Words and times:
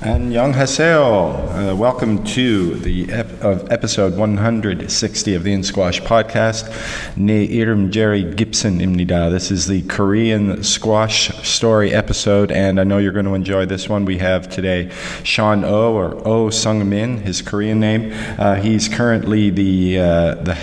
Annyeonghaseyo. 0.00 1.70
Uh, 1.72 1.74
welcome 1.74 2.22
to 2.22 2.74
the 2.74 3.10
ep- 3.10 3.42
of 3.42 3.72
episode 3.72 4.14
160 4.14 5.34
of 5.34 5.42
the 5.42 5.52
In 5.54 5.62
Squash 5.62 6.02
podcast. 6.02 7.16
Ne 7.16 7.46
irim 7.58 7.90
Jerry 7.90 8.22
Gibson 8.22 8.78
imnida. 8.80 9.30
This 9.30 9.50
is 9.50 9.66
the 9.68 9.80
Korean 9.84 10.62
squash 10.62 11.30
story 11.48 11.94
episode, 11.94 12.52
and 12.52 12.78
I 12.78 12.84
know 12.84 12.98
you're 12.98 13.10
going 13.12 13.24
to 13.24 13.34
enjoy 13.34 13.64
this 13.64 13.88
one. 13.88 14.04
We 14.04 14.18
have 14.18 14.50
today 14.50 14.90
Sean 15.22 15.64
Oh 15.64 15.94
or 15.94 16.20
Oh 16.26 16.50
Sung 16.50 16.86
Min, 16.86 17.16
his 17.18 17.40
Korean 17.40 17.80
name. 17.80 18.12
Uh, 18.38 18.56
he's 18.56 18.88
currently 18.88 19.48
the 19.48 19.98
uh, 19.98 20.34
the 20.34 20.54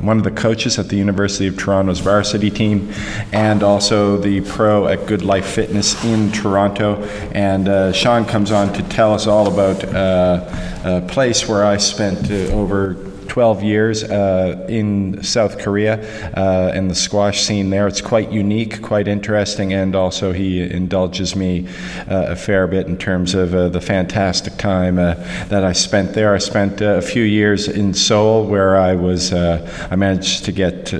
one 0.00 0.16
of 0.16 0.24
the 0.24 0.30
coaches 0.30 0.78
at 0.78 0.88
the 0.88 0.96
University 0.96 1.46
of 1.46 1.58
Toronto's 1.58 2.00
varsity 2.00 2.50
team, 2.50 2.92
and 3.32 3.62
also 3.62 4.16
the 4.16 4.40
pro 4.42 4.86
at 4.86 5.06
Good 5.06 5.22
Life 5.22 5.46
Fitness 5.46 6.02
in 6.04 6.32
Toronto. 6.32 7.02
And 7.32 7.68
uh, 7.68 7.92
Sean 7.92 8.24
comes 8.24 8.50
on 8.50 8.72
to 8.74 8.81
tell 8.88 9.14
us 9.14 9.26
all 9.26 9.52
about 9.52 9.84
uh, 9.84 10.44
a 10.84 11.00
place 11.02 11.48
where 11.48 11.64
I 11.64 11.76
spent 11.76 12.30
uh, 12.30 12.54
over 12.54 13.11
12 13.32 13.62
years 13.62 14.04
uh, 14.04 14.66
in 14.68 15.22
South 15.22 15.58
Korea 15.58 15.98
uh, 16.36 16.70
and 16.74 16.90
the 16.90 16.94
squash 16.94 17.40
scene 17.40 17.70
there. 17.70 17.88
It's 17.88 18.02
quite 18.02 18.30
unique, 18.30 18.82
quite 18.82 19.08
interesting, 19.08 19.72
and 19.72 19.96
also 19.96 20.32
he 20.32 20.60
indulges 20.60 21.34
me 21.34 21.66
uh, 22.10 22.26
a 22.28 22.36
fair 22.36 22.66
bit 22.66 22.88
in 22.88 22.98
terms 22.98 23.34
of 23.34 23.54
uh, 23.54 23.70
the 23.70 23.80
fantastic 23.80 24.58
time 24.58 24.98
uh, 24.98 25.14
that 25.48 25.64
I 25.64 25.72
spent 25.72 26.12
there. 26.12 26.34
I 26.34 26.38
spent 26.38 26.82
uh, 26.82 26.96
a 26.96 27.00
few 27.00 27.22
years 27.22 27.68
in 27.68 27.94
Seoul 27.94 28.44
where 28.44 28.76
I 28.76 28.96
was, 28.96 29.32
I 29.32 29.96
managed 29.96 30.44
to 30.44 30.52
get 30.52 30.90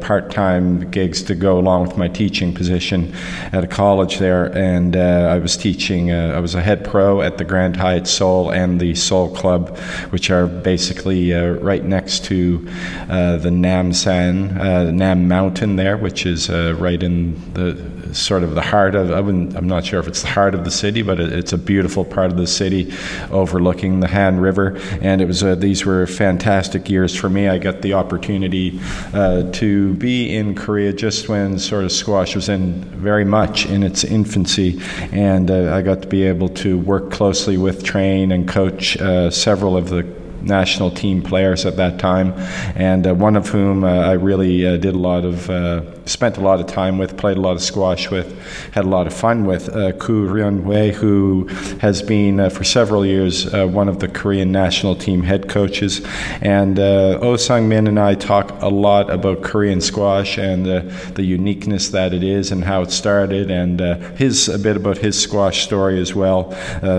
part 0.00 0.30
time 0.30 0.90
gigs 0.90 1.22
to 1.24 1.34
go 1.34 1.58
along 1.58 1.88
with 1.88 1.98
my 1.98 2.08
teaching 2.08 2.54
position 2.54 3.12
at 3.52 3.64
a 3.64 3.66
college 3.66 4.16
there, 4.16 4.46
and 4.56 4.96
I 4.96 5.36
was 5.36 5.58
teaching, 5.58 6.10
I 6.10 6.40
was 6.40 6.54
a 6.54 6.62
head 6.62 6.86
pro 6.86 7.20
at 7.20 7.36
the 7.36 7.44
Grand 7.44 7.76
Hyatt 7.76 8.06
Seoul 8.06 8.50
and 8.50 8.80
the 8.80 8.94
Seoul 8.94 9.28
Club, 9.36 9.76
which 10.08 10.30
are 10.30 10.46
basically 10.46 11.32
right 11.32 11.81
right 11.82 11.88
next 11.88 12.24
to 12.26 12.66
uh, 13.08 13.36
the 13.38 13.48
Namsan, 13.48 14.56
uh, 14.58 14.90
Nam 14.90 15.26
Mountain 15.26 15.76
there, 15.76 15.96
which 15.96 16.26
is 16.26 16.48
uh, 16.48 16.74
right 16.78 17.02
in 17.02 17.34
the 17.54 18.14
sort 18.14 18.42
of 18.42 18.54
the 18.54 18.62
heart 18.62 18.94
of. 18.94 19.10
I 19.10 19.18
am 19.18 19.66
not 19.66 19.84
sure 19.84 19.98
if 19.98 20.06
it's 20.06 20.22
the 20.22 20.28
heart 20.28 20.54
of 20.54 20.64
the 20.64 20.70
city, 20.70 21.02
but 21.02 21.18
it, 21.18 21.32
it's 21.32 21.52
a 21.52 21.58
beautiful 21.58 22.04
part 22.04 22.30
of 22.30 22.36
the 22.36 22.46
city, 22.46 22.92
overlooking 23.30 24.00
the 24.00 24.08
Han 24.08 24.38
River. 24.38 24.78
And 25.00 25.20
it 25.20 25.26
was 25.26 25.42
uh, 25.42 25.54
these 25.54 25.84
were 25.84 26.06
fantastic 26.06 26.88
years 26.88 27.16
for 27.16 27.28
me. 27.28 27.48
I 27.48 27.58
got 27.58 27.82
the 27.82 27.94
opportunity 27.94 28.78
uh, 29.12 29.50
to 29.52 29.94
be 29.94 30.36
in 30.36 30.54
Korea 30.54 30.92
just 30.92 31.28
when 31.28 31.58
sort 31.58 31.84
of 31.84 31.92
squash 31.92 32.36
was 32.36 32.48
in 32.48 32.84
very 33.02 33.24
much 33.24 33.66
in 33.66 33.82
its 33.82 34.04
infancy, 34.04 34.80
and 35.10 35.50
uh, 35.50 35.74
I 35.74 35.82
got 35.82 36.02
to 36.02 36.08
be 36.08 36.22
able 36.24 36.50
to 36.50 36.78
work 36.78 37.10
closely 37.10 37.56
with, 37.56 37.82
train, 37.82 38.30
and 38.30 38.46
coach 38.46 38.96
several 39.32 39.76
of 39.76 39.88
the 39.88 40.21
national 40.44 40.90
team 40.90 41.22
players 41.22 41.64
at 41.64 41.76
that 41.76 41.98
time, 41.98 42.32
and 42.76 43.06
uh, 43.06 43.14
one 43.14 43.36
of 43.36 43.48
whom 43.48 43.84
uh, 43.84 43.88
I 43.88 44.12
really 44.12 44.66
uh, 44.66 44.76
did 44.76 44.94
a 44.94 44.98
lot 44.98 45.24
of, 45.24 46.01
spent 46.06 46.36
a 46.36 46.40
lot 46.40 46.60
of 46.60 46.66
time 46.66 46.98
with, 46.98 47.16
played 47.16 47.36
a 47.36 47.40
lot 47.40 47.52
of 47.52 47.62
squash 47.62 48.10
with, 48.10 48.38
had 48.72 48.84
a 48.84 48.88
lot 48.88 49.06
of 49.06 49.12
fun 49.12 49.44
with, 49.44 49.68
uh, 49.68 49.92
Koo 49.92 50.28
Ryun 50.28 50.62
Wei, 50.62 50.92
who 50.92 51.46
has 51.80 52.02
been 52.02 52.40
uh, 52.40 52.48
for 52.48 52.64
several 52.64 53.04
years 53.06 53.50
one 53.52 53.88
of 53.88 54.00
the 54.00 54.08
Korean 54.08 54.50
national 54.52 54.94
team 54.96 55.22
head 55.22 55.48
coaches. 55.48 56.00
And 56.40 56.78
Oh 56.78 57.36
Sung 57.36 57.68
Min 57.68 57.86
and 57.86 57.98
I 57.98 58.14
talk 58.14 58.50
a 58.62 58.68
lot 58.68 59.10
about 59.10 59.42
Korean 59.42 59.80
squash 59.80 60.38
and 60.38 60.66
the 60.66 61.22
uniqueness 61.22 61.90
that 61.90 62.12
it 62.12 62.22
is 62.22 62.52
and 62.52 62.64
how 62.64 62.82
it 62.82 62.90
started, 62.90 63.50
and 63.50 63.80
his 64.16 64.48
a 64.48 64.58
bit 64.58 64.76
about 64.76 64.98
his 64.98 65.18
squash 65.20 65.64
story 65.64 66.00
as 66.00 66.14
well. 66.14 66.52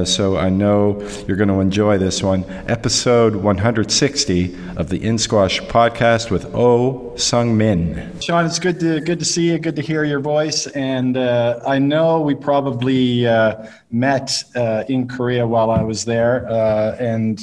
so 0.05 0.37
I 0.37 0.49
know 0.49 1.01
you're 1.27 1.37
going 1.37 1.49
to 1.49 1.59
enjoy 1.59 1.97
this 1.97 2.23
one. 2.23 2.45
Episode 2.67 3.35
160 3.35 4.55
of 4.77 4.89
the 4.89 5.03
In 5.03 5.17
Squash 5.17 5.59
podcast 5.61 6.31
with 6.31 6.53
Oh 6.53 7.12
Sung 7.15 7.55
Min. 7.55 8.11
Sean, 8.19 8.45
it's 8.45 8.57
good 8.57 8.79
to 8.79 8.99
good 8.99 9.19
to 9.19 9.25
see 9.25 9.51
you. 9.51 9.59
Good 9.59 9.75
to 9.75 9.81
hear 9.81 10.03
your 10.03 10.19
voice. 10.19 10.65
And 10.67 11.15
uh, 11.15 11.59
I 11.65 11.77
know 11.77 12.21
we 12.21 12.33
probably 12.33 13.27
uh, 13.27 13.67
met 13.91 14.43
uh, 14.55 14.83
in 14.87 15.07
Korea 15.07 15.45
while 15.45 15.69
I 15.69 15.83
was 15.83 16.05
there, 16.05 16.49
uh, 16.49 16.95
and 16.99 17.39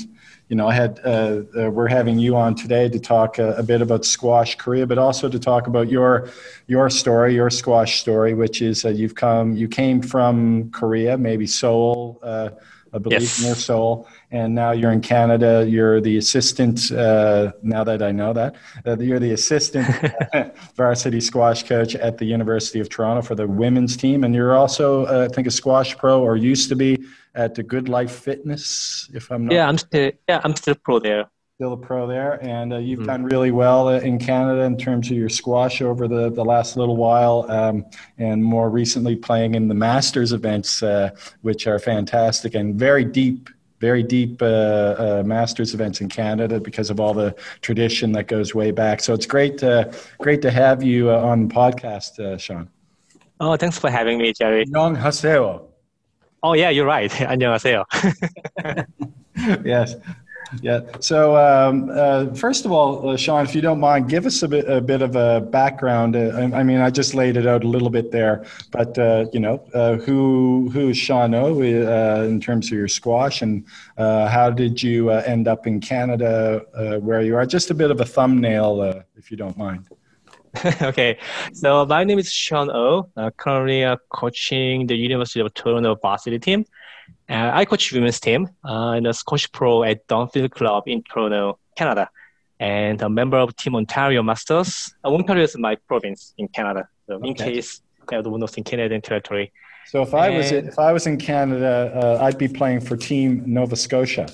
you 0.48 0.56
know, 0.56 0.66
I 0.66 0.74
had 0.74 1.00
uh, 1.04 1.42
uh, 1.56 1.70
we're 1.70 1.86
having 1.86 2.18
you 2.18 2.36
on 2.36 2.56
today 2.56 2.88
to 2.88 2.98
talk 2.98 3.38
a 3.38 3.62
bit 3.62 3.80
about 3.80 4.04
squash 4.04 4.56
Korea, 4.56 4.86
but 4.86 4.98
also 4.98 5.28
to 5.28 5.38
talk 5.38 5.68
about 5.68 5.88
your 5.88 6.28
your 6.66 6.90
story, 6.90 7.34
your 7.34 7.50
squash 7.50 8.00
story, 8.00 8.34
which 8.34 8.60
is 8.62 8.82
you've 8.82 9.14
come 9.14 9.56
you 9.56 9.68
came 9.68 10.02
from 10.02 10.70
Korea, 10.72 11.16
maybe 11.16 11.46
Seoul, 11.46 12.18
I 12.24 12.98
believe 12.98 13.22
yes. 13.22 13.42
near 13.42 13.54
Seoul 13.54 14.08
and 14.30 14.54
now 14.54 14.70
you're 14.70 14.92
in 14.92 15.00
Canada. 15.00 15.66
You're 15.68 16.00
the 16.00 16.16
assistant. 16.16 16.90
Uh, 16.92 17.52
now 17.62 17.84
that 17.84 18.02
I 18.02 18.12
know 18.12 18.32
that, 18.32 18.56
uh, 18.86 18.96
you're 18.98 19.18
the 19.18 19.32
assistant 19.32 19.86
varsity 20.76 21.20
squash 21.20 21.64
coach 21.64 21.94
at 21.94 22.18
the 22.18 22.24
University 22.24 22.80
of 22.80 22.88
Toronto 22.88 23.22
for 23.22 23.34
the 23.34 23.46
women's 23.46 23.96
team, 23.96 24.24
and 24.24 24.34
you're 24.34 24.56
also, 24.56 25.06
uh, 25.06 25.26
I 25.30 25.34
think, 25.34 25.46
a 25.46 25.50
squash 25.50 25.96
pro 25.96 26.22
or 26.22 26.36
used 26.36 26.68
to 26.68 26.76
be 26.76 26.98
at 27.34 27.54
the 27.54 27.62
Good 27.62 27.88
Life 27.88 28.12
Fitness. 28.12 29.10
If 29.12 29.30
I'm 29.30 29.46
not. 29.46 29.54
Yeah, 29.54 29.68
I'm 29.68 29.78
still. 29.78 30.12
Yeah, 30.28 30.40
I'm 30.44 30.54
still 30.54 30.76
pro 30.76 30.98
there. 31.00 31.28
Still 31.56 31.74
a 31.74 31.76
pro 31.76 32.06
there, 32.06 32.42
and 32.42 32.72
uh, 32.72 32.78
you've 32.78 33.00
mm-hmm. 33.00 33.08
done 33.08 33.24
really 33.24 33.50
well 33.50 33.88
uh, 33.88 33.98
in 33.98 34.18
Canada 34.18 34.62
in 34.62 34.78
terms 34.78 35.10
of 35.10 35.16
your 35.16 35.28
squash 35.28 35.82
over 35.82 36.08
the, 36.08 36.30
the 36.30 36.42
last 36.42 36.78
little 36.78 36.96
while, 36.96 37.44
um, 37.50 37.84
and 38.16 38.42
more 38.42 38.70
recently 38.70 39.14
playing 39.14 39.54
in 39.54 39.68
the 39.68 39.74
Masters 39.74 40.32
events, 40.32 40.82
uh, 40.82 41.10
which 41.42 41.66
are 41.66 41.78
fantastic 41.78 42.54
and 42.54 42.76
very 42.76 43.04
deep 43.04 43.50
very 43.79 44.03
deep 44.03 44.41
uh, 44.41 44.45
uh, 44.45 45.23
masters 45.25 45.73
events 45.73 46.01
in 46.01 46.09
Canada 46.09 46.59
because 46.59 46.89
of 46.89 46.99
all 46.99 47.13
the 47.13 47.35
tradition 47.61 48.11
that 48.13 48.27
goes 48.27 48.55
way 48.55 48.71
back. 48.71 49.01
So 49.01 49.13
it's 49.13 49.25
great, 49.25 49.57
to, 49.59 49.93
great 50.19 50.41
to 50.43 50.51
have 50.51 50.81
you 50.81 51.11
uh, 51.11 51.17
on 51.17 51.47
the 51.47 51.53
podcast, 51.53 52.19
uh, 52.19 52.37
Sean. 52.37 52.69
Oh, 53.39 53.57
thanks 53.57 53.77
for 53.77 53.89
having 53.89 54.17
me, 54.17 54.33
Jerry. 54.33 54.65
안녕하세요. 54.65 55.61
Oh 56.41 56.53
yeah, 56.53 56.69
you're 56.69 56.85
right. 56.85 57.11
안녕하세요. 57.11 57.83
yes. 59.65 59.95
Yeah. 60.60 60.80
So, 61.00 61.36
um, 61.36 61.90
uh, 61.92 62.34
first 62.34 62.64
of 62.64 62.72
all, 62.72 63.08
uh, 63.08 63.16
Sean, 63.16 63.44
if 63.44 63.54
you 63.54 63.60
don't 63.60 63.78
mind, 63.78 64.08
give 64.08 64.26
us 64.26 64.42
a 64.42 64.48
bit, 64.48 64.68
a 64.68 64.80
bit 64.80 65.02
of 65.02 65.14
a 65.14 65.40
background. 65.40 66.16
Uh, 66.16 66.32
I, 66.34 66.60
I, 66.60 66.62
mean, 66.62 66.80
I 66.80 66.90
just 66.90 67.14
laid 67.14 67.36
it 67.36 67.46
out 67.46 67.62
a 67.62 67.68
little 67.68 67.90
bit 67.90 68.10
there, 68.10 68.44
but 68.72 68.98
uh, 68.98 69.26
you 69.32 69.40
know, 69.40 69.62
uh, 69.74 69.96
who 69.96 70.68
who 70.72 70.88
is 70.88 70.96
Sean 70.96 71.34
O 71.34 71.60
uh, 71.60 72.24
in 72.24 72.40
terms 72.40 72.66
of 72.66 72.72
your 72.72 72.88
squash, 72.88 73.42
and 73.42 73.64
how 73.96 74.50
did 74.50 74.82
you 74.82 75.10
end 75.10 75.46
up 75.46 75.66
in 75.66 75.80
Canada 75.80 76.62
where 77.02 77.22
you 77.22 77.36
are? 77.36 77.46
Just 77.46 77.70
a 77.70 77.74
bit 77.74 77.90
of 77.90 78.00
a 78.00 78.04
thumbnail, 78.04 79.04
if 79.16 79.30
you 79.30 79.36
don't 79.36 79.56
mind. 79.56 79.88
okay, 80.82 81.16
so 81.52 81.86
my 81.86 82.02
name 82.02 82.18
is 82.18 82.32
Sean 82.32 82.70
O. 82.70 83.08
currently 83.36 83.86
coaching 84.08 84.86
the 84.88 84.96
University 84.96 85.40
of 85.40 85.54
Toronto 85.54 85.94
varsity 85.94 86.40
team. 86.40 86.64
Uh, 87.30 87.52
I 87.54 87.64
coach 87.64 87.92
women's 87.92 88.18
team 88.18 88.48
uh, 88.64 88.94
in 88.96 89.04
the 89.04 89.12
Squash 89.12 89.50
Pro 89.52 89.84
at 89.84 90.04
Dunfield 90.08 90.50
Club 90.50 90.82
in 90.86 91.04
Toronto, 91.04 91.60
Canada, 91.76 92.10
and 92.58 93.00
a 93.02 93.08
member 93.08 93.36
of 93.36 93.54
Team 93.54 93.76
Ontario 93.76 94.20
Masters. 94.20 94.92
Uh, 95.04 95.14
Ontario 95.14 95.44
is 95.44 95.56
my 95.56 95.76
province 95.76 96.34
in 96.38 96.48
Canada, 96.48 96.88
so 97.06 97.14
okay. 97.14 97.28
in 97.28 97.34
case 97.34 97.82
everyone 98.10 98.40
knows 98.40 98.56
in 98.56 98.64
Canadian 98.64 99.00
territory. 99.00 99.52
So 99.86 100.02
if 100.02 100.12
I 100.12 100.26
and, 100.26 100.36
was 100.38 100.50
if 100.50 100.78
I 100.78 100.92
was 100.92 101.06
in 101.06 101.18
Canada, 101.18 101.92
uh, 101.94 102.24
I'd 102.24 102.36
be 102.36 102.48
playing 102.48 102.80
for 102.80 102.96
Team 102.96 103.44
Nova 103.46 103.76
Scotia. 103.76 104.28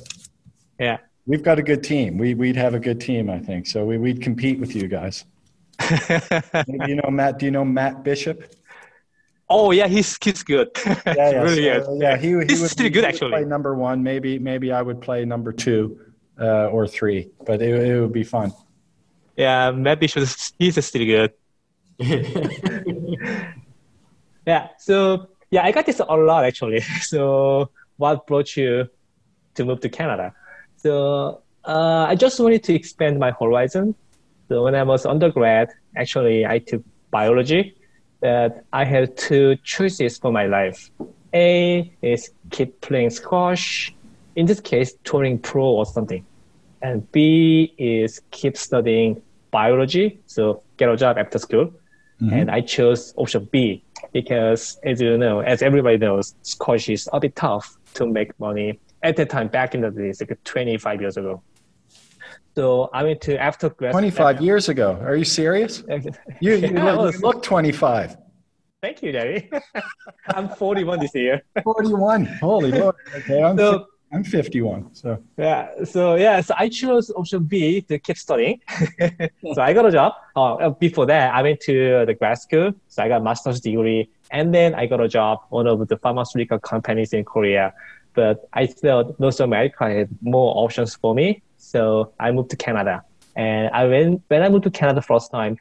Yeah, 0.81 0.97
we've 1.27 1.43
got 1.43 1.59
a 1.59 1.63
good 1.63 1.85
team. 1.85 2.17
We 2.17 2.33
we'd 2.33 2.57
have 2.57 2.73
a 2.73 2.81
good 2.81 2.99
team, 2.99 3.29
I 3.29 3.41
think. 3.41 3.67
So 3.67 3.85
we 3.85 3.99
we'd 3.99 4.23
compete 4.23 4.59
with 4.59 4.75
you 4.75 4.89
guys. 4.89 5.25
You 6.67 6.95
know 6.95 7.11
Matt. 7.11 7.39
Do 7.39 7.45
you 7.45 7.53
know 7.53 7.65
Matt 7.65 8.03
Bishop? 8.03 8.55
Oh 9.49 9.71
yeah, 9.71 9.87
he's 9.87 10.19
he's 10.23 10.43
good. 10.43 10.71
Yeah, 10.87 10.95
yeah, 11.17 11.43
really 11.43 11.63
so, 11.65 11.87
good. 11.87 12.03
Yeah, 12.03 12.17
he, 12.17 12.29
he 12.29 12.45
he's 12.49 12.61
would 12.61 12.71
still 12.71 12.91
good 12.91 13.05
actually. 13.05 13.31
Play 13.31 13.45
number 13.45 13.75
one, 13.75 14.03
maybe 14.03 14.39
maybe 14.39 14.73
I 14.73 14.83
would 14.83 15.01
play 15.01 15.25
number 15.25 15.53
two 15.53 16.01
uh, 16.41 16.67
or 16.67 16.87
three, 16.89 17.31
but 17.47 17.63
it, 17.63 17.75
it 17.75 18.01
would 18.01 18.13
be 18.13 18.25
fun. 18.25 18.53
Yeah, 19.37 19.71
maybe 19.71 20.09
he's 20.09 20.85
still 20.85 21.05
good. 21.05 21.33
yeah. 24.47 24.69
So 24.79 25.29
yeah, 25.51 25.65
I 25.65 25.71
got 25.73 25.87
this 25.87 26.01
a 26.01 26.05
lot 26.05 26.45
actually. 26.45 26.83
So 27.03 27.71
what 27.99 28.27
brought 28.27 28.57
you 28.57 28.89
to 29.55 29.65
move 29.65 29.81
to 29.81 29.89
Canada? 29.89 30.35
So 30.77 31.43
uh, 31.65 32.07
I 32.09 32.17
just 32.17 32.41
wanted 32.41 32.65
to 32.65 32.75
expand 32.75 33.19
my 33.19 33.31
horizon. 33.31 33.95
So 34.49 34.65
when 34.65 34.75
I 34.75 34.83
was 34.83 35.07
undergrad, 35.07 35.71
actually 35.97 36.45
I 36.47 36.59
took 36.59 36.83
biology 37.11 37.76
that 38.27 38.65
I 38.73 38.85
had 38.85 39.17
two 39.17 39.55
choices 39.63 40.19
for 40.19 40.33
my 40.33 40.47
life. 40.47 40.91
A 41.33 41.93
is 42.03 42.23
keep 42.51 42.81
playing 42.81 43.11
squash, 43.11 43.95
in 44.35 44.47
this 44.47 44.61
case, 44.61 44.95
touring 45.05 45.39
pro 45.39 45.65
or 45.65 45.87
something. 45.87 46.25
And 46.83 46.97
B 47.13 47.73
is 47.79 48.21
keep 48.33 48.57
studying 48.57 49.23
biology, 49.53 50.19
so 50.27 50.63
get 50.77 50.89
a 50.89 50.97
job 50.97 51.19
after 51.19 51.39
school. 51.39 51.67
Mm-hmm. 52.21 52.33
And 52.39 52.51
I 52.51 52.63
chose 52.63 53.15
option 53.17 53.49
B 53.53 53.85
because, 54.13 54.81
as 54.83 55.01
you 55.01 55.17
know, 55.17 55.41
as 55.41 55.63
everybody 55.63 55.99
knows, 55.99 56.35
squash 56.43 56.89
is 56.89 57.09
a 57.13 57.21
bit 57.21 57.37
tough 57.37 57.77
to 57.95 58.07
make 58.07 58.31
money 58.41 58.81
at 59.03 59.15
that 59.19 59.31
time 59.31 59.49
back 59.49 59.75
in 59.77 59.83
the 59.83 59.91
days, 59.91 60.21
like 60.21 60.37
25 60.43 61.01
years 61.01 61.17
ago. 61.17 61.43
So 62.57 62.89
I 62.95 63.03
went 63.05 63.21
to 63.23 63.39
after 63.41 63.69
grad. 63.69 63.93
25 63.93 64.41
years 64.41 64.69
ago. 64.71 64.99
Are 65.03 65.15
you 65.17 65.25
serious? 65.25 65.83
You, 66.41 66.55
you, 66.55 66.69
look, 66.69 67.15
you 67.15 67.21
look 67.21 67.43
25. 67.43 68.17
Thank 68.83 69.03
you, 69.03 69.13
Jerry. 69.13 69.51
I'm 70.29 70.49
41 70.49 71.01
this 71.01 71.15
year. 71.15 71.43
41. 71.63 72.25
Holy 72.41 72.71
Lord. 72.73 72.95
Okay, 73.15 73.43
I'm, 73.43 73.59
So- 73.59 73.79
fi- 73.81 73.85
I'm 74.13 74.25
51. 74.25 74.95
So 74.95 75.19
Yeah. 75.37 75.85
So 75.85 76.15
yeah. 76.15 76.41
So 76.41 76.55
I 76.57 76.69
chose 76.71 77.11
option 77.11 77.43
B 77.45 77.83
to 77.83 77.99
keep 77.99 78.17
studying. 78.17 78.61
so 79.55 79.61
I 79.61 79.73
got 79.75 79.85
a 79.85 79.91
job. 79.93 80.15
Uh, 80.35 80.71
before 80.71 81.05
that, 81.07 81.35
I 81.35 81.43
went 81.43 81.61
to 81.63 82.07
the 82.07 82.15
grad 82.15 82.39
school. 82.39 82.73
So 82.89 83.03
I 83.03 83.09
got 83.09 83.23
master's 83.23 83.61
degree, 83.61 84.09
and 84.31 84.55
then 84.55 84.75
I 84.75 84.87
got 84.87 85.01
a 85.01 85.09
job 85.09 85.41
one 85.51 85.67
of 85.67 85.87
the 85.89 85.97
pharmaceutical 85.99 86.59
companies 86.59 87.13
in 87.13 87.25
Korea. 87.25 87.75
But 88.15 88.49
I 88.55 88.67
felt 88.67 89.19
North 89.21 89.41
America 89.41 89.85
had 89.91 90.09
more 90.23 90.57
options 90.65 90.95
for 90.95 91.15
me, 91.15 91.43
so 91.59 92.13
I 92.21 92.31
moved 92.33 92.51
to 92.51 92.57
Canada. 92.57 93.03
And 93.35 93.69
I 93.75 93.85
went 93.87 94.23
when 94.29 94.43
I 94.43 94.49
moved 94.49 94.65
to 94.65 94.71
Canada 94.71 95.03
first 95.03 95.31
time, 95.31 95.59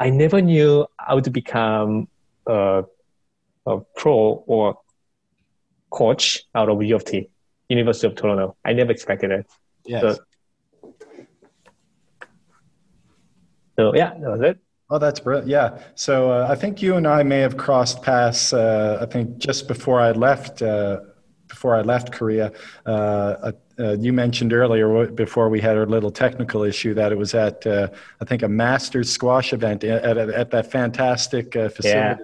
I 0.00 0.10
never 0.10 0.40
knew 0.42 0.86
I 0.98 1.14
would 1.14 1.32
become 1.32 2.08
a, 2.46 2.84
a 3.66 3.78
pro 3.96 4.42
or 4.46 4.78
coach 5.90 6.42
out 6.54 6.68
of 6.68 6.82
U 6.82 6.96
of 6.96 7.04
T, 7.04 7.28
University 7.68 8.06
of 8.08 8.14
Toronto. 8.16 8.56
I 8.64 8.72
never 8.72 8.90
expected 8.90 9.30
it. 9.30 9.46
yes. 9.84 10.02
So- 10.02 10.18
So 13.78 13.94
yeah, 13.94 14.10
that 14.20 14.30
was 14.30 14.40
it. 14.40 14.58
Oh, 14.88 14.98
that's 14.98 15.20
brilliant. 15.20 15.48
Yeah. 15.48 15.78
So 15.96 16.30
uh, 16.30 16.46
I 16.48 16.54
think 16.54 16.80
you 16.80 16.94
and 16.96 17.06
I 17.06 17.22
may 17.22 17.40
have 17.40 17.56
crossed 17.56 18.02
paths. 18.02 18.52
Uh, 18.52 18.98
I 19.02 19.06
think 19.06 19.36
just 19.38 19.68
before 19.68 20.00
I 20.00 20.12
left, 20.12 20.62
uh, 20.62 21.00
before 21.56 21.74
I 21.74 21.80
left 21.80 22.12
Korea. 22.12 22.52
Uh, 22.84 23.52
uh, 23.78 23.96
you 23.98 24.12
mentioned 24.12 24.52
earlier 24.52 25.06
before 25.06 25.48
we 25.48 25.58
had 25.58 25.74
our 25.78 25.86
little 25.86 26.10
technical 26.10 26.62
issue 26.62 26.92
that 26.94 27.12
it 27.12 27.18
was 27.24 27.32
at 27.34 27.66
uh, 27.66 27.88
I 28.20 28.24
think 28.26 28.42
a 28.42 28.48
Masters 28.48 29.08
squash 29.10 29.54
event 29.54 29.82
at, 29.82 30.18
at, 30.18 30.28
at 30.28 30.50
that 30.50 30.70
fantastic 30.70 31.56
uh, 31.56 31.70
facility. 31.70 32.22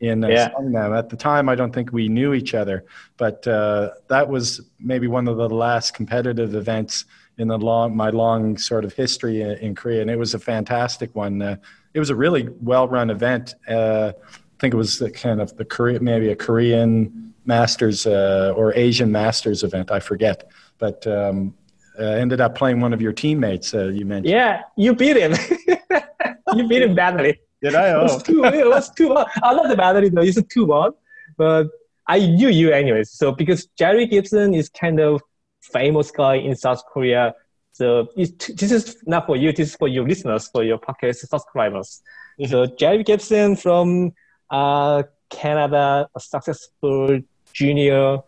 In 0.00 0.22
uh, 0.22 0.28
Yeah. 0.28 0.50
Songnam. 0.50 0.90
At 0.98 1.08
the 1.08 1.16
time, 1.16 1.48
I 1.48 1.54
don't 1.54 1.72
think 1.72 1.92
we 1.92 2.08
knew 2.08 2.34
each 2.34 2.52
other, 2.52 2.84
but 3.16 3.46
uh, 3.46 3.90
that 4.08 4.28
was 4.28 4.60
maybe 4.78 5.06
one 5.06 5.26
of 5.28 5.36
the 5.38 5.48
last 5.48 5.94
competitive 5.94 6.54
events 6.54 7.06
in 7.38 7.48
the 7.48 7.56
long 7.56 7.96
my 7.96 8.10
long 8.10 8.58
sort 8.58 8.84
of 8.84 8.92
history 8.92 9.40
in, 9.40 9.52
in 9.66 9.74
Korea, 9.74 10.02
and 10.02 10.10
it 10.10 10.18
was 10.18 10.34
a 10.34 10.38
fantastic 10.38 11.14
one. 11.14 11.40
Uh, 11.40 11.56
it 11.94 12.00
was 12.00 12.10
a 12.10 12.14
really 12.24 12.48
well-run 12.60 13.08
event. 13.08 13.54
Uh, 13.66 14.12
I 14.54 14.56
think 14.60 14.74
it 14.74 14.76
was 14.76 14.98
the 14.98 15.10
kind 15.10 15.40
of 15.40 15.56
the 15.56 15.64
Korea, 15.64 16.00
maybe 16.00 16.28
a 16.28 16.36
Korean 16.36 17.33
Masters 17.46 18.06
uh, 18.06 18.52
or 18.56 18.74
Asian 18.74 19.10
Masters 19.12 19.62
event. 19.62 19.90
I 19.90 20.00
forget, 20.00 20.50
but 20.78 21.06
um, 21.06 21.54
uh, 21.98 22.02
ended 22.04 22.40
up 22.40 22.54
playing 22.54 22.80
one 22.80 22.92
of 22.92 23.00
your 23.00 23.12
teammates. 23.12 23.74
Uh, 23.74 23.84
you 23.88 24.04
mentioned. 24.04 24.30
Yeah, 24.32 24.62
you 24.76 24.94
beat 24.94 25.16
him. 25.16 25.32
you 26.54 26.68
beat 26.68 26.82
him 26.82 26.94
badly. 26.94 27.40
Did 27.62 27.74
I? 27.74 27.88
It 27.90 27.94
Oh, 27.96 28.02
was 28.04 28.22
two. 28.22 28.44
It 28.44 28.66
was 28.66 28.90
two 28.90 29.08
one. 29.10 29.26
I 29.42 29.52
love 29.52 29.68
the 29.68 29.76
badly 29.76 30.08
though. 30.08 30.22
It's 30.22 30.36
a 30.36 30.42
two 30.42 30.64
one, 30.66 30.92
but 31.36 31.68
I 32.06 32.18
knew 32.18 32.48
you 32.48 32.70
anyways. 32.72 33.10
So 33.10 33.32
because 33.32 33.66
Jerry 33.78 34.06
Gibson 34.06 34.54
is 34.54 34.68
kind 34.68 35.00
of 35.00 35.22
famous 35.62 36.10
guy 36.10 36.34
in 36.34 36.54
South 36.56 36.82
Korea. 36.92 37.34
So 37.72 38.08
it's, 38.16 38.48
this 38.48 38.70
is 38.70 38.96
not 39.06 39.26
for 39.26 39.36
you. 39.36 39.52
This 39.52 39.70
is 39.70 39.74
for 39.76 39.88
your 39.88 40.06
listeners, 40.06 40.48
for 40.48 40.62
your 40.62 40.78
podcast 40.78 41.16
subscribers. 41.26 42.02
So 42.48 42.66
Jerry 42.66 43.02
Gibson 43.02 43.56
from 43.56 44.12
uh, 44.50 45.02
Canada, 45.30 46.06
a 46.14 46.20
successful 46.20 47.18
junior 47.54 48.18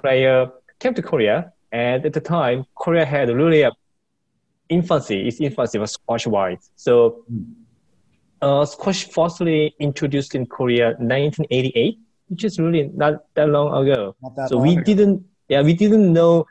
player, 0.00 0.50
came 0.80 0.94
to 0.94 1.02
Korea, 1.02 1.52
and 1.70 2.04
at 2.04 2.12
the 2.12 2.20
time, 2.20 2.64
Korea 2.74 3.04
had 3.04 3.28
really 3.28 3.62
a 3.62 3.70
infancy. 4.68 5.28
Its 5.28 5.40
infancy 5.40 5.78
was 5.78 5.92
squash-wise. 5.92 6.70
So 6.74 7.24
uh, 8.42 8.64
squash 8.64 9.08
firstly 9.08 9.74
introduced 9.78 10.34
in 10.34 10.46
Korea 10.46 10.86
1988, 10.98 11.98
which 12.28 12.44
is 12.44 12.58
really 12.58 12.90
not 12.94 13.24
that 13.34 13.48
long 13.48 13.68
ago. 13.86 14.16
that 14.36 14.48
so 14.48 14.56
long 14.56 14.66
we 14.66 14.72
ago. 14.74 14.82
didn't, 14.82 15.24
yeah, 15.48 15.62
we 15.62 15.74
didn't 15.74 16.12
know 16.12 16.46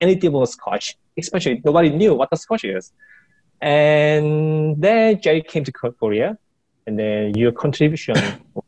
anything 0.00 0.28
about 0.28 0.48
squash. 0.50 0.96
Especially 1.16 1.62
nobody 1.64 1.90
knew 1.90 2.14
what 2.14 2.30
the 2.30 2.36
squash 2.36 2.64
is. 2.64 2.92
And 3.60 4.76
then 4.80 5.20
Jerry 5.20 5.42
came 5.42 5.64
to 5.64 5.72
Korea, 5.72 6.36
and 6.86 6.98
then 6.98 7.34
your 7.36 7.52
contribution 7.52 8.16
was 8.54 8.64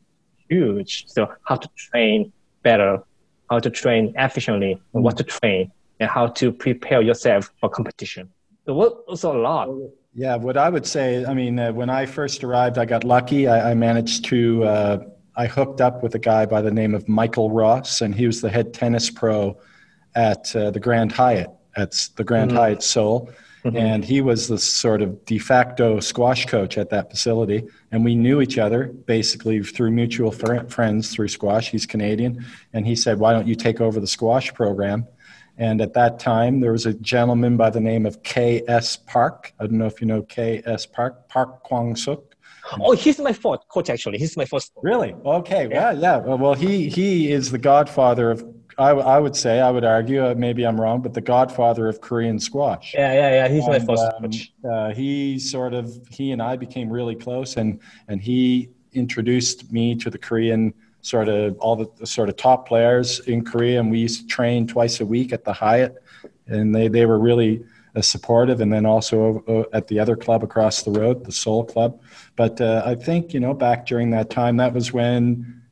huge. 0.49 1.05
So 1.07 1.27
how 1.43 1.57
to 1.57 1.69
train 1.75 2.31
better, 2.63 3.01
how 3.49 3.59
to 3.59 3.69
train 3.69 4.13
efficiently, 4.17 4.81
and 4.93 5.03
what 5.03 5.17
to 5.17 5.23
train, 5.23 5.71
and 5.99 6.09
how 6.09 6.27
to 6.27 6.51
prepare 6.51 7.01
yourself 7.01 7.51
for 7.59 7.69
competition. 7.69 8.29
So 8.65 8.73
what 8.73 9.07
was 9.07 9.23
a 9.23 9.29
lot. 9.29 9.69
Yeah, 10.13 10.35
what 10.35 10.57
I 10.57 10.69
would 10.69 10.85
say, 10.85 11.23
I 11.25 11.33
mean, 11.33 11.59
uh, 11.59 11.71
when 11.71 11.89
I 11.89 12.05
first 12.05 12.43
arrived, 12.43 12.77
I 12.77 12.85
got 12.85 13.03
lucky. 13.03 13.47
I, 13.47 13.71
I 13.71 13.73
managed 13.75 14.25
to, 14.25 14.63
uh, 14.63 14.97
I 15.35 15.45
hooked 15.45 15.79
up 15.79 16.01
with 16.01 16.15
a 16.15 16.19
guy 16.19 16.45
by 16.45 16.61
the 16.61 16.71
name 16.71 16.95
of 16.95 17.07
Michael 17.07 17.51
Ross, 17.51 18.01
and 18.01 18.13
he 18.15 18.25
was 18.25 18.41
the 18.41 18.49
head 18.49 18.73
tennis 18.73 19.09
pro 19.09 19.57
at 20.15 20.55
uh, 20.55 20.71
the 20.71 20.79
Grand 20.79 21.11
Hyatt, 21.11 21.51
at 21.75 21.93
the 22.15 22.23
Grand 22.23 22.51
Mhm. 22.51 22.55
Hyatt 22.55 22.83
Seoul. 22.83 23.29
Mhm. 23.73 23.79
And 23.79 24.05
he 24.05 24.21
was 24.21 24.47
the 24.47 24.57
sort 24.57 25.01
of 25.01 25.25
de 25.25 25.37
facto 25.37 25.99
squash 25.99 26.45
coach 26.45 26.77
at 26.77 26.89
that 26.89 27.09
facility. 27.09 27.63
And 27.91 28.03
we 28.05 28.15
knew 28.15 28.41
each 28.41 28.57
other 28.57 28.87
basically 29.05 29.61
through 29.63 29.91
mutual 29.91 30.31
fr- 30.31 30.65
friends 30.67 31.11
through 31.13 31.27
squash. 31.29 31.69
He's 31.71 31.85
Canadian. 31.85 32.45
And 32.73 32.85
he 32.87 32.95
said, 32.95 33.19
Why 33.19 33.33
don't 33.33 33.47
you 33.47 33.55
take 33.55 33.81
over 33.81 33.99
the 33.99 34.07
squash 34.07 34.53
program? 34.53 35.07
And 35.57 35.81
at 35.81 35.93
that 35.93 36.19
time, 36.19 36.59
there 36.59 36.71
was 36.71 36.85
a 36.85 36.93
gentleman 36.93 37.57
by 37.57 37.71
the 37.71 37.79
name 37.79 38.05
of 38.05 38.21
K.S. 38.21 38.95
Park. 38.95 39.53
I 39.59 39.65
don't 39.65 39.79
know 39.79 39.87
if 39.87 39.99
you 40.01 40.05
know 40.07 40.21
K.S. 40.21 40.85
Park, 40.85 41.27
Park 41.29 41.63
Kwang 41.63 41.95
Suk. 41.95 42.21
Oh, 42.79 42.91
he's 42.91 43.17
my 43.17 43.31
fourth 43.33 43.61
coach 43.69 43.89
actually. 43.89 44.17
He's 44.17 44.35
my 44.37 44.45
first. 44.45 44.73
coach. 44.75 44.83
Really? 44.83 45.15
Okay. 45.25 45.67
Well, 45.67 45.97
yeah. 45.97 46.17
Well, 46.17 46.37
well, 46.37 46.53
he 46.53 46.89
he 46.89 47.31
is 47.31 47.51
the 47.51 47.57
godfather 47.57 48.29
of. 48.31 48.43
I, 48.77 48.89
w- 48.89 49.07
I 49.07 49.17
would 49.19 49.35
say 49.35 49.59
I 49.59 49.71
would 49.71 49.83
argue 49.83 50.23
uh, 50.25 50.35
maybe 50.37 50.65
I'm 50.65 50.79
wrong, 50.79 51.01
but 51.01 51.13
the 51.13 51.21
godfather 51.21 51.87
of 51.87 51.99
Korean 51.99 52.39
squash. 52.39 52.93
Yeah, 52.93 53.13
yeah, 53.13 53.29
yeah. 53.31 53.47
He's 53.47 53.67
my 53.67 53.77
And, 53.77 53.87
first 53.87 54.03
um, 54.03 54.21
coach. 54.23 54.53
uh, 54.69 54.89
he 54.93 55.39
sort 55.39 55.73
of 55.73 55.97
he 56.09 56.31
and 56.31 56.41
I 56.41 56.55
became 56.57 56.89
really 56.89 57.15
close, 57.15 57.57
and 57.57 57.79
and 58.07 58.21
he 58.21 58.69
introduced 58.93 59.71
me 59.71 59.95
to 59.95 60.09
the 60.09 60.17
Korean 60.17 60.73
sort 61.01 61.29
of 61.29 61.57
all 61.59 61.75
the, 61.75 61.87
the 61.97 62.05
sort 62.05 62.29
of 62.29 62.35
top 62.35 62.67
players 62.67 63.19
in 63.21 63.43
Korea, 63.43 63.79
and 63.79 63.89
we 63.89 63.99
used 63.99 64.21
to 64.21 64.27
train 64.27 64.67
twice 64.67 64.99
a 64.99 65.05
week 65.05 65.33
at 65.33 65.43
the 65.43 65.53
Hyatt, 65.53 65.95
and 66.47 66.75
they 66.75 66.87
they 66.87 67.05
were 67.07 67.19
really 67.19 67.63
uh, 67.95 68.01
supportive, 68.01 68.61
and 68.61 68.71
then 68.71 68.85
also 68.85 69.43
uh, 69.47 69.63
at 69.75 69.87
the 69.87 69.99
other 69.99 70.15
club 70.15 70.43
across 70.43 70.83
the 70.83 70.91
road, 70.91 71.25
the 71.25 71.31
Seoul 71.31 71.63
Club. 71.65 71.99
But 72.35 72.61
uh, 72.61 72.83
I 72.85 72.93
think 72.93 73.33
you 73.33 73.39
know 73.39 73.55
back 73.55 73.87
during 73.87 74.11
that 74.11 74.29
time, 74.29 74.57
that 74.57 74.73
was 74.73 74.93
when 74.93 75.63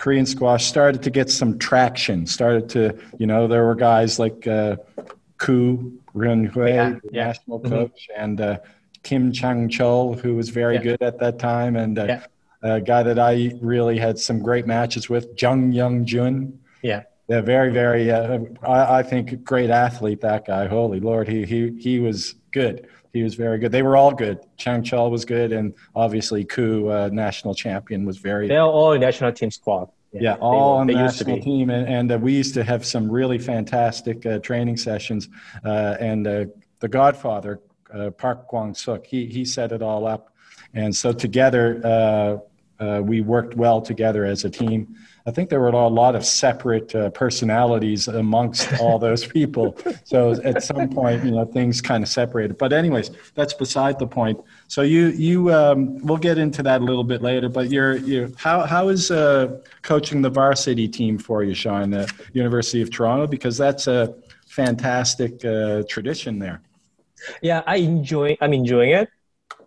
Korean 0.00 0.24
squash 0.24 0.64
started 0.64 1.02
to 1.02 1.10
get 1.10 1.30
some 1.30 1.58
traction. 1.58 2.26
Started 2.26 2.70
to, 2.70 2.96
you 3.18 3.26
know, 3.26 3.46
there 3.46 3.66
were 3.66 3.74
guys 3.74 4.18
like 4.18 4.46
uh, 4.46 4.76
Koo 5.36 5.92
Ryun 6.14 6.46
Hui, 6.48 6.70
Yeah, 6.72 6.94
yeah. 7.12 7.24
national 7.26 7.60
Mhm. 7.60 7.68
coach, 7.68 8.08
and 8.16 8.40
uh, 8.40 8.58
Kim 9.02 9.30
Chang 9.30 9.68
Chol, 9.68 10.18
who 10.18 10.34
was 10.34 10.48
very 10.48 10.76
Yeah. 10.76 10.82
good 10.82 11.02
at 11.02 11.18
that 11.18 11.38
time, 11.38 11.76
and 11.76 11.98
uh, 11.98 12.18
a 12.62 12.80
guy 12.80 13.02
that 13.02 13.18
I 13.18 13.52
really 13.60 13.98
had 13.98 14.18
some 14.18 14.40
great 14.40 14.66
matches 14.66 15.10
with, 15.10 15.40
Jung 15.40 15.70
Young 15.72 16.06
Jun. 16.06 16.58
Yeah. 16.82 17.02
Yeah, 17.28 17.42
very, 17.42 17.70
very. 17.70 18.10
Uh, 18.10 18.38
I, 18.62 18.98
I 19.00 19.02
think 19.02 19.44
great 19.44 19.68
athlete. 19.70 20.22
That 20.22 20.46
guy, 20.46 20.66
holy 20.66 20.98
lord, 20.98 21.28
he 21.28 21.44
he 21.44 21.76
he 21.78 22.00
was 22.00 22.34
good. 22.52 22.86
He 23.12 23.22
was 23.22 23.34
very 23.34 23.58
good. 23.58 23.72
They 23.72 23.82
were 23.82 23.96
all 23.96 24.12
good. 24.12 24.38
Chang 24.56 24.82
Chol 24.82 25.10
was 25.10 25.24
good, 25.24 25.52
and 25.52 25.74
obviously 25.96 26.44
Koo, 26.44 26.88
uh, 26.88 27.08
national 27.12 27.54
champion, 27.54 28.04
was 28.04 28.18
very 28.18 28.46
They're 28.48 28.62
all 28.62 28.96
national 28.98 29.32
team 29.32 29.50
squad. 29.50 29.88
yeah, 30.12 30.34
they 30.34 30.40
all 30.40 30.74
were- 30.74 30.80
on 30.80 30.86
the 30.86 30.94
they 30.94 31.00
used 31.02 31.18
to 31.18 31.24
national 31.24 31.42
team, 31.44 31.70
and, 31.70 31.88
and 31.88 32.12
uh, 32.12 32.18
we 32.18 32.32
used 32.34 32.54
to 32.54 32.62
have 32.64 32.84
some 32.86 33.10
really 33.10 33.38
fantastic 33.38 34.24
uh, 34.26 34.38
training 34.38 34.76
sessions. 34.76 35.28
Uh, 35.64 35.96
and 36.00 36.26
uh, 36.26 36.44
the 36.78 36.88
Godfather, 36.88 37.60
uh, 37.92 38.10
Park 38.10 38.46
Kwang 38.46 38.74
Suk, 38.74 39.04
he 39.06 39.26
he 39.26 39.44
set 39.44 39.72
it 39.72 39.82
all 39.82 40.06
up, 40.06 40.32
and 40.74 40.94
so 40.94 41.12
together 41.12 41.80
uh, 41.84 42.36
uh, 42.82 43.00
we 43.02 43.20
worked 43.20 43.56
well 43.56 43.80
together 43.82 44.24
as 44.24 44.44
a 44.44 44.50
team. 44.50 44.94
I 45.26 45.30
think 45.30 45.50
there 45.50 45.60
were 45.60 45.68
a 45.68 45.88
lot 45.88 46.14
of 46.14 46.24
separate 46.24 46.94
uh, 46.94 47.10
personalities 47.10 48.08
amongst 48.08 48.72
all 48.80 48.98
those 48.98 49.26
people. 49.36 49.76
So 50.04 50.32
at 50.42 50.62
some 50.62 50.88
point, 50.88 51.24
you 51.24 51.32
know, 51.32 51.44
things 51.44 51.80
kind 51.80 52.02
of 52.02 52.08
separated. 52.08 52.58
But 52.58 52.72
anyways, 52.72 53.10
that's 53.34 53.52
beside 53.52 53.98
the 53.98 54.06
point. 54.06 54.40
So 54.68 54.82
you 54.82 55.08
you 55.08 55.52
um, 55.52 55.98
we'll 55.98 56.16
get 56.16 56.38
into 56.38 56.62
that 56.62 56.80
a 56.80 56.84
little 56.84 57.04
bit 57.04 57.22
later. 57.22 57.48
But 57.48 57.70
you're 57.70 57.96
you 57.96 58.32
how 58.36 58.66
how 58.66 58.88
is 58.88 59.10
uh, 59.10 59.60
coaching 59.82 60.22
the 60.22 60.30
varsity 60.30 60.88
team 60.88 61.18
for 61.18 61.44
you, 61.44 61.54
Sean, 61.54 61.92
at 61.94 62.10
University 62.32 62.82
of 62.82 62.90
Toronto? 62.90 63.26
Because 63.26 63.56
that's 63.58 63.86
a 63.86 64.14
fantastic 64.46 65.44
uh, 65.44 65.82
tradition 65.88 66.38
there. 66.38 66.60
Yeah, 67.42 67.62
I 67.66 67.76
enjoy. 67.76 68.36
I'm 68.40 68.52
enjoying 68.52 68.90
it. 68.90 69.08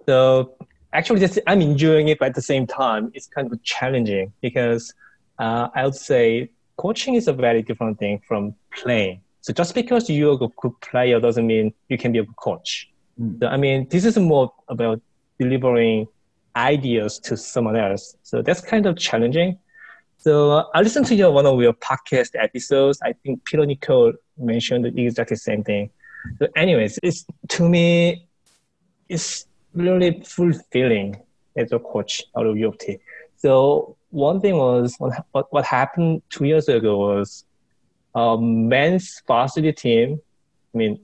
So 0.05 0.55
actually, 0.91 1.19
just 1.19 1.39
I'm 1.48 1.62
enjoying 1.62 2.07
it, 2.10 2.19
but 2.19 2.29
at 2.29 2.36
the 2.36 2.41
same 2.41 2.67
time, 2.67 3.12
it's 3.13 3.27
kind 3.27 3.51
of 3.51 3.62
challenging 3.63 4.33
because 4.41 4.93
uh, 5.39 5.69
I 5.73 5.85
would 5.85 5.95
say 5.95 6.49
coaching 6.77 7.15
is 7.15 7.27
a 7.27 7.33
very 7.33 7.61
different 7.61 7.99
thing 7.99 8.21
from 8.27 8.55
playing. 8.71 9.21
So 9.41 9.53
just 9.53 9.75
because 9.75 10.09
you're 10.09 10.35
a 10.35 10.47
good 10.47 10.79
player 10.81 11.19
doesn't 11.19 11.45
mean 11.45 11.73
you 11.89 11.97
can 11.97 12.11
be 12.11 12.19
a 12.19 12.23
good 12.23 12.35
coach. 12.37 12.89
Mm. 13.19 13.39
So, 13.39 13.47
I 13.47 13.57
mean, 13.57 13.87
this 13.89 14.05
is 14.05 14.17
more 14.17 14.53
about 14.69 15.01
delivering 15.39 16.07
ideas 16.55 17.19
to 17.19 17.35
someone 17.35 17.75
else. 17.75 18.15
So 18.23 18.41
that's 18.41 18.61
kind 18.61 18.85
of 18.85 18.97
challenging. 18.97 19.59
So 20.17 20.69
I 20.73 20.81
listened 20.81 21.07
to 21.07 21.15
your 21.15 21.31
one 21.31 21.45
of 21.45 21.59
your 21.61 21.73
podcast 21.73 22.31
episodes. 22.41 22.99
I 23.03 23.13
think 23.13 23.43
Peter 23.43 23.65
Nicol 23.65 24.13
mentioned 24.37 24.85
exactly 24.85 25.35
the 25.35 25.39
same 25.39 25.63
thing. 25.63 25.89
So 26.39 26.47
anyways, 26.55 26.99
it's 27.03 27.25
to 27.49 27.67
me, 27.67 28.27
it's 29.09 29.45
really 29.73 30.21
fulfilling 30.21 31.21
as 31.57 31.71
a 31.73 31.79
coach 31.79 32.23
out 32.37 32.45
of 32.45 32.57
U 32.57 32.69
of 32.69 32.77
So 33.35 33.97
one 34.13 34.39
thing 34.39 34.58
was 34.58 34.96
what, 35.00 35.51
what 35.51 35.65
happened 35.65 36.22
two 36.29 36.46
years 36.46 36.70
ago 36.70 36.98
was 36.98 37.46
um, 38.13 38.70
men's 38.70 39.22
varsity 39.27 39.74
team. 39.74 40.22
I 40.74 40.77
mean, 40.77 41.00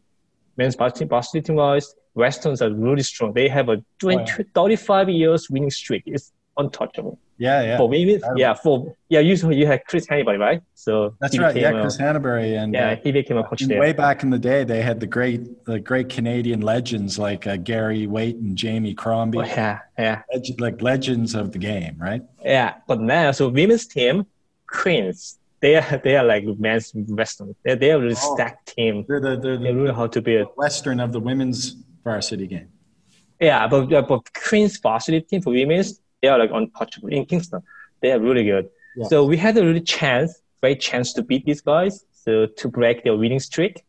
men's 0.58 0.76
varsity, 0.76 1.06
varsity 1.06 1.42
team 1.42 1.56
wise, 1.56 1.96
Westerns 2.14 2.62
are 2.62 2.72
really 2.72 3.02
strong. 3.02 3.34
They 3.34 3.48
have 3.50 3.70
a 3.70 3.84
20, 4.00 4.18
oh, 4.18 4.26
yeah. 4.38 4.44
35 4.54 5.10
years 5.10 5.50
winning 5.50 5.72
streak. 5.72 6.04
It's 6.06 6.32
untouchable. 6.58 7.18
Yeah, 7.40 7.62
yeah. 7.62 7.78
For 7.78 7.88
women, 7.88 8.22
yeah, 8.36 8.54
for 8.54 8.94
yeah, 9.08 9.22
usually 9.22 9.56
you 9.56 9.66
had 9.66 9.86
Chris 9.86 10.06
Hanbury, 10.06 10.38
right? 10.38 10.62
So 10.76 11.16
that's 11.22 11.40
right. 11.40 11.56
Yeah, 11.56 11.72
Chris 11.72 11.98
Hanbury, 11.98 12.62
and 12.62 12.74
yeah, 12.74 12.92
uh, 12.92 12.96
he 12.98 13.14
became 13.14 13.38
a 13.38 13.46
coach 13.46 13.62
there. 13.62 13.80
Way 13.80 13.94
back 13.94 14.24
in 14.24 14.30
the 14.30 14.38
day, 14.38 14.66
they 14.66 14.82
had 14.82 15.00
the 15.00 15.08
great, 15.08 15.64
the 15.64 15.80
great 15.80 16.10
Canadian 16.10 16.60
legends 16.60 17.18
like 17.18 17.48
uh, 17.48 17.56
Gary 17.56 18.08
Waite 18.08 18.36
and 18.36 18.58
Jamie 18.58 18.94
Crombie. 18.94 19.38
Oh, 19.38 19.44
yeah, 19.44 19.80
yeah, 19.98 20.22
Leg- 20.34 20.60
like 20.60 20.82
legends 20.82 21.34
of 21.34 21.54
the 21.54 21.60
game, 21.60 21.96
right? 21.98 22.22
Yeah, 22.44 22.76
but 22.88 23.00
now 23.00 23.32
so 23.32 23.48
women's 23.48 23.88
team, 23.88 24.26
Queens, 24.68 25.40
they 25.62 25.78
are 25.78 26.02
they 26.04 26.18
are 26.18 26.26
like 26.26 26.44
men's 26.60 26.92
Western. 26.94 27.56
They're 27.64 27.78
they 27.78 27.92
are 27.92 28.02
really 28.02 28.18
oh, 28.22 28.36
stacked 28.36 28.76
team. 28.76 29.06
They're 29.08 29.22
the 29.22 29.38
they're 29.38 29.58
the, 29.58 29.64
they 29.64 29.74
really 29.74 29.96
how 29.96 30.08
to 30.08 30.22
be 30.22 30.42
Western 30.58 31.00
of 31.00 31.14
the 31.14 31.22
women's 31.22 31.78
varsity 32.04 32.48
game. 32.48 32.68
Yeah, 33.40 33.66
but 33.70 33.86
but 34.10 34.34
Queens 34.34 34.78
varsity 34.78 35.22
team 35.22 35.42
for 35.42 35.54
women's 35.54 36.02
they 36.22 36.28
are 36.28 36.38
like 36.38 36.52
untouchable 36.54 37.10
in 37.10 37.26
Kingston. 37.26 37.62
They 38.02 38.12
are 38.12 38.20
really 38.20 38.44
good. 38.44 38.70
Yeah. 38.96 39.08
So 39.08 39.24
we 39.26 39.38
had 39.38 39.58
a 39.58 39.66
really 39.66 39.82
chance, 39.82 40.42
great 40.62 40.80
chance 40.80 41.14
to 41.14 41.22
beat 41.22 41.46
these 41.46 41.62
guys. 41.62 42.06
So 42.12 42.46
to 42.46 42.68
break 42.68 43.04
their 43.04 43.16
winning 43.16 43.40
streak. 43.40 43.84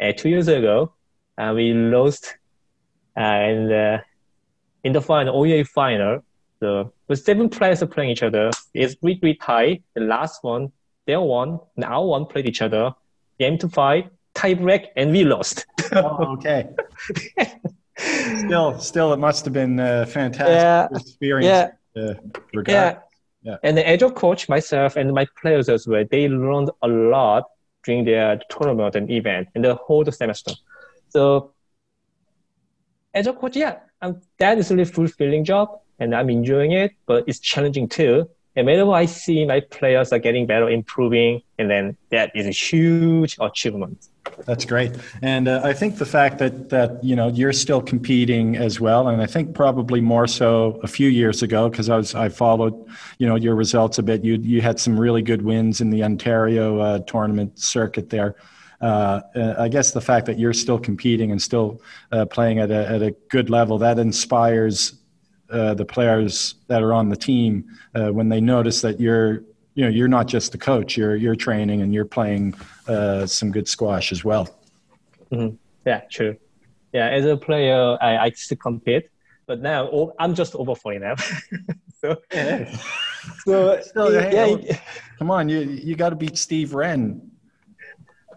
Uh, 0.00 0.12
two 0.12 0.28
years 0.28 0.48
ago, 0.48 0.92
uh, 1.38 1.52
we 1.54 1.72
lost 1.72 2.36
uh, 3.16 3.20
and 3.20 3.72
uh, 3.72 3.98
in 4.84 4.92
the 4.92 5.00
final, 5.00 5.42
OUA 5.42 5.64
final. 5.64 6.22
So 6.60 6.92
with 7.08 7.22
seven 7.22 7.48
players 7.48 7.82
are 7.82 7.86
playing 7.86 8.10
each 8.10 8.22
other, 8.22 8.50
it's 8.74 8.94
three 8.94 9.18
three 9.18 9.34
tie. 9.34 9.80
The 9.94 10.02
last 10.02 10.42
one, 10.42 10.72
their 11.06 11.20
one, 11.20 11.58
and 11.76 11.84
our 11.84 12.04
one 12.04 12.26
played 12.26 12.46
each 12.46 12.62
other. 12.62 12.92
Game 13.38 13.58
to 13.58 13.68
five, 13.68 14.04
tie 14.34 14.54
break, 14.54 14.88
and 14.96 15.12
we 15.12 15.24
lost. 15.24 15.66
oh, 15.92 16.34
okay. 16.34 16.68
still, 17.96 18.78
still, 18.78 19.12
it 19.12 19.18
must 19.18 19.44
have 19.44 19.54
been 19.54 19.78
a 19.78 20.06
fantastic 20.06 20.46
yeah, 20.46 20.88
experience. 20.92 21.72
Yeah. 21.94 22.02
Uh, 22.02 22.14
yeah. 22.66 22.98
yeah. 23.42 23.56
And 23.62 23.76
the 23.76 23.88
agile 23.88 24.10
coach, 24.10 24.48
myself, 24.48 24.96
and 24.96 25.12
my 25.12 25.26
players 25.40 25.68
as 25.68 25.86
well, 25.86 26.04
they 26.10 26.28
learned 26.28 26.70
a 26.82 26.88
lot 26.88 27.44
during 27.84 28.04
their 28.04 28.40
tournament 28.50 28.94
and 28.96 29.10
event 29.10 29.48
in 29.54 29.62
the 29.62 29.74
whole 29.74 30.04
semester. 30.04 30.52
So, 31.08 31.52
agile 33.14 33.34
coach, 33.34 33.56
yeah, 33.56 33.78
um, 34.02 34.20
that 34.38 34.58
is 34.58 34.70
a 34.70 34.74
really 34.74 34.84
fulfilling 34.84 35.44
job, 35.44 35.80
and 35.98 36.14
I'm 36.14 36.28
enjoying 36.28 36.72
it, 36.72 36.92
but 37.06 37.24
it's 37.26 37.38
challenging 37.38 37.88
too. 37.88 38.28
And 38.56 38.66
whenever 38.66 38.92
I 38.92 39.04
see 39.04 39.44
my 39.44 39.60
players 39.60 40.12
are 40.12 40.18
getting 40.18 40.46
better, 40.46 40.68
improving, 40.70 41.42
and 41.58 41.70
then 41.70 41.96
that 42.10 42.32
is 42.34 42.46
a 42.46 42.50
huge 42.50 43.36
achievement. 43.38 44.08
That's 44.44 44.64
great, 44.64 44.92
and 45.22 45.46
uh, 45.46 45.60
I 45.62 45.72
think 45.72 45.98
the 45.98 46.06
fact 46.06 46.38
that 46.38 46.70
that 46.70 47.02
you 47.04 47.14
know 47.14 47.28
you're 47.28 47.52
still 47.52 47.80
competing 47.80 48.56
as 48.56 48.80
well, 48.80 49.08
and 49.08 49.22
I 49.22 49.26
think 49.26 49.54
probably 49.54 50.00
more 50.00 50.26
so 50.26 50.80
a 50.82 50.88
few 50.88 51.08
years 51.08 51.42
ago 51.42 51.68
because 51.68 51.88
I 51.88 51.96
was 51.96 52.14
I 52.14 52.28
followed 52.28 52.74
you 53.18 53.26
know 53.26 53.36
your 53.36 53.54
results 53.54 53.98
a 53.98 54.02
bit. 54.02 54.24
You 54.24 54.34
you 54.36 54.62
had 54.62 54.80
some 54.80 54.98
really 54.98 55.22
good 55.22 55.42
wins 55.42 55.80
in 55.80 55.90
the 55.90 56.02
Ontario 56.02 56.80
uh, 56.80 56.98
tournament 57.00 57.58
circuit 57.58 58.10
there. 58.10 58.36
Uh, 58.80 59.20
uh 59.34 59.54
I 59.58 59.68
guess 59.68 59.92
the 59.92 60.00
fact 60.00 60.26
that 60.26 60.38
you're 60.38 60.52
still 60.52 60.78
competing 60.78 61.30
and 61.30 61.40
still 61.40 61.80
uh, 62.10 62.26
playing 62.26 62.58
at 62.58 62.70
a 62.70 62.88
at 62.88 63.02
a 63.02 63.12
good 63.28 63.48
level 63.48 63.78
that 63.78 63.98
inspires 63.98 64.94
uh, 65.50 65.74
the 65.74 65.84
players 65.84 66.56
that 66.68 66.82
are 66.82 66.92
on 66.92 67.08
the 67.08 67.16
team 67.16 67.64
when 67.92 68.28
they 68.28 68.40
notice 68.40 68.80
that 68.82 69.00
you're 69.00 69.42
you 69.76 69.84
know 69.84 69.90
you're 69.90 70.08
not 70.08 70.26
just 70.26 70.52
the 70.52 70.58
coach 70.58 70.96
you're 70.96 71.14
you're 71.14 71.36
training 71.36 71.82
and 71.82 71.94
you're 71.94 72.04
playing 72.04 72.54
uh, 72.88 73.26
some 73.26 73.52
good 73.52 73.68
squash 73.68 74.10
as 74.10 74.24
well. 74.24 74.58
Mm-hmm. 75.30 75.54
yeah 75.86 76.00
true. 76.10 76.36
Yeah 76.92 77.08
as 77.08 77.24
a 77.26 77.36
player 77.36 77.98
i, 78.00 78.16
I 78.16 78.30
still 78.30 78.56
compete 78.56 79.08
but 79.46 79.60
now 79.60 79.88
oh, 79.92 80.14
i'm 80.18 80.34
just 80.34 80.54
over 80.54 80.74
40 80.74 80.98
now. 80.98 81.14
So 83.44 83.80
so 83.88 84.08
yeah, 84.10 84.44
yeah, 84.46 84.78
come 85.18 85.30
on 85.30 85.48
you 85.48 85.60
you 85.60 85.96
got 85.96 86.10
to 86.10 86.16
beat 86.16 86.36
steve 86.38 86.74
wren. 86.74 87.30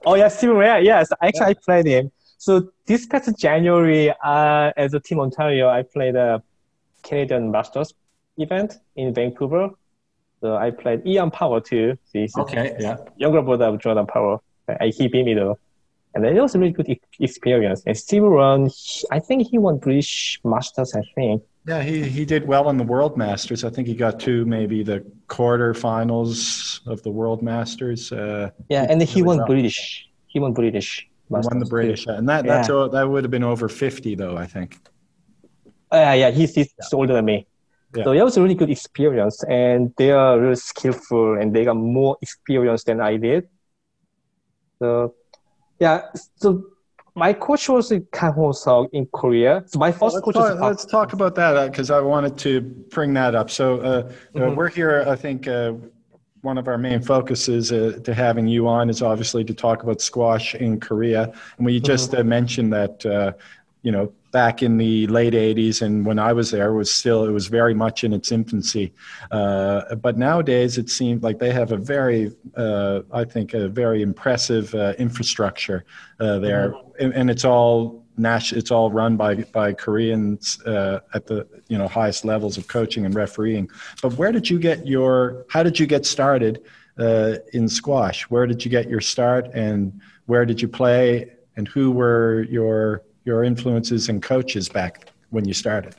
Oh 0.05 0.15
yeah 0.15 0.27
steve 0.29 0.51
wren 0.51 0.83
yes 0.83 1.09
actually 1.21 1.41
yeah. 1.41 1.47
i 1.47 1.53
played 1.53 1.85
him. 1.85 2.11
So 2.37 2.71
this 2.85 3.05
past 3.05 3.37
january 3.37 4.13
uh, 4.23 4.71
as 4.77 4.93
a 4.93 4.99
team 4.99 5.19
ontario 5.19 5.69
i 5.69 5.83
played 5.83 6.15
a 6.15 6.41
canadian 7.03 7.51
masters 7.51 7.93
event 8.37 8.75
in 8.95 9.13
vancouver 9.13 9.69
so 10.41 10.55
I 10.55 10.71
played 10.71 11.05
Ian 11.05 11.31
Power 11.31 11.59
too. 11.59 11.97
He's 12.13 12.35
okay, 12.37 12.75
yeah. 12.79 12.97
Younger 13.17 13.41
brother 13.41 13.65
of 13.65 13.79
Jordan 13.79 14.05
Power. 14.05 14.39
I, 14.67 14.87
he 14.87 15.07
beat 15.07 15.25
me 15.25 15.33
though. 15.33 15.57
And 16.15 16.25
it 16.25 16.41
was 16.41 16.55
a 16.55 16.59
really 16.59 16.71
good 16.71 16.97
experience. 17.19 17.83
And 17.85 17.95
Steve 17.95 18.23
Wren, 18.23 18.69
I 19.11 19.19
think 19.19 19.47
he 19.47 19.59
won 19.59 19.77
British 19.77 20.39
Masters, 20.43 20.95
I 20.95 21.03
think. 21.13 21.43
Yeah, 21.67 21.83
he, 21.83 22.03
he 22.03 22.25
did 22.25 22.47
well 22.47 22.69
in 22.69 22.77
the 22.77 22.83
World 22.83 23.15
Masters. 23.15 23.63
I 23.63 23.69
think 23.69 23.87
he 23.87 23.93
got 23.93 24.19
to 24.21 24.43
maybe 24.45 24.81
the 24.81 25.05
quarterfinals 25.27 26.85
of 26.87 27.03
the 27.03 27.11
World 27.11 27.43
Masters. 27.43 28.11
Uh, 28.11 28.49
yeah, 28.69 28.87
and 28.89 29.01
he 29.03 29.21
won 29.21 29.37
well. 29.37 29.45
British. 29.45 30.09
He 30.27 30.39
won 30.39 30.53
British. 30.53 31.07
Masters 31.29 31.51
he 31.51 31.55
won 31.55 31.59
the 31.59 31.69
British, 31.69 32.05
too. 32.05 32.11
and 32.11 32.27
that 32.27 32.45
that's 32.45 32.69
yeah. 32.69 32.87
that 32.91 33.07
would 33.07 33.23
have 33.23 33.29
been 33.29 33.43
over 33.43 33.69
fifty 33.69 34.15
though. 34.15 34.35
I 34.35 34.47
think. 34.47 34.79
Uh, 35.91 36.13
yeah, 36.15 36.31
he's, 36.31 36.53
he's 36.55 36.73
yeah. 36.77 36.97
older 36.97 37.13
than 37.13 37.25
me. 37.25 37.47
Yeah. 37.95 38.03
So 38.03 38.11
it 38.11 38.21
was 38.21 38.37
a 38.37 38.41
really 38.41 38.55
good 38.55 38.69
experience, 38.69 39.43
and 39.45 39.93
they 39.97 40.11
are 40.11 40.39
really 40.39 40.55
skillful, 40.55 41.39
and 41.39 41.55
they 41.55 41.65
got 41.65 41.75
more 41.75 42.17
experience 42.21 42.83
than 42.83 43.01
I 43.01 43.17
did. 43.17 43.47
So, 44.77 45.15
yeah. 45.79 46.03
So 46.35 46.65
my 47.15 47.33
coach 47.33 47.67
was 47.69 47.91
Kang 48.11 48.33
Ho 48.33 48.49
Seok 48.49 48.89
in 48.93 49.05
Korea. 49.07 49.63
So 49.67 49.79
my 49.79 49.91
1st 49.91 50.23
coach. 50.23 50.35
Talk, 50.35 50.59
let's 50.59 50.85
talk 50.85 51.13
about 51.13 51.35
that 51.35 51.71
because 51.71 51.91
uh, 51.91 51.97
I 51.97 52.01
wanted 52.01 52.37
to 52.39 52.61
bring 52.61 53.13
that 53.13 53.35
up. 53.35 53.49
So 53.49 53.79
uh, 53.79 53.83
uh 53.83 54.03
mm-hmm. 54.03 54.41
uh, 54.41 54.53
we're 54.53 54.69
here. 54.69 55.03
I 55.07 55.15
think 55.15 55.47
uh, 55.47 55.73
one 56.41 56.57
of 56.57 56.67
our 56.67 56.77
main 56.77 57.01
focuses 57.01 57.71
uh, 57.71 57.99
to 58.03 58.13
having 58.13 58.47
you 58.47 58.67
on 58.67 58.89
is 58.89 59.01
obviously 59.01 59.43
to 59.43 59.53
talk 59.53 59.83
about 59.83 59.99
squash 60.01 60.55
in 60.55 60.79
Korea, 60.79 61.33
and 61.57 61.65
we 61.65 61.79
just 61.79 62.11
mm-hmm. 62.11 62.29
mentioned 62.29 62.71
that 62.73 63.35
you 63.81 63.91
know 63.91 64.11
back 64.31 64.61
in 64.61 64.77
the 64.77 65.07
late 65.07 65.33
80s 65.33 65.81
and 65.81 66.05
when 66.05 66.19
i 66.19 66.33
was 66.33 66.51
there 66.51 66.73
was 66.73 66.93
still 66.93 67.25
it 67.25 67.31
was 67.31 67.47
very 67.47 67.73
much 67.73 68.03
in 68.03 68.13
its 68.13 68.31
infancy 68.31 68.93
uh, 69.31 69.95
but 69.95 70.17
nowadays 70.17 70.77
it 70.77 70.89
seems 70.89 71.23
like 71.23 71.39
they 71.39 71.51
have 71.51 71.71
a 71.71 71.77
very 71.77 72.31
uh, 72.55 73.01
i 73.11 73.23
think 73.23 73.53
a 73.53 73.67
very 73.67 74.01
impressive 74.01 74.73
uh, 74.75 74.93
infrastructure 74.99 75.85
uh, 76.19 76.39
there 76.39 76.73
and, 76.99 77.13
and, 77.13 77.29
it's 77.29 77.45
all 77.45 78.03
it's 78.21 78.71
all 78.71 78.91
run 78.91 79.15
by 79.15 79.35
by 79.35 79.73
Koreans 79.73 80.61
uh, 80.65 80.99
at 81.13 81.27
the 81.27 81.47
you 81.69 81.77
know 81.77 81.87
highest 81.87 82.25
levels 82.25 82.57
of 82.57 82.67
coaching 82.67 83.05
and 83.05 83.15
refereeing. 83.15 83.69
But 84.01 84.13
where 84.15 84.33
did 84.33 84.49
you 84.49 84.59
get 84.59 84.85
your? 84.85 85.45
How 85.49 85.63
did 85.63 85.79
you 85.79 85.87
get 85.87 86.05
started 86.05 86.61
uh, 86.97 87.35
in 87.53 87.69
squash? 87.69 88.23
Where 88.23 88.45
did 88.45 88.65
you 88.65 88.71
get 88.71 88.89
your 88.89 88.99
start, 88.99 89.47
and 89.53 90.01
where 90.25 90.45
did 90.45 90.61
you 90.61 90.67
play? 90.67 91.31
And 91.55 91.67
who 91.67 91.91
were 91.91 92.45
your 92.49 93.03
your 93.29 93.43
influences 93.43 94.09
and 94.09 94.17
coaches 94.33 94.65
back 94.67 94.93
when 95.29 95.43
you 95.49 95.53
started? 95.53 95.93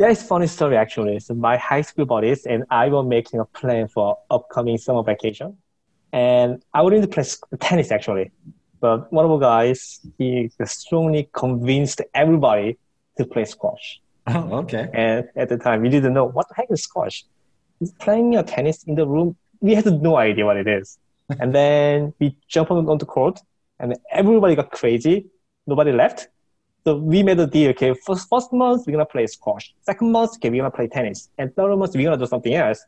Yeah, 0.00 0.10
it's 0.14 0.22
funny 0.32 0.46
story 0.46 0.76
actually. 0.84 1.20
So 1.20 1.34
my 1.34 1.56
high 1.70 1.84
school 1.88 2.06
buddies 2.06 2.40
and 2.46 2.64
I 2.70 2.84
were 2.94 3.06
making 3.16 3.38
a 3.40 3.44
plan 3.60 3.86
for 3.94 4.06
upcoming 4.36 4.78
summer 4.78 5.02
vacation, 5.12 5.48
and 6.12 6.50
I 6.76 6.80
wanted 6.84 7.02
to 7.02 7.10
play 7.14 7.24
tennis 7.60 7.88
actually. 7.96 8.26
But 8.80 9.12
one 9.12 9.24
of 9.26 9.30
the 9.34 9.42
guys, 9.52 9.80
he 10.18 10.50
strongly 10.64 11.22
convinced 11.32 12.00
everybody 12.22 12.78
to 13.18 13.22
play 13.32 13.44
squash. 13.44 13.86
Oh, 14.26 14.58
okay. 14.62 14.88
And 14.92 15.28
at 15.36 15.48
the 15.52 15.58
time, 15.66 15.82
we 15.82 15.90
didn't 15.94 16.14
know 16.18 16.26
what 16.36 16.48
the 16.48 16.54
heck 16.58 16.70
is 16.70 16.82
squash. 16.82 17.24
He's 17.78 17.92
playing 18.04 18.36
a 18.36 18.42
tennis 18.42 18.84
in 18.84 18.94
the 18.94 19.06
room. 19.06 19.36
We 19.60 19.74
had 19.74 19.86
no 20.08 20.16
idea 20.16 20.44
what 20.46 20.56
it 20.56 20.68
is. 20.78 20.98
and 21.40 21.54
then 21.54 22.12
we 22.18 22.36
jumped 22.48 22.70
on 22.70 22.98
the 22.98 23.06
court, 23.06 23.40
and 23.80 23.96
everybody 24.10 24.54
got 24.54 24.70
crazy. 24.70 25.16
Nobody 25.66 25.92
left. 25.92 26.28
So 26.84 26.96
we 26.96 27.22
made 27.22 27.40
a 27.40 27.46
deal, 27.46 27.70
okay, 27.70 27.94
first, 27.94 28.28
first 28.28 28.52
month, 28.52 28.86
we're 28.86 28.92
going 28.92 29.04
to 29.06 29.10
play 29.10 29.26
squash. 29.26 29.74
Second 29.82 30.12
month, 30.12 30.32
okay, 30.36 30.50
we're 30.50 30.60
going 30.60 30.70
to 30.70 30.76
play 30.76 30.86
tennis. 30.86 31.30
And 31.38 31.54
third 31.56 31.74
month, 31.76 31.94
we're 31.94 32.02
going 32.04 32.18
to 32.18 32.24
do 32.24 32.28
something 32.28 32.52
else. 32.54 32.84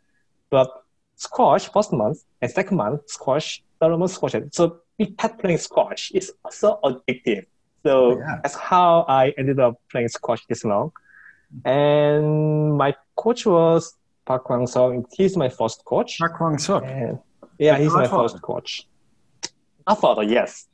But 0.51 0.71
squash 1.17 1.71
first 1.73 1.93
month 1.95 2.19
and 2.43 2.51
second 2.51 2.77
month 2.77 3.01
squash, 3.09 3.63
third 3.81 3.97
month 3.97 4.11
squash. 4.13 4.35
So 4.53 4.81
we 4.99 5.07
kept 5.07 5.41
playing 5.41 5.59
squash. 5.59 6.13
It's 6.15 6.31
so 6.51 6.79
addictive. 6.85 7.47
So 7.85 8.13
Oh, 8.13 8.19
yeah. 8.19 8.41
that's 8.43 8.55
how 8.55 9.07
I 9.09 9.33
ended 9.39 9.61
up 9.61 9.81
playing 9.91 10.09
squash 10.09 10.45
this 10.47 10.65
long. 10.65 10.93
And 11.65 12.77
my 12.77 12.95
coach 13.17 13.47
was 13.47 13.95
Park 14.27 14.45
Kwang 14.45 14.67
Sung. 14.67 15.07
He's 15.13 15.37
my 15.37 15.49
first 15.49 15.85
coach. 15.85 16.19
Park 16.19 16.37
Kwang 16.37 16.59
Suk. 16.59 16.85
And 16.85 17.19
yeah, 17.59 17.79
he's 17.79 17.93
my 17.93 18.03
Godfather. 18.03 18.29
first 18.29 18.43
coach. 18.43 18.87
Godfather, 19.87 20.25
yes. 20.25 20.67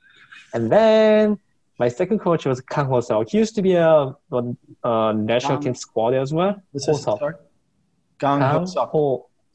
And 0.55 0.73
then 0.73 1.39
my 1.83 1.89
second 1.89 2.19
coach 2.27 2.43
was 2.51 2.59
Kang 2.61 2.87
Ho 2.93 2.99
Seok. 3.07 3.29
He 3.33 3.39
used 3.45 3.55
to 3.59 3.63
be 3.69 3.75
a, 3.75 3.91
a, 4.39 4.41
a 4.85 5.13
national 5.33 5.57
Kang- 5.57 5.63
team 5.65 5.75
squad 5.75 6.15
as 6.15 6.31
well. 6.39 6.53
What's 6.73 6.87
Ho 6.87 6.93
this? 6.93 7.05
Seok. 7.05 7.33
Kang 8.23 8.41
Ho 8.41 8.65
Suk. 8.65 8.91
Ho 8.95 9.03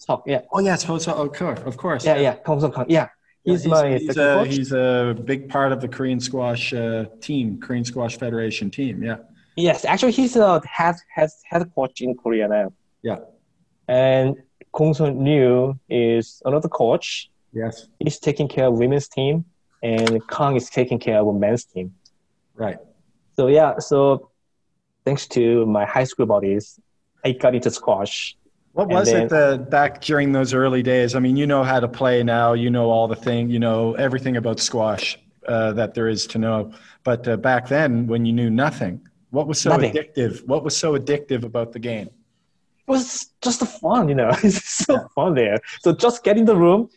Seok, 0.06 0.22
yeah. 0.34 0.42
Oh 0.52 0.60
yes, 0.70 0.84
Ho 0.84 0.98
Suk. 0.98 1.16
Of 1.26 1.32
course, 1.40 1.60
of 1.70 1.76
course. 1.84 2.06
Yeah, 2.06 2.18
yeah, 2.26 2.34
Kang 2.46 2.60
Ho 2.60 2.68
Seok 2.68 2.74
Kang. 2.76 2.86
Yeah, 2.90 3.08
Yeah, 3.46 3.54
he's, 3.54 3.66
my 3.66 3.86
he's, 3.98 4.08
second 4.08 4.24
a, 4.24 4.36
coach. 4.40 4.54
he's 4.56 4.72
a 4.74 5.16
big 5.32 5.42
part 5.54 5.72
of 5.72 5.80
the 5.84 5.88
Korean 5.96 6.20
squash 6.20 6.74
uh, 6.74 7.06
team, 7.22 7.46
Korean 7.66 7.86
squash 7.92 8.14
federation 8.24 8.68
team. 8.78 8.96
Yeah, 9.10 9.18
Yes, 9.56 9.86
actually, 9.86 10.12
he's 10.20 10.36
a 10.36 10.62
head 10.78 10.96
head 11.16 11.30
head 11.50 11.64
coach 11.76 12.02
in 12.06 12.12
Korea 12.22 12.46
now. 12.58 12.68
yeah, 13.10 13.20
And 13.88 14.36
Kong 14.78 14.94
Sun 14.94 15.24
Ryu 15.24 15.80
is 15.90 16.42
another 16.50 16.70
coach. 16.82 17.08
yes, 17.54 17.76
He's 18.04 18.20
taking 18.28 18.48
care 18.56 18.68
of 18.70 18.74
women's 18.84 19.08
team, 19.18 19.46
and 19.82 20.10
Kang 20.36 20.56
is 20.62 20.68
taking 20.80 21.00
care 21.08 21.20
of 21.22 21.34
men's 21.46 21.64
team. 21.74 21.88
Right. 22.58 22.78
So 23.36 23.48
yeah, 23.48 23.80
so 23.80 24.32
thanks 25.06 25.28
to 25.28 25.66
my 25.66 25.86
high 25.86 26.04
school 26.04 26.26
buddies, 26.26 26.80
I 27.24 27.32
got 27.32 27.56
into 27.56 27.72
squash. 27.72 28.36
What 28.74 28.90
was 28.90 29.08
it 29.10 29.30
then- 29.30 29.54
uh, 29.54 29.58
back 29.58 30.02
during 30.02 30.32
those 30.32 30.54
early 30.54 30.84
days? 30.84 31.16
I 31.16 31.20
mean, 31.20 31.36
you 31.36 31.48
know 31.48 31.64
how 31.64 31.80
to 31.80 31.88
play 31.88 32.22
now. 32.24 32.54
You 32.54 32.70
know 32.70 32.90
all 32.90 33.08
the 33.08 33.16
thing. 33.16 33.50
You 33.50 33.60
know 33.60 33.94
everything 33.96 34.38
about 34.38 34.60
squash 34.60 35.18
uh, 35.48 35.74
that 35.74 35.94
there 35.94 36.08
is 36.08 36.28
to 36.28 36.38
know. 36.38 36.74
But 37.04 37.28
uh, 37.28 37.38
back 37.38 37.68
then, 37.68 38.06
when 38.08 38.26
you 38.26 38.34
knew 38.34 38.50
nothing, 38.50 39.08
what 39.32 39.48
was 39.48 39.60
so 39.60 39.70
Nothing. 39.72 39.94
addictive? 39.94 40.46
What 40.48 40.64
was 40.64 40.76
so 40.76 40.98
addictive 40.98 41.44
about 41.44 41.72
the 41.74 41.80
game? 41.80 42.08
It 42.08 42.92
was 42.92 43.28
just 43.42 43.62
fun, 43.80 44.10
you 44.10 44.16
know. 44.16 44.30
It's 44.44 44.86
so 44.86 45.08
fun 45.16 45.34
there. 45.34 45.60
So 45.82 45.94
just 45.94 46.24
get 46.24 46.38
in 46.38 46.46
the 46.46 46.56
room, 46.56 46.90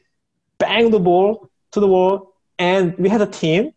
bang 0.58 0.90
the 0.90 1.00
ball 1.00 1.50
to 1.72 1.80
the 1.80 1.88
wall, 1.88 2.34
and 2.58 2.96
we 2.98 3.08
had 3.08 3.22
a 3.22 3.26
team. 3.26 3.72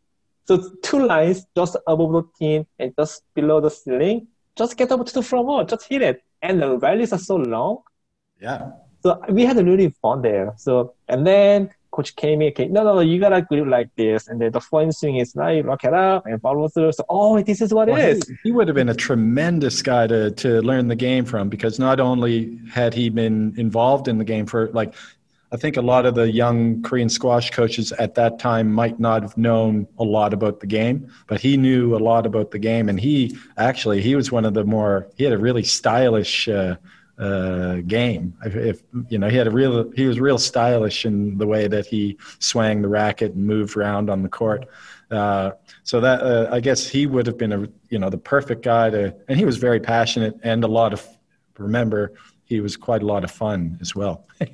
So 0.45 0.71
two 0.83 1.05
lines 1.05 1.45
just 1.55 1.77
above 1.88 2.12
the 2.13 2.23
team 2.38 2.65
and 2.79 2.93
just 2.97 3.23
below 3.33 3.62
the 3.62 3.69
ceiling. 3.69 4.27
Just 4.55 4.77
get 4.77 4.91
up 4.91 5.05
to 5.05 5.13
the 5.13 5.23
front 5.23 5.45
wall, 5.47 5.63
just 5.65 5.88
hit 5.88 6.01
it. 6.01 6.21
And 6.41 6.62
the 6.62 6.77
rallies 6.77 7.13
are 7.13 7.19
so 7.19 7.38
long. 7.38 7.79
Yeah, 8.41 8.71
So 9.01 9.21
we 9.29 9.45
had 9.45 9.57
a 9.57 9.63
really 9.63 9.89
fun 10.01 10.21
there. 10.21 10.53
So 10.57 10.93
and 11.07 11.25
then 11.25 11.69
coach 11.91 12.15
came 12.15 12.41
in, 12.41 12.50
okay, 12.50 12.67
no, 12.67 12.83
no, 12.83 12.95
no, 12.95 13.00
you 13.01 13.19
gotta 13.19 13.41
grip 13.41 13.67
like 13.67 13.89
this, 13.95 14.27
and 14.27 14.41
then 14.41 14.51
the 14.51 14.59
fun 14.59 14.91
swing 14.91 15.17
is 15.17 15.33
you 15.35 15.62
rock 15.62 15.83
it 15.83 15.93
up 15.93 16.25
and 16.25 16.41
follow 16.41 16.67
through. 16.67 16.91
So 16.91 17.05
oh, 17.07 17.41
this 17.41 17.62
is 17.62 17.73
what 17.73 17.88
Well, 17.88 17.97
it 17.97 18.17
is. 18.17 18.27
he, 18.27 18.35
he 18.43 18.51
would 18.51 18.67
have 18.67 18.75
been 18.75 18.89
a 18.89 18.93
tremendous 18.95 19.81
guy 19.81 20.07
to 20.07 20.31
to 20.31 20.62
learn 20.62 20.88
the 20.88 20.95
game 20.95 21.25
from 21.25 21.50
because 21.50 21.79
not 21.79 22.00
only 22.00 22.59
had 22.71 22.93
he 22.93 23.09
been 23.09 23.53
involved 23.57 24.07
in 24.07 24.17
the 24.17 24.25
game 24.25 24.45
for 24.45 24.69
like 24.71 24.93
I 25.53 25.57
think 25.57 25.77
a 25.77 25.81
lot 25.81 26.07
of 26.07 26.15
the 26.15 26.31
young 26.31 26.81
Korean 26.81 27.10
squash 27.10 27.51
coaches 27.51 27.91
at 27.93 28.15
that 28.15 28.39
time 28.39 28.74
might 28.74 29.00
not 29.00 29.22
have 29.22 29.38
known 29.38 29.88
a 30.00 30.03
lot 30.03 30.33
about 30.33 30.62
the 30.62 30.65
game, 30.65 31.12
but 31.27 31.39
he 31.39 31.57
knew 31.57 31.95
a 31.95 32.00
lot 32.00 32.25
about 32.25 32.50
the 32.50 32.57
game, 32.57 32.89
and 32.89 33.00
he 33.00 33.38
actually 33.57 34.01
he 34.01 34.15
was 34.15 34.31
one 34.31 34.45
of 34.45 34.55
the 34.55 34.63
more 34.63 35.07
he 35.15 35.24
had 35.24 35.31
a 35.31 35.38
really 35.38 35.62
stylish 35.62 36.50
uh, 36.50 36.75
uh, 37.19 37.75
game. 37.86 38.33
If, 38.43 38.55
if 38.55 38.81
you 39.10 39.19
know, 39.19 39.29
he 39.29 39.38
had 39.38 39.45
a 39.45 39.51
real 39.51 39.91
he 39.91 40.07
was 40.07 40.19
real 40.19 40.39
stylish 40.39 41.05
in 41.05 41.38
the 41.38 41.45
way 41.45 41.67
that 41.67 41.86
he 41.86 42.17
swang 42.39 42.81
the 42.81 42.88
racket 42.88 43.33
and 43.33 43.45
moved 43.45 43.77
around 43.77 44.10
on 44.10 44.24
the 44.24 44.29
court. 44.29 44.65
Uh, 45.12 45.51
so 45.83 46.01
that 46.01 46.22
uh, 46.22 46.50
I 46.51 46.62
guess 46.62 46.88
he 46.88 47.05
would 47.05 47.27
have 47.27 47.38
been 47.38 47.53
a 47.53 47.68
you 47.89 48.00
know 48.00 48.09
the 48.09 48.18
perfect 48.18 48.63
guy 48.63 48.89
to, 48.89 49.16
and 49.27 49.37
he 49.37 49.46
was 49.46 49.57
very 49.57 49.79
passionate 49.79 50.35
and 50.42 50.63
a 50.63 50.68
lot 50.68 50.94
of 50.94 51.07
remember 51.59 52.13
he 52.53 52.61
was 52.61 52.77
quite 52.77 53.01
a 53.01 53.05
lot 53.05 53.24
of 53.24 53.31
fun 53.31 53.77
as 53.81 53.96
well. 53.96 54.25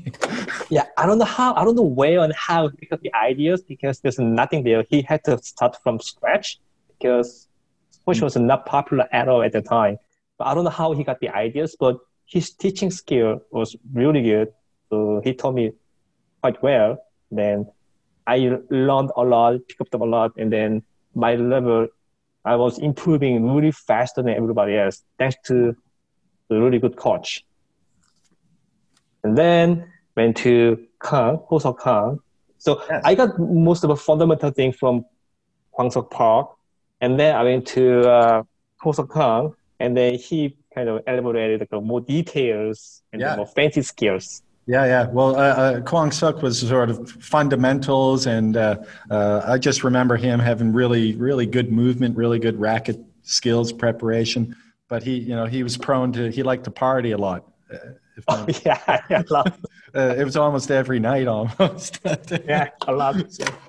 Yeah, 0.72 0.86
I 0.98 1.08
don't 1.08 1.18
know 1.18 1.26
how, 1.26 1.56
I 1.56 1.64
don't 1.66 1.76
know 1.76 1.92
where 2.02 2.20
and 2.20 2.32
how 2.34 2.68
he 2.68 2.86
got 2.86 3.02
the 3.02 3.12
ideas 3.16 3.64
because 3.64 4.02
there's 4.02 4.20
nothing 4.20 4.64
there. 4.64 4.86
He 4.88 5.02
had 5.02 5.24
to 5.24 5.40
start 5.40 5.76
from 5.82 6.00
scratch 6.00 6.60
because 6.92 7.48
squash 7.90 8.20
mm. 8.20 8.24
was 8.24 8.36
not 8.36 8.68
popular 8.68 9.08
at 9.12 9.28
all 9.28 9.42
at 9.42 9.52
the 9.52 9.64
time. 9.64 9.98
But 10.38 10.46
I 10.46 10.54
don't 10.54 10.64
know 10.64 10.70
how 10.70 10.94
he 10.94 11.04
got 11.04 11.20
the 11.22 11.30
ideas, 11.30 11.76
but 11.80 11.98
his 12.28 12.52
teaching 12.52 12.92
skill 12.92 13.42
was 13.50 13.76
really 13.92 14.22
good. 14.22 14.50
So 14.92 15.22
he 15.24 15.34
taught 15.34 15.56
me 15.56 15.72
quite 16.42 16.62
well. 16.62 17.00
Then 17.32 17.68
I 18.28 18.38
learned 18.70 19.12
a 19.18 19.24
lot, 19.24 19.60
picked 19.68 19.96
up 19.96 20.02
a 20.02 20.06
lot, 20.06 20.34
and 20.38 20.54
then 20.54 20.84
my 21.16 21.34
level, 21.36 21.88
I 22.46 22.56
was 22.58 22.78
improving 22.78 23.56
really 23.56 23.72
faster 23.72 24.22
than 24.22 24.36
everybody 24.36 24.78
else, 24.78 25.04
thanks 25.18 25.38
to 25.46 25.76
the 26.50 26.62
really 26.62 26.78
good 26.78 26.96
coach. 26.96 27.44
And 29.24 29.38
then 29.38 29.92
went 30.16 30.38
to 30.38 30.78
Kang, 31.02 31.40
Hosok 31.50 31.82
Kang. 31.84 32.20
So 32.58 32.82
Yes. 32.90 33.02
I 33.06 33.16
got 33.16 33.40
most 33.40 33.84
of 33.84 33.90
the 33.90 33.96
fundamental 33.96 34.52
thing 34.52 34.72
from 34.74 35.06
Hwang-Sok 35.72 36.12
Park. 36.12 36.50
And 37.02 37.20
then 37.20 37.36
I 37.36 37.44
went 37.44 37.66
to 37.68 38.02
uh, 38.10 38.44
Hosok 38.84 39.14
Kang, 39.14 39.54
and 39.80 39.96
then 39.96 40.16
he 40.16 40.58
kind 40.76 40.90
of 40.90 41.02
elaborated 41.08 41.68
like, 41.72 41.84
more 41.84 42.02
details 42.02 43.02
and 43.14 43.22
Yeah. 43.22 43.36
more 43.38 43.48
fancy 43.48 43.82
skills. 43.82 44.44
Yeah, 44.68 44.86
yeah. 44.86 45.08
Well, 45.08 45.36
uh, 45.36 45.40
uh, 45.40 45.82
Kwang 45.82 46.12
Suk 46.12 46.44
was 46.44 46.60
sort 46.60 46.90
of 46.92 47.10
fundamentals, 47.10 48.28
and 48.28 48.56
uh, 48.56 48.76
uh, 49.10 49.42
I 49.48 49.58
just 49.58 49.84
remember 49.84 50.16
him 50.16 50.40
having 50.40 50.74
really, 50.74 51.16
really 51.16 51.48
good 51.48 51.72
movement, 51.72 52.16
really 52.16 52.38
good 52.38 52.60
racket 52.60 53.00
skills, 53.24 53.74
preparation. 53.74 54.56
But 54.88 55.02
he, 55.02 55.18
you 55.18 55.36
know, 55.36 55.46
he 55.46 55.64
was 55.64 55.76
prone 55.76 56.12
to 56.14 56.30
he 56.30 56.44
liked 56.44 56.66
to 56.66 56.72
party 56.72 57.12
a 57.12 57.18
lot. 57.18 57.46
If 58.20 58.26
Oh, 58.28 58.46
yeah, 58.66 59.02
yeah, 59.10 59.24
uh, 59.96 60.16
it 60.18 60.24
was 60.24 60.36
almost 60.36 60.72
every 60.72 61.00
night, 61.00 61.28
almost. 61.28 62.00
Yeah, 62.46 62.70
a 62.88 62.92
lot. 62.92 63.16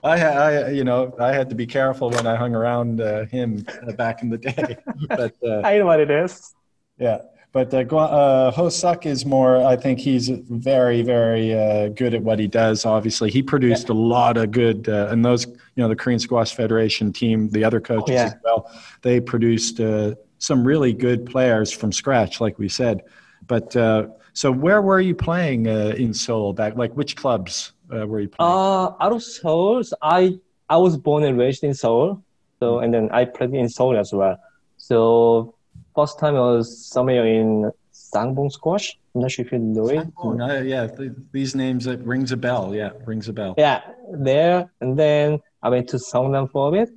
I, 0.03 0.23
I, 0.23 0.71
you 0.71 0.85
know, 0.85 1.15
I 1.19 1.33
had 1.33 1.49
to 1.51 1.55
be 1.55 1.67
careful 1.67 2.11
when 2.11 2.27
I 2.27 2.37
hung 2.37 2.55
around 2.55 3.01
uh, 3.01 3.27
him 3.27 3.65
uh, 3.87 3.93
back 3.93 4.23
in 4.23 4.31
the 4.31 4.39
day. 4.39 4.77
but 5.09 5.35
uh, 5.43 5.61
I 5.65 5.79
know 5.79 5.87
what 5.87 6.01
it 6.01 6.11
is. 6.11 6.55
yeah, 6.99 7.19
but 7.53 7.73
uh, 7.75 7.79
uh, 7.97 8.51
Ho 8.53 8.69
Suk 8.69 9.07
is 9.07 9.27
more. 9.27 9.65
I 9.65 9.77
think 9.77 9.99
he's 9.99 10.29
very, 10.29 11.03
very 11.03 11.53
uh, 11.53 11.89
good 11.89 12.15
at 12.15 12.23
what 12.23 12.39
he 12.39 12.47
does. 12.47 12.85
Obviously, 12.85 13.31
he 13.31 13.43
produced 13.43 13.89
a 13.89 13.95
lot 13.95 14.37
of 14.37 14.51
good, 14.53 14.89
uh, 14.89 15.09
and 15.11 15.25
those, 15.25 15.47
you 15.47 15.83
know, 15.83 15.89
the 15.89 15.97
Korean 15.97 16.21
Squash 16.21 16.55
Federation 16.55 17.13
team, 17.13 17.49
the 17.51 17.65
other 17.65 17.81
coaches 17.81 18.15
yeah. 18.15 18.27
as 18.27 18.35
well. 18.45 18.71
They 19.03 19.21
produced 19.21 19.81
uh, 19.81 20.15
some 20.39 20.65
really 20.65 20.93
good 20.93 21.27
players 21.27 21.73
from 21.73 21.93
scratch, 21.93 22.41
like 22.41 22.59
we 22.59 22.69
said. 22.69 23.03
But 23.47 23.75
uh, 23.75 24.09
so, 24.33 24.51
where 24.51 24.83
were 24.83 25.01
you 25.01 25.15
playing 25.15 25.69
uh, 25.69 25.95
in 25.97 26.15
Seoul 26.15 26.53
back? 26.53 26.77
Like, 26.77 26.93
which 26.95 27.17
clubs 27.17 27.73
uh, 27.93 28.07
were 28.07 28.21
you 28.21 28.29
playing? 28.29 28.51
Uh, 28.51 28.95
out 29.01 29.13
of 29.13 29.23
Seoul, 29.23 29.83
I 30.03 30.39
I 30.69 30.77
was 30.77 30.97
born 30.97 31.25
and 31.25 31.39
raised 31.39 31.65
in 31.65 31.75
Seoul, 31.75 32.23
so 32.59 32.79
and 32.79 32.95
then 32.95 33.11
I 33.11 33.25
played 33.25 33.55
in 33.55 33.69
Seoul 33.69 33.97
as 33.97 34.13
well. 34.13 34.39
So 34.77 35.55
first 35.95 36.19
time 36.19 36.37
I 36.37 36.41
was 36.41 36.87
somewhere 36.87 37.27
in 37.27 37.71
Sangbong 37.93 38.51
Squash. 38.53 38.99
I'm 39.15 39.23
not 39.23 39.33
sure 39.33 39.45
if 39.45 39.53
you 39.53 39.59
know 39.59 39.89
it. 39.89 40.07
Oh, 40.19 40.33
no, 40.33 40.61
yeah, 40.61 40.87
th- 40.87 41.13
these 41.33 41.55
names 41.55 41.87
it 41.87 42.01
rings 42.01 42.31
a 42.33 42.37
bell. 42.37 42.75
Yeah, 42.75 42.91
rings 43.05 43.29
a 43.29 43.33
bell. 43.33 43.55
Yeah, 43.59 43.83
there, 44.13 44.71
and 44.81 44.97
then 44.97 45.41
I 45.63 45.69
went 45.69 45.89
to 45.89 45.97
Songnam 45.97 46.51
for 46.51 46.69
a 46.69 46.73
bit, 46.73 46.91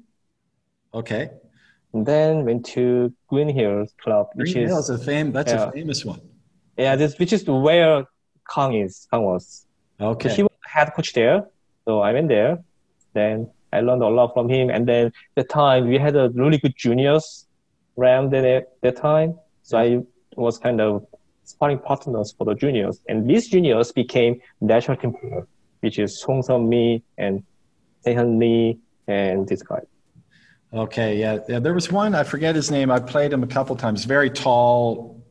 Okay, 0.93 1.31
and 1.93 2.05
then 2.05 2.45
went 2.45 2.65
to 2.67 3.11
Green 3.27 3.49
Hills 3.49 3.93
Club, 4.01 4.27
which 4.35 4.53
Green 4.53 4.69
is 4.69 4.89
a 4.89 4.97
fame. 4.97 5.31
That's 5.31 5.51
yeah. 5.51 5.69
a 5.69 5.71
famous 5.71 6.05
one. 6.05 6.21
Yeah, 6.77 6.95
this 6.95 7.17
which 7.19 7.33
is 7.33 7.45
where 7.45 8.05
Kang 8.53 8.73
is. 8.73 9.07
Kang 9.11 9.23
was. 9.23 9.65
So 9.99 10.07
Okay. 10.09 10.29
he 10.33 10.43
was 10.43 10.51
head 10.65 10.91
coach 10.95 11.13
there, 11.13 11.45
so 11.85 12.01
I 12.01 12.13
went 12.13 12.27
there. 12.29 12.63
Then 13.13 13.49
I 13.71 13.81
learned 13.81 14.01
a 14.03 14.09
lot 14.09 14.33
from 14.33 14.49
him, 14.49 14.69
and 14.69 14.87
then 14.87 15.11
the 15.35 15.43
time 15.43 15.87
we 15.87 15.97
had 15.97 16.15
a 16.15 16.29
really 16.29 16.57
good 16.57 16.75
juniors 16.75 17.45
around 17.97 18.33
at 18.33 18.67
that 18.81 18.95
time, 18.97 19.37
so 19.61 19.77
I 19.77 19.99
was 20.35 20.57
kind 20.57 20.81
of 20.81 21.05
sparring 21.43 21.79
partners 21.79 22.33
for 22.37 22.45
the 22.45 22.55
juniors, 22.55 23.01
and 23.07 23.29
these 23.29 23.49
juniors 23.49 23.91
became 23.91 24.41
national 24.61 24.97
team 24.97 25.13
players, 25.13 25.45
which 25.81 25.99
is 25.99 26.19
Song 26.19 26.41
Seon 26.41 26.67
Mi 26.67 27.03
and 27.17 27.43
Taehyun 28.05 28.39
Lee 28.39 28.79
and 29.07 29.47
this 29.47 29.61
guy. 29.61 29.81
Okay, 30.73 31.17
yeah, 31.19 31.37
yeah. 31.47 31.59
There 31.59 31.73
was 31.75 31.91
one 31.91 32.15
I 32.15 32.23
forget 32.23 32.55
his 32.55 32.71
name. 32.71 32.89
I 32.89 32.99
played 32.99 33.31
him 33.31 33.43
a 33.43 33.47
couple 33.47 33.75
times. 33.75 34.05
Very 34.05 34.29
tall. 34.31 35.22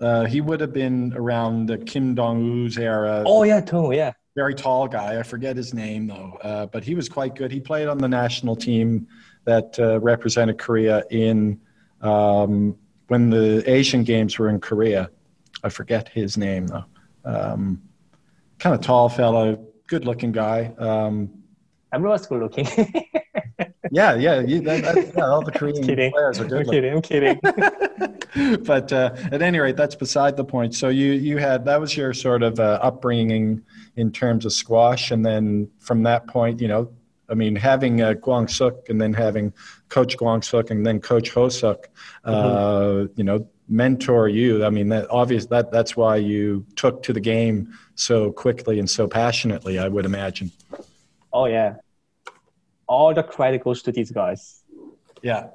Uh, 0.00 0.24
he 0.26 0.40
would 0.40 0.60
have 0.60 0.72
been 0.72 1.12
around 1.16 1.66
the 1.66 1.78
Kim 1.78 2.14
Dong 2.14 2.42
Woo's 2.42 2.76
era. 2.76 3.22
Oh 3.26 3.42
yeah, 3.44 3.60
Tong, 3.60 3.92
yeah. 3.92 4.12
Very 4.34 4.54
tall 4.54 4.86
guy. 4.86 5.18
I 5.18 5.22
forget 5.22 5.56
his 5.56 5.72
name 5.72 6.06
though. 6.06 6.38
Uh, 6.42 6.66
but 6.66 6.84
he 6.84 6.94
was 6.94 7.08
quite 7.08 7.34
good. 7.34 7.50
He 7.50 7.60
played 7.60 7.88
on 7.88 7.96
the 7.98 8.08
national 8.08 8.54
team 8.54 9.06
that 9.44 9.78
uh, 9.78 9.98
represented 10.00 10.58
Korea 10.58 11.04
in 11.10 11.58
um, 12.02 12.76
when 13.08 13.30
the 13.30 13.62
Asian 13.70 14.04
Games 14.04 14.38
were 14.38 14.50
in 14.50 14.60
Korea. 14.60 15.10
I 15.64 15.70
forget 15.70 16.08
his 16.10 16.36
name 16.36 16.66
though. 16.66 16.84
Um, 17.24 17.82
kind 18.58 18.74
of 18.74 18.82
tall 18.82 19.08
fellow, 19.08 19.66
good 19.86 20.04
looking 20.04 20.32
guy. 20.32 20.74
Um, 20.78 21.30
Everyone's 21.92 22.26
good 22.26 22.42
looking. 22.42 22.66
Yeah, 23.90 24.14
yeah, 24.14 24.40
you, 24.40 24.60
that, 24.62 24.82
that, 24.82 25.14
yeah, 25.16 25.26
all 25.26 25.42
the 25.42 25.52
Korean 25.58 25.84
players 25.84 26.40
are 26.40 26.44
good. 26.44 26.66
I'm 26.66 26.72
kidding. 26.72 26.92
I'm 26.92 27.02
kidding. 27.02 27.40
but 28.64 28.92
uh, 28.92 29.14
at 29.32 29.42
any 29.42 29.58
rate, 29.58 29.76
that's 29.76 29.94
beside 29.94 30.36
the 30.36 30.44
point. 30.44 30.74
So 30.74 30.88
you 30.88 31.12
you 31.12 31.38
had 31.38 31.64
that 31.64 31.80
was 31.80 31.96
your 31.96 32.12
sort 32.12 32.42
of 32.42 32.60
uh, 32.60 32.78
upbringing 32.82 33.62
in 33.96 34.12
terms 34.12 34.44
of 34.44 34.52
squash, 34.52 35.10
and 35.10 35.24
then 35.24 35.70
from 35.78 36.02
that 36.02 36.26
point, 36.26 36.60
you 36.60 36.68
know, 36.68 36.90
I 37.28 37.34
mean, 37.34 37.56
having 37.56 38.02
uh, 38.02 38.14
Kwang 38.14 38.48
Suk 38.48 38.88
and 38.88 39.00
then 39.00 39.12
having 39.12 39.52
Coach 39.88 40.16
Kwang 40.16 40.42
Suk 40.42 40.70
and 40.70 40.84
then 40.86 41.00
Coach 41.00 41.30
Ho 41.30 41.48
Suk, 41.48 41.88
uh, 42.24 42.32
mm-hmm. 42.32 43.12
you 43.16 43.24
know, 43.24 43.46
mentor 43.68 44.28
you. 44.28 44.64
I 44.64 44.70
mean, 44.70 44.88
that 44.90 45.10
obvious 45.10 45.46
that 45.46 45.72
that's 45.72 45.96
why 45.96 46.16
you 46.16 46.66
took 46.76 47.02
to 47.04 47.12
the 47.12 47.20
game 47.20 47.72
so 47.94 48.32
quickly 48.32 48.78
and 48.78 48.88
so 48.88 49.08
passionately. 49.08 49.78
I 49.78 49.88
would 49.88 50.04
imagine. 50.04 50.50
Oh 51.32 51.46
yeah, 51.46 51.76
all 52.86 53.14
the 53.14 53.22
credit 53.22 53.64
goes 53.64 53.82
to 53.82 53.92
these 53.92 54.10
guys. 54.10 54.62
Yeah. 55.22 55.48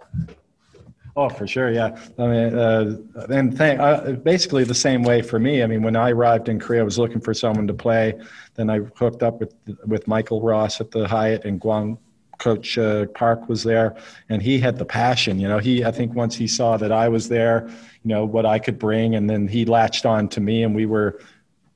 Oh, 1.16 1.28
for 1.28 1.46
sure, 1.46 1.72
yeah. 1.72 1.98
I 2.18 2.28
mean, 2.28 2.58
uh, 2.58 2.98
and 3.30 3.58
th- 3.58 3.80
uh, 3.80 4.14
basically 4.14 4.64
the 4.64 4.74
same 4.74 5.04
way 5.04 5.22
for 5.22 5.40
me. 5.40 5.62
I 5.62 5.68
mean, 5.68 5.84
when 5.84 5.98
I 5.98 6.12
arrived 6.12 6.48
in 6.48 6.58
Korea, 6.58 6.82
I 6.82 6.84
was 6.84 6.98
looking 6.98 7.20
for 7.20 7.34
someone 7.34 7.68
to 7.68 7.74
play. 7.74 8.14
Then 8.56 8.70
I 8.70 8.80
hooked 8.96 9.22
up 9.22 9.40
with 9.40 9.54
with 9.86 10.08
Michael 10.08 10.42
Ross 10.42 10.80
at 10.80 10.92
the 10.92 11.08
Hyatt, 11.08 11.44
and 11.44 11.60
Guang 11.60 11.98
Coach 12.38 12.78
uh, 12.78 13.08
Park 13.08 13.50
was 13.50 13.64
there, 13.64 13.96
and 14.30 14.42
he 14.42 14.58
had 14.58 14.78
the 14.78 14.86
passion. 14.86 15.38
You 15.38 15.50
know, 15.50 15.60
he 15.60 15.84
I 15.84 15.92
think 15.92 16.16
once 16.16 16.36
he 16.36 16.48
saw 16.48 16.78
that 16.78 16.94
I 16.94 17.10
was 17.10 17.28
there, 17.28 17.68
you 17.68 18.10
know 18.10 18.24
what 18.24 18.46
I 18.46 18.58
could 18.58 18.80
bring, 18.80 19.16
and 19.16 19.30
then 19.30 19.50
he 19.50 19.66
latched 19.66 20.06
on 20.06 20.30
to 20.30 20.40
me, 20.40 20.64
and 20.64 20.74
we 20.74 20.86
were 20.86 21.20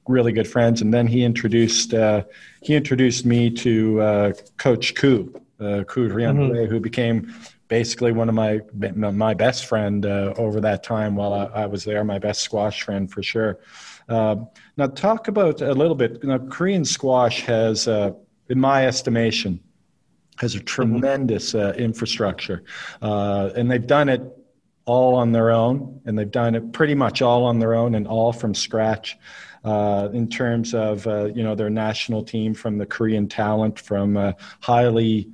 really 0.08 0.32
good 0.32 0.48
friends. 0.48 0.82
And 0.82 0.94
then 0.94 1.08
he 1.08 1.24
introduced 1.26 1.94
uh, 1.94 2.24
he 2.62 2.74
introduced 2.74 3.26
me 3.26 3.50
to 3.50 4.02
uh, 4.02 4.34
Coach 4.58 4.96
Koo, 4.96 5.42
uh, 5.60 5.84
Koo 5.84 6.10
mm-hmm. 6.10 6.66
who 6.66 6.80
became 6.80 7.34
basically 7.68 8.12
one 8.12 8.30
of 8.30 8.36
my 8.36 8.62
my 8.94 9.34
best 9.34 9.66
friend 9.66 10.06
uh, 10.06 10.34
over 10.38 10.60
that 10.62 10.84
time 10.84 11.16
while 11.16 11.34
I, 11.34 11.46
I, 11.64 11.66
was 11.66 11.84
there, 11.84 12.04
my 12.04 12.20
best 12.20 12.42
squash 12.42 12.84
friend 12.84 13.12
for 13.12 13.24
sure. 13.24 13.60
Uh, 14.08 14.36
now, 14.78 14.88
talk 14.88 15.28
about 15.28 15.62
a 15.62 15.74
little 15.74 15.96
bit. 15.96 16.20
You 16.22 16.30
know, 16.30 16.40
Korean 16.40 16.86
squash 16.86 17.42
has, 17.42 17.88
uh, 17.88 18.12
in 18.50 18.60
my 18.60 18.86
estimation, 18.86 19.60
has 20.38 20.54
a 20.54 20.58
mm-hmm. 20.58 20.66
tremendous 20.66 21.56
uh, 21.56 21.74
infrastructure, 21.78 22.64
uh, 23.02 23.50
and 23.56 23.70
they've 23.70 23.88
done 23.88 24.10
it 24.10 24.22
all 24.86 25.16
on 25.16 25.32
their 25.32 25.50
own, 25.50 26.00
and 26.06 26.18
they've 26.18 26.30
done 26.30 26.54
it 26.54 26.72
pretty 26.72 26.94
much 26.94 27.22
all 27.22 27.46
on 27.46 27.58
their 27.58 27.74
own 27.74 27.96
and 27.96 28.08
all 28.08 28.32
from 28.32 28.54
scratch. 28.54 29.18
Uh, 29.64 30.10
in 30.14 30.30
terms 30.30 30.76
of 30.76 31.08
uh, 31.08 31.26
you 31.34 31.42
know 31.42 31.56
their 31.56 31.72
national 31.72 32.24
team 32.24 32.54
from 32.54 32.78
the 32.78 32.86
Korean 32.86 33.28
talent, 33.28 33.80
from 33.80 34.16
uh, 34.16 34.34
highly 34.60 35.32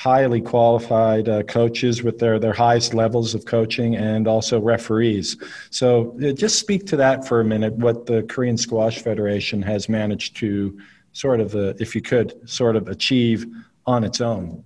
highly 0.00 0.40
qualified 0.40 1.28
uh, 1.28 1.42
coaches 1.42 2.02
with 2.02 2.18
their, 2.18 2.38
their 2.38 2.54
highest 2.54 2.94
levels 2.94 3.34
of 3.34 3.44
coaching 3.44 3.96
and 3.96 4.26
also 4.26 4.58
referees. 4.58 5.36
So 5.68 6.16
uh, 6.24 6.32
just 6.32 6.58
speak 6.58 6.86
to 6.86 6.96
that 6.96 7.28
for 7.28 7.40
a 7.40 7.44
minute, 7.44 7.74
what 7.74 8.06
the 8.06 8.22
Korean 8.22 8.56
Squash 8.56 9.02
Federation 9.02 9.60
has 9.60 9.90
managed 9.90 10.38
to 10.38 10.80
sort 11.12 11.40
of, 11.40 11.54
uh, 11.54 11.74
if 11.78 11.94
you 11.94 12.00
could, 12.00 12.28
sort 12.48 12.76
of 12.76 12.88
achieve 12.88 13.44
on 13.84 14.02
its 14.02 14.22
own. 14.22 14.64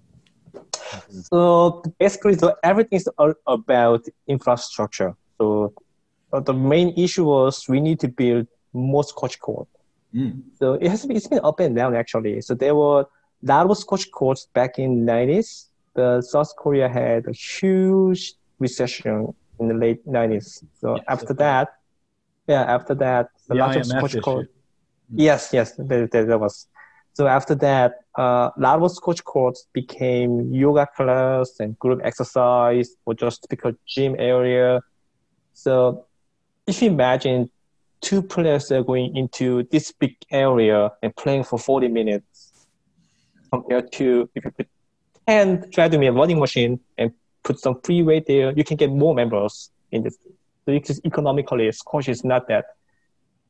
So 1.11 1.83
basically, 1.99 2.37
so 2.39 2.55
everything 2.63 2.99
is 2.99 3.09
all 3.19 3.35
about 3.49 4.07
infrastructure. 4.29 5.17
So 5.39 5.73
uh, 6.33 6.39
the 6.49 6.55
main 6.55 6.95
issue 6.97 7.25
was 7.25 7.69
we 7.69 7.81
need 7.81 7.99
to 8.01 8.09
build 8.09 8.47
more 8.73 9.03
squash 9.03 9.35
court. 9.35 9.67
Mm. 10.15 10.43
So 10.61 10.75
it 10.75 10.89
has 10.89 11.05
been, 11.05 11.17
it's 11.17 11.27
been 11.27 11.41
up 11.43 11.59
and 11.59 11.75
down 11.75 11.97
actually. 11.97 12.41
So 12.41 12.55
there 12.55 12.77
were 12.77 13.07
that 13.45 13.69
was 13.69 13.81
squash 13.81 14.07
courts 14.07 14.49
back 14.55 14.79
in 14.79 15.05
90s. 15.07 15.69
The 15.95 16.23
South 16.23 16.53
Korea 16.57 16.89
had 16.89 17.27
a 17.29 17.33
huge 17.33 18.35
recession 18.59 19.35
in 19.61 19.69
the 19.69 19.75
late 19.75 20.05
90s. 20.07 20.65
So 20.81 20.97
yes, 20.97 21.05
after 21.09 21.35
that, 21.35 21.69
yeah, 22.49 22.63
after 22.63 22.95
that, 22.97 23.29
the, 23.49 23.55
the 23.55 23.61
lot 23.61 23.77
of 23.77 23.87
squash 23.87 24.17
courts. 24.17 24.49
Yes, 25.15 25.51
yes, 25.53 25.73
there, 25.77 26.07
there, 26.07 26.25
there, 26.25 26.39
was. 26.39 26.67
So 27.13 27.27
after 27.27 27.55
that, 27.57 27.93
uh, 28.19 28.51
a 28.57 28.61
lot 28.61 28.83
of 28.83 28.91
squash 28.91 29.21
courts 29.21 29.67
became 29.73 30.53
yoga 30.53 30.89
class 30.97 31.61
and 31.61 31.79
group 31.79 32.01
exercise 32.03 32.97
or 33.05 33.15
just 33.15 33.43
typical 33.43 33.73
gym 33.87 34.17
area. 34.19 34.81
So 35.53 36.07
if 36.67 36.83
you 36.83 36.91
imagine 36.91 37.51
two 38.01 38.23
players 38.23 38.73
are 38.73 38.83
going 38.83 39.17
into 39.17 39.65
this 39.71 39.93
big 39.93 40.17
area 40.31 40.91
and 41.03 41.15
playing 41.15 41.45
for 41.45 41.59
40 41.59 41.89
minutes, 41.89 42.34
compared 43.55 43.87
to 43.99 44.29
if 44.35 44.45
you 44.45 44.51
put 44.51 44.69
10 45.27 45.71
treadmill 45.71 46.15
running 46.21 46.39
machine 46.39 46.73
and 46.99 47.13
put 47.43 47.59
some 47.61 47.75
free 47.85 48.03
weight 48.03 48.27
there, 48.27 48.53
you 48.59 48.65
can 48.65 48.77
get 48.77 48.91
more 48.91 49.15
members 49.15 49.71
in 49.93 50.03
this. 50.03 50.17
So 50.65 50.73
it's 50.73 51.01
economically, 51.05 51.71
squash 51.73 52.09
is 52.09 52.25
not 52.25 52.49
that, 52.49 52.65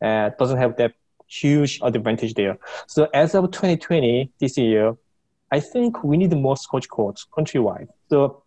uh, 0.03 0.31
doesn't 0.39 0.59
have 0.59 0.77
that 0.77 0.93
huge 1.27 1.81
advantage 1.83 2.35
there. 2.35 2.59
So 2.87 3.09
as 3.15 3.35
of 3.35 3.51
2020, 3.51 4.31
this 4.41 4.59
year, 4.59 4.97
I 5.51 5.61
think 5.61 6.03
we 6.03 6.17
need 6.17 6.33
more 6.47 6.57
squash 6.57 6.87
courts 6.87 7.27
countrywide. 7.37 7.89
So 8.11 8.43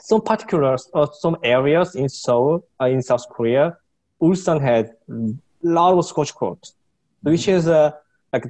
some 0.00 0.22
particular, 0.22 0.76
uh, 0.94 1.06
some 1.24 1.36
areas 1.42 1.94
in 1.94 2.08
Seoul, 2.08 2.64
uh, 2.80 2.86
in 2.86 3.02
South 3.02 3.28
Korea, 3.28 3.76
Ulsan 4.20 4.60
had 4.60 4.84
a 5.10 5.34
lot 5.62 5.98
of 5.98 6.04
squash 6.06 6.32
courts, 6.32 6.74
which 7.22 7.48
is 7.48 7.66
uh, 7.68 7.90
like, 8.32 8.46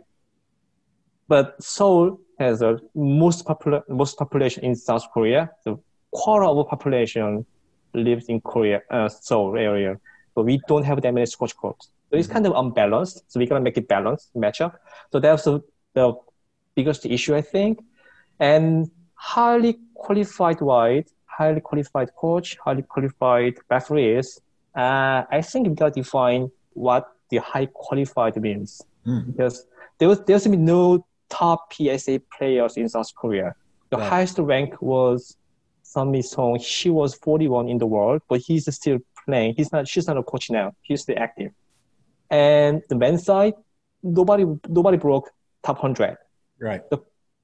but 1.29 1.63
Seoul 1.63 2.21
has 2.43 2.59
the 2.59 2.81
most 2.95 3.45
popular 3.47 3.83
most 3.89 4.19
population 4.19 4.65
in 4.65 4.75
South 4.75 5.05
Korea. 5.15 5.51
The 5.65 5.77
quarter 6.11 6.45
of 6.45 6.57
the 6.57 6.65
population 6.65 7.47
lives 7.95 8.27
in 8.27 8.41
Korea, 8.41 8.83
uh, 8.91 9.09
Seoul 9.09 9.57
area, 9.57 9.99
but 10.35 10.45
we 10.45 10.61
don't 10.69 10.85
have 10.85 11.01
that 11.03 11.13
many 11.15 11.27
squash 11.27 11.53
courts. 11.53 11.89
So 12.11 12.19
it's 12.19 12.29
kind 12.29 12.47
of 12.47 12.53
unbalanced. 12.55 13.25
So 13.29 13.41
we 13.41 13.47
gotta 13.47 13.65
make 13.69 13.77
it 13.77 13.89
balanced, 13.89 14.35
match 14.35 14.61
up. 14.61 14.81
So 15.13 15.21
that's 15.21 15.45
the, 15.45 15.61
the 15.95 16.15
biggest 16.75 17.07
issue, 17.07 17.35
I 17.35 17.41
think. 17.41 17.83
And 18.39 18.91
highly 19.15 19.79
qualified 19.95 20.61
wide, 20.61 21.07
highly 21.25 21.61
qualified 21.61 22.15
coach, 22.15 22.57
highly 22.65 22.83
qualified 22.83 23.55
referees. 23.71 24.41
Uh, 24.77 25.25
I 25.31 25.41
think 25.43 25.69
we 25.69 25.75
gotta 25.75 25.93
define 25.93 26.51
what 26.75 27.09
the 27.31 27.39
high 27.39 27.67
qualified 27.67 28.37
means 28.37 28.83
mm. 29.07 29.27
because 29.27 29.67
there 29.99 30.09
was 30.09 30.21
there's 30.27 30.47
been 30.47 30.65
no 30.65 31.05
top 31.33 31.73
PSA 31.73 32.21
players 32.37 32.77
in 32.77 32.89
South 32.89 33.13
Korea. 33.17 33.55
The 33.91 33.97
right. 33.97 34.09
highest 34.09 34.39
rank 34.39 34.81
was 34.81 35.37
Sun 35.83 36.11
Mi 36.11 36.23
Song. 36.23 36.59
She 36.61 36.91
was 36.91 37.15
41 37.15 37.69
in 37.69 37.79
the 37.79 37.87
world, 37.87 38.23
but 38.29 38.41
he's 38.41 38.73
still 38.75 38.99
playing. 39.25 39.55
He's 39.57 39.73
not. 39.73 39.89
She's 39.89 40.07
not 40.07 40.19
a 40.19 40.23
coach 40.23 40.51
now. 40.51 40.75
He's 40.83 41.03
still 41.03 41.19
active. 41.19 41.53
And 42.31 42.83
the 42.89 42.97
men's 42.97 43.25
side, 43.25 43.55
nobody 44.03 44.45
nobody 44.69 44.99
broke 44.99 45.31
top 45.63 45.77
100. 45.83 46.17
Right. 46.61 46.89
The 46.91 46.99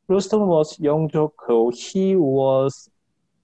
first 0.07 0.33
one 0.33 0.47
was 0.47 0.79
Young 0.79 1.09
Joko. 1.09 1.71
He 1.71 2.17
was 2.17 2.91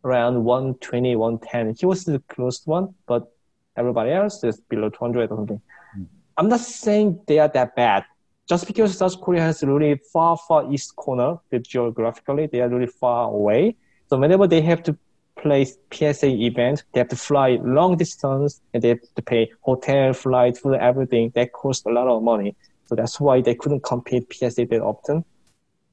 around 0.04 0.44
120, 0.44 1.16
110. 1.16 1.74
He 1.78 1.86
was 1.86 2.04
the 2.04 2.22
closest 2.28 2.66
one, 2.66 2.94
but 3.06 3.30
everybody 3.76 4.12
else 4.12 4.44
is 4.44 4.60
below 4.60 4.90
200 4.90 5.30
or 5.30 5.36
something. 5.36 5.60
Mm. 5.98 6.06
I'm 6.36 6.48
not 6.48 6.60
saying 6.60 7.20
they 7.26 7.38
are 7.38 7.48
that 7.48 7.74
bad 7.74 8.04
just 8.48 8.66
because 8.66 8.96
South 8.96 9.20
Korea 9.20 9.40
has 9.40 9.62
really 9.62 9.98
far, 10.12 10.36
far 10.36 10.70
east 10.70 10.96
corner, 10.96 11.38
geographically, 11.62 12.46
they 12.46 12.60
are 12.60 12.68
really 12.68 12.86
far 12.86 13.30
away. 13.30 13.76
So 14.08 14.18
whenever 14.18 14.46
they 14.46 14.60
have 14.60 14.82
to 14.84 14.96
play 15.36 15.64
PSA 15.64 16.28
event, 16.28 16.84
they 16.92 17.00
have 17.00 17.08
to 17.08 17.16
fly 17.16 17.58
long 17.62 17.96
distance 17.96 18.60
and 18.72 18.82
they 18.82 18.90
have 18.90 19.00
to 19.16 19.22
pay 19.22 19.50
hotel, 19.62 20.12
flight, 20.12 20.58
food, 20.58 20.74
everything. 20.74 21.32
That 21.34 21.52
costs 21.52 21.86
a 21.86 21.90
lot 21.90 22.06
of 22.06 22.22
money. 22.22 22.54
So 22.86 22.94
that's 22.94 23.18
why 23.18 23.40
they 23.40 23.54
couldn't 23.54 23.82
compete 23.82 24.32
PSA 24.32 24.66
that 24.66 24.82
often. 24.82 25.24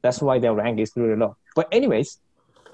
That's 0.02 0.22
why 0.22 0.40
their 0.40 0.54
rank 0.54 0.80
is 0.80 0.92
really 0.96 1.16
low. 1.16 1.38
But 1.56 1.70
anyways, 1.72 2.20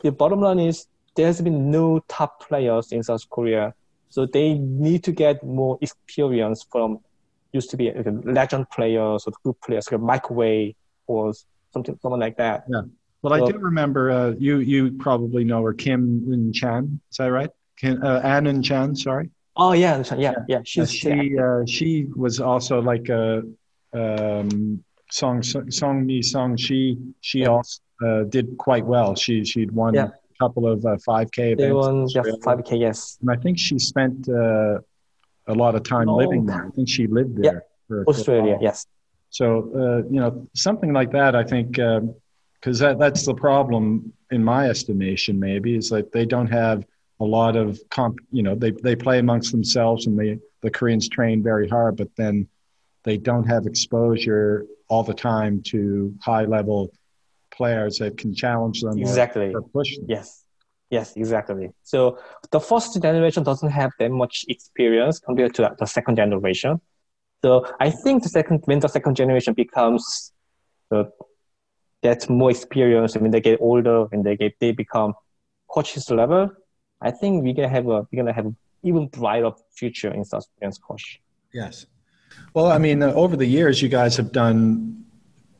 the 0.01 0.11
bottom 0.11 0.41
line 0.41 0.59
is 0.59 0.87
there 1.15 1.27
has 1.27 1.41
been 1.41 1.69
no 1.69 1.99
top 2.07 2.47
players 2.47 2.91
in 2.91 3.03
South 3.03 3.29
Korea. 3.29 3.73
So 4.09 4.25
they 4.25 4.53
need 4.55 5.03
to 5.03 5.11
get 5.11 5.43
more 5.43 5.77
experience 5.81 6.65
from 6.71 6.99
used 7.59 7.69
to 7.73 7.77
be 7.81 7.85
like 7.91 8.07
legend 8.39 8.65
players 8.75 9.19
or 9.25 9.31
good 9.43 9.57
players, 9.65 9.85
like 9.91 10.01
Mike 10.11 10.29
Way 10.39 10.75
or 11.11 11.33
something, 11.73 11.95
someone 12.01 12.21
like 12.27 12.37
that. 12.43 12.57
Yeah. 12.69 12.83
Well, 13.21 13.33
so, 13.33 13.37
I 13.37 13.51
do 13.51 13.57
remember 13.71 14.03
uh, 14.19 14.31
you. 14.47 14.55
You 14.73 14.81
probably 15.07 15.43
know 15.49 15.61
her, 15.65 15.73
Kim 15.73 16.01
Chan. 16.59 16.83
Is 17.11 17.17
that 17.17 17.31
right? 17.39 17.51
Kim, 17.79 17.93
uh, 18.03 18.19
Ann 18.33 18.61
Chan. 18.61 18.95
Sorry. 18.95 19.27
Oh 19.55 19.73
yeah, 19.73 20.03
yeah, 20.25 20.35
yeah. 20.47 20.61
She's, 20.71 20.91
she 21.01 21.37
uh, 21.45 21.65
she 21.65 21.89
was 22.23 22.39
also 22.39 22.75
like 22.91 23.09
a 23.09 23.41
um, 24.01 24.83
song 25.09 25.41
song 25.79 26.05
me 26.05 26.21
song. 26.21 26.49
She 26.65 26.79
she 27.21 27.39
yeah. 27.39 27.55
also 27.55 27.81
uh, 28.05 28.23
did 28.35 28.55
quite 28.67 28.85
well. 28.85 29.15
She 29.23 29.43
she'd 29.43 29.71
won 29.71 29.93
yeah. 29.95 30.09
a 30.33 30.37
couple 30.41 30.63
of 30.73 30.85
uh, 30.85 30.97
five 31.09 31.27
k 31.31 31.53
events. 31.53 31.63
They 31.63 31.73
won 31.73 31.95
yeah 32.15 32.21
five 32.43 32.61
k 32.67 32.77
yes. 32.77 33.17
And 33.21 33.29
I 33.35 33.37
think 33.43 33.57
she 33.57 33.79
spent 33.79 34.29
uh, 34.29 34.77
a 35.47 35.53
lot 35.53 35.75
of 35.75 35.83
time 35.83 36.07
living 36.07 36.45
there. 36.45 36.67
I 36.67 36.69
think 36.71 36.89
she 36.89 37.07
lived 37.07 37.37
there. 37.37 37.65
Yeah. 37.89 38.03
Australia, 38.07 38.57
yes. 38.61 38.85
So 39.29 39.71
uh, 39.75 40.07
you 40.09 40.19
know, 40.19 40.47
something 40.53 40.93
like 40.93 41.11
that, 41.11 41.35
I 41.35 41.43
think, 41.43 41.71
because 41.73 42.79
that 42.79 42.99
that's 42.99 43.25
the 43.25 43.33
problem 43.33 44.13
in 44.31 44.43
my 44.43 44.69
estimation. 44.69 45.39
Maybe 45.39 45.75
is 45.75 45.89
that 45.89 46.11
they 46.11 46.25
don't 46.25 46.47
have 46.47 46.85
a 47.19 47.25
lot 47.25 47.55
of 47.55 47.79
comp. 47.89 48.19
You 48.31 48.43
know, 48.43 48.55
they 48.55 48.71
they 48.71 48.95
play 48.95 49.19
amongst 49.19 49.51
themselves, 49.51 50.07
and 50.07 50.17
they 50.19 50.39
the 50.61 50.71
Koreans 50.71 51.07
train 51.07 51.43
very 51.43 51.67
hard, 51.67 51.97
but 51.97 52.09
then 52.15 52.47
they 53.03 53.17
don't 53.17 53.45
have 53.45 53.65
exposure 53.65 54.65
all 54.89 55.03
the 55.03 55.13
time 55.13 55.61
to 55.61 56.13
high 56.21 56.45
level 56.45 56.91
players 57.51 57.97
that 57.99 58.17
can 58.17 58.33
challenge 58.33 58.81
them 58.81 58.97
exactly 58.99 59.53
or, 59.53 59.59
or 59.59 59.61
push 59.61 59.97
them. 59.97 60.05
Yes. 60.09 60.43
Yes, 60.89 61.15
exactly. 61.15 61.71
So 61.83 62.17
the 62.51 62.59
first 62.59 63.01
generation 63.01 63.43
doesn't 63.43 63.69
have 63.69 63.91
that 63.99 64.11
much 64.11 64.45
experience 64.47 65.19
compared 65.19 65.53
to 65.55 65.75
the 65.77 65.85
second 65.85 66.15
generation. 66.15 66.79
So 67.43 67.65
I 67.79 67.89
think 67.89 68.23
the 68.23 68.29
second 68.29 68.61
when 68.65 68.79
the 68.79 68.87
second 68.87 69.15
generation 69.15 69.53
becomes 69.53 70.31
uh, 70.91 71.03
get 72.01 72.29
more 72.29 72.49
experience 72.51 73.17
when 73.17 73.31
they 73.31 73.41
get 73.41 73.59
older 73.61 74.05
when 74.05 74.23
they 74.23 74.37
get 74.37 74.53
they 74.59 74.71
become 74.71 75.13
coaches 75.69 76.09
level, 76.09 76.49
I 77.01 77.11
think 77.11 77.43
we're 77.43 77.53
gonna 77.53 77.69
have 77.69 77.85
a 77.87 78.07
we're 78.09 78.23
gonna 78.23 78.33
have 78.33 78.47
even 78.83 79.07
brighter 79.07 79.51
future 79.75 80.13
in 80.13 80.23
South 80.23 80.45
Korean 80.57 80.71
squash. 80.71 81.19
Yes. 81.53 81.85
Well, 82.53 82.71
I 82.71 82.77
mean, 82.77 83.01
uh, 83.03 83.11
over 83.13 83.35
the 83.35 83.45
years, 83.45 83.81
you 83.81 83.89
guys 83.89 84.17
have 84.17 84.31
done, 84.31 85.05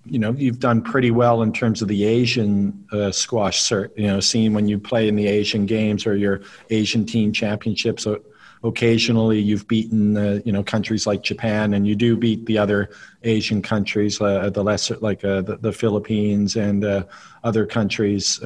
you 0.09 0.19
know, 0.19 0.31
you've 0.31 0.59
done 0.59 0.81
pretty 0.81 1.11
well 1.11 1.41
in 1.41 1.51
terms 1.51 1.81
of 1.81 1.87
the 1.87 2.05
Asian 2.05 2.85
uh, 2.91 3.11
squash 3.11 3.61
cert, 3.61 3.89
you 3.97 4.07
know, 4.07 4.19
scene 4.19 4.53
when 4.53 4.67
you 4.67 4.79
play 4.79 5.07
in 5.07 5.15
the 5.15 5.27
Asian 5.27 5.65
games 5.65 6.05
or 6.05 6.15
your 6.15 6.41
Asian 6.69 7.05
team 7.05 7.31
championships. 7.31 8.03
So 8.03 8.21
occasionally 8.63 9.39
you've 9.39 9.67
beaten, 9.67 10.17
uh, 10.17 10.39
you 10.45 10.51
know, 10.51 10.63
countries 10.63 11.05
like 11.05 11.23
Japan 11.23 11.73
and 11.73 11.87
you 11.87 11.95
do 11.95 12.17
beat 12.17 12.45
the 12.45 12.57
other 12.57 12.89
Asian 13.23 13.61
countries, 13.61 14.19
uh, 14.19 14.49
the 14.49 14.63
lesser, 14.63 14.97
like 14.97 15.23
uh, 15.23 15.41
the, 15.41 15.57
the, 15.57 15.71
Philippines 15.71 16.55
and 16.55 16.83
uh, 16.83 17.03
other 17.43 17.65
countries. 17.65 18.39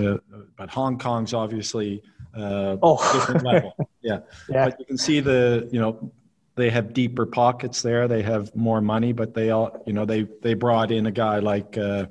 but 0.58 0.70
Hong 0.70 0.98
Kong's 0.98 1.34
obviously 1.34 2.04
oh. 2.36 3.14
different 3.14 3.46
level. 3.46 3.76
Yeah. 4.04 4.22
yeah. 4.50 4.66
But 4.66 4.80
you 4.80 4.86
can 4.86 4.98
see 4.98 5.20
the, 5.20 5.70
you 5.72 5.80
know, 5.80 6.12
they 6.56 6.70
have 6.70 6.94
deeper 6.94 7.26
pockets 7.26 7.82
there. 7.82 8.08
They 8.08 8.22
have 8.22 8.56
more 8.56 8.82
money, 8.82 9.14
but 9.14 9.34
they 9.34 9.52
all, 9.52 9.82
you 9.86 9.94
know, 9.94 10.06
they 10.06 10.24
they 10.42 10.54
brought 10.54 10.92
in 10.92 11.06
a 11.06 11.12
guy 11.12 11.40
like 11.40 11.78
uh, 11.78 12.08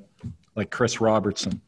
like 0.56 0.70
Chris 0.70 1.00
Robertson. 1.00 1.60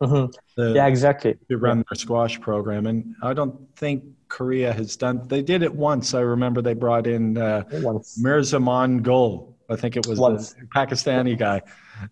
Mm-hmm. 0.00 0.32
The, 0.56 0.72
yeah, 0.74 0.86
exactly. 0.86 1.36
To 1.48 1.58
run 1.58 1.78
yeah. 1.78 1.84
their 1.90 1.96
squash 1.96 2.40
program, 2.40 2.86
and 2.86 3.14
I 3.22 3.34
don't 3.34 3.54
think 3.76 4.04
Korea 4.28 4.72
has 4.72 4.96
done. 4.96 5.26
They 5.28 5.42
did 5.42 5.62
it 5.62 5.72
once. 5.72 6.12
I 6.12 6.20
remember 6.20 6.60
they 6.60 6.74
brought 6.74 7.06
in 7.06 7.38
uh, 7.38 7.62
Mir 8.18 8.42
Zaman 8.42 9.02
Gul. 9.02 9.56
I 9.70 9.76
think 9.76 9.96
it 9.96 10.06
was 10.06 10.18
once. 10.18 10.54
the 10.54 10.66
Pakistani 10.66 11.38
guy, 11.38 11.62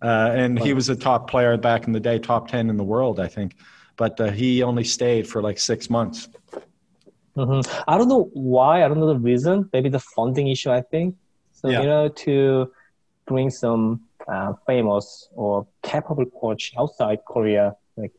uh, 0.02 0.30
and 0.34 0.54
once. 0.56 0.66
he 0.66 0.72
was 0.72 0.88
a 0.88 0.96
top 0.96 1.28
player 1.28 1.56
back 1.56 1.86
in 1.86 1.92
the 1.92 2.00
day, 2.00 2.18
top 2.18 2.48
ten 2.48 2.70
in 2.70 2.76
the 2.76 2.84
world, 2.84 3.18
I 3.18 3.26
think. 3.26 3.56
But 3.96 4.20
uh, 4.20 4.30
he 4.30 4.62
only 4.62 4.84
stayed 4.84 5.26
for 5.26 5.42
like 5.42 5.58
six 5.58 5.90
months. 5.90 6.28
Mm-hmm. 7.40 7.82
I 7.88 7.98
don't 7.98 8.08
know 8.08 8.30
why. 8.32 8.84
I 8.84 8.88
don't 8.88 9.00
know 9.00 9.06
the 9.06 9.18
reason. 9.18 9.68
Maybe 9.72 9.88
the 9.88 10.00
funding 10.00 10.48
issue. 10.48 10.70
I 10.70 10.82
think 10.82 11.16
so. 11.52 11.68
Yeah. 11.68 11.80
You 11.80 11.86
know, 11.86 12.08
to 12.08 12.72
bring 13.26 13.50
some 13.50 14.02
uh, 14.28 14.54
famous 14.66 15.28
or 15.34 15.66
capable 15.82 16.26
coach 16.26 16.72
outside 16.78 17.20
Korea, 17.26 17.76
like 17.96 18.12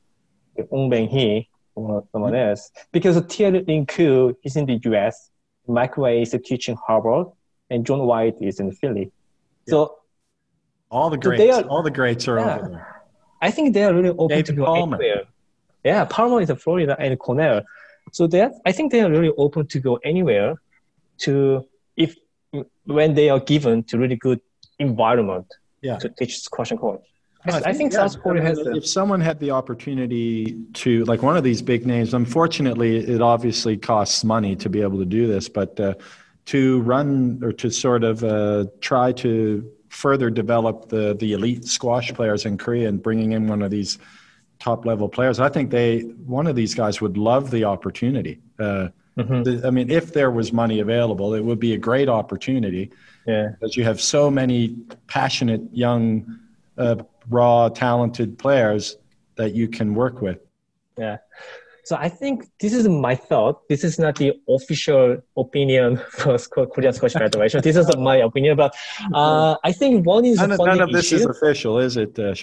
Ong 0.71 0.89
Beng 0.89 1.09
Hee 1.09 1.49
or 1.75 2.03
someone 2.11 2.33
mm-hmm. 2.33 2.49
else, 2.49 2.71
because 2.91 3.19
Thierry 3.25 3.63
Lincou 3.63 4.35
is 4.43 4.55
in 4.55 4.65
the 4.65 4.79
U.S., 4.85 5.29
Mike 5.67 5.97
Way 5.97 6.21
is 6.21 6.35
teaching 6.43 6.75
Harvard, 6.85 7.27
and 7.69 7.85
John 7.85 7.99
White 7.99 8.35
is 8.41 8.59
in 8.59 8.71
Philly. 8.71 9.11
Yeah. 9.65 9.71
So 9.71 9.97
all 10.89 11.09
the 11.09 11.17
greats, 11.17 11.57
are, 11.57 11.63
all 11.63 11.83
the 11.83 11.91
greats 11.91 12.27
are 12.27 12.37
yeah, 12.37 12.55
over 12.55 12.67
there. 12.67 13.03
I 13.41 13.51
think 13.51 13.73
they 13.73 13.83
are 13.83 13.93
really 13.93 14.09
open 14.09 14.27
David 14.27 14.45
to 14.47 14.53
go 14.53 14.65
Palmer. 14.65 14.97
anywhere. 14.97 15.23
Yeah, 15.83 16.05
Palmer 16.05 16.41
is 16.41 16.49
in 16.49 16.57
Florida 16.57 16.95
and 16.99 17.17
Cornell. 17.17 17.61
So 18.11 18.27
that 18.27 18.53
I 18.65 18.71
think 18.71 18.91
they 18.91 19.01
are 19.01 19.09
really 19.09 19.33
open 19.37 19.67
to 19.67 19.79
go 19.79 19.99
anywhere 20.03 20.55
to 21.19 21.65
if 21.95 22.15
when 22.85 23.13
they 23.13 23.29
are 23.29 23.39
given 23.39 23.83
to 23.83 23.97
really 23.97 24.15
good 24.15 24.41
environment 24.79 25.47
yeah. 25.81 25.97
to 25.97 26.09
teach 26.09 26.39
squash 26.39 26.71
and 26.71 26.79
coach. 26.79 27.01
I, 27.45 27.61
I, 27.65 27.73
think, 27.73 27.91
yeah, 27.91 28.07
South 28.07 28.21
Korea 28.21 28.43
has. 28.43 28.59
If 28.59 28.87
someone 28.87 29.19
had 29.19 29.39
the 29.39 29.49
opportunity 29.51 30.59
to, 30.73 31.03
like 31.05 31.23
one 31.23 31.37
of 31.37 31.43
these 31.43 31.61
big 31.61 31.87
names, 31.87 32.13
unfortunately, 32.13 32.97
it 32.97 33.21
obviously 33.21 33.77
costs 33.77 34.23
money 34.23 34.55
to 34.57 34.69
be 34.69 34.81
able 34.81 34.99
to 34.99 35.05
do 35.05 35.25
this, 35.25 35.49
but 35.49 35.79
uh, 35.79 35.95
to 36.45 36.81
run 36.81 37.39
or 37.43 37.51
to 37.53 37.71
sort 37.71 38.03
of 38.03 38.23
uh, 38.23 38.65
try 38.79 39.11
to 39.13 39.71
further 39.89 40.29
develop 40.29 40.89
the 40.89 41.15
the 41.19 41.33
elite 41.33 41.65
squash 41.65 42.13
players 42.13 42.45
in 42.45 42.57
Korea 42.57 42.87
and 42.87 43.01
bringing 43.01 43.31
in 43.33 43.47
one 43.47 43.61
of 43.61 43.71
these 43.71 43.97
top 44.61 44.85
level 44.85 45.09
players. 45.09 45.39
I 45.39 45.49
think 45.49 45.71
they 45.71 46.01
one 46.39 46.47
of 46.47 46.55
these 46.55 46.73
guys 46.75 47.01
would 47.01 47.17
love 47.17 47.51
the 47.51 47.65
opportunity. 47.65 48.39
Uh, 48.59 48.89
mm-hmm. 49.17 49.43
the, 49.43 49.67
I 49.67 49.71
mean, 49.71 49.89
if 49.89 50.13
there 50.13 50.31
was 50.31 50.53
money 50.53 50.79
available, 50.79 51.33
it 51.33 51.43
would 51.43 51.59
be 51.59 51.73
a 51.73 51.77
great 51.77 52.07
opportunity. 52.07 52.91
Yeah, 53.27 53.49
because 53.49 53.75
you 53.75 53.83
have 53.83 53.99
so 53.99 54.31
many 54.31 54.77
passionate 55.07 55.61
young, 55.73 56.39
uh, 56.77 56.97
raw, 57.29 57.69
talented 57.69 58.37
players 58.37 58.97
that 59.35 59.53
you 59.53 59.67
can 59.67 59.95
work 59.95 60.21
with. 60.21 60.39
Yeah. 60.97 61.17
So 61.83 61.95
I 61.97 62.09
think 62.09 62.45
this 62.59 62.73
is 62.73 62.87
my 62.87 63.15
thought. 63.15 63.67
This 63.67 63.83
is 63.83 63.97
not 63.97 64.15
the 64.15 64.33
official 64.47 65.17
opinion 65.35 65.97
for 66.11 66.37
Korean 66.37 66.93
Squash 66.93 67.13
Federation. 67.13 67.61
this 67.61 67.75
is 67.75 67.97
my 67.97 68.17
opinion, 68.17 68.55
but 68.55 68.75
uh, 69.13 69.55
I 69.63 69.71
think 69.71 70.05
one 70.05 70.25
is 70.25 70.37
none, 70.37 70.55
none 70.57 70.81
of 70.81 70.91
this 70.91 71.11
issue. 71.11 71.15
is 71.15 71.25
official, 71.25 71.79
is 71.79 71.97
it, 71.97 72.19
uh, 72.19 72.35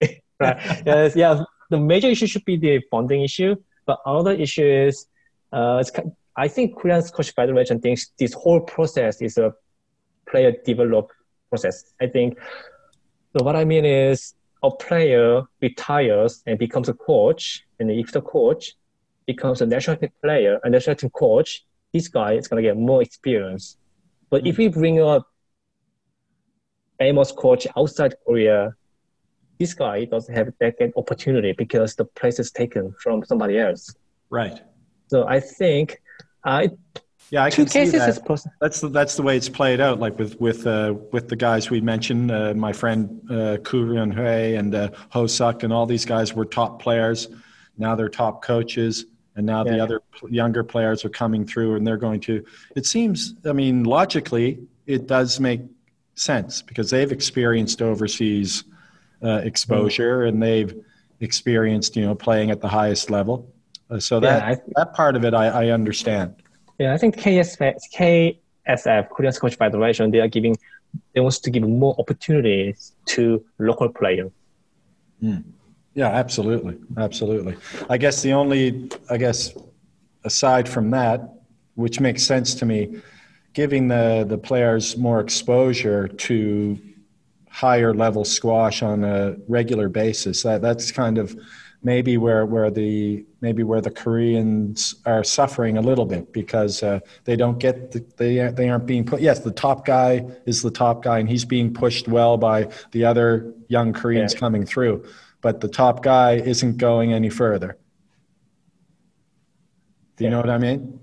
right. 0.40 0.82
yes, 0.86 1.14
yeah 1.14 1.44
the 1.70 1.78
major 1.78 2.08
issue 2.08 2.26
should 2.26 2.44
be 2.44 2.56
the 2.56 2.80
funding 2.90 3.22
issue, 3.22 3.56
but 3.86 3.98
other 4.04 4.32
issue 4.32 4.64
is, 4.64 5.06
uh, 5.52 5.82
I 6.36 6.48
think 6.48 6.76
Korean 6.76 7.02
Squash 7.02 7.32
Federation 7.32 7.80
thinks 7.80 8.10
this 8.18 8.32
whole 8.32 8.60
process 8.60 9.22
is 9.22 9.38
a 9.38 9.54
player 10.28 10.52
develop 10.64 11.10
process. 11.48 11.94
I 12.00 12.06
think. 12.08 12.38
So 13.32 13.44
what 13.44 13.56
I 13.56 13.64
mean 13.64 13.84
is, 13.84 14.34
a 14.62 14.70
player 14.70 15.42
retires 15.60 16.42
and 16.46 16.58
becomes 16.58 16.88
a 16.88 16.94
coach, 16.94 17.64
and 17.78 17.90
if 17.90 18.10
the 18.12 18.22
coach 18.22 18.74
becomes 19.26 19.60
a 19.60 19.66
national 19.66 19.96
team 19.96 20.10
player, 20.22 20.58
a 20.64 20.70
national 20.70 20.96
team 20.96 21.10
coach, 21.10 21.64
this 21.92 22.08
guy 22.08 22.32
is 22.32 22.48
gonna 22.48 22.62
get 22.62 22.76
more 22.76 23.02
experience. 23.02 23.76
But 24.30 24.46
if 24.46 24.58
we 24.58 24.68
bring 24.68 25.00
a 25.00 25.24
famous 26.98 27.30
coach 27.32 27.66
outside 27.76 28.14
Korea 28.26 28.74
this 29.58 29.74
guy 29.74 30.04
doesn't 30.04 30.34
have 30.34 30.52
that 30.60 30.92
opportunity 30.96 31.52
because 31.52 31.94
the 31.94 32.04
place 32.04 32.38
is 32.38 32.50
taken 32.50 32.94
from 33.02 33.24
somebody 33.24 33.58
else. 33.58 33.94
Right. 34.30 34.60
So 35.08 35.26
I 35.26 35.40
think 35.40 36.00
I. 36.44 36.70
Yeah, 37.30 37.42
I 37.42 37.50
can 37.50 37.66
see 37.66 37.86
that. 37.86 38.50
That's 38.60 38.80
the, 38.80 38.88
that's 38.88 39.16
the 39.16 39.22
way 39.22 39.36
it's 39.36 39.48
played 39.48 39.80
out. 39.80 39.98
Like 39.98 40.16
with 40.16 40.40
with 40.40 40.64
uh, 40.64 40.94
with 41.10 41.28
the 41.28 41.34
guys 41.34 41.70
we 41.70 41.80
mentioned, 41.80 42.30
uh, 42.30 42.54
my 42.54 42.72
friend 42.72 43.20
uh, 43.28 43.56
Koo 43.64 43.84
Ryun 43.84 44.14
Hui 44.14 44.54
and 44.54 44.72
uh, 44.72 44.90
Ho 45.10 45.26
Suk, 45.26 45.64
and 45.64 45.72
all 45.72 45.86
these 45.86 46.04
guys 46.04 46.34
were 46.34 46.44
top 46.44 46.80
players. 46.80 47.28
Now 47.78 47.96
they're 47.96 48.08
top 48.08 48.44
coaches, 48.44 49.06
and 49.34 49.44
now 49.44 49.64
yeah. 49.64 49.72
the 49.72 49.82
other 49.82 50.02
younger 50.28 50.62
players 50.62 51.04
are 51.04 51.08
coming 51.08 51.44
through, 51.44 51.74
and 51.74 51.84
they're 51.84 51.96
going 51.96 52.20
to. 52.20 52.44
It 52.76 52.86
seems. 52.86 53.34
I 53.44 53.52
mean, 53.52 53.82
logically, 53.82 54.60
it 54.86 55.08
does 55.08 55.40
make 55.40 55.62
sense 56.14 56.62
because 56.62 56.90
they've 56.90 57.10
experienced 57.10 57.82
overseas 57.82 58.62
uh, 59.22 59.40
exposure 59.44 60.24
and 60.24 60.42
they've 60.42 60.74
experienced 61.20 61.96
you 61.96 62.04
know 62.04 62.14
playing 62.14 62.50
at 62.50 62.60
the 62.60 62.68
highest 62.68 63.10
level. 63.10 63.52
Uh, 63.90 63.98
so 63.98 64.20
that 64.20 64.48
yeah, 64.48 64.56
that 64.74 64.94
part 64.94 65.16
of 65.16 65.24
it 65.24 65.34
I, 65.34 65.46
I 65.46 65.68
understand. 65.70 66.34
Yeah 66.78 66.92
i 66.92 66.98
think 66.98 67.16
KSF, 67.16 67.76
ksf 67.94 69.08
korean 69.10 69.32
squash 69.32 69.56
federation 69.56 70.10
they 70.10 70.20
are 70.20 70.28
giving 70.28 70.56
they 71.14 71.20
want 71.20 71.34
to 71.34 71.50
give 71.50 71.62
more 71.62 71.94
opportunities 71.98 72.92
to 73.06 73.44
local 73.58 73.88
players. 73.88 74.30
Mm. 75.22 75.44
yeah 75.94 76.08
absolutely. 76.08 76.76
Absolutely. 76.98 77.56
I 77.88 77.96
guess 77.96 78.22
the 78.22 78.32
only 78.32 78.90
i 79.08 79.16
guess 79.16 79.52
aside 80.24 80.68
from 80.68 80.90
that 80.90 81.18
which 81.74 82.00
makes 82.00 82.22
sense 82.22 82.54
to 82.56 82.66
me 82.66 83.00
giving 83.54 83.88
the 83.88 84.26
the 84.28 84.36
players 84.36 84.96
more 84.98 85.20
exposure 85.20 86.08
to 86.08 86.78
higher 87.56 87.94
level 87.94 88.22
squash 88.22 88.82
on 88.82 89.02
a 89.02 89.34
regular 89.48 89.88
basis. 89.88 90.42
That 90.42 90.60
that's 90.60 90.92
kind 90.92 91.16
of 91.16 91.34
maybe 91.82 92.18
where 92.18 92.44
where 92.44 92.70
the 92.70 93.24
maybe 93.40 93.62
where 93.62 93.80
the 93.80 93.90
Koreans 93.90 94.96
are 95.06 95.24
suffering 95.24 95.78
a 95.78 95.80
little 95.80 96.04
bit 96.04 96.34
because 96.34 96.82
uh, 96.82 97.00
they 97.24 97.34
don't 97.34 97.58
get 97.58 97.92
the, 97.92 98.04
they 98.18 98.50
they 98.50 98.68
aren't 98.68 98.84
being 98.84 99.06
put. 99.06 99.22
Yes, 99.22 99.40
the 99.40 99.52
top 99.52 99.86
guy 99.86 100.26
is 100.44 100.60
the 100.60 100.70
top 100.70 101.02
guy, 101.02 101.18
and 101.18 101.30
he's 101.30 101.46
being 101.46 101.72
pushed 101.72 102.08
well 102.08 102.36
by 102.36 102.68
the 102.92 103.06
other 103.06 103.54
young 103.68 103.94
Koreans 103.94 104.34
yeah. 104.34 104.40
coming 104.40 104.66
through, 104.66 105.06
but 105.40 105.62
the 105.62 105.68
top 105.68 106.02
guy 106.02 106.32
isn't 106.32 106.76
going 106.76 107.14
any 107.14 107.30
further. 107.30 107.78
Do 110.16 110.24
you 110.24 110.28
yeah. 110.28 110.30
know 110.30 110.40
what 110.42 110.50
I 110.50 110.58
mean? 110.58 111.00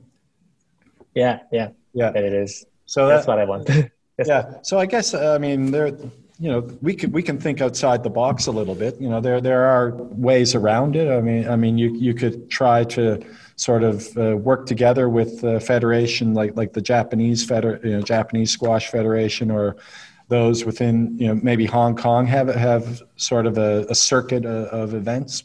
Yeah, 1.16 1.40
yeah, 1.52 1.70
yeah. 1.94 2.12
That 2.12 2.24
it 2.24 2.34
is. 2.34 2.64
So 2.86 3.08
that's 3.08 3.26
that, 3.26 3.32
what 3.32 3.40
I 3.40 3.46
want. 3.46 3.68
yeah. 4.24 4.62
So 4.62 4.78
I 4.78 4.86
guess 4.86 5.16
I 5.16 5.40
mean 5.40 5.72
there 5.72 5.98
you 6.40 6.52
know, 6.52 6.62
we 6.82 6.96
can 6.96 7.12
we 7.12 7.22
can 7.22 7.40
think 7.40 7.62
outside 7.62 8.04
the 8.04 8.10
box 8.10 8.48
a 8.48 8.52
little 8.52 8.76
bit. 8.76 9.00
You 9.00 9.10
know, 9.10 9.22
there 9.22 9.40
there 9.40 9.66
are 9.66 9.92
ways 9.96 10.56
around 10.56 10.96
it. 10.96 11.12
I 11.12 11.22
mean, 11.22 11.48
I 11.48 11.56
mean, 11.56 11.78
you 11.78 11.96
you 11.96 12.14
could 12.14 12.50
try 12.50 12.84
to 12.86 13.24
sort 13.56 13.84
of 13.84 14.18
uh, 14.18 14.36
work 14.38 14.66
together 14.66 15.10
with 15.10 15.44
a 15.44 15.60
federation 15.60 16.34
like 16.34 16.56
like 16.56 16.74
the 16.74 16.82
Japanese 16.82 17.46
feder, 17.46 17.80
you 17.84 17.92
know, 17.92 18.02
Japanese 18.02 18.52
squash 18.52 18.90
federation 18.90 19.52
or 19.52 19.76
those 20.30 20.66
within 20.66 21.16
you 21.20 21.28
know 21.28 21.36
maybe 21.36 21.66
Hong 21.66 21.96
Kong 21.96 22.26
have 22.26 22.48
have 22.48 23.04
sort 23.16 23.46
of 23.46 23.58
a, 23.58 23.86
a 23.90 23.96
circuit 23.96 24.46
of, 24.46 24.66
of 24.68 24.94
events 24.94 25.44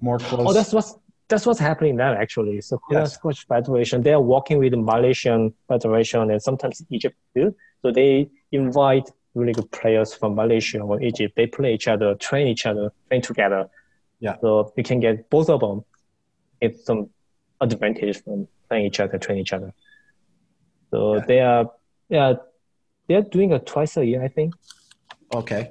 more 0.00 0.18
close. 0.18 0.46
Oh, 0.48 0.52
that's 0.52 0.72
what's 0.72 0.96
that's 1.28 1.46
what's 1.46 1.60
happening 1.60 1.96
now 1.96 2.12
actually. 2.12 2.60
So 2.60 2.78
Korean 2.78 3.02
yes. 3.02 3.14
Squash 3.14 3.46
Federation 3.46 4.02
they 4.02 4.12
are 4.12 4.20
working 4.20 4.58
with 4.58 4.72
the 4.72 4.78
Malaysian 4.78 5.52
Federation 5.68 6.30
and 6.30 6.40
sometimes 6.40 6.82
Egypt 6.90 7.16
too. 7.34 7.54
So 7.82 7.90
they 7.90 8.30
invite 8.52 9.10
really 9.34 9.52
good 9.52 9.70
players 9.70 10.14
from 10.14 10.34
Malaysia 10.34 10.80
or 10.80 11.00
Egypt. 11.02 11.34
They 11.36 11.46
play 11.46 11.74
each 11.74 11.88
other, 11.88 12.14
train 12.16 12.48
each 12.48 12.66
other, 12.66 12.92
train 13.08 13.22
together. 13.22 13.68
Yeah. 14.18 14.36
So 14.40 14.72
you 14.76 14.82
can 14.82 15.00
get 15.00 15.30
both 15.30 15.48
of 15.48 15.60
them. 15.60 15.84
It's 16.60 16.84
some 16.84 17.10
advantage 17.60 18.22
from 18.22 18.48
playing 18.68 18.86
each 18.86 19.00
other, 19.00 19.18
train 19.18 19.38
each 19.38 19.52
other. 19.52 19.72
So 20.90 21.16
yeah. 21.16 21.24
they 21.26 21.40
are, 21.40 21.70
yeah, 22.08 22.34
they're 23.06 23.22
doing 23.22 23.52
it 23.52 23.66
twice 23.66 23.96
a 23.96 24.04
year, 24.04 24.22
I 24.22 24.28
think. 24.28 24.54
Okay. 25.32 25.70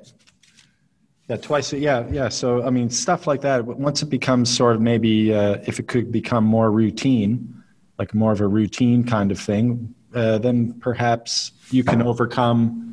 Yeah, 1.28 1.38
twice. 1.38 1.74
Yeah, 1.74 2.08
yeah. 2.10 2.30
So 2.30 2.64
I 2.64 2.72
mean, 2.72 2.90
stuff 2.90 3.28
like 3.28 3.42
that. 3.42 3.64
Once 3.64 4.02
it 4.02 4.10
becomes 4.10 4.50
sort 4.50 4.76
of 4.76 4.82
maybe, 4.82 5.34
uh, 5.34 5.58
if 5.68 5.80
it 5.80 5.88
could 5.88 6.12
become 6.12 6.44
more 6.44 6.72
routine, 6.72 7.64
like 8.00 8.16
more 8.16 8.32
of 8.32 8.42
a 8.42 8.48
routine 8.48 9.04
kind 9.04 9.32
of 9.32 9.40
thing, 9.40 9.94
uh, 10.16 10.40
then 10.40 10.74
perhaps 10.80 11.52
you 11.70 11.84
can 11.84 12.02
overcome. 12.02 12.89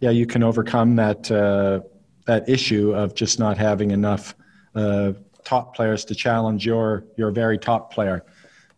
Yeah, 0.00 0.10
you 0.10 0.26
can 0.26 0.42
overcome 0.42 0.96
that 0.96 1.30
uh, 1.30 1.80
that 2.26 2.48
issue 2.48 2.94
of 2.94 3.14
just 3.14 3.38
not 3.38 3.56
having 3.56 3.90
enough 3.90 4.34
uh, 4.74 5.12
top 5.44 5.74
players 5.74 6.04
to 6.06 6.14
challenge 6.14 6.66
your 6.66 7.04
your 7.16 7.30
very 7.30 7.58
top 7.58 7.92
player 7.92 8.24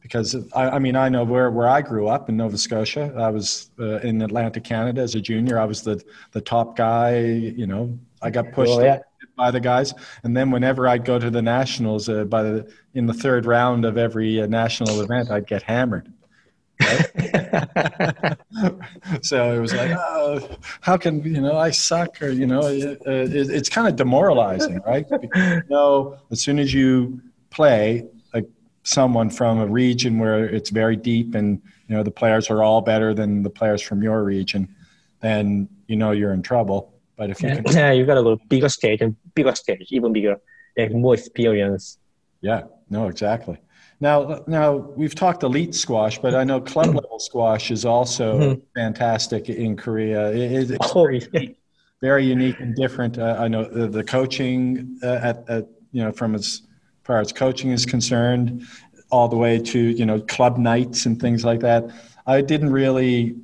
because 0.02 0.34
I, 0.54 0.70
I, 0.70 0.78
mean 0.78 0.96
I 0.96 1.08
know 1.08 1.24
where, 1.24 1.50
where 1.50 1.68
I 1.68 1.82
grew 1.82 2.08
up 2.08 2.28
in 2.28 2.36
Nova 2.36 2.56
Scotia. 2.56 3.12
I 3.16 3.30
was 3.30 3.70
uh, 3.78 3.98
in 3.98 4.22
Atlantic 4.22 4.64
Canada 4.64 5.02
as 5.02 5.14
a 5.14 5.20
junior. 5.20 5.58
I 5.58 5.64
was 5.64 5.82
the 5.82 6.02
the 6.32 6.40
top 6.40 6.76
guy. 6.76 7.20
You 7.20 7.66
know, 7.66 7.98
I 8.22 8.30
got 8.30 8.52
pushed 8.52 8.76
well, 8.76 8.84
yeah. 8.84 8.98
by 9.36 9.50
the 9.50 9.60
guys, 9.60 9.92
and 10.24 10.36
then 10.36 10.50
whenever 10.50 10.88
I'd 10.88 11.04
go 11.04 11.18
to 11.18 11.30
the 11.30 11.42
nationals, 11.42 12.08
uh, 12.08 12.24
by 12.24 12.42
the 12.42 12.72
in 12.94 13.06
the 13.06 13.14
third 13.14 13.44
round 13.44 13.84
of 13.84 13.98
every 13.98 14.40
uh, 14.40 14.46
national 14.46 15.00
event, 15.00 15.30
I'd 15.30 15.46
get 15.46 15.62
hammered. 15.62 16.12
so 19.22 19.52
it 19.52 19.58
was 19.58 19.74
like, 19.74 19.90
oh, 19.90 20.48
how 20.80 20.96
can 20.96 21.22
you 21.24 21.40
know 21.40 21.58
I 21.58 21.70
suck 21.70 22.22
or 22.22 22.28
you 22.28 22.46
know 22.46 22.60
it, 22.60 23.00
uh, 23.06 23.10
it, 23.10 23.50
it's 23.50 23.68
kind 23.68 23.88
of 23.88 23.96
demoralizing, 23.96 24.80
right? 24.86 25.06
Because, 25.08 25.56
you 25.56 25.62
know, 25.68 26.16
as 26.30 26.40
soon 26.40 26.58
as 26.58 26.72
you 26.72 27.20
play 27.50 28.06
a, 28.32 28.44
someone 28.84 29.28
from 29.28 29.58
a 29.58 29.66
region 29.66 30.18
where 30.18 30.44
it's 30.44 30.70
very 30.70 30.96
deep 30.96 31.34
and 31.34 31.60
you 31.88 31.96
know 31.96 32.04
the 32.04 32.10
players 32.10 32.48
are 32.48 32.62
all 32.62 32.80
better 32.80 33.12
than 33.12 33.42
the 33.42 33.50
players 33.50 33.82
from 33.82 34.02
your 34.02 34.22
region, 34.22 34.72
then 35.20 35.68
you 35.88 35.96
know 35.96 36.12
you're 36.12 36.32
in 36.32 36.42
trouble. 36.42 36.94
But 37.16 37.30
if 37.30 37.42
you 37.42 37.48
can, 37.48 37.64
yeah, 37.72 37.90
you 37.90 38.06
got 38.06 38.14
to 38.14 38.22
go 38.22 38.38
bigger 38.48 38.68
stage 38.68 39.00
and 39.00 39.16
bigger 39.34 39.54
stage, 39.56 39.88
even 39.90 40.12
bigger, 40.12 40.36
like 40.76 40.92
more 40.92 41.14
experience. 41.14 41.98
Yeah, 42.40 42.62
no, 42.88 43.08
exactly. 43.08 43.58
Now, 44.00 44.44
now 44.46 44.76
we've 44.76 45.14
talked 45.14 45.42
elite 45.42 45.74
squash, 45.74 46.18
but 46.18 46.34
I 46.34 46.44
know 46.44 46.60
club 46.60 46.86
level 46.94 47.18
squash 47.18 47.70
is 47.70 47.84
also 47.84 48.38
mm-hmm. 48.38 48.60
fantastic 48.74 49.48
in 49.48 49.76
Korea. 49.76 50.30
It, 50.30 50.70
it's 50.70 50.92
oh, 50.94 51.02
very, 51.02 51.26
yeah. 51.32 51.48
very, 52.00 52.24
unique 52.24 52.60
and 52.60 52.76
different. 52.76 53.18
Uh, 53.18 53.36
I 53.38 53.48
know 53.48 53.64
the, 53.64 53.88
the 53.88 54.04
coaching 54.04 54.98
uh, 55.02 55.20
at, 55.22 55.48
at, 55.48 55.68
you 55.90 56.04
know 56.04 56.12
from 56.12 56.34
as 56.34 56.62
far 57.02 57.18
as 57.18 57.32
coaching 57.32 57.70
is 57.70 57.86
concerned, 57.86 58.66
all 59.10 59.26
the 59.28 59.36
way 59.36 59.58
to 59.58 59.78
you 59.78 60.06
know 60.06 60.20
club 60.20 60.58
nights 60.58 61.06
and 61.06 61.20
things 61.20 61.44
like 61.44 61.60
that. 61.60 61.84
I 62.26 62.40
didn't 62.40 62.70
really. 62.70 63.36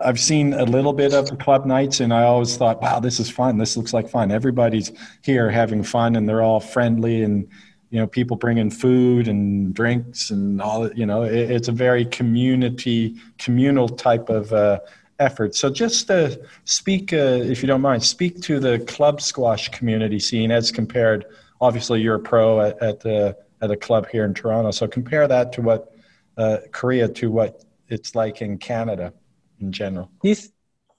I've 0.00 0.20
seen 0.20 0.52
a 0.52 0.64
little 0.64 0.92
bit 0.92 1.14
of 1.14 1.30
the 1.30 1.36
club 1.36 1.64
nights, 1.64 2.00
and 2.00 2.12
I 2.12 2.24
always 2.24 2.56
thought, 2.56 2.80
"Wow, 2.80 3.00
this 3.00 3.18
is 3.18 3.30
fun. 3.30 3.58
This 3.58 3.76
looks 3.76 3.92
like 3.92 4.08
fun. 4.08 4.30
Everybody's 4.30 4.92
here 5.22 5.50
having 5.50 5.82
fun, 5.82 6.16
and 6.16 6.26
they're 6.26 6.42
all 6.42 6.60
friendly 6.60 7.22
and." 7.22 7.48
You 7.92 7.98
know 7.98 8.06
people 8.06 8.36
bring 8.38 8.56
in 8.56 8.70
food 8.70 9.28
and 9.28 9.74
drinks 9.74 10.30
and 10.30 10.62
all 10.62 10.90
you 10.94 11.04
know 11.04 11.24
it, 11.24 11.50
it's 11.50 11.68
a 11.68 11.72
very 11.72 12.06
community 12.06 13.14
communal 13.38 13.88
type 13.88 14.30
of 14.30 14.50
uh, 14.52 14.80
effort. 15.18 15.54
So 15.54 15.68
just 15.68 16.06
to 16.06 16.40
speak 16.64 17.12
uh, 17.12 17.52
if 17.52 17.62
you 17.62 17.66
don't 17.66 17.82
mind 17.82 18.02
speak 18.02 18.40
to 18.42 18.58
the 18.58 18.78
club 18.94 19.20
squash 19.20 19.68
community 19.68 20.18
scene 20.18 20.50
as 20.50 20.72
compared 20.72 21.26
obviously 21.60 22.00
you're 22.00 22.14
a 22.14 22.20
pro 22.20 22.62
at 22.62 22.82
at, 22.82 23.06
uh, 23.06 23.34
at 23.60 23.70
a 23.70 23.76
club 23.76 24.08
here 24.08 24.24
in 24.24 24.32
toronto. 24.32 24.70
So 24.70 24.88
compare 24.88 25.28
that 25.28 25.52
to 25.52 25.60
what 25.60 25.94
uh, 26.38 26.56
korea 26.72 27.08
to 27.08 27.30
what 27.30 27.62
it's 27.88 28.14
like 28.14 28.40
in 28.40 28.56
canada 28.56 29.12
in 29.60 29.70
general. 29.70 30.10
This 30.22 30.50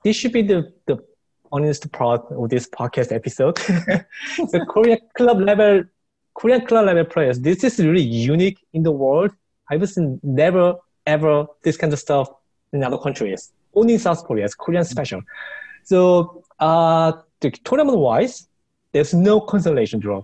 this 0.03 0.15
should 0.15 0.31
be 0.31 0.43
the 0.43 0.71
the 0.85 0.97
honest 1.51 1.91
part 1.91 2.21
of 2.31 2.49
this 2.49 2.69
podcast 2.69 3.11
episode. 3.11 3.57
The 4.53 4.63
korea 4.69 4.97
club 5.17 5.39
level 5.39 5.83
Korean 6.33 6.65
club 6.65 6.85
level 6.85 7.05
players. 7.05 7.39
This 7.39 7.63
is 7.63 7.79
really 7.79 8.01
unique 8.01 8.59
in 8.73 8.83
the 8.83 8.91
world. 8.91 9.31
I've 9.69 9.87
seen 9.89 10.19
never 10.23 10.75
ever 11.05 11.45
this 11.63 11.77
kind 11.77 11.93
of 11.93 11.99
stuff 11.99 12.29
in 12.71 12.83
other 12.83 12.97
countries. 12.97 13.51
Only 13.75 13.93
in 13.93 13.99
South 13.99 14.23
Korea. 14.25 14.45
It's 14.45 14.55
Korean 14.55 14.83
special. 14.83 15.21
So 15.83 16.43
uh, 16.59 17.13
the 17.39 17.51
tournament 17.51 17.97
wise, 17.97 18.47
there's 18.91 19.13
no 19.13 19.41
consolation 19.41 19.99
draw. 19.99 20.23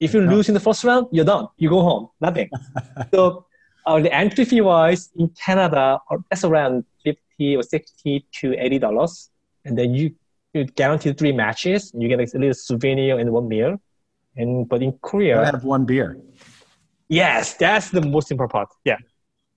If 0.00 0.14
you 0.14 0.20
no. 0.20 0.36
lose 0.36 0.48
in 0.48 0.54
the 0.54 0.60
first 0.60 0.84
round, 0.84 1.06
you're 1.10 1.24
done. 1.24 1.48
You 1.56 1.70
go 1.70 1.82
home. 1.82 2.10
Nothing. 2.20 2.50
so 3.12 3.46
uh, 3.86 4.00
the 4.00 4.14
entry 4.14 4.44
fee 4.44 4.60
wise 4.60 5.10
in 5.16 5.28
Canada, 5.30 5.98
uh, 6.10 6.18
that's 6.30 6.44
around 6.44 6.84
fifty 7.02 7.56
or 7.56 7.62
sixty 7.62 8.24
to 8.32 8.54
eighty 8.58 8.78
dollars, 8.78 9.30
and 9.64 9.76
then 9.76 9.94
you 9.94 10.14
you 10.52 10.64
guarantee 10.64 11.12
three 11.12 11.32
matches. 11.32 11.92
You 11.96 12.08
get 12.08 12.20
a 12.20 12.38
little 12.38 12.54
souvenir 12.54 13.18
and 13.18 13.32
one 13.32 13.48
meal. 13.48 13.80
And 14.36 14.68
but 14.68 14.82
in 14.82 14.92
Korea, 15.02 15.40
I 15.40 15.46
have 15.46 15.64
one 15.64 15.84
beer. 15.84 16.18
Yes, 17.08 17.54
that's 17.54 17.90
the 17.90 18.02
most 18.02 18.30
important 18.30 18.52
part. 18.52 18.68
Yeah, 18.84 18.98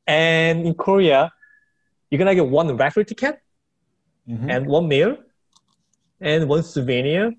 and 0.07 0.65
in 0.65 0.73
Korea, 0.73 1.31
you're 2.09 2.19
gonna 2.19 2.35
get 2.35 2.47
one 2.47 2.75
raffle 2.77 3.03
ticket, 3.03 3.39
mm-hmm. 4.27 4.49
and 4.49 4.67
one 4.67 4.87
meal, 4.87 5.17
and 6.19 6.47
one 6.47 6.63
souvenir, 6.63 7.33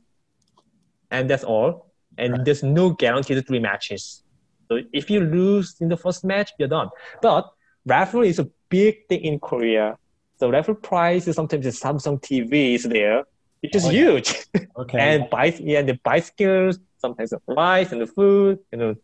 and 1.10 1.28
that's 1.28 1.44
all. 1.44 1.92
And 2.18 2.32
right. 2.32 2.44
there's 2.44 2.62
no 2.62 2.90
guaranteed 2.90 3.46
three 3.46 3.58
matches. 3.58 4.22
So 4.68 4.80
if 4.92 5.10
you 5.10 5.20
lose 5.20 5.76
in 5.80 5.88
the 5.88 5.96
first 5.96 6.24
match, 6.24 6.52
you're 6.58 6.68
done. 6.68 6.88
But 7.20 7.50
raffle 7.84 8.22
is 8.22 8.38
a 8.38 8.48
big 8.68 9.06
thing 9.08 9.20
in 9.20 9.38
Korea. 9.38 9.96
So 10.38 10.50
raffle 10.50 10.74
price 10.74 11.28
is 11.28 11.36
sometimes 11.36 11.64
the 11.64 11.70
Samsung 11.70 12.20
TV 12.20 12.74
is 12.74 12.84
there, 12.84 13.24
which 13.60 13.76
is 13.76 13.84
oh, 13.86 13.90
huge. 13.90 14.46
Okay. 14.76 14.98
and 14.98 15.28
buy 15.28 15.46
yeah, 15.60 15.80
and 15.80 15.88
the 15.88 15.98
bicycles, 16.02 16.78
sometimes 17.02 17.30
the 17.30 17.40
rice 17.48 17.92
and 17.92 18.00
the 18.00 18.06
food, 18.06 18.58
you 18.72 18.78
know, 18.78 18.94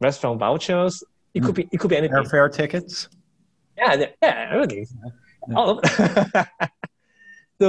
restaurant 0.00 0.38
vouchers. 0.38 1.04
It 1.34 1.42
could 1.42 1.54
be 1.54 1.68
it 1.70 1.78
could 1.80 1.90
be 1.90 1.98
anything. 2.02 2.16
Airfare 2.16 2.50
tickets. 2.50 3.08
Yeah, 3.76 4.06
yeah, 4.22 4.48
everything. 4.54 4.86
Yeah. 5.48 5.54
All 5.56 5.68
of 5.78 5.78
so 7.60 7.68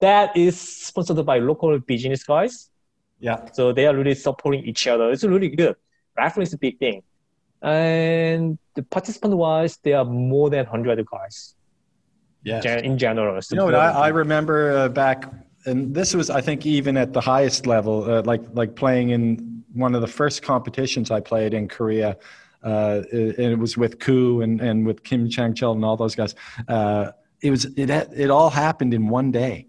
that 0.00 0.36
is 0.36 0.58
sponsored 0.60 1.24
by 1.24 1.38
local 1.38 1.78
business 1.78 2.24
guys. 2.24 2.70
Yeah. 3.20 3.38
So 3.52 3.72
they 3.72 3.86
are 3.86 3.94
really 3.94 4.16
supporting 4.16 4.64
each 4.64 4.86
other. 4.88 5.10
It's 5.12 5.22
really 5.22 5.48
good. 5.48 5.76
Raffle 6.16 6.42
is 6.42 6.52
a 6.52 6.58
big 6.58 6.78
thing. 6.78 7.02
And 7.62 8.58
the 8.74 8.82
participant 8.82 9.36
wise, 9.36 9.78
there 9.84 9.98
are 9.98 10.04
more 10.04 10.50
than 10.50 10.64
100 10.66 11.06
guys. 11.06 11.54
Yeah. 12.42 12.80
In 12.80 12.98
general. 12.98 13.40
You 13.50 13.56
know, 13.56 13.68
I, 13.68 13.90
I 13.90 14.08
remember 14.08 14.72
uh, 14.72 14.88
back 14.88 15.32
and 15.64 15.94
this 15.94 16.14
was, 16.14 16.30
I 16.30 16.40
think, 16.40 16.66
even 16.66 16.96
at 16.96 17.12
the 17.12 17.20
highest 17.20 17.66
level, 17.66 18.10
uh, 18.10 18.22
like 18.22 18.42
like 18.52 18.74
playing 18.74 19.10
in 19.10 19.62
one 19.72 19.94
of 19.94 20.00
the 20.00 20.06
first 20.06 20.42
competitions 20.42 21.10
I 21.10 21.20
played 21.20 21.54
in 21.54 21.68
Korea. 21.68 22.16
Uh, 22.62 23.02
it, 23.12 23.38
it, 23.38 23.58
was 23.58 23.76
with 23.76 23.98
Koo 23.98 24.40
and, 24.40 24.60
and 24.60 24.86
with 24.86 25.02
Kim 25.02 25.28
Chang 25.28 25.52
Chul 25.52 25.74
and 25.74 25.84
all 25.84 25.96
those 25.96 26.14
guys. 26.14 26.36
Uh, 26.68 27.10
it 27.40 27.50
was 27.50 27.64
it 27.76 27.90
it 27.90 28.30
all 28.30 28.50
happened 28.50 28.94
in 28.94 29.08
one 29.08 29.32
day. 29.32 29.66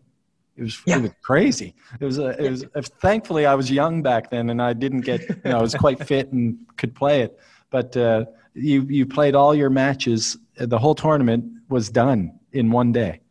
It 0.56 0.64
was 0.64 0.82
yeah. 0.86 0.98
it 0.98 1.02
was 1.02 1.12
crazy. 1.24 1.76
It 2.00 2.06
was 2.06 2.20
a, 2.20 2.30
it 2.44 2.50
was. 2.52 2.66
Thankfully, 3.02 3.46
I 3.46 3.56
was 3.56 3.72
young 3.72 4.04
back 4.04 4.30
then, 4.30 4.50
and 4.52 4.62
I 4.62 4.74
didn't 4.74 5.02
get. 5.02 5.22
You 5.28 5.52
know, 5.52 5.60
I 5.60 5.62
was 5.62 5.74
quite 5.74 6.06
fit 6.06 6.32
and 6.32 6.58
could 6.78 6.94
play 6.94 7.22
it. 7.22 7.40
But 7.72 7.98
uh, 7.98 8.26
you 8.54 8.84
you 8.84 9.06
played 9.06 9.34
all 9.34 9.56
your 9.56 9.72
matches. 9.72 10.38
The 10.56 10.78
whole 10.78 10.94
tournament 10.94 11.46
was 11.70 11.90
done 11.90 12.40
in 12.52 12.70
one 12.70 12.92
day. 12.92 13.22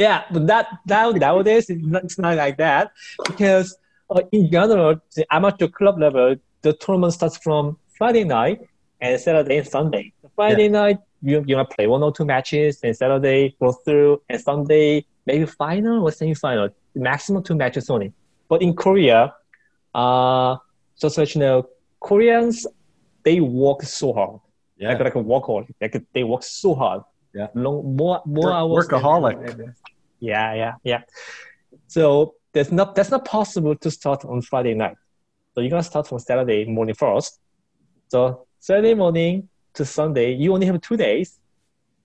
Yeah, 0.00 0.24
but 0.32 0.46
that, 0.46 0.66
that 0.86 1.14
nowadays 1.14 1.66
it's 1.68 2.18
not 2.18 2.36
like 2.36 2.56
that 2.56 2.92
because 3.26 3.76
uh, 4.08 4.22
in 4.32 4.50
general, 4.50 4.96
the 5.14 5.26
amateur 5.30 5.68
club 5.68 6.00
level, 6.00 6.36
the 6.62 6.72
tournament 6.72 7.12
starts 7.12 7.36
from 7.36 7.76
Friday 7.98 8.24
night 8.24 8.58
and 9.02 9.20
Saturday 9.20 9.58
and 9.58 9.68
Sunday. 9.68 10.12
Friday 10.34 10.64
yeah. 10.64 10.80
night, 10.80 10.98
you, 11.20 11.44
you 11.46 11.54
might 11.54 11.68
play 11.68 11.86
one 11.86 12.02
or 12.02 12.12
two 12.12 12.24
matches, 12.24 12.80
and 12.82 12.96
Saturday 12.96 13.54
go 13.60 13.72
through, 13.72 14.22
and 14.30 14.40
Sunday 14.40 15.04
maybe 15.26 15.44
final 15.44 16.02
or 16.02 16.10
semi-final, 16.10 16.70
maximum 16.94 17.42
two 17.42 17.54
matches 17.54 17.90
only. 17.90 18.10
But 18.48 18.62
in 18.62 18.74
Korea, 18.74 19.34
uh, 19.94 20.56
just 20.98 21.14
so 21.16 21.22
you 21.22 21.40
know, 21.40 21.68
Koreans 22.00 22.66
they 23.22 23.40
work 23.40 23.82
so 23.82 24.14
hard. 24.14 24.40
Yeah. 24.78 24.92
Like, 24.92 25.00
like 25.00 25.14
a 25.14 25.22
workaholic. 25.22 25.74
Like 25.78 26.02
they 26.14 26.24
work 26.24 26.42
so 26.42 26.74
hard. 26.74 27.02
Yeah. 27.34 27.46
Long, 27.54 27.96
more 27.96 28.22
more 28.26 28.46
Work- 28.46 28.54
hours. 28.54 28.88
than- 28.88 29.00
workaholic. 29.00 29.74
yeah, 30.20 30.54
yeah, 30.54 30.74
yeah. 30.84 31.02
So 31.86 32.34
there's 32.52 32.72
not 32.72 32.94
that's 32.94 33.10
not 33.10 33.24
possible 33.24 33.74
to 33.76 33.90
start 33.90 34.24
on 34.24 34.42
Friday 34.42 34.74
night. 34.74 34.96
So 35.54 35.60
you're 35.60 35.70
gonna 35.70 35.82
start 35.82 36.06
from 36.08 36.18
Saturday 36.18 36.64
morning 36.64 36.94
first. 36.94 37.38
So 38.08 38.46
Saturday 38.58 38.94
morning 38.94 39.48
to 39.74 39.84
Sunday, 39.84 40.32
you 40.34 40.52
only 40.52 40.66
have 40.66 40.80
two 40.80 40.96
days. 40.96 41.38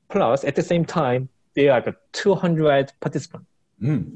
Plus, 0.09 0.43
at 0.43 0.55
the 0.55 0.61
same 0.61 0.85
time, 0.85 1.29
there 1.55 1.73
are 1.73 1.81
like 1.81 1.95
200 2.11 2.93
participants. 2.99 3.47
Mm. 3.81 4.15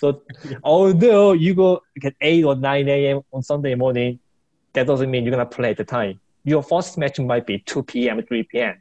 So 0.00 0.22
although 0.64 1.32
you 1.32 1.54
go 1.54 1.82
at 2.02 2.14
8 2.20 2.44
or 2.44 2.56
9 2.56 2.88
a.m. 2.88 3.20
on 3.32 3.42
Sunday 3.42 3.74
morning, 3.74 4.18
that 4.72 4.86
doesn't 4.86 5.10
mean 5.10 5.24
you're 5.24 5.34
going 5.34 5.46
to 5.46 5.54
play 5.56 5.70
at 5.70 5.76
the 5.76 5.84
time. 5.84 6.18
Your 6.44 6.62
first 6.62 6.96
match 6.96 7.18
might 7.20 7.46
be 7.46 7.58
2 7.58 7.82
p.m., 7.82 8.22
3 8.22 8.42
p.m. 8.44 8.80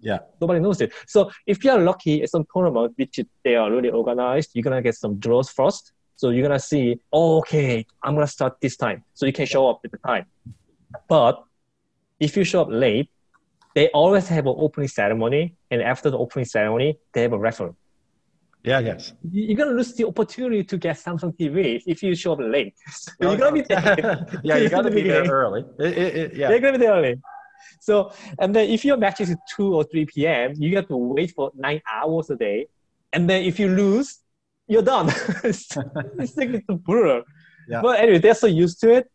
Yeah. 0.00 0.18
Nobody 0.40 0.60
knows 0.60 0.80
it. 0.80 0.92
So 1.06 1.30
if 1.46 1.64
you're 1.64 1.78
lucky 1.78 2.22
at 2.22 2.30
some 2.30 2.44
tournament, 2.52 2.94
which 2.96 3.20
they 3.44 3.56
are 3.56 3.70
really 3.70 3.90
organized, 3.90 4.50
you're 4.54 4.62
going 4.62 4.76
to 4.76 4.82
get 4.82 4.94
some 4.94 5.16
draws 5.16 5.50
first. 5.50 5.92
So 6.16 6.30
you're 6.30 6.46
going 6.46 6.58
to 6.58 6.64
see, 6.64 7.00
oh, 7.12 7.38
okay, 7.38 7.84
I'm 8.02 8.14
going 8.14 8.26
to 8.26 8.32
start 8.32 8.56
this 8.60 8.76
time. 8.76 9.04
So 9.14 9.26
you 9.26 9.32
can 9.32 9.46
show 9.46 9.68
up 9.68 9.80
at 9.84 9.90
the 9.90 9.98
time. 9.98 10.26
But 11.08 11.42
if 12.20 12.36
you 12.36 12.44
show 12.44 12.62
up 12.62 12.68
late, 12.70 13.10
they 13.74 13.88
always 13.88 14.26
have 14.28 14.46
an 14.46 14.54
opening 14.56 14.88
ceremony. 14.88 15.54
And 15.70 15.82
after 15.82 16.10
the 16.10 16.18
opening 16.18 16.46
ceremony, 16.46 16.98
they 17.12 17.22
have 17.22 17.32
a 17.32 17.38
referee 17.38 17.72
Yeah. 18.64 18.80
Yes. 18.80 19.12
you- 19.30 19.44
you're 19.46 19.56
gonna 19.56 19.76
lose 19.76 19.94
the 19.94 20.04
opportunity 20.06 20.64
to 20.64 20.76
get 20.76 20.96
Samsung 20.96 21.36
TV 21.38 21.80
if 21.86 22.02
you 22.02 22.14
show 22.14 22.32
up 22.32 22.40
late. 22.40 22.74
So 22.90 23.12
oh, 23.22 23.28
you're 23.30 23.36
gonna 23.38 23.52
be 23.52 23.62
there. 23.62 24.26
yeah, 24.42 24.56
you 24.56 24.68
got 24.68 24.82
to 24.82 24.90
be 24.90 25.02
there 25.02 25.24
early. 25.40 25.64
It, 25.78 25.98
it, 25.98 26.16
it, 26.16 26.34
yeah. 26.36 26.50
You're 26.50 26.60
gonna 26.60 26.78
be 26.78 26.84
there 26.86 26.92
early. 26.94 27.20
So 27.80 28.12
and 28.38 28.54
then 28.54 28.68
if 28.68 28.84
your 28.84 28.96
match 28.96 29.20
is 29.20 29.34
two 29.54 29.74
or 29.74 29.84
three 29.84 30.06
p.m., 30.06 30.54
you 30.56 30.76
have 30.76 30.88
to 30.88 30.96
wait 30.96 31.32
for 31.32 31.50
nine 31.54 31.80
hours 31.90 32.30
a 32.30 32.36
day, 32.36 32.66
and 33.12 33.28
then 33.28 33.44
if 33.44 33.58
you 33.58 33.68
lose, 33.68 34.20
you're 34.66 34.82
done. 34.82 35.08
it's, 35.44 35.76
it's 36.18 36.36
like 36.36 36.50
it's 36.50 36.66
brutal. 36.68 37.24
Yeah. 37.68 37.82
But 37.82 38.00
anyway, 38.00 38.18
they're 38.18 38.34
so 38.34 38.46
used 38.46 38.80
to 38.80 38.92
it, 38.92 39.10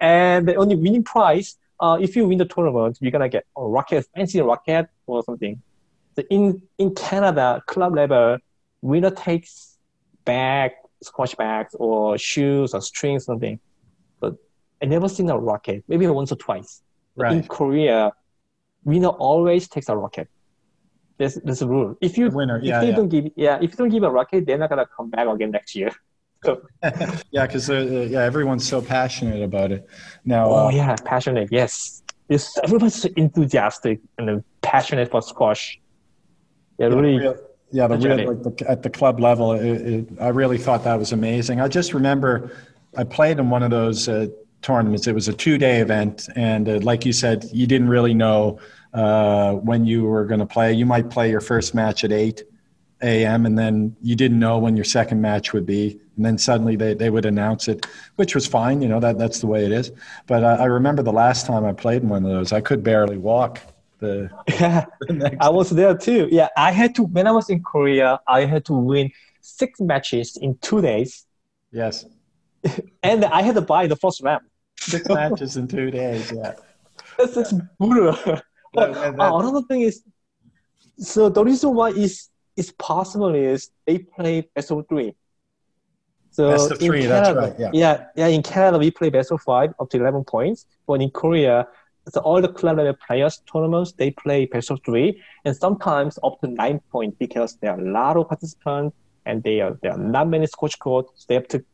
and 0.00 0.48
the 0.48 0.56
only 0.56 0.76
winning 0.76 1.04
prize. 1.04 1.56
Uh, 1.78 1.98
if 2.00 2.16
you 2.16 2.26
win 2.26 2.38
the 2.38 2.46
tournament, 2.46 2.96
you're 3.00 3.10
gonna 3.12 3.28
get 3.28 3.44
a 3.56 3.62
rocket, 3.62 4.06
fancy 4.14 4.40
rocket 4.40 4.88
or 5.06 5.22
something. 5.24 5.60
So 6.14 6.22
in 6.30 6.62
in 6.78 6.94
Canada, 6.94 7.62
club 7.66 7.94
level, 7.94 8.38
winner 8.80 9.10
takes 9.10 9.76
bag, 10.24 10.72
squash 11.02 11.34
bags, 11.34 11.74
or 11.78 12.16
shoes 12.16 12.72
or 12.72 12.80
strings, 12.80 13.24
or 13.24 13.26
something. 13.26 13.60
But 14.20 14.36
I 14.82 14.86
never 14.86 15.08
seen 15.08 15.28
a 15.28 15.38
rocket. 15.38 15.84
Maybe 15.86 16.06
once 16.06 16.32
or 16.32 16.36
twice. 16.36 16.82
But 17.16 17.32
In 17.32 17.42
Korea, 17.44 18.12
winner 18.84 19.08
always 19.08 19.68
takes 19.68 19.88
a 19.88 19.96
rocket. 19.96 20.28
There's 21.18 21.36
there's 21.36 21.62
a 21.62 21.68
rule. 21.68 21.96
If 22.00 22.18
you 22.18 22.28
The 22.28 22.36
winner, 22.36 22.58
if 22.58 22.64
yeah, 22.64 22.80
they 22.80 22.88
yeah. 22.88 22.96
don't 22.96 23.08
give 23.08 23.24
yeah 23.36 23.56
if 23.60 23.70
you 23.70 23.76
don't 23.76 23.88
give 23.88 24.02
a 24.02 24.10
rocket, 24.10 24.46
they're 24.46 24.58
not 24.58 24.68
gonna 24.68 24.86
come 24.96 25.08
back 25.10 25.26
again 25.26 25.50
next 25.50 25.74
year. 25.74 25.90
So 26.44 26.62
yeah, 27.30 27.46
because 27.46 27.70
uh, 27.70 28.08
yeah, 28.10 28.22
everyone's 28.22 28.68
so 28.68 28.82
passionate 28.82 29.42
about 29.42 29.72
it. 29.72 29.88
Now, 30.24 30.50
oh 30.50 30.66
uh, 30.66 30.70
yeah, 30.70 30.94
passionate. 31.04 31.48
Yes, 31.50 32.02
it's, 32.28 32.58
everyone's 32.58 33.00
so 33.02 33.08
enthusiastic 33.16 34.00
and 34.18 34.44
passionate 34.60 35.10
for 35.10 35.22
squash. 35.22 35.80
Yeah, 36.78 36.88
yeah, 36.88 36.94
really. 36.94 37.18
real- 37.18 37.38
yeah, 37.72 37.88
the 37.88 37.98
real, 37.98 38.32
like 38.32 38.42
the, 38.42 38.70
at 38.70 38.82
the 38.84 38.90
club 38.90 39.18
level, 39.18 39.52
it, 39.52 39.64
it, 39.64 40.08
I 40.20 40.28
really 40.28 40.56
thought 40.56 40.84
that 40.84 40.98
was 40.98 41.12
amazing. 41.12 41.60
I 41.60 41.66
just 41.66 41.94
remember 41.94 42.56
I 42.96 43.02
played 43.04 43.38
in 43.38 43.50
one 43.50 43.62
of 43.62 43.70
those 43.70 44.08
uh, 44.08 44.28
tournaments. 44.62 45.06
It 45.06 45.14
was 45.14 45.28
a 45.28 45.32
two-day 45.32 45.80
event, 45.80 46.28
and 46.36 46.68
uh, 46.68 46.78
like 46.80 47.04
you 47.04 47.12
said, 47.12 47.46
you 47.52 47.66
didn't 47.66 47.88
really 47.88 48.14
know 48.14 48.58
uh, 48.94 49.52
when 49.54 49.84
you 49.84 50.04
were 50.04 50.24
going 50.24 50.40
to 50.40 50.46
play. 50.46 50.72
You 50.72 50.86
might 50.86 51.10
play 51.10 51.30
your 51.30 51.40
first 51.40 51.74
match 51.74 52.04
at 52.04 52.12
eight 52.12 52.42
a.m. 53.02 53.44
and 53.44 53.58
then 53.58 53.94
you 54.02 54.16
didn't 54.16 54.38
know 54.38 54.58
when 54.58 54.76
your 54.76 54.84
second 54.84 55.20
match 55.20 55.52
would 55.52 55.66
be, 55.66 56.00
and 56.16 56.24
then 56.24 56.38
suddenly 56.38 56.76
they, 56.76 56.94
they 56.94 57.10
would 57.10 57.26
announce 57.26 57.68
it, 57.68 57.86
which 58.16 58.34
was 58.34 58.46
fine. 58.46 58.80
You 58.80 58.88
know 58.88 59.00
that 59.00 59.18
that's 59.18 59.40
the 59.40 59.46
way 59.46 59.64
it 59.64 59.72
is. 59.72 59.92
But 60.26 60.44
uh, 60.44 60.56
I 60.60 60.64
remember 60.64 61.02
the 61.02 61.12
last 61.12 61.46
time 61.46 61.64
I 61.64 61.72
played 61.72 62.02
in 62.02 62.08
one 62.08 62.24
of 62.24 62.30
those, 62.30 62.52
I 62.52 62.60
could 62.60 62.82
barely 62.82 63.18
walk. 63.18 63.60
The, 63.98 64.30
Yeah, 64.48 64.86
the 65.00 65.12
next 65.12 65.36
I 65.40 65.48
was 65.50 65.70
there 65.70 65.96
too. 65.96 66.28
Yeah, 66.30 66.48
I 66.56 66.72
had 66.72 66.94
to 66.96 67.04
when 67.04 67.26
I 67.26 67.32
was 67.32 67.50
in 67.50 67.62
Korea, 67.62 68.20
I 68.26 68.44
had 68.46 68.64
to 68.66 68.72
win 68.72 69.10
six 69.40 69.80
matches 69.80 70.36
in 70.36 70.56
two 70.58 70.80
days, 70.80 71.26
yes. 71.70 72.06
and 73.02 73.24
I 73.24 73.42
had 73.42 73.54
to 73.54 73.60
buy 73.60 73.86
the 73.86 73.96
first 73.96 74.22
round. 74.22 74.44
six 74.78 75.08
matches 75.08 75.56
in 75.56 75.68
two 75.68 75.90
days. 75.90 76.32
Yeah. 76.32 76.54
That's 77.18 77.34
just 77.34 77.54
brutal. 77.78 78.16
But 78.74 78.92
that- 78.94 79.18
uh, 79.20 79.38
another 79.38 79.62
thing 79.62 79.82
is, 79.82 80.02
so 80.98 81.28
the 81.30 81.42
reason 81.44 81.74
why 81.74 81.90
is 81.90 82.28
is 82.56 82.72
possible 82.72 83.34
is 83.34 83.70
they 83.86 83.98
play 83.98 84.34
best 84.54 84.70
of 84.70 84.84
three. 84.88 85.14
So 86.30 86.50
Best 86.50 86.70
of 86.72 86.80
in 86.82 86.88
three, 86.88 87.06
that's 87.06 87.28
Canada- 87.28 87.46
right, 87.46 87.58
yeah. 87.58 87.70
yeah, 87.72 88.04
yeah. 88.20 88.26
In 88.36 88.42
Canada, 88.42 88.76
we 88.78 88.90
play 88.90 89.08
best 89.08 89.30
of 89.32 89.40
five 89.40 89.70
up 89.80 89.88
to 89.90 89.96
eleven 90.02 90.24
points. 90.24 90.66
But 90.86 91.00
in 91.00 91.10
Korea, 91.10 91.66
so 92.12 92.20
all 92.20 92.40
the 92.42 92.52
club 92.58 92.76
level 92.76 92.94
players 93.06 93.34
tournaments 93.50 93.92
they 93.92 94.10
play 94.10 94.44
best 94.46 94.70
of 94.70 94.78
three, 94.84 95.08
and 95.44 95.56
sometimes 95.56 96.18
up 96.22 96.34
to 96.42 96.46
nine 96.48 96.80
points 96.92 97.16
because 97.18 97.56
there 97.60 97.70
are 97.74 97.80
a 97.80 97.90
lot 98.00 98.16
of 98.18 98.28
participants 98.28 98.94
and 99.24 99.42
they 99.42 99.60
are 99.64 99.72
there 99.82 99.92
are 99.92 100.04
not 100.16 100.28
many 100.28 100.46
squash 100.46 100.76
courts. 100.76 101.08
So 101.16 101.24
they 101.28 101.34
have 101.40 101.48
to 101.54 101.64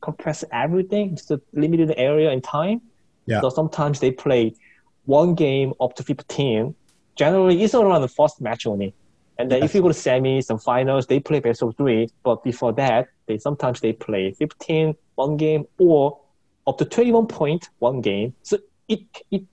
compress 0.00 0.44
everything 0.52 1.16
to 1.16 1.34
a 1.34 1.40
limited 1.52 1.94
area 1.96 2.30
and 2.30 2.42
time. 2.42 2.80
Yeah. 3.26 3.40
So 3.40 3.48
sometimes 3.48 4.00
they 4.00 4.10
play 4.10 4.54
one 5.04 5.34
game 5.34 5.72
up 5.80 5.94
to 5.96 6.02
15. 6.02 6.74
Generally, 7.16 7.62
it's 7.62 7.74
around 7.74 8.02
the 8.02 8.08
first 8.08 8.40
match 8.40 8.66
only. 8.66 8.94
And 9.38 9.50
then 9.50 9.62
if 9.62 9.74
you 9.74 9.82
go 9.82 9.88
to 9.88 9.94
semis 9.94 10.48
and 10.48 10.62
finals, 10.62 11.06
they 11.06 11.20
play 11.20 11.40
best 11.40 11.62
of 11.62 11.76
three. 11.76 12.08
But 12.22 12.42
before 12.42 12.72
that, 12.74 13.08
they 13.26 13.38
sometimes 13.38 13.80
they 13.80 13.92
play 13.92 14.32
15, 14.32 14.94
one 15.14 15.36
game, 15.36 15.66
or 15.78 16.18
up 16.66 16.78
to 16.78 16.84
21 16.84 17.26
point, 17.26 17.68
one 17.78 18.00
game. 18.00 18.34
So 18.42 18.58
it 18.88 19.00
it 19.30 19.44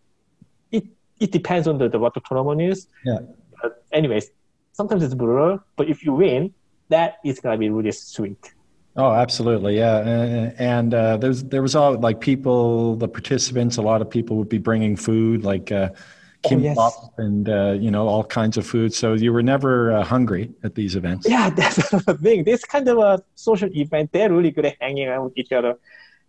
it, 0.72 0.86
it 1.20 1.32
depends 1.32 1.68
on 1.68 1.78
the, 1.78 1.90
the 1.90 2.00
what 2.00 2.14
the 2.14 2.22
tournament 2.22 2.62
is. 2.62 2.88
Yeah. 3.04 3.20
But 3.62 3.84
anyways, 3.92 4.32
sometimes 4.72 5.04
it's 5.04 5.14
brutal, 5.14 5.60
but 5.76 5.90
if 5.90 6.06
you 6.06 6.14
win, 6.14 6.54
that 6.90 7.18
is 7.26 7.40
gonna 7.40 7.58
be 7.58 7.70
really 7.70 7.92
sweet. 7.92 8.54
Oh, 8.96 9.12
absolutely. 9.12 9.78
Yeah. 9.78 9.98
And, 10.00 10.60
and 10.60 10.94
uh, 10.94 11.18
there's, 11.18 11.44
there 11.44 11.62
was 11.62 11.76
all 11.76 12.00
like 12.00 12.22
people, 12.22 12.96
the 12.96 13.08
participants, 13.08 13.78
a 13.78 13.82
lot 13.82 14.02
of 14.02 14.10
people 14.10 14.38
would 14.38 14.50
be 14.50 14.60
bringing 14.60 14.96
food 14.96 15.44
like 15.44 15.72
uh, 15.72 15.90
Oh, 16.46 16.58
yes. 16.58 16.78
and, 17.18 17.48
uh, 17.48 17.72
you 17.72 17.90
know, 17.90 18.08
all 18.08 18.24
kinds 18.24 18.58
of 18.58 18.66
food. 18.66 18.94
So 18.94 19.14
you 19.14 19.32
were 19.32 19.42
never 19.44 19.94
uh, 19.94 20.04
hungry 20.04 20.52
at 20.64 20.76
these 20.76 20.96
events. 20.96 21.28
Yeah, 21.28 21.50
that's 21.56 21.78
the 21.90 22.18
thing. 22.22 22.44
This 22.44 22.66
kind 22.66 22.88
of 22.90 22.98
a 22.98 23.24
social 23.36 23.70
event, 23.76 24.12
they're 24.12 24.32
really 24.32 24.52
good 24.52 24.66
at 24.66 24.76
hanging 24.82 25.08
out 25.08 25.24
with 25.24 25.38
each 25.38 25.52
other. 25.54 25.76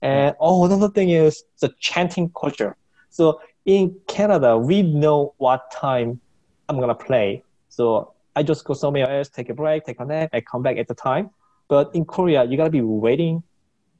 And 0.02 0.36
oh, 0.38 0.64
another 0.66 0.88
thing 0.88 1.10
is 1.10 1.44
the 1.60 1.74
chanting 1.80 2.30
culture. 2.38 2.76
So 3.10 3.40
in 3.64 3.96
Canada, 4.06 4.56
we 4.56 4.82
know 4.82 5.34
what 5.38 5.70
time 5.72 6.20
I'm 6.68 6.78
gonna 6.78 6.94
play. 6.94 7.42
So 7.68 8.12
I 8.36 8.42
just 8.42 8.64
go 8.64 8.74
somewhere 8.74 9.10
else, 9.10 9.28
take 9.28 9.48
a 9.48 9.54
break, 9.54 9.84
take 9.84 9.98
a 10.00 10.04
nap, 10.04 10.30
I 10.32 10.42
come 10.42 10.62
back 10.62 10.76
at 10.76 10.88
the 10.88 10.94
time. 10.94 11.30
But 11.68 11.94
in 11.94 12.04
Korea, 12.04 12.44
you 12.44 12.56
gotta 12.56 12.70
be 12.70 12.80
waiting 12.82 13.42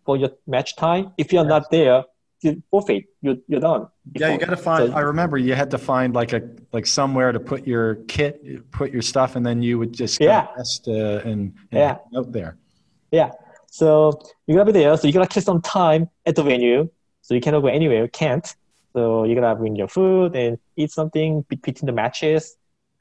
for 0.05 0.17
your 0.17 0.31
match 0.47 0.77
time. 0.77 1.13
If 1.17 1.33
you're 1.33 1.45
not 1.45 1.71
there, 1.71 2.05
you 2.43 2.63
forfeit. 2.71 3.05
You're, 3.23 3.37
you're 3.49 3.61
done. 3.61 3.87
Yeah, 4.15 4.33
you 4.33 4.39
got 4.39 4.51
to 4.51 4.57
find. 4.57 4.91
So- 4.91 4.97
I 4.97 5.01
remember 5.01 5.39
you 5.39 5.55
had 5.55 5.71
to 5.71 5.79
find 5.79 6.15
like 6.15 6.33
a 6.35 6.43
like 6.73 6.87
somewhere 6.87 7.33
to 7.33 7.41
put 7.41 7.67
your 7.67 7.95
kit, 8.07 8.71
put 8.71 8.93
your 8.93 9.01
stuff, 9.03 9.35
and 9.37 9.47
then 9.47 9.63
you 9.63 9.79
would 9.79 9.93
just 9.95 10.21
Yeah. 10.21 10.49
rest 10.57 10.87
uh, 10.87 10.93
and, 11.25 11.55
and 11.73 11.81
Yeah. 11.85 11.97
out 12.17 12.33
there. 12.33 12.59
Yeah. 13.11 13.31
So 13.71 14.21
you 14.47 14.55
gotta 14.57 14.67
be 14.73 14.79
there. 14.79 14.95
So 14.99 15.07
you 15.07 15.13
gotta 15.15 15.27
kill 15.29 15.43
some 15.43 15.63
time 15.63 16.11
at 16.27 16.37
the 16.37 16.43
venue. 16.43 16.91
So 17.23 17.33
you 17.35 17.41
cannot 17.41 17.61
go 17.61 17.69
anywhere. 17.69 18.03
You 18.03 18.11
can't. 18.11 18.47
So 18.93 19.25
you 19.25 19.35
gotta 19.35 19.55
bring 19.59 19.75
your 19.75 19.89
food 19.89 20.37
and 20.37 20.59
eat 20.77 20.91
something 20.91 21.43
between 21.49 21.77
the 21.83 21.93
matches, 21.93 22.57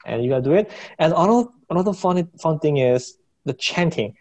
and 0.06 0.22
you 0.24 0.30
gotta 0.30 0.42
do 0.42 0.52
it. 0.54 0.70
And 0.98 1.12
another 1.12 1.48
another 1.68 1.92
fun 1.92 2.26
fun 2.40 2.58
thing 2.60 2.78
is 2.78 3.18
the 3.44 3.52
chanting. 3.52 4.14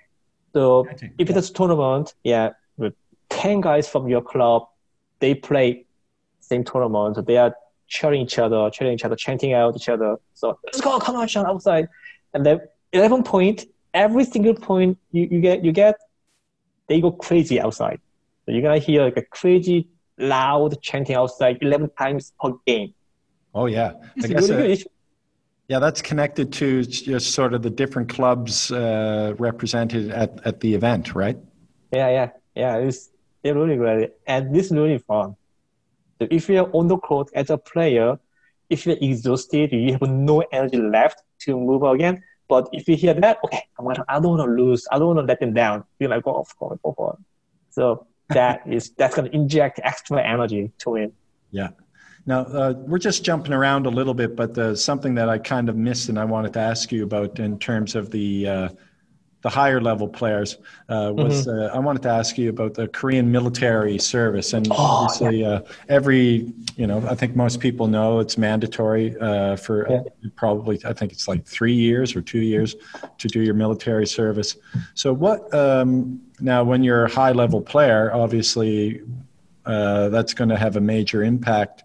So 0.53 0.85
Chanting, 0.85 1.13
if 1.17 1.29
it's 1.29 1.49
a 1.49 1.53
tournament, 1.53 2.13
yeah, 2.23 2.51
with 2.77 2.93
ten 3.29 3.61
guys 3.61 3.89
from 3.89 4.07
your 4.07 4.21
club, 4.21 4.67
they 5.19 5.33
play 5.33 5.85
same 6.39 6.63
tournament. 6.63 7.15
So 7.15 7.21
they 7.21 7.37
are 7.37 7.55
cheering 7.87 8.21
each 8.21 8.37
other, 8.39 8.69
cheering 8.69 8.93
each 8.93 9.05
other, 9.05 9.15
chanting 9.15 9.53
out 9.53 9.75
each 9.75 9.89
other. 9.89 10.17
So 10.33 10.59
let's 10.65 10.81
go, 10.81 10.99
come 10.99 11.15
on, 11.15 11.27
Sean, 11.27 11.45
outside. 11.45 11.89
And 12.33 12.45
then 12.45 12.61
eleven 12.91 13.23
point, 13.23 13.65
every 13.93 14.25
single 14.25 14.53
point 14.53 14.97
you, 15.11 15.27
you 15.31 15.41
get 15.41 15.63
you 15.63 15.71
get, 15.71 15.95
they 16.87 17.01
go 17.01 17.11
crazy 17.11 17.59
outside. 17.59 17.99
So 18.45 18.51
you're 18.51 18.61
gonna 18.61 18.79
hear 18.79 19.03
like 19.03 19.17
a 19.17 19.23
crazy 19.23 19.87
loud 20.17 20.81
chanting 20.81 21.15
outside 21.15 21.57
eleven 21.61 21.89
times 21.97 22.33
per 22.39 22.51
game. 22.67 22.93
Oh 23.55 23.65
yeah, 23.65 23.93
It's 24.15 24.25
I 24.25 24.27
guess 24.29 24.49
really 24.49 24.73
uh, 24.73 24.75
good. 24.75 24.87
Yeah, 25.67 25.79
that's 25.79 26.01
connected 26.01 26.51
to 26.53 26.83
just 26.83 27.31
sort 27.31 27.53
of 27.53 27.61
the 27.61 27.69
different 27.69 28.09
clubs 28.09 28.71
uh, 28.71 29.33
represented 29.37 30.11
at, 30.11 30.39
at 30.45 30.59
the 30.59 30.73
event, 30.73 31.15
right? 31.15 31.37
Yeah, 31.91 32.09
yeah, 32.09 32.29
yeah. 32.53 32.77
It's, 32.77 33.09
it's 33.43 33.55
really 33.55 33.77
great. 33.77 34.11
And 34.27 34.53
this 34.53 34.67
is 34.67 34.71
really 34.73 34.97
fun. 34.97 35.35
So 36.19 36.27
if 36.29 36.49
you're 36.49 36.69
on 36.75 36.87
the 36.87 36.97
court 36.97 37.29
as 37.33 37.49
a 37.49 37.57
player, 37.57 38.19
if 38.69 38.85
you're 38.85 38.97
exhausted, 38.99 39.71
you 39.71 39.93
have 39.93 40.01
no 40.01 40.41
energy 40.51 40.77
left 40.77 41.21
to 41.39 41.57
move 41.57 41.83
again. 41.83 42.23
But 42.49 42.69
if 42.73 42.87
you 42.87 42.95
hear 42.95 43.13
that, 43.13 43.39
okay, 43.45 43.63
I'm 43.79 43.85
gonna, 43.85 44.03
I 44.07 44.19
don't 44.19 44.37
want 44.37 44.49
to 44.49 44.63
lose. 44.63 44.85
I 44.91 44.99
don't 44.99 45.15
want 45.15 45.19
to 45.19 45.25
let 45.25 45.39
them 45.39 45.53
down. 45.53 45.85
You're 45.99 46.09
like, 46.09 46.23
go, 46.23 46.31
off, 46.31 46.53
go, 46.59 46.77
go 46.83 46.93
for. 46.95 47.17
So 47.69 48.05
that 48.29 48.61
is 48.67 48.91
that's 48.91 49.15
going 49.15 49.29
to 49.29 49.35
inject 49.35 49.79
extra 49.83 50.21
energy 50.21 50.71
to 50.79 50.89
win. 50.91 51.13
Yeah. 51.51 51.69
Now 52.25 52.41
uh, 52.41 52.73
we're 52.77 52.99
just 52.99 53.23
jumping 53.23 53.53
around 53.53 53.85
a 53.85 53.89
little 53.89 54.13
bit, 54.13 54.35
but 54.35 54.57
uh, 54.57 54.75
something 54.75 55.15
that 55.15 55.29
I 55.29 55.37
kind 55.37 55.67
of 55.67 55.75
missed 55.75 56.09
and 56.09 56.17
I 56.17 56.25
wanted 56.25 56.53
to 56.53 56.59
ask 56.59 56.91
you 56.91 57.03
about 57.03 57.39
in 57.39 57.59
terms 57.59 57.95
of 57.95 58.11
the 58.11 58.47
uh, 58.47 58.69
the 59.41 59.49
higher 59.49 59.81
level 59.81 60.07
players 60.07 60.55
uh, 60.87 61.11
was 61.13 61.45
mm-hmm. 61.45 61.75
Uh, 61.75 61.77
I 61.77 61.79
wanted 61.79 62.01
to 62.03 62.09
ask 62.09 62.37
you 62.37 62.49
about 62.49 62.75
the 62.75 62.87
Korean 62.87 63.29
military 63.29 63.97
service 63.97 64.53
and 64.53 64.65
oh, 64.71 64.75
obviously 64.75 65.41
yeah. 65.41 65.47
Uh, 65.47 65.61
every 65.89 66.53
you 66.77 66.87
know 66.87 67.05
I 67.09 67.15
think 67.15 67.35
most 67.35 67.59
people 67.59 67.87
know 67.87 68.19
it's 68.19 68.37
mandatory 68.37 69.11
for 69.57 69.85
yeah. 69.89 70.03
probably 70.37 70.79
I 70.85 70.93
think 70.93 71.11
it's 71.11 71.27
like 71.27 71.45
three 71.45 71.73
years 71.73 72.15
or 72.15 72.21
two 72.21 72.39
years 72.39 72.77
to 73.17 73.27
do 73.27 73.41
your 73.41 73.53
military 73.53 74.07
service. 74.07 74.55
So 74.93 75.11
what 75.11 75.53
um, 75.53 76.21
now 76.39 76.63
when 76.63 76.81
you're 76.81 77.03
a 77.03 77.11
high 77.11 77.33
level 77.33 77.59
player, 77.59 78.13
obviously 78.13 79.01
that's 79.65 80.33
going 80.33 80.51
to 80.51 80.57
have 80.57 80.77
a 80.77 80.81
major 80.81 81.21
impact 81.21 81.83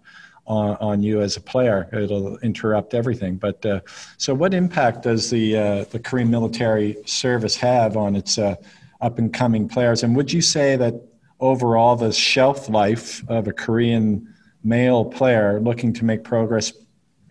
on, 0.48 0.76
on 0.80 1.02
you 1.02 1.20
as 1.20 1.36
a 1.36 1.40
player. 1.40 1.88
It'll 1.92 2.38
interrupt 2.38 2.94
everything. 2.94 3.36
But 3.36 3.64
uh, 3.64 3.80
so, 4.16 4.34
what 4.34 4.54
impact 4.54 5.02
does 5.02 5.30
the 5.30 5.56
uh, 5.56 5.84
the 5.84 6.00
Korean 6.00 6.30
military 6.30 6.96
service 7.06 7.54
have 7.56 7.96
on 7.96 8.16
its 8.16 8.38
uh, 8.38 8.56
up 9.00 9.18
and 9.18 9.32
coming 9.32 9.68
players? 9.68 10.02
And 10.02 10.16
would 10.16 10.32
you 10.32 10.42
say 10.42 10.76
that 10.76 10.94
overall, 11.38 11.94
the 11.94 12.12
shelf 12.12 12.68
life 12.68 13.22
of 13.28 13.46
a 13.46 13.52
Korean 13.52 14.34
male 14.64 15.04
player 15.04 15.60
looking 15.60 15.92
to 15.92 16.04
make 16.04 16.24
progress 16.24 16.72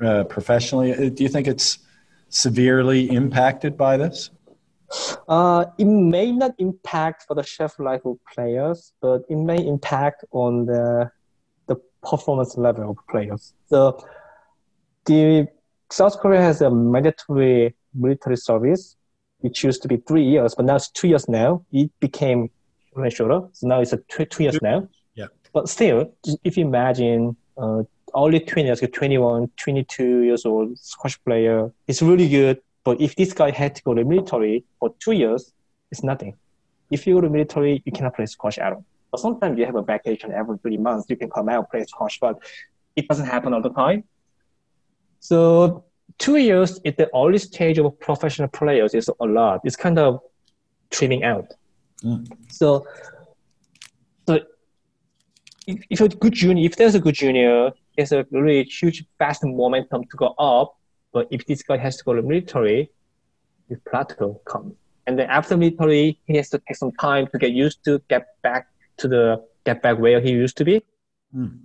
uh, 0.02 0.24
professionally, 0.26 0.94
uh, 0.94 1.10
do 1.10 1.24
you 1.24 1.30
think 1.30 1.48
it's 1.48 1.80
severely 2.30 3.10
impacted 3.10 3.76
by 3.76 3.98
this? 3.98 4.30
Uh, 5.28 5.66
it 5.78 5.86
may 5.86 6.32
not 6.32 6.52
impact 6.60 7.26
for 7.28 7.34
the 7.34 7.44
shelf 7.44 7.78
life 7.80 8.06
of 8.06 8.18
players, 8.34 8.94
but 9.02 9.24
it 9.28 9.36
may 9.36 9.58
impact 9.66 10.24
on 10.32 10.66
the 10.66 11.12
performance 12.04 12.58
level 12.58 12.92
of 12.92 12.98
players. 13.10 13.54
So 13.70 14.04
the 15.06 15.48
South 15.90 16.20
Korea 16.20 16.42
has 16.42 16.62
a 16.62 16.70
mandatory 16.70 17.76
military 17.94 18.38
service, 18.38 18.96
which 19.40 19.64
used 19.64 19.82
to 19.84 19.88
be 19.88 19.98
three 19.98 20.24
years, 20.24 20.56
but 20.56 20.66
now 20.66 20.76
it's 20.76 20.90
two 20.90 21.08
years 21.08 21.28
now. 21.28 21.66
It 21.72 21.92
became 22.00 22.50
shorter, 23.10 23.48
so 23.54 23.68
now 23.68 23.82
it's 23.82 23.94
a 23.94 23.98
two, 24.10 24.26
two 24.26 24.44
years 24.44 24.60
now. 24.62 24.88
Yeah. 25.16 25.28
But 25.54 25.70
still, 25.70 26.14
if 26.44 26.58
you 26.58 26.66
imagine 26.66 27.36
uh, 27.58 27.84
only 28.14 28.40
20 28.40 28.68
years, 28.68 28.82
21, 28.82 29.52
22 29.58 30.22
years 30.22 30.46
old 30.46 30.78
squash 30.80 31.20
player, 31.24 31.72
it's 31.88 32.02
really 32.02 32.28
good. 32.28 32.60
But 32.84 33.02
if 33.02 33.16
this 33.16 33.34
guy 33.34 33.52
had 33.52 33.76
to 33.76 33.84
go 33.84 33.94
to 33.94 34.04
the 34.04 34.10
military 34.10 34.64
for 34.80 34.94
two 35.00 35.12
years, 35.12 35.54
it's 35.92 36.04
nothing. 36.04 36.36
If 36.90 37.06
you 37.06 37.16
go 37.16 37.22
to 37.22 37.28
the 37.28 37.34
military, 37.34 37.82
you 37.86 37.92
cannot 37.92 38.16
play 38.16 38.26
squash 38.26 38.58
at 38.58 38.74
all. 38.74 38.86
But 39.18 39.22
sometimes 39.22 39.58
you 39.58 39.66
have 39.66 39.76
a 39.76 39.82
vacation 39.82 40.32
every 40.32 40.60
three 40.60 40.78
months, 40.78 41.10
you 41.10 41.16
can 41.16 41.32
come 41.32 41.50
out, 41.50 41.72
play 41.72 41.84
squash, 41.86 42.20
but 42.20 42.36
it 42.96 43.08
doesn't 43.08 43.26
happen 43.26 43.52
all 43.52 43.64
the 43.64 43.72
time. 43.72 44.04
So 45.20 45.86
two 46.20 46.36
years 46.36 46.80
at 46.86 46.98
the 46.98 47.10
early 47.16 47.40
stage 47.40 47.80
of 47.80 48.00
professional 48.00 48.48
players 48.48 48.94
is 48.94 49.10
a 49.20 49.26
lot. 49.26 49.62
It's 49.64 49.76
kind 49.76 49.98
of 49.98 50.20
trimming 50.92 51.24
out. 51.24 51.48
Mm. 52.04 52.28
So, 52.52 52.86
so 54.28 54.40
if, 55.66 55.84
if 55.90 56.00
a 56.02 56.10
good 56.10 56.34
junior, 56.34 56.64
if 56.64 56.76
there's 56.76 56.94
a 56.94 57.00
good 57.00 57.16
junior, 57.16 57.72
there's 57.96 58.12
a 58.12 58.24
really 58.30 58.66
huge 58.66 59.04
fast 59.18 59.44
momentum 59.44 60.04
to 60.04 60.16
go 60.16 60.28
up. 60.38 60.78
But 61.12 61.28
if 61.32 61.44
this 61.48 61.64
guy 61.64 61.78
has 61.78 61.98
to 61.98 62.04
go 62.04 62.14
to 62.14 62.22
the 62.22 62.28
military, 62.28 62.92
the 63.68 63.78
plateau 63.90 64.40
comes. 64.46 64.76
And 65.08 65.18
then 65.18 65.28
after 65.28 65.58
military, 65.58 66.20
he 66.28 66.38
has 66.38 66.50
to 66.50 66.60
take 66.60 66.78
some 66.78 66.92
time 66.92 67.26
to 67.32 67.40
get 67.40 67.52
used 67.54 67.84
to 67.86 68.00
get 68.10 68.28
back 68.44 68.68
to 68.98 69.08
the 69.08 69.44
get 69.66 69.82
back 69.82 69.98
where 70.00 70.20
he 70.20 70.32
used 70.32 70.58
to 70.58 70.66
be. 70.66 70.82
Mm. 71.36 71.60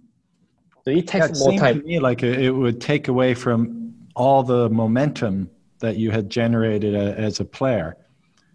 So 0.84 0.90
it 0.90 1.06
takes 1.06 1.26
yeah, 1.26 1.32
it 1.32 1.38
more 1.38 1.58
time. 1.58 1.80
To 1.80 1.86
me 1.86 1.98
like 2.00 2.22
it 2.22 2.50
would 2.50 2.80
take 2.80 3.08
away 3.08 3.34
from 3.34 3.94
all 4.14 4.42
the 4.42 4.68
momentum 4.68 5.50
that 5.78 5.96
you 5.96 6.10
had 6.10 6.28
generated 6.30 6.94
a, 6.94 7.18
as 7.18 7.40
a 7.40 7.44
player. 7.44 7.96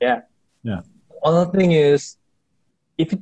Yeah. 0.02 0.22
Yeah. 0.64 0.82
Another 1.24 1.52
thing 1.52 1.72
is, 1.72 2.18
if 2.98 3.14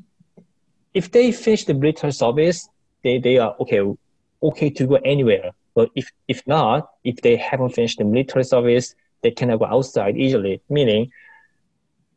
if 0.94 1.12
they 1.12 1.32
finish 1.32 1.66
the 1.66 1.74
military 1.74 2.14
service, 2.14 2.70
they, 3.04 3.20
they 3.20 3.38
are 3.38 3.56
okay 3.60 3.82
okay 4.42 4.70
to 4.70 4.88
go 4.88 4.96
anywhere. 5.04 5.52
But 5.76 5.90
if 5.96 6.12
if 6.28 6.46
not, 6.48 6.90
if 7.04 7.22
they 7.22 7.36
haven't 7.36 7.70
finished 7.70 7.98
the 8.00 8.06
military 8.06 8.44
service, 8.44 8.96
they 9.22 9.32
cannot 9.32 9.60
go 9.60 9.66
outside 9.66 10.18
easily. 10.18 10.62
Meaning, 10.70 11.12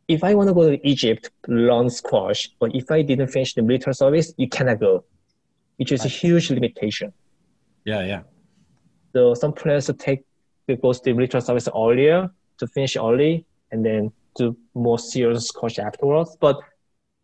if 0.09 0.25
I 0.25 0.35
want 0.35 0.49
to 0.49 0.55
go 0.55 0.71
to 0.71 0.89
Egypt, 0.89 1.31
learn 1.47 1.91
squash, 1.91 2.51
but 2.59 2.75
if 2.75 2.91
I 2.91 3.03
didn't 3.03 3.29
finish 3.29 3.55
the 3.55 3.63
military 3.63 3.95
service, 3.95 4.33
you 4.39 4.49
cannot 4.49 4.81
go, 4.81 5.05
which 5.77 5.93
is 5.93 6.05
a 6.05 6.09
huge 6.09 6.51
limitation. 6.51 7.13
Yeah, 7.85 8.05
yeah. 8.05 8.23
So 9.13 9.35
some 9.35 9.53
players 9.53 9.91
take 9.99 10.25
go 10.67 10.93
to 10.93 11.01
the 11.03 11.13
military 11.13 11.43
service 11.43 11.69
earlier 11.75 12.31
to 12.59 12.67
finish 12.67 12.97
early 12.97 13.47
and 13.71 13.85
then 13.85 14.13
do 14.37 14.57
more 14.75 14.99
serious 14.99 15.49
squash 15.49 15.79
afterwards. 15.79 16.37
But 16.41 16.59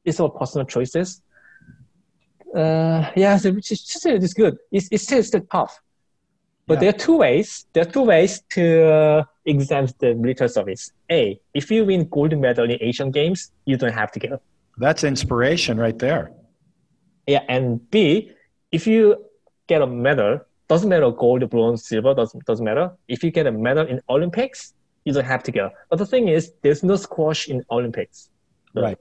it's 0.05 0.21
all 0.21 0.31
personal 0.31 0.67
choices. 0.67 1.23
Uh, 2.55 3.11
yeah, 3.17 3.37
so 3.37 3.49
it's, 3.49 3.73
it's, 3.73 4.07
it's 4.07 4.35
good. 4.35 4.57
It's, 4.71 4.89
it's 4.91 5.03
still, 5.03 5.23
still 5.23 5.43
tough. 5.51 5.79
But 6.67 6.75
yeah. 6.75 6.81
there 6.81 6.89
are 6.91 6.99
two 6.99 7.17
ways. 7.19 7.67
There 7.73 7.83
are 7.83 7.91
two 7.91 8.03
ways 8.03 8.43
to 8.53 9.27
uh, 9.47 9.51
exempt 9.51 9.99
the 10.01 10.15
military 10.15 10.49
service. 10.49 10.93
A, 11.11 11.41
if 11.55 11.71
you 11.71 11.85
win 11.85 12.09
gold 12.09 12.37
medal 12.39 12.65
in 12.65 12.79
Asian 12.81 13.11
Games, 13.11 13.53
you 13.65 13.77
don't 13.77 13.93
have 13.93 14.13
to 14.13 14.21
go. 14.21 14.41
That's 14.79 15.05
inspiration 15.05 15.79
right 15.79 15.99
there. 15.99 16.33
Yeah, 17.27 17.43
and 17.49 17.91
B, 17.91 18.33
if 18.73 18.87
you 18.87 19.25
get 19.67 19.83
a 19.83 19.87
medal, 19.87 20.41
doesn't 20.69 20.89
matter 20.89 21.11
gold, 21.11 21.49
bronze, 21.51 21.87
silver, 21.87 22.15
doesn't 22.15 22.45
doesn't 22.45 22.65
matter. 22.65 22.93
If 23.09 23.23
you 23.23 23.31
get 23.31 23.47
a 23.47 23.53
medal 23.53 23.87
in 23.87 24.01
Olympics, 24.09 24.75
you 25.05 25.13
don't 25.13 25.25
have 25.25 25.43
to 25.45 25.53
go. 25.53 25.71
But 25.91 25.99
the 25.99 26.07
thing 26.07 26.29
is, 26.29 26.53
there's 26.63 26.83
no 26.83 26.97
squash 26.97 27.49
in 27.49 27.65
Olympics. 27.71 28.31
So 28.75 28.83
right. 28.83 28.99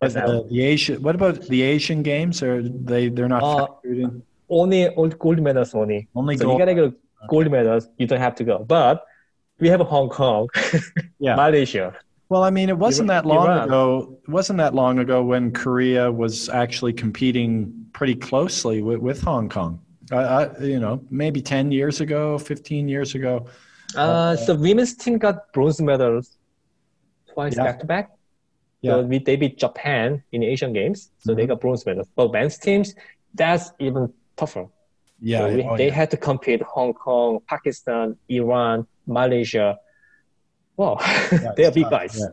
But 0.00 0.12
the, 0.12 0.46
the 0.48 0.62
Asian, 0.62 1.02
what 1.02 1.14
about 1.14 1.42
the 1.48 1.62
Asian 1.62 2.02
Games? 2.02 2.42
Or 2.42 2.62
they 2.62 3.08
they're 3.08 3.28
not 3.28 3.42
uh, 3.42 3.66
only 4.48 4.88
gold 5.18 5.40
medals 5.40 5.74
only. 5.74 6.08
Only 6.14 6.36
so 6.36 6.44
gold. 6.44 6.60
you 6.60 6.66
gotta 6.66 6.94
gold 7.28 7.50
medals. 7.50 7.88
You 7.98 8.06
don't 8.06 8.20
have 8.20 8.34
to 8.36 8.44
go. 8.44 8.58
But 8.58 9.04
we 9.60 9.68
have 9.68 9.80
Hong 9.80 10.08
Kong, 10.08 10.48
yeah. 11.18 11.34
Malaysia. 11.36 11.94
Well, 12.28 12.44
I 12.44 12.50
mean, 12.50 12.70
it 12.70 12.78
wasn't 12.78 13.08
that 13.08 13.26
long 13.26 13.46
Iran. 13.46 13.68
ago. 13.68 14.18
It 14.22 14.28
wasn't 14.30 14.56
that 14.56 14.74
long 14.74 14.98
ago 14.98 15.22
when 15.22 15.52
Korea 15.52 16.10
was 16.10 16.48
actually 16.48 16.94
competing 16.94 17.86
pretty 17.92 18.14
closely 18.14 18.80
with, 18.82 19.00
with 19.00 19.20
Hong 19.20 19.50
Kong. 19.50 19.80
I, 20.10 20.16
I, 20.16 20.58
you 20.60 20.80
know, 20.80 21.04
maybe 21.10 21.42
ten 21.42 21.70
years 21.70 22.00
ago, 22.00 22.38
fifteen 22.38 22.88
years 22.88 23.14
ago. 23.14 23.46
Uh, 23.94 24.36
so 24.36 24.54
women's 24.54 24.94
team 24.96 25.18
got 25.18 25.52
bronze 25.52 25.80
medals 25.80 26.38
twice 27.32 27.56
yeah. 27.56 27.64
back 27.64 27.80
to 27.80 27.86
back. 27.86 28.10
Yeah. 28.80 28.92
So 28.92 29.02
we, 29.02 29.18
they 29.18 29.36
beat 29.36 29.58
Japan 29.58 30.22
in 30.32 30.40
the 30.40 30.46
Asian 30.46 30.72
Games, 30.72 31.10
so 31.18 31.30
mm-hmm. 31.30 31.40
they 31.40 31.46
got 31.46 31.60
bronze 31.60 31.84
medals. 31.86 32.08
But 32.16 32.32
men's 32.32 32.58
teams, 32.58 32.94
that's 33.34 33.72
even 33.78 34.12
tougher. 34.36 34.66
Yeah, 35.24 35.38
so 35.38 35.54
we, 35.54 35.62
oh, 35.62 35.76
they 35.76 35.86
yeah. 35.86 35.94
had 35.94 36.10
to 36.10 36.16
compete 36.16 36.60
Hong 36.62 36.92
Kong, 36.92 37.38
Pakistan, 37.46 38.16
Iran, 38.28 38.88
Malaysia. 39.06 39.78
Wow, 40.76 40.98
yeah, 41.00 41.52
they 41.56 41.64
are 41.64 41.70
big 41.70 41.88
guys. 41.88 42.18
Yeah. 42.18 42.26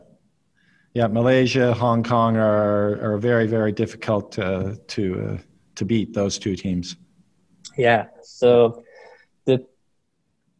yeah. 0.94 1.06
Malaysia, 1.06 1.72
Hong 1.72 2.02
Kong 2.02 2.36
are 2.36 2.98
are 3.00 3.18
very 3.18 3.46
very 3.46 3.70
difficult 3.70 4.32
to 4.32 4.76
to 4.88 5.04
uh, 5.22 5.38
to 5.76 5.84
beat 5.84 6.12
those 6.12 6.36
two 6.36 6.56
teams. 6.56 6.96
Yeah, 7.78 8.06
so 8.22 8.82
the 9.44 9.64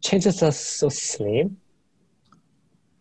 chances 0.01 0.41
are 0.45 0.53
so 0.53 0.89
slim. 0.89 1.57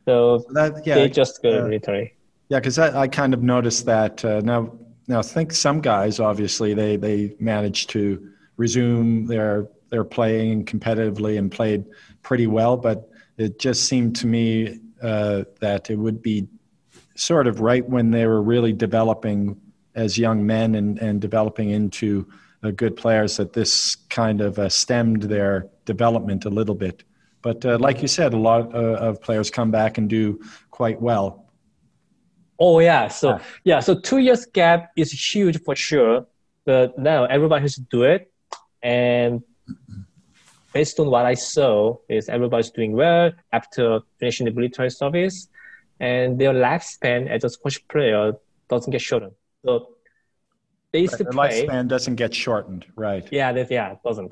So, 0.06 0.44
that, 0.54 0.88
yeah, 0.88 0.96
they 0.96 1.10
just 1.10 1.44
go 1.44 1.50
uh, 1.50 1.64
military. 1.66 2.18
Yeah, 2.50 2.60
because 2.60 2.80
I, 2.80 3.02
I 3.02 3.08
kind 3.08 3.36
of 3.36 3.44
noticed 3.44 3.86
that 3.86 4.26
uh, 4.26 4.42
now. 4.44 4.74
Now, 5.08 5.20
I 5.20 5.24
think 5.24 5.54
some 5.54 5.82
guys 5.82 6.20
obviously 6.20 6.76
they 6.76 6.96
they 6.96 7.36
managed 7.40 7.90
to 7.92 8.30
resume 8.60 9.26
their 9.26 9.68
their 9.90 10.04
playing 10.04 10.66
competitively 10.66 11.40
and 11.40 11.52
played 11.52 11.86
pretty 12.22 12.46
well, 12.46 12.78
but 12.78 13.10
it 13.38 13.58
just 13.58 13.86
seemed 13.86 14.16
to 14.18 14.28
me 14.28 14.80
uh, 15.02 15.44
that 15.62 15.90
it 15.90 15.96
would 15.96 16.22
be 16.22 16.48
sort 17.16 17.48
of 17.48 17.60
right 17.60 17.88
when 17.90 18.12
they 18.12 18.28
were 18.28 18.44
really 18.44 18.72
developing 18.72 19.60
as 19.96 20.18
young 20.18 20.46
men 20.46 20.76
and, 20.76 21.00
and 21.00 21.20
developing 21.20 21.72
into 21.72 22.28
uh, 22.64 22.70
good 22.72 22.96
players 22.96 23.38
that 23.38 23.54
this 23.54 23.96
kind 24.10 24.42
of 24.42 24.60
uh, 24.60 24.70
stemmed 24.70 25.24
their 25.24 25.68
development 25.86 26.46
a 26.46 26.50
little 26.50 26.76
bit. 26.76 27.04
But 27.42 27.66
uh, 27.66 27.78
like 27.80 28.02
you 28.02 28.08
said, 28.08 28.34
a 28.34 28.38
lot 28.38 28.76
uh, 28.76 29.08
of 29.08 29.22
players 29.22 29.50
come 29.50 29.72
back 29.72 29.98
and 29.98 30.10
do 30.10 30.40
quite 30.70 31.02
well. 31.02 31.46
Oh 32.60 32.80
yeah, 32.80 33.08
so 33.08 33.30
yeah. 33.30 33.40
yeah, 33.64 33.80
so 33.80 33.96
two 34.00 34.18
years 34.18 34.46
gap 34.46 34.92
is 34.96 35.12
huge 35.12 35.64
for 35.64 35.76
sure. 35.76 36.28
But 36.66 37.00
now 37.00 37.26
everybody 37.26 37.62
has 37.62 37.76
to 37.76 37.82
do 37.90 38.04
it, 38.04 38.32
and 38.82 39.44
based 40.74 41.00
on 41.00 41.08
what 41.10 41.26
I 41.26 41.34
saw, 41.34 41.98
is 42.08 42.30
everybody's 42.30 42.72
doing 42.72 42.94
well 42.94 43.32
after 43.52 44.02
finishing 44.20 44.46
the 44.46 44.52
military 44.52 44.90
service, 44.90 45.50
and 46.00 46.40
their 46.40 46.54
lifespan 46.54 47.28
as 47.28 47.44
a 47.44 47.50
squash 47.50 47.80
player 47.88 48.34
doesn't 48.70 48.92
get 48.92 49.02
shortened. 49.02 49.34
So 49.66 49.96
they 50.92 51.00
used 51.00 51.14
right, 51.14 51.26
to 51.26 51.32
play. 51.32 51.68
lifespan 51.68 51.88
doesn't 51.88 52.16
get 52.16 52.34
shortened, 52.34 52.86
right? 52.96 53.28
Yeah, 53.32 53.52
that, 53.54 53.70
yeah, 53.70 53.92
it 53.92 54.00
doesn't. 54.06 54.32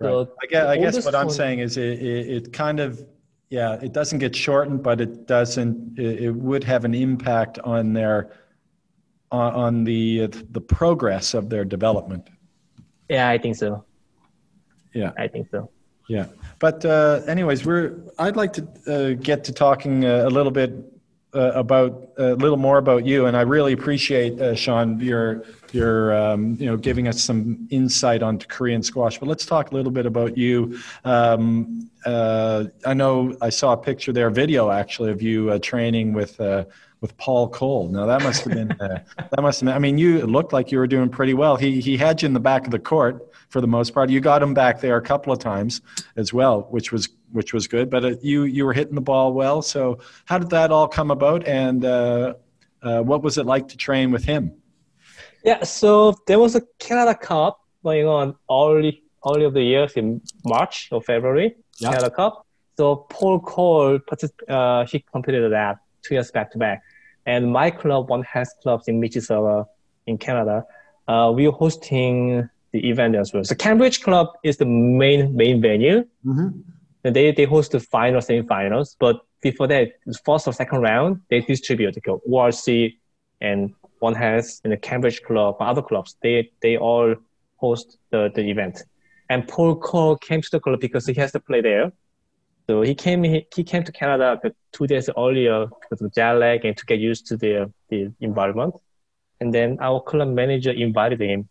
Right. 0.00 0.08
So 0.08 0.32
I 0.42 0.46
guess, 0.46 0.66
I 0.66 0.76
guess 0.78 1.04
what 1.04 1.14
I'm 1.14 1.30
saying 1.30 1.58
is 1.60 1.76
it, 1.76 2.02
it, 2.02 2.28
it, 2.28 2.52
kind 2.52 2.80
of, 2.80 3.04
yeah, 3.50 3.74
it 3.74 3.92
doesn't 3.92 4.18
get 4.18 4.34
shortened, 4.34 4.82
but 4.82 5.00
it 5.00 5.26
doesn't, 5.26 5.98
it, 5.98 6.24
it 6.24 6.30
would 6.30 6.64
have 6.64 6.84
an 6.84 6.94
impact 6.94 7.58
on 7.60 7.92
their, 7.92 8.32
on, 9.30 9.52
on 9.52 9.84
the, 9.84 10.26
the 10.26 10.60
progress 10.60 11.34
of 11.34 11.50
their 11.50 11.64
development. 11.64 12.28
Yeah, 13.12 13.28
I 13.28 13.36
think 13.36 13.56
so. 13.56 13.84
Yeah. 14.94 15.12
I 15.18 15.28
think 15.28 15.48
so. 15.50 15.70
Yeah. 16.08 16.26
But 16.58 16.82
uh, 16.84 17.20
anyways, 17.26 17.66
we're, 17.66 17.94
I'd 18.18 18.36
like 18.36 18.54
to 18.54 18.66
uh, 18.86 19.22
get 19.22 19.44
to 19.44 19.52
talking 19.52 20.06
uh, 20.06 20.24
a 20.26 20.30
little 20.30 20.50
bit 20.50 20.72
uh, 21.34 21.52
about 21.54 22.10
a 22.18 22.34
little 22.34 22.58
more 22.58 22.76
about 22.76 23.06
you, 23.06 23.24
and 23.24 23.34
I 23.36 23.40
really 23.40 23.72
appreciate 23.72 24.38
uh, 24.38 24.54
Sean 24.54 25.00
your 25.00 25.44
your 25.72 26.14
um, 26.14 26.56
you 26.60 26.66
know 26.66 26.76
giving 26.76 27.08
us 27.08 27.22
some 27.22 27.66
insight 27.70 28.22
onto 28.22 28.46
Korean 28.46 28.82
squash. 28.82 29.18
But 29.18 29.28
let's 29.30 29.46
talk 29.46 29.70
a 29.70 29.74
little 29.74 29.92
bit 29.92 30.04
about 30.04 30.36
you. 30.36 30.78
Um, 31.04 31.90
uh, 32.04 32.64
I 32.84 32.92
know 32.92 33.34
I 33.40 33.48
saw 33.48 33.72
a 33.72 33.78
picture 33.78 34.12
there, 34.12 34.28
video 34.28 34.70
actually 34.70 35.10
of 35.10 35.22
you 35.22 35.50
uh, 35.50 35.58
training 35.58 36.12
with 36.12 36.38
uh, 36.38 36.64
with 37.02 37.14
Paul 37.18 37.48
Coll. 37.48 37.88
Now 37.88 38.06
that 38.06 38.22
must 38.22 38.44
have 38.44 38.54
been 38.54 38.72
uh, 38.80 39.02
that 39.18 39.42
must 39.42 39.60
have 39.60 39.66
been, 39.66 39.74
I 39.74 39.78
mean 39.78 39.98
you 39.98 40.24
looked 40.24 40.52
like 40.54 40.72
you 40.72 40.78
were 40.78 40.86
doing 40.86 41.10
pretty 41.10 41.34
well. 41.34 41.56
He 41.56 41.80
he 41.80 41.98
had 41.98 42.22
you 42.22 42.26
in 42.26 42.32
the 42.32 42.40
back 42.40 42.64
of 42.64 42.70
the 42.70 42.78
court 42.78 43.28
for 43.50 43.60
the 43.60 43.66
most 43.66 43.92
part. 43.92 44.08
You 44.08 44.20
got 44.20 44.42
him 44.42 44.54
back 44.54 44.80
there 44.80 44.96
a 44.96 45.02
couple 45.02 45.32
of 45.32 45.40
times 45.40 45.82
as 46.16 46.32
well, 46.32 46.62
which 46.70 46.92
was 46.92 47.08
which 47.32 47.52
was 47.52 47.66
good. 47.66 47.90
But 47.90 48.04
uh, 48.04 48.14
you 48.22 48.44
you 48.44 48.64
were 48.64 48.72
hitting 48.72 48.94
the 48.94 49.02
ball 49.02 49.32
well. 49.34 49.60
So 49.60 49.98
how 50.24 50.38
did 50.38 50.50
that 50.50 50.70
all 50.70 50.88
come 50.88 51.10
about, 51.10 51.46
and 51.46 51.84
uh, 51.84 52.34
uh, 52.82 53.02
what 53.02 53.22
was 53.22 53.36
it 53.36 53.46
like 53.46 53.68
to 53.68 53.76
train 53.76 54.12
with 54.12 54.24
him? 54.24 54.52
Yeah, 55.44 55.64
so 55.64 56.16
there 56.28 56.38
was 56.38 56.54
a 56.54 56.62
Canada 56.78 57.16
Cup 57.16 57.60
going 57.82 58.06
on 58.06 58.36
early 58.48 59.02
early 59.26 59.44
of 59.44 59.54
the 59.54 59.62
year 59.62 59.88
in 59.96 60.20
March 60.44 60.88
or 60.92 61.02
February. 61.02 61.56
Yeah. 61.80 61.90
Canada 61.90 62.10
Cup. 62.10 62.46
So 62.76 63.06
Paul 63.10 63.40
Coll, 63.40 63.98
uh, 64.48 64.86
he 64.86 65.04
competed 65.12 65.52
that 65.52 65.78
two 66.02 66.14
years 66.14 66.30
back 66.30 66.50
to 66.52 66.58
back, 66.58 66.82
and 67.26 67.52
my 67.52 67.70
club, 67.70 68.08
One 68.08 68.22
Has 68.24 68.54
Clubs 68.62 68.88
in 68.88 69.00
Mississauga 69.00 69.66
in 70.06 70.18
Canada, 70.18 70.64
uh, 71.08 71.32
we're 71.34 71.50
hosting 71.50 72.48
the 72.72 72.88
event 72.88 73.14
as 73.16 73.32
well. 73.32 73.44
So 73.44 73.54
Cambridge 73.54 74.02
Club 74.02 74.28
is 74.42 74.56
the 74.56 74.66
main 74.66 75.36
main 75.36 75.60
venue. 75.60 76.04
Mm-hmm. 76.24 76.60
And 77.04 77.16
they, 77.16 77.32
they 77.32 77.44
host 77.44 77.72
the 77.72 77.80
final 77.80 78.20
semifinals, 78.20 78.94
but 78.98 79.22
before 79.40 79.66
that, 79.66 79.88
the 80.06 80.16
first 80.24 80.46
or 80.46 80.52
second 80.52 80.82
round, 80.82 81.20
they 81.30 81.40
distribute 81.40 81.94
the 81.94 82.12
ORC 82.12 82.92
and 83.40 83.74
one 83.98 84.14
has 84.14 84.60
in 84.64 84.70
the 84.70 84.76
Cambridge 84.76 85.22
club, 85.22 85.56
other 85.60 85.82
clubs, 85.82 86.16
they 86.22 86.50
they 86.60 86.76
all 86.76 87.14
host 87.56 87.98
the, 88.10 88.30
the 88.34 88.42
event. 88.50 88.82
And 89.30 89.46
Paul 89.46 89.76
Coll 89.76 90.16
came 90.16 90.42
to 90.42 90.50
the 90.50 90.60
club 90.60 90.80
because 90.80 91.06
he 91.06 91.14
has 91.14 91.32
to 91.32 91.40
play 91.40 91.60
there. 91.60 91.92
So 92.68 92.82
he 92.82 92.94
came 92.94 93.22
he, 93.24 93.46
he 93.54 93.64
came 93.64 93.84
to 93.84 93.92
Canada 93.92 94.40
two 94.72 94.86
days 94.86 95.10
earlier 95.16 95.66
because 95.66 96.00
of 96.02 96.14
jet 96.14 96.32
lag 96.32 96.64
and 96.64 96.76
to 96.76 96.84
get 96.86 96.98
used 96.98 97.26
to 97.28 97.36
the 97.36 97.72
the 97.88 98.12
environment. 98.20 98.74
And 99.40 99.52
then 99.52 99.78
our 99.80 100.00
club 100.00 100.28
manager 100.28 100.70
invited 100.70 101.20
him. 101.20 101.48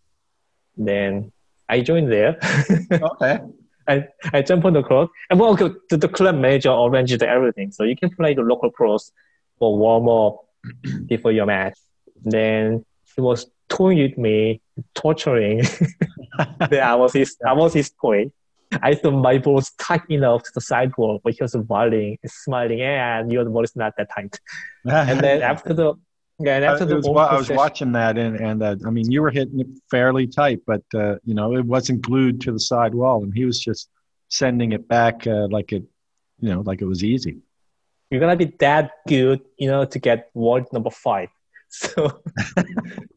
Then 0.77 1.31
I 1.67 1.81
joined 1.81 2.11
there. 2.11 2.37
okay. 2.91 3.39
I, 3.87 4.07
I 4.31 4.41
jump 4.41 4.65
on 4.65 4.73
the 4.73 4.83
court. 4.83 5.09
And 5.29 5.39
well, 5.39 5.55
the, 5.55 5.75
the 5.89 6.07
club 6.07 6.35
manager 6.35 6.71
arranged 6.71 7.21
everything. 7.23 7.71
So 7.71 7.83
you 7.83 7.95
can 7.95 8.09
play 8.09 8.33
the 8.33 8.41
local 8.41 8.71
pros 8.71 9.11
for 9.59 9.77
warm 9.77 10.07
up 10.07 10.45
before 11.07 11.31
your 11.31 11.45
match. 11.45 11.77
Then 12.23 12.85
he 13.15 13.21
was 13.21 13.47
toying 13.67 13.99
with 13.99 14.17
me, 14.17 14.61
torturing. 14.93 15.63
then 16.69 16.83
I 16.83 16.95
was 16.95 17.13
his, 17.19 17.37
I 17.45 17.53
was 17.53 17.73
his 17.73 17.91
toy. 18.01 18.31
I 18.81 18.95
thought 18.95 19.11
my 19.11 19.37
ball 19.37 19.55
was 19.55 19.71
tight 19.71 20.03
enough 20.09 20.43
to 20.43 20.51
the 20.53 20.61
sidewalk, 20.61 21.21
but 21.23 21.33
he 21.33 21.43
was 21.43 21.51
smiling, 21.51 22.17
smiling, 22.25 22.81
and 22.81 23.31
your 23.31 23.45
ball 23.45 23.63
is 23.63 23.75
not 23.75 23.93
that 23.97 24.09
tight. 24.15 24.39
and 24.85 25.19
then 25.19 25.41
after 25.41 25.73
the 25.73 25.95
yeah, 26.39 26.55
and 26.55 26.65
after 26.65 26.85
the 26.85 26.95
was, 26.95 27.07
I 27.07 27.35
was 27.35 27.49
watching 27.49 27.91
that, 27.91 28.17
and 28.17 28.39
and 28.39 28.63
uh, 28.63 28.75
I 28.85 28.89
mean, 28.89 29.11
you 29.11 29.21
were 29.21 29.29
hitting 29.29 29.59
it 29.59 29.67
fairly 29.89 30.27
tight, 30.27 30.61
but 30.65 30.83
uh, 30.93 31.15
you 31.23 31.33
know, 31.33 31.55
it 31.55 31.65
wasn't 31.65 32.01
glued 32.01 32.41
to 32.41 32.51
the 32.51 32.59
side 32.59 32.95
wall, 32.95 33.23
and 33.23 33.33
he 33.33 33.45
was 33.45 33.59
just 33.59 33.89
sending 34.29 34.71
it 34.71 34.87
back 34.87 35.27
uh, 35.27 35.47
like 35.49 35.71
it, 35.71 35.83
you 36.39 36.49
know, 36.49 36.61
like 36.61 36.81
it 36.81 36.85
was 36.85 37.03
easy. 37.03 37.37
You're 38.09 38.19
gonna 38.19 38.35
be 38.35 38.53
that 38.59 38.91
good, 39.07 39.41
you 39.57 39.69
know, 39.69 39.85
to 39.85 39.99
get 39.99 40.29
world 40.33 40.67
number 40.71 40.91
five. 40.91 41.29
So 41.73 42.21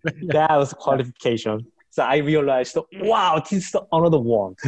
that 0.05 0.57
was 0.57 0.73
qualification. 0.75 1.67
So 1.91 2.05
I 2.05 2.19
realized, 2.19 2.77
wow, 3.01 3.43
this 3.51 3.75
is 3.75 3.77
another 3.91 4.19
world. 4.19 4.61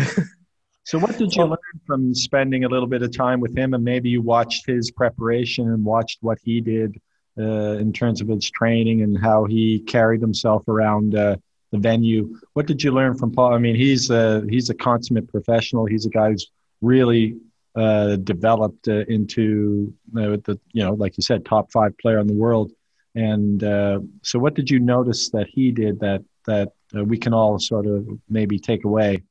So 0.86 0.98
what 0.98 1.18
did 1.18 1.34
you 1.34 1.44
learn 1.44 1.80
from 1.86 2.14
spending 2.14 2.64
a 2.64 2.68
little 2.68 2.88
bit 2.88 3.02
of 3.02 3.14
time 3.14 3.40
with 3.40 3.56
him, 3.56 3.74
and 3.74 3.84
maybe 3.84 4.08
you 4.08 4.22
watched 4.22 4.66
his 4.66 4.90
preparation 4.90 5.70
and 5.70 5.84
watched 5.84 6.18
what 6.22 6.38
he 6.42 6.60
did? 6.60 7.00
uh, 7.38 7.76
in 7.78 7.92
terms 7.92 8.20
of 8.20 8.28
his 8.28 8.50
training 8.50 9.02
and 9.02 9.18
how 9.18 9.44
he 9.44 9.80
carried 9.80 10.20
himself 10.20 10.66
around 10.68 11.14
uh, 11.14 11.36
the 11.70 11.78
venue. 11.78 12.34
What 12.54 12.66
did 12.66 12.82
you 12.82 12.92
learn 12.92 13.16
from 13.16 13.32
Paul? 13.32 13.52
I 13.52 13.58
mean, 13.58 13.76
he's 13.76 14.10
a, 14.10 14.44
he's 14.48 14.70
a 14.70 14.74
consummate 14.74 15.28
professional. 15.28 15.86
He's 15.86 16.06
a 16.06 16.10
guy 16.10 16.30
who's 16.30 16.50
really 16.80 17.36
uh, 17.74 18.16
developed 18.16 18.88
uh, 18.88 19.04
into 19.08 19.92
uh, 20.16 20.40
the 20.44 20.58
you 20.72 20.82
know, 20.82 20.94
like 20.94 21.16
you 21.18 21.22
said, 21.22 21.44
top 21.44 21.70
five 21.70 21.96
player 21.98 22.18
in 22.18 22.26
the 22.26 22.34
world. 22.34 22.72
And 23.14 23.62
uh, 23.62 24.00
so, 24.22 24.38
what 24.38 24.54
did 24.54 24.70
you 24.70 24.78
notice 24.78 25.30
that 25.30 25.46
he 25.48 25.72
did 25.72 26.00
that 26.00 26.22
that 26.46 26.72
we 26.94 27.18
can 27.18 27.34
all 27.34 27.58
sort 27.58 27.86
of 27.86 28.06
maybe 28.30 28.58
take 28.58 28.84
away? 28.84 29.22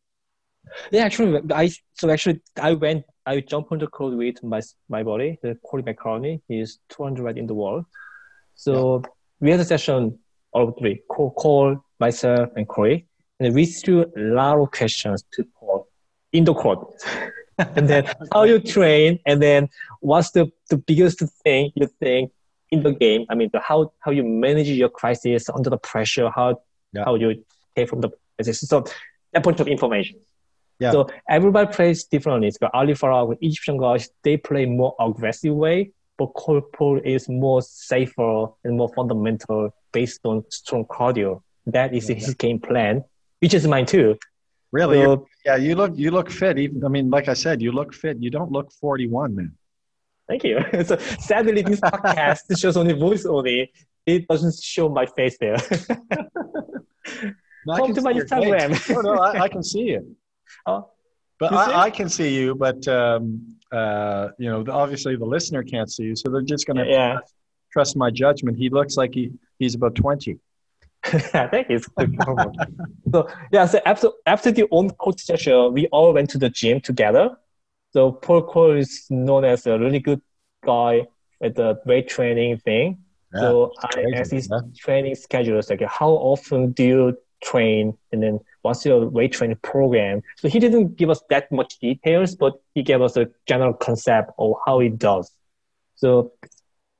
Yeah, 0.91 1.03
actually, 1.03 1.41
I 1.53 1.71
so 1.93 2.09
actually 2.09 2.41
I 2.61 2.73
went 2.73 3.05
I 3.25 3.39
jump 3.39 3.71
on 3.71 3.79
the 3.79 3.87
court 3.87 4.15
with 4.15 4.43
my 4.43 4.61
my 4.89 5.03
body. 5.03 5.39
The 5.41 5.55
Corey 5.55 5.83
McCartney 5.83 6.41
is 6.49 6.79
200 6.89 7.37
in 7.37 7.47
the 7.47 7.53
world. 7.53 7.85
So 8.55 9.01
yeah. 9.03 9.09
we 9.41 9.51
had 9.51 9.59
a 9.59 9.65
session 9.65 10.19
all 10.55 10.71
three, 10.71 11.01
Coll, 11.09 11.31
Coll, 11.37 11.83
myself, 11.99 12.49
and 12.55 12.65
Corey, 12.67 13.05
and 13.39 13.53
we 13.53 13.65
threw 13.65 14.03
a 14.03 14.19
lot 14.19 14.57
of 14.57 14.71
questions 14.71 15.23
to 15.33 15.43
Paul 15.59 15.87
in 16.31 16.45
the 16.45 16.53
court. 16.53 16.79
and 17.57 17.89
then 17.89 18.05
how 18.33 18.43
you 18.43 18.59
train, 18.59 19.19
and 19.25 19.41
then 19.41 19.69
what's 19.99 20.31
the, 20.31 20.49
the 20.69 20.77
biggest 20.77 21.21
thing 21.43 21.71
you 21.75 21.87
think 21.99 22.31
in 22.71 22.83
the 22.83 22.93
game? 22.93 23.25
I 23.29 23.35
mean, 23.35 23.49
the, 23.51 23.59
how 23.59 23.91
how 23.99 24.11
you 24.11 24.23
manage 24.23 24.69
your 24.69 24.89
crisis 24.89 25.49
under 25.49 25.69
the 25.69 25.77
pressure, 25.77 26.29
how 26.33 26.61
yeah. 26.93 27.03
how 27.03 27.15
you 27.15 27.43
take 27.75 27.89
from 27.89 27.99
the 28.01 28.09
crisis. 28.37 28.61
so 28.61 28.85
that 29.33 29.43
bunch 29.43 29.59
of 29.59 29.67
information. 29.67 30.19
Yeah. 30.79 30.91
So 30.91 31.07
everybody 31.29 31.71
plays 31.71 32.03
differently. 32.03 32.51
So 32.51 32.69
Ali 32.73 32.93
Farag 32.93 33.29
with 33.29 33.37
Egyptian 33.41 33.77
guys, 33.77 34.09
they 34.23 34.37
play 34.37 34.65
more 34.65 34.95
aggressive 34.99 35.55
way, 35.55 35.91
but 36.17 36.33
Paul 36.35 36.99
is 37.03 37.29
more 37.29 37.61
safer 37.61 38.47
and 38.63 38.77
more 38.77 38.89
fundamental 38.89 39.73
based 39.93 40.21
on 40.25 40.43
strong 40.49 40.85
cardio. 40.85 41.41
That 41.67 41.93
is 41.93 42.07
his 42.07 42.33
game 42.35 42.59
plan, 42.59 43.03
which 43.39 43.53
is 43.53 43.67
mine 43.67 43.85
too. 43.85 44.17
Really? 44.71 45.01
So, 45.01 45.27
yeah, 45.45 45.55
you 45.55 45.75
look 45.75 45.93
you 45.95 46.11
look 46.11 46.29
fit. 46.29 46.59
Even 46.59 46.83
I 46.83 46.89
mean, 46.89 47.09
like 47.09 47.29
I 47.29 47.33
said, 47.33 47.61
you 47.61 47.71
look 47.71 47.93
fit. 47.93 48.17
You 48.19 48.29
don't 48.29 48.51
look 48.51 48.71
forty 48.73 49.07
one, 49.07 49.35
man. 49.35 49.53
Thank 50.27 50.43
you. 50.43 50.59
so 50.85 50.97
sadly, 51.19 51.61
this 51.61 51.79
podcast 51.79 52.41
shows 52.59 52.77
only 52.77 52.93
voice 52.93 53.25
only. 53.25 53.71
It 54.05 54.27
doesn't 54.27 54.61
show 54.61 54.89
my 54.89 55.05
face 55.05 55.37
there. 55.39 55.55
no, 57.65 57.77
Come 57.77 57.93
to 57.93 58.01
my 58.01 58.13
Instagram. 58.13 58.93
no, 58.93 59.01
no, 59.01 59.21
I, 59.21 59.43
I 59.43 59.47
can 59.47 59.63
see 59.63 59.91
it. 59.91 60.05
Oh, 60.65 60.89
but 61.39 61.53
I, 61.53 61.83
I, 61.83 61.89
can 61.89 62.07
see 62.09 62.33
you, 62.33 62.55
but 62.55 62.87
um, 62.87 63.55
uh, 63.71 64.29
you 64.37 64.49
know, 64.49 64.63
obviously 64.69 65.15
the 65.15 65.25
listener 65.25 65.63
can't 65.63 65.91
see 65.91 66.03
you, 66.03 66.15
so 66.15 66.29
they're 66.29 66.41
just 66.41 66.65
going 66.65 66.77
to 66.77 66.85
yeah. 66.85 67.13
trust, 67.13 67.33
trust 67.71 67.97
my 67.97 68.09
judgment. 68.09 68.57
He 68.57 68.69
looks 68.69 68.95
like 68.95 69.13
he, 69.13 69.31
he's 69.59 69.75
about 69.75 69.95
twenty. 69.95 70.39
I 71.03 71.47
think 71.47 71.67
he's 71.67 71.87
so 73.11 73.29
yeah. 73.51 73.65
So 73.65 73.79
after 73.85 74.09
after 74.25 74.51
the 74.51 74.63
on 74.71 74.91
coach 74.91 75.21
session, 75.21 75.73
we 75.73 75.87
all 75.87 76.13
went 76.13 76.29
to 76.31 76.37
the 76.37 76.49
gym 76.49 76.79
together. 76.79 77.35
So 77.91 78.11
Paul 78.11 78.43
Coll 78.43 78.71
is 78.71 79.05
known 79.09 79.45
as 79.45 79.67
a 79.67 79.77
really 79.77 79.99
good 79.99 80.21
guy 80.63 81.07
at 81.41 81.55
the 81.55 81.79
weight 81.85 82.07
training 82.07 82.57
thing. 82.57 82.99
Yeah, 83.33 83.39
so 83.41 83.73
I 83.81 84.05
asked 84.15 84.31
his 84.31 84.49
training 84.77 85.15
schedules 85.15 85.69
like, 85.69 85.81
how 85.81 86.09
often 86.09 86.71
do 86.71 86.83
you 86.83 87.17
train 87.43 87.97
and 88.11 88.21
then 88.23 88.39
what's 88.61 88.85
your 88.85 89.07
weight 89.07 89.33
training 89.33 89.57
program. 89.61 90.21
So 90.37 90.49
he 90.49 90.59
didn't 90.59 90.95
give 90.95 91.09
us 91.09 91.21
that 91.29 91.51
much 91.51 91.79
details, 91.79 92.35
but 92.35 92.53
he 92.73 92.83
gave 92.83 93.01
us 93.01 93.15
a 93.17 93.27
general 93.45 93.73
concept 93.73 94.31
of 94.39 94.53
how 94.65 94.79
it 94.79 94.97
does. 94.97 95.31
So 95.95 96.31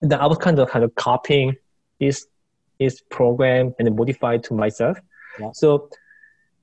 then 0.01 0.19
I 0.19 0.27
was 0.27 0.37
kind 0.37 0.59
of 0.59 0.69
kind 0.69 0.85
of 0.85 0.93
copying 0.95 1.55
his 1.99 2.27
his 2.79 3.01
program 3.09 3.73
and 3.79 3.95
modified 3.95 4.43
to 4.43 4.53
myself. 4.53 4.97
Yeah. 5.39 5.51
So 5.53 5.89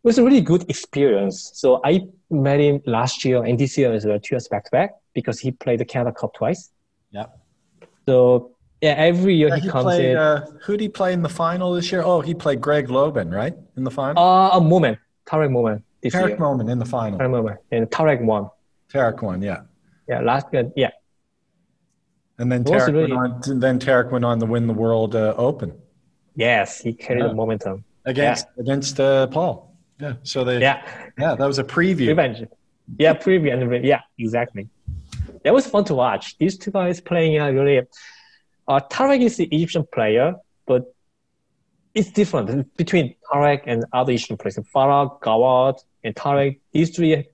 it 0.02 0.08
was 0.08 0.18
a 0.18 0.24
really 0.24 0.40
good 0.40 0.68
experience. 0.68 1.50
So 1.54 1.80
I 1.84 2.02
met 2.30 2.60
him 2.60 2.80
last 2.86 3.24
year 3.24 3.42
and 3.42 3.58
this 3.58 3.78
year 3.78 3.92
as 3.92 4.04
well, 4.04 4.18
two 4.18 4.34
years 4.34 4.48
back 4.48 4.64
to 4.64 4.70
back 4.70 4.94
because 5.14 5.40
he 5.40 5.52
played 5.52 5.80
the 5.80 5.84
Canada 5.84 6.12
Cup 6.12 6.34
twice. 6.34 6.70
Yeah. 7.10 7.26
So 8.06 8.51
yeah, 8.82 8.90
every 8.90 9.34
year 9.36 9.48
Yeah, 9.48 9.56
he, 9.56 9.60
he 9.62 9.68
comes 9.68 9.84
played, 9.84 10.10
in. 10.10 10.16
uh, 10.16 10.44
who 10.64 10.72
did 10.74 10.80
he 10.82 10.88
play 10.88 11.12
in 11.12 11.22
the 11.22 11.28
final 11.28 11.72
this 11.72 11.90
year? 11.92 12.02
Oh, 12.04 12.20
he 12.20 12.34
played 12.34 12.60
Greg 12.60 12.88
Lobban, 12.88 13.32
right? 13.32 13.54
In 13.76 13.84
the 13.84 13.90
final? 13.90 14.22
Uh, 14.22 14.50
a 14.50 14.60
moment, 14.60 14.98
Tarek 15.26 15.50
Momen 15.50 15.82
this 16.02 16.14
Tarek 16.14 16.28
year. 16.30 16.36
Momen 16.38 16.70
in 16.70 16.78
the 16.78 16.84
final. 16.84 17.18
Tarek 17.18 17.30
Momen, 17.30 17.56
and 17.70 17.86
Tarek 17.88 18.20
won. 18.22 18.50
Tarek 18.92 19.22
won, 19.22 19.40
yeah. 19.40 19.62
Yeah, 20.08 20.20
last 20.20 20.46
year, 20.52 20.70
yeah, 20.76 20.90
And 22.38 22.50
then 22.50 22.64
Tarek, 22.64 22.88
really- 22.92 23.12
went 23.16 23.48
on, 23.48 23.60
then 23.60 23.78
Tarek 23.78 24.10
went 24.10 24.24
on 24.24 24.40
to 24.40 24.46
win 24.46 24.66
the 24.66 24.74
World 24.74 25.14
uh, 25.14 25.34
Open 25.36 25.72
yes, 26.34 26.80
he 26.80 26.92
carried 26.94 27.20
Yeah. 27.20 27.28
the 27.28 27.34
momentum. 27.34 27.84
against 28.06 28.46
against 28.58 28.98
uh, 28.98 29.26
Paul. 29.28 29.76
Yeah. 30.00 30.14
So 30.24 30.42
they 30.44 30.60
yeah. 30.60 30.82
Yeah, 31.18 31.34
that 31.36 31.46
was 31.46 31.58
a 31.58 31.64
preview. 31.64 32.08
revenge. 32.08 32.38
Yeah, 32.98 33.14
preview 33.14 33.52
and 33.52 33.84
yeah, 33.84 34.00
exactly. 34.18 34.68
That 35.44 35.52
was 35.54 35.66
fun 35.66 35.84
to 35.84 35.94
watch. 35.94 36.36
These 36.38 36.56
two 36.58 36.70
guys 36.72 37.00
playing 37.00 37.38
uh, 37.40 37.50
really. 37.50 37.82
Uh, 38.72 38.80
Tarek 38.88 39.20
is 39.20 39.36
the 39.36 39.44
Egyptian 39.56 39.84
player, 39.92 40.34
but 40.66 40.94
it's 41.94 42.10
different 42.10 42.74
between 42.78 43.14
Tarek 43.30 43.60
and 43.66 43.84
other 43.92 44.12
Egyptian 44.12 44.38
players. 44.38 44.56
Farag, 44.74 45.20
Gawad, 45.20 45.76
and 46.04 46.14
Tarek. 46.14 46.58
These 46.72 46.90
three 46.96 47.26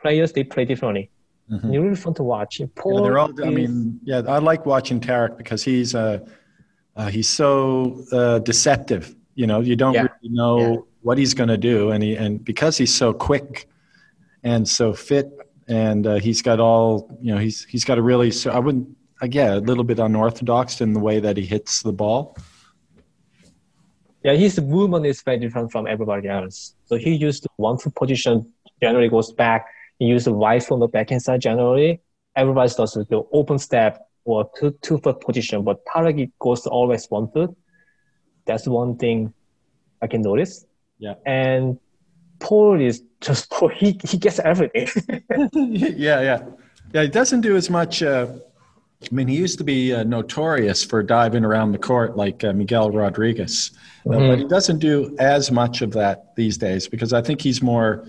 players 0.00 0.32
they 0.32 0.44
play 0.44 0.64
differently. 0.64 1.10
Mhm. 1.50 1.64
And 1.64 1.74
it's 1.74 1.82
really 1.82 1.96
fun 2.06 2.14
to 2.14 2.22
watch. 2.22 2.60
And 2.60 2.70
Yeah, 2.74 3.00
they're 3.02 3.18
all. 3.18 3.32
I 3.44 3.50
mean, 3.50 4.00
yeah, 4.10 4.22
I 4.36 4.38
like 4.38 4.64
watching 4.64 4.98
Tarek 4.98 5.36
because 5.36 5.62
he's 5.62 5.94
uh, 5.94 6.20
uh 6.96 7.08
he's 7.16 7.28
so 7.28 8.02
uh, 8.12 8.38
deceptive. 8.38 9.04
You 9.34 9.46
know, 9.50 9.60
you 9.60 9.76
don't 9.76 9.94
Yeah. 9.94 10.06
really 10.08 10.34
know 10.40 10.58
Yeah. 10.58 10.76
what 11.06 11.18
he's 11.18 11.34
going 11.34 11.52
to 11.56 11.58
do, 11.72 11.90
and 11.92 12.02
he 12.02 12.16
and 12.16 12.42
because 12.42 12.74
he's 12.78 12.94
so 12.94 13.12
quick 13.12 13.68
and 14.42 14.66
so 14.66 14.94
fit, 14.94 15.26
and 15.68 16.06
uh, 16.06 16.14
he's 16.26 16.40
got 16.40 16.60
all 16.60 16.90
you 17.20 17.30
know, 17.34 17.40
he's 17.46 17.58
he's 17.72 17.84
got 17.84 17.98
a 17.98 18.02
really. 18.10 18.30
So 18.30 18.50
I 18.58 18.60
wouldn't. 18.66 18.88
Yeah, 19.22 19.54
a 19.54 19.60
little 19.60 19.84
bit 19.84 19.98
unorthodox 19.98 20.80
in 20.80 20.94
the 20.94 21.00
way 21.00 21.20
that 21.20 21.36
he 21.36 21.44
hits 21.44 21.82
the 21.82 21.92
ball. 21.92 22.36
Yeah, 24.22 24.34
his 24.34 24.60
movement 24.60 25.06
is 25.06 25.22
very 25.22 25.38
different 25.38 25.72
from 25.72 25.86
everybody 25.86 26.28
else. 26.28 26.74
So 26.86 26.96
he 26.96 27.14
used 27.14 27.46
one 27.56 27.78
foot 27.78 27.94
position, 27.94 28.52
generally 28.82 29.08
goes 29.08 29.32
back. 29.32 29.66
He 29.98 30.06
used 30.06 30.26
the 30.26 30.34
right 30.34 30.62
foot 30.62 30.74
on 30.74 30.80
the 30.80 30.88
backhand 30.88 31.22
side 31.22 31.40
generally. 31.40 32.00
Everybody 32.36 32.72
does 32.74 32.94
the 32.94 33.22
open 33.32 33.58
step 33.58 34.06
or 34.24 34.50
two 34.58 34.72
two 34.82 34.98
foot 34.98 35.20
position, 35.20 35.64
but 35.64 35.84
Tarek 35.86 36.30
goes 36.38 36.66
always 36.66 37.06
one 37.06 37.30
foot. 37.30 37.54
That's 38.46 38.66
one 38.66 38.96
thing 38.96 39.32
I 40.02 40.06
can 40.06 40.22
notice. 40.22 40.66
Yeah. 40.98 41.14
And 41.26 41.78
Paul 42.38 42.80
is 42.80 43.02
just 43.20 43.50
Paul. 43.50 43.68
He 43.76 43.98
he 44.04 44.18
gets 44.18 44.38
everything. 44.38 44.88
yeah, 45.52 46.20
yeah, 46.20 46.40
yeah. 46.92 47.02
He 47.02 47.08
doesn't 47.08 47.40
do 47.40 47.56
as 47.56 47.70
much. 47.70 48.02
Uh, 48.02 48.26
I 49.02 49.14
mean, 49.14 49.28
he 49.28 49.36
used 49.36 49.56
to 49.58 49.64
be 49.64 49.94
uh, 49.94 50.02
notorious 50.04 50.84
for 50.84 51.02
diving 51.02 51.44
around 51.44 51.72
the 51.72 51.78
court 51.78 52.16
like 52.16 52.44
uh, 52.44 52.52
Miguel 52.52 52.90
Rodriguez, 52.90 53.70
Uh, 54.06 54.10
Mhm. 54.12 54.28
but 54.28 54.38
he 54.38 54.44
doesn't 54.46 54.78
do 54.78 55.14
as 55.18 55.50
much 55.50 55.82
of 55.82 55.90
that 55.92 56.34
these 56.36 56.56
days 56.58 56.88
because 56.88 57.12
I 57.12 57.22
think 57.22 57.40
he's 57.40 57.60
more. 57.62 58.04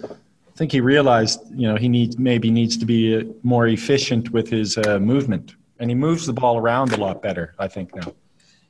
I 0.53 0.55
think 0.57 0.71
he 0.71 0.81
realized, 0.81 1.39
you 1.61 1.67
know, 1.69 1.75
he 1.77 1.89
needs 1.89 2.17
maybe 2.17 2.49
needs 2.51 2.75
to 2.77 2.85
be 2.85 3.01
uh, 3.17 3.23
more 3.43 3.67
efficient 3.67 4.31
with 4.31 4.47
his 4.49 4.77
uh, 4.77 4.99
movement, 4.99 5.55
and 5.79 5.89
he 5.89 5.95
moves 5.95 6.25
the 6.25 6.33
ball 6.33 6.57
around 6.57 6.91
a 6.93 6.97
lot 6.97 7.21
better. 7.21 7.55
I 7.59 7.67
think 7.67 7.87
now. 7.95 8.07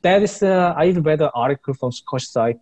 that 0.02 0.22
is, 0.22 0.42
uh, 0.42 0.74
I 0.80 0.86
even 0.90 1.02
read 1.04 1.20
an 1.20 1.30
article 1.34 1.74
from 1.74 1.90
Squash 1.92 2.26
Site, 2.28 2.60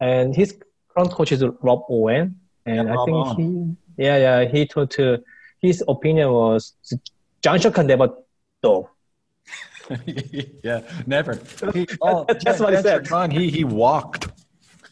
and 0.00 0.34
his 0.34 0.50
current 0.94 1.10
coach 1.12 1.32
is 1.32 1.42
Rob 1.66 1.82
Owen, 1.88 2.36
and 2.66 2.84
Yeah, 2.88 2.94
I 2.94 3.04
think 3.06 3.16
Owen. 3.26 3.36
he, 3.96 4.04
yeah, 4.04 4.16
yeah, 4.26 4.44
he 4.52 4.60
told 4.66 4.90
to, 4.92 5.04
his 5.60 5.82
opinion 5.88 6.30
was 6.32 6.74
Johnson 7.44 7.72
can 7.72 7.86
never 7.88 8.08
do. 8.62 8.88
yeah, 10.62 10.80
never. 11.06 11.40
He, 11.74 11.86
oh, 12.00 12.24
That's 12.44 12.60
what 12.60 12.74
he 12.74 12.82
said. 12.82 13.04
Rakan, 13.04 13.32
He 13.32 13.50
he 13.50 13.64
walked 13.64 14.28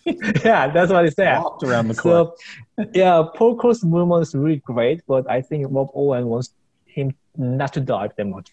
yeah, 0.44 0.68
that's 0.68 0.90
what 0.90 1.04
he 1.04 1.10
said. 1.10 1.38
walked 1.38 1.62
around 1.62 1.88
the 1.88 1.94
court. 1.94 2.30
So, 2.78 2.86
yeah, 2.94 3.22
Paul 3.34 3.56
Coll's 3.56 3.84
movement 3.84 4.22
is 4.22 4.34
really 4.34 4.56
great, 4.56 5.02
but 5.06 5.28
I 5.30 5.42
think 5.42 5.66
Rob 5.70 5.88
Owen 5.94 6.26
wants 6.26 6.54
him 6.86 7.14
not 7.36 7.72
to 7.74 7.80
dive 7.80 8.12
that 8.16 8.26
much. 8.26 8.50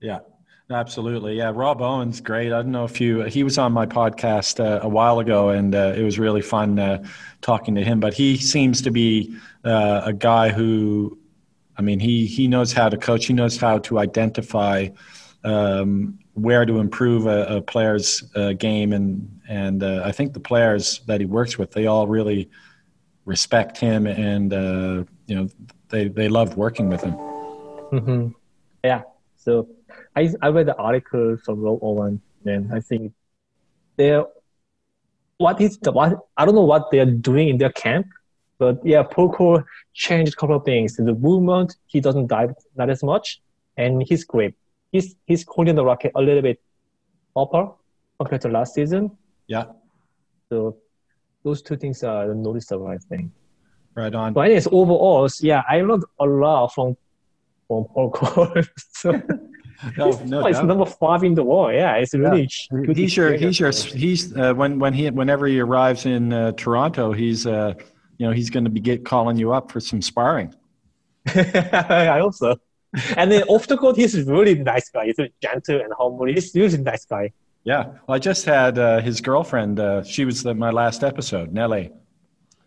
Yeah, 0.00 0.20
absolutely. 0.70 1.36
Yeah, 1.36 1.52
Rob 1.54 1.82
Owen's 1.82 2.20
great. 2.20 2.52
I 2.52 2.62
don't 2.62 2.70
know 2.70 2.84
if 2.84 3.00
you, 3.00 3.22
he 3.22 3.42
was 3.42 3.58
on 3.58 3.72
my 3.72 3.84
podcast 3.84 4.64
uh, 4.64 4.80
a 4.82 4.88
while 4.88 5.18
ago 5.18 5.50
and 5.50 5.74
uh, 5.74 5.92
it 5.96 6.02
was 6.02 6.18
really 6.18 6.40
fun 6.42 6.78
uh, 6.78 7.04
talking 7.40 7.74
to 7.74 7.84
him. 7.84 8.00
But 8.00 8.14
he 8.14 8.36
seems 8.36 8.80
to 8.82 8.90
be 8.90 9.36
uh, 9.64 10.02
a 10.04 10.12
guy 10.12 10.50
who, 10.50 11.18
I 11.80 11.82
mean, 11.82 11.98
he, 11.98 12.26
he 12.26 12.46
knows 12.46 12.74
how 12.74 12.90
to 12.90 12.98
coach, 12.98 13.24
he 13.24 13.32
knows 13.32 13.56
how 13.56 13.78
to 13.78 13.98
identify 13.98 14.88
um, 15.44 16.18
where 16.34 16.66
to 16.66 16.78
improve 16.78 17.24
a, 17.26 17.56
a 17.56 17.62
player's 17.62 18.22
uh, 18.36 18.52
game. 18.52 18.92
And, 18.92 19.40
and 19.48 19.82
uh, 19.82 20.02
I 20.04 20.12
think 20.12 20.34
the 20.34 20.40
players 20.40 21.00
that 21.06 21.20
he 21.20 21.26
works 21.26 21.56
with, 21.56 21.70
they 21.70 21.86
all 21.86 22.06
really 22.06 22.50
respect 23.24 23.78
him 23.78 24.06
and, 24.06 24.52
uh, 24.52 25.04
you 25.26 25.34
know, 25.34 25.48
they, 25.88 26.08
they 26.08 26.28
love 26.28 26.58
working 26.58 26.90
with 26.90 27.02
him. 27.02 27.12
hmm 27.12 28.28
Yeah. 28.84 29.02
So 29.38 29.66
I 30.14 30.28
I 30.42 30.48
read 30.48 30.66
the 30.66 30.76
article 30.76 31.38
from 31.42 31.62
Rob 31.62 31.78
Owen, 31.80 32.20
and 32.44 32.74
I 32.74 32.80
think 32.80 33.14
they're 33.96 34.26
what 35.38 35.58
is 35.62 35.78
the 35.78 35.92
what 35.92 36.18
I 36.36 36.44
don't 36.44 36.54
know 36.54 36.68
what 36.74 36.90
they're 36.90 37.06
doing 37.06 37.48
in 37.48 37.56
their 37.56 37.72
camp, 37.72 38.06
but 38.60 38.76
yeah, 38.84 39.02
Paul 39.02 39.32
Coll 39.32 39.62
changed 39.94 40.34
a 40.34 40.36
couple 40.36 40.54
of 40.56 40.64
things. 40.64 40.94
The 40.96 41.14
movement 41.28 41.74
he 41.86 41.98
doesn't 42.00 42.28
dive 42.28 42.52
not 42.76 42.88
as 42.90 43.02
much, 43.02 43.40
and 43.76 43.92
his 44.08 44.22
grip. 44.24 44.54
He's 44.92 45.16
he's 45.26 45.44
holding 45.48 45.74
the 45.74 45.84
racket 45.84 46.12
a 46.14 46.20
little 46.28 46.42
bit 46.42 46.58
upper 47.34 47.64
compared 48.18 48.42
to 48.42 48.48
last 48.48 48.74
season. 48.74 49.10
Yeah, 49.48 49.64
So 50.50 50.76
those 51.42 51.60
two 51.62 51.76
things 51.76 52.04
are 52.04 52.32
noticeable, 52.34 52.86
I 52.86 52.98
think. 53.08 53.32
right 53.96 54.14
on. 54.14 54.32
But 54.34 54.42
anyways, 54.46 54.68
overall, 54.70 55.28
yeah, 55.40 55.62
I 55.68 55.80
learned 55.80 56.04
a 56.20 56.26
lot 56.26 56.68
from 56.74 56.96
from 57.66 57.84
Paul 57.92 58.10
Coll. 58.10 58.48
so 59.02 59.10
No, 59.96 60.08
it's, 60.10 60.20
no 60.34 60.46
it's 60.46 60.58
doubt. 60.58 60.66
number 60.66 60.84
five 60.84 61.24
in 61.24 61.34
the 61.34 61.42
world. 61.50 61.72
Yeah, 61.74 61.94
it's 62.02 62.12
really 62.14 62.46
good. 62.84 62.96
He's 62.98 63.16
your, 63.16 63.32
he's 63.42 63.58
your, 63.58 63.72
he's 63.72 64.36
uh, 64.36 64.52
when 64.60 64.78
when 64.78 64.92
he 64.92 65.08
whenever 65.20 65.46
he 65.46 65.58
arrives 65.58 66.04
in 66.04 66.32
uh, 66.34 66.52
Toronto, 66.52 67.12
he's 67.12 67.46
uh, 67.46 67.72
you 68.20 68.26
know 68.26 68.32
he's 68.32 68.50
going 68.50 68.64
to 68.64 68.70
be 68.70 68.80
get 68.80 69.02
calling 69.02 69.38
you 69.38 69.50
up 69.52 69.72
for 69.72 69.80
some 69.80 70.02
sparring. 70.02 70.54
I 71.26 72.18
hope 72.20 72.34
so. 72.34 72.56
And 73.16 73.32
then 73.32 73.44
off 73.44 73.66
the 73.66 73.78
court, 73.78 73.96
he's 73.96 74.14
a 74.14 74.24
really 74.24 74.56
nice 74.56 74.90
guy. 74.90 75.06
He's 75.06 75.16
really 75.16 75.32
gentle 75.40 75.80
and 75.80 75.90
humble. 75.98 76.26
He's 76.26 76.54
really 76.54 76.74
a 76.74 76.78
nice 76.78 77.06
guy. 77.06 77.32
Yeah, 77.64 77.84
well, 78.06 78.16
I 78.16 78.18
just 78.18 78.44
had 78.44 78.78
uh, 78.78 79.00
his 79.00 79.22
girlfriend. 79.22 79.80
Uh, 79.80 80.02
she 80.02 80.26
was 80.26 80.42
the, 80.42 80.54
my 80.54 80.70
last 80.70 81.02
episode, 81.02 81.54
Nele. 81.54 81.88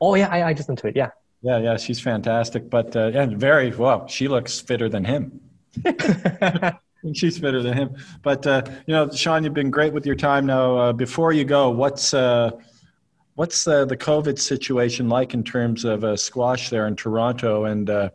Oh 0.01 0.15
yeah, 0.15 0.27
I, 0.29 0.41
I 0.41 0.53
listened 0.53 0.79
to 0.79 0.87
it. 0.87 0.95
Yeah. 0.95 1.11
Yeah, 1.43 1.59
yeah, 1.59 1.77
she's 1.77 1.99
fantastic, 1.99 2.69
but 2.69 2.95
uh, 2.95 3.11
and 3.13 3.37
very 3.37 3.69
well. 3.75 4.07
She 4.07 4.27
looks 4.27 4.59
fitter 4.59 4.89
than 4.89 5.05
him. 5.05 5.39
She's 7.13 7.37
fitter 7.37 7.61
than 7.61 7.73
him. 7.73 7.95
But 8.21 8.47
uh, 8.47 8.63
you 8.87 8.93
know, 8.93 9.11
Sean, 9.11 9.43
you've 9.43 9.53
been 9.53 9.69
great 9.69 9.93
with 9.93 10.05
your 10.05 10.15
time. 10.15 10.45
Now, 10.45 10.77
uh, 10.77 10.93
before 10.93 11.33
you 11.33 11.43
go, 11.43 11.69
what's 11.69 12.13
uh, 12.13 12.51
what's 13.35 13.67
uh, 13.67 13.85
the 13.85 13.97
COVID 13.97 14.39
situation 14.39 15.09
like 15.09 15.33
in 15.33 15.43
terms 15.43 15.85
of 15.85 16.03
uh, 16.03 16.15
squash 16.15 16.69
there 16.69 16.87
in 16.87 16.95
Toronto, 16.95 17.65
and 17.65 17.89
uh, 17.89 18.09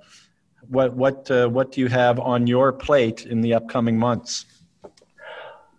what 0.68 0.94
what 0.94 1.30
uh, 1.30 1.48
what 1.48 1.72
do 1.72 1.80
you 1.80 1.88
have 1.88 2.18
on 2.20 2.46
your 2.46 2.72
plate 2.72 3.26
in 3.26 3.40
the 3.40 3.54
upcoming 3.54 3.98
months? 3.98 4.44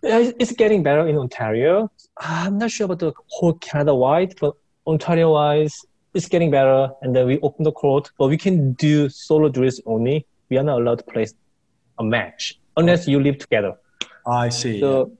It's 0.01 0.53
getting 0.53 0.81
better 0.81 1.07
in 1.07 1.17
Ontario. 1.17 1.91
I'm 2.17 2.57
not 2.57 2.71
sure 2.71 2.85
about 2.85 2.99
the 2.99 3.11
whole 3.27 3.53
Canada 3.53 3.93
wide, 3.93 4.35
but 4.39 4.55
Ontario 4.87 5.33
wise, 5.33 5.85
it's 6.13 6.29
getting 6.29 6.51
better. 6.51 6.89
And 7.01 7.13
then 7.13 7.27
we 7.27 7.37
open 7.41 7.65
the 7.65 7.73
court, 7.73 8.09
but 8.17 8.27
we 8.27 8.37
can 8.37 8.73
do 8.73 9.09
solo 9.09 9.49
drills 9.49 9.81
only. 9.85 10.25
We 10.49 10.57
are 10.57 10.63
not 10.63 10.79
allowed 10.79 10.99
to 10.99 11.03
play 11.03 11.27
a 11.99 12.03
match 12.03 12.59
unless 12.77 13.09
you 13.09 13.19
live 13.19 13.39
together. 13.39 13.75
I 14.25 14.49
see. 14.49 14.79
So, 14.79 15.11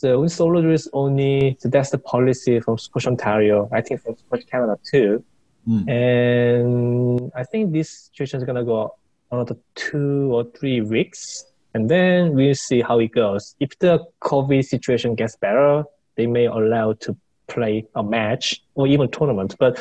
so 0.00 0.22
in 0.22 0.28
solo 0.28 0.60
drills 0.62 0.88
only. 0.92 1.56
So 1.60 1.68
that's 1.68 1.90
the 1.90 1.98
policy 1.98 2.60
from 2.60 2.78
Squash 2.78 3.06
Ontario. 3.06 3.68
I 3.72 3.80
think 3.80 4.02
from 4.02 4.16
Squash 4.16 4.44
Canada 4.44 4.78
too. 4.90 5.24
Hmm. 5.66 5.88
And 5.88 7.32
I 7.34 7.44
think 7.44 7.72
this 7.72 7.90
situation 7.90 8.38
is 8.38 8.44
gonna 8.44 8.64
go 8.64 8.94
another 9.32 9.56
two 9.74 10.30
or 10.32 10.44
three 10.56 10.80
weeks, 10.80 11.44
and 11.74 11.90
then 11.90 12.34
we'll 12.34 12.54
see 12.54 12.80
how 12.80 12.98
it 13.00 13.12
goes. 13.12 13.56
If 13.60 13.78
the 13.80 14.04
COVID 14.22 14.64
situation 14.64 15.14
gets 15.14 15.36
better, 15.36 15.84
they 16.16 16.26
may 16.26 16.46
allow 16.46 16.92
to 17.04 17.16
play 17.48 17.84
a 17.94 18.02
match 18.02 18.62
or 18.74 18.86
even 18.86 19.10
tournament. 19.10 19.56
But 19.58 19.78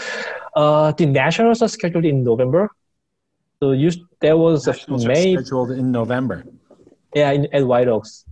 uh, 0.56 0.92
the 0.94 1.06
nationals 1.06 1.62
are 1.62 1.68
scheduled 1.68 2.06
in 2.06 2.24
November. 2.24 2.72
So 3.60 3.72
you, 3.72 3.92
there 4.20 4.38
was 4.38 4.66
Nationals 4.68 5.06
a 5.06 5.08
are 5.08 5.14
May, 5.14 5.36
scheduled 5.36 5.72
in 5.72 5.92
November. 5.92 6.44
yeah, 7.14 7.32
in, 7.32 7.48
at 7.54 7.66
White 7.66 7.88
Oaks. 7.88 8.26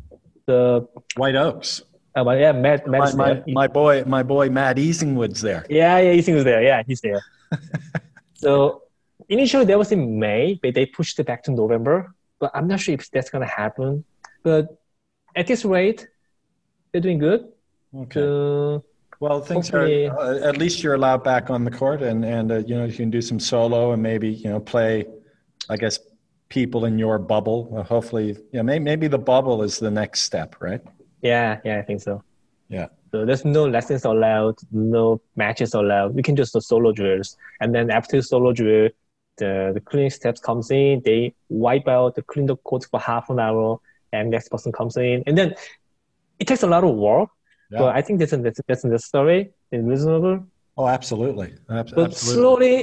The 0.47 0.87
White 1.17 1.35
Oaks. 1.35 1.81
uh, 2.15 2.23
but 2.23 2.39
yeah, 2.39 2.51
Matt, 2.51 2.85
My, 2.87 2.99
Matt's 2.99 3.15
my, 3.15 3.43
my 3.47 3.67
boy, 3.67 4.03
my 4.05 4.23
boy 4.23 4.49
Matt 4.49 4.77
Easingwood's 4.77 5.41
there. 5.41 5.65
Yeah, 5.69 5.97
yeah, 5.99 6.11
he's 6.13 6.25
there. 6.25 6.61
Yeah, 6.61 6.83
he's 6.85 7.01
there. 7.01 7.21
so 8.35 8.83
initially 9.29 9.65
that 9.65 9.77
was 9.77 9.91
in 9.91 10.19
May, 10.19 10.59
but 10.61 10.73
they 10.75 10.85
pushed 10.85 11.19
it 11.19 11.25
back 11.25 11.43
to 11.43 11.51
November. 11.51 12.13
But 12.39 12.51
I'm 12.53 12.67
not 12.67 12.79
sure 12.79 12.93
if 12.93 13.09
that's 13.11 13.29
gonna 13.29 13.47
happen. 13.47 14.03
But 14.43 14.77
at 15.35 15.47
this 15.47 15.65
rate, 15.65 16.07
they're 16.91 17.01
doing 17.01 17.17
good. 17.17 17.47
Okay. 17.95 18.19
So 18.19 18.83
Well, 19.19 19.41
things 19.41 19.69
hopefully- 19.69 20.07
are. 20.07 20.19
Uh, 20.19 20.39
at 20.49 20.57
least 20.57 20.83
you're 20.83 20.93
allowed 20.93 21.23
back 21.23 21.49
on 21.49 21.63
the 21.63 21.71
court, 21.71 22.01
and 22.03 22.23
and 22.23 22.51
uh, 22.51 22.57
you 22.67 22.75
know 22.75 22.85
you 22.85 22.93
can 22.93 23.09
do 23.09 23.21
some 23.21 23.39
solo 23.39 23.93
and 23.93 24.03
maybe 24.03 24.29
you 24.29 24.49
know 24.49 24.59
play. 24.59 25.05
I 25.69 25.77
guess 25.77 25.97
people 26.59 26.81
in 26.89 26.95
your 27.05 27.17
bubble. 27.33 27.59
Uh, 27.77 27.83
hopefully, 27.93 28.27
yeah. 28.55 28.63
Maybe, 28.69 28.83
maybe 28.91 29.07
the 29.15 29.23
bubble 29.33 29.59
is 29.67 29.73
the 29.85 29.91
next 30.01 30.21
step, 30.29 30.49
right? 30.67 30.81
yeah, 31.21 31.49
yeah, 31.67 31.77
I 31.81 31.83
think 31.87 32.01
so. 32.07 32.13
Yeah. 32.77 32.87
So 33.11 33.25
there's 33.27 33.45
no 33.45 33.63
lessons 33.75 34.05
allowed, 34.05 34.55
no 34.71 35.21
matches 35.35 35.73
allowed. 35.81 36.09
We 36.17 36.23
can 36.27 36.35
just 36.41 36.51
do 36.53 36.61
solo 36.71 36.91
drills, 36.99 37.29
and 37.61 37.69
then 37.75 37.85
after 37.99 38.21
solo 38.21 38.51
drill, 38.59 38.89
the 39.41 39.51
the 39.75 39.81
cleaning 39.89 40.13
steps 40.19 40.39
comes 40.47 40.67
in. 40.81 41.01
They 41.09 41.21
wipe 41.65 41.87
out 41.95 42.15
the 42.17 42.23
clean 42.31 42.45
the 42.51 42.57
court 42.67 42.83
for 42.91 42.99
half 43.11 43.25
an 43.33 43.39
hour, 43.45 43.67
and 44.13 44.23
next 44.35 44.47
person 44.53 44.71
comes 44.79 44.95
in, 44.97 45.17
and 45.27 45.35
then 45.39 45.49
it 46.41 46.45
takes 46.49 46.63
a 46.63 46.71
lot 46.75 46.83
of 46.89 46.93
work. 46.95 47.29
Yeah. 47.71 47.79
But 47.81 47.89
I 47.97 48.01
think 48.05 48.15
that's 48.19 48.35
that's, 48.45 48.61
that's 48.67 48.83
necessary 48.95 49.39
and 49.71 49.81
reasonable. 49.91 50.37
Oh, 50.77 50.87
absolutely. 50.97 51.49
Ab- 51.69 51.95
But 51.99 52.11
absolutely. 52.11 52.33
slowly, 52.35 52.75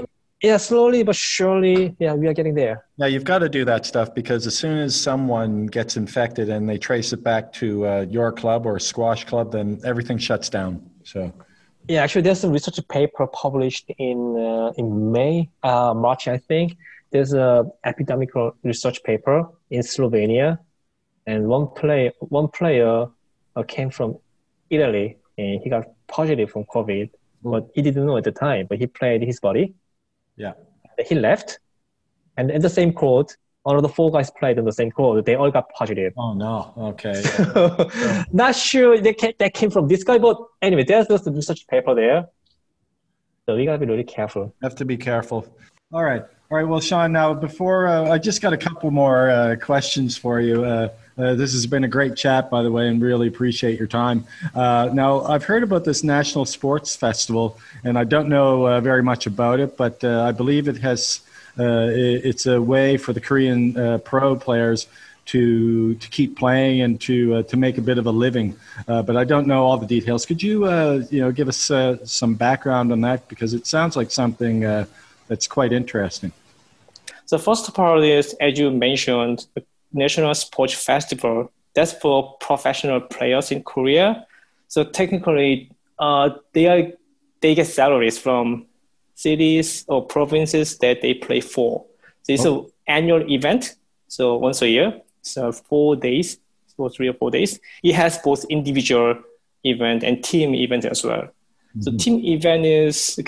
yeah, 0.42 0.56
slowly 0.56 1.04
but 1.04 1.14
surely, 1.14 1.94
yeah, 2.00 2.14
we 2.14 2.26
are 2.26 2.32
getting 2.32 2.54
there. 2.54 2.84
Yeah, 2.96 3.06
you've 3.06 3.24
got 3.24 3.38
to 3.38 3.48
do 3.48 3.64
that 3.64 3.86
stuff 3.86 4.12
because 4.12 4.46
as 4.46 4.58
soon 4.58 4.78
as 4.78 5.00
someone 5.00 5.66
gets 5.66 5.96
infected 5.96 6.48
and 6.48 6.68
they 6.68 6.78
trace 6.78 7.12
it 7.12 7.22
back 7.22 7.52
to 7.54 7.86
uh, 7.86 8.06
your 8.10 8.32
club 8.32 8.66
or 8.66 8.78
squash 8.80 9.24
club, 9.24 9.52
then 9.52 9.80
everything 9.84 10.18
shuts 10.18 10.48
down. 10.48 10.82
So, 11.04 11.32
Yeah, 11.88 12.02
actually, 12.02 12.22
there's 12.22 12.42
a 12.42 12.50
research 12.50 12.80
paper 12.88 13.26
published 13.28 13.90
in 13.98 14.36
uh, 14.36 14.72
in 14.76 15.12
May, 15.12 15.48
uh, 15.62 15.94
March, 15.94 16.26
I 16.26 16.38
think. 16.38 16.76
There's 17.12 17.34
a 17.34 17.64
epidemic 17.84 18.30
research 18.64 19.02
paper 19.04 19.48
in 19.70 19.82
Slovenia, 19.82 20.58
and 21.26 21.46
one 21.46 21.68
play 21.68 22.12
one 22.18 22.48
player 22.48 23.06
uh, 23.54 23.62
came 23.62 23.90
from 23.90 24.18
Italy, 24.70 25.18
and 25.38 25.60
he 25.62 25.70
got 25.70 25.84
positive 26.08 26.50
from 26.50 26.64
COVID, 26.64 27.10
but 27.44 27.68
he 27.74 27.82
didn't 27.82 28.06
know 28.06 28.16
at 28.16 28.24
the 28.24 28.32
time. 28.32 28.66
But 28.68 28.78
he 28.78 28.86
played 28.86 29.22
his 29.22 29.38
body. 29.38 29.74
Yeah. 30.36 30.52
He 31.06 31.14
left, 31.14 31.58
and 32.36 32.50
in 32.50 32.62
the 32.62 32.70
same 32.70 32.92
court, 32.92 33.36
all 33.64 33.76
of 33.76 33.82
the 33.82 33.88
four 33.88 34.10
guys 34.10 34.30
played 34.30 34.58
in 34.58 34.64
the 34.64 34.72
same 34.72 34.90
court. 34.90 35.24
They 35.24 35.36
all 35.36 35.50
got 35.50 35.68
positive. 35.70 36.12
Oh 36.16 36.34
no. 36.34 36.72
Okay. 36.76 37.22
Not 38.32 38.56
sure 38.56 38.98
they 39.00 39.14
came, 39.14 39.32
that 39.38 39.54
came 39.54 39.70
from 39.70 39.88
this 39.88 40.04
guy, 40.04 40.18
but 40.18 40.36
anyway, 40.60 40.84
there's 40.84 41.06
just 41.06 41.26
a 41.26 41.30
research 41.30 41.66
paper 41.68 41.94
there. 41.94 42.28
So 43.46 43.56
we 43.56 43.64
gotta 43.64 43.78
be 43.78 43.86
really 43.86 44.04
careful. 44.04 44.54
Have 44.62 44.74
to 44.76 44.84
be 44.84 44.96
careful. 44.96 45.46
All 45.92 46.04
right. 46.04 46.22
All 46.50 46.58
right. 46.58 46.66
Well, 46.66 46.80
Sean, 46.80 47.12
now 47.12 47.34
before 47.34 47.86
uh, 47.86 48.10
I 48.10 48.18
just 48.18 48.42
got 48.42 48.52
a 48.52 48.56
couple 48.56 48.90
more 48.90 49.30
uh, 49.30 49.56
questions 49.56 50.16
for 50.16 50.40
you. 50.40 50.64
Uh, 50.64 50.88
uh, 51.18 51.34
this 51.34 51.52
has 51.52 51.66
been 51.66 51.84
a 51.84 51.88
great 51.88 52.16
chat, 52.16 52.50
by 52.50 52.62
the 52.62 52.70
way, 52.70 52.88
and 52.88 53.02
really 53.02 53.28
appreciate 53.28 53.78
your 53.78 53.88
time. 53.88 54.24
Uh, 54.54 54.90
now, 54.92 55.22
I've 55.22 55.44
heard 55.44 55.62
about 55.62 55.84
this 55.84 56.02
National 56.02 56.44
Sports 56.44 56.96
Festival, 56.96 57.58
and 57.84 57.98
I 57.98 58.04
don't 58.04 58.28
know 58.28 58.66
uh, 58.66 58.80
very 58.80 59.02
much 59.02 59.26
about 59.26 59.60
it, 59.60 59.76
but 59.76 60.02
uh, 60.04 60.22
I 60.22 60.32
believe 60.32 60.68
it 60.68 60.78
has. 60.78 61.20
Uh, 61.58 61.90
it, 61.90 62.24
it's 62.24 62.46
a 62.46 62.60
way 62.62 62.96
for 62.96 63.12
the 63.12 63.20
Korean 63.20 64.00
pro 64.00 64.34
players 64.36 64.86
to 65.26 65.94
to 65.96 66.08
keep 66.08 66.36
playing 66.36 66.80
and 66.80 66.98
to 67.02 67.42
to 67.42 67.56
make 67.58 67.76
a 67.76 67.82
bit 67.82 67.98
of 67.98 68.06
a 68.06 68.10
living. 68.10 68.56
But 68.86 69.18
I 69.18 69.24
don't 69.24 69.46
know 69.46 69.64
all 69.64 69.76
the 69.76 69.86
details. 69.86 70.24
Could 70.24 70.42
you 70.42 70.64
you 71.10 71.20
know 71.20 71.30
give 71.30 71.48
us 71.48 71.70
some 72.04 72.34
background 72.36 72.90
on 72.90 73.02
that 73.02 73.28
because 73.28 73.52
it 73.52 73.66
sounds 73.66 73.96
like 73.96 74.10
something 74.10 74.60
that's 75.28 75.46
quite 75.46 75.74
interesting. 75.74 76.32
The 77.28 77.38
first 77.38 77.72
part 77.72 78.02
is, 78.02 78.34
as 78.40 78.58
you 78.58 78.70
mentioned, 78.70 79.46
National 79.92 80.34
Sports 80.34 80.74
Festival. 80.74 81.50
That's 81.74 81.92
for 81.92 82.36
professional 82.38 83.00
players 83.00 83.50
in 83.50 83.62
Korea. 83.62 84.26
So 84.68 84.84
technically, 84.84 85.70
uh, 85.98 86.30
they 86.52 86.66
are 86.66 86.92
they 87.40 87.54
get 87.54 87.66
salaries 87.66 88.18
from 88.18 88.66
cities 89.14 89.84
or 89.88 90.04
provinces 90.04 90.78
that 90.78 91.02
they 91.02 91.14
play 91.14 91.40
for. 91.40 91.84
So 92.22 92.32
it's 92.32 92.44
an 92.44 92.66
annual 92.86 93.30
event. 93.30 93.74
So 94.08 94.36
once 94.36 94.62
a 94.62 94.68
year, 94.68 95.00
so 95.22 95.52
four 95.52 95.96
days, 95.96 96.38
for 96.76 96.90
three 96.90 97.08
or 97.08 97.14
four 97.14 97.30
days. 97.30 97.60
It 97.82 97.94
has 97.94 98.18
both 98.18 98.44
individual 98.46 99.16
event 99.64 100.02
and 100.02 100.22
team 100.22 100.54
event 100.54 100.84
as 100.84 101.04
well. 101.04 101.28
So 101.80 101.96
team 101.96 102.22
event 102.24 102.66
is 102.66 103.18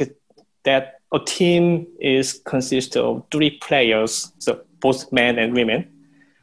that 0.64 1.00
a 1.12 1.18
team 1.18 1.86
is 1.98 2.42
consists 2.44 2.96
of 2.96 3.22
three 3.30 3.58
players, 3.58 4.32
so 4.38 4.60
both 4.80 5.10
men 5.12 5.38
and 5.38 5.54
women. 5.54 5.88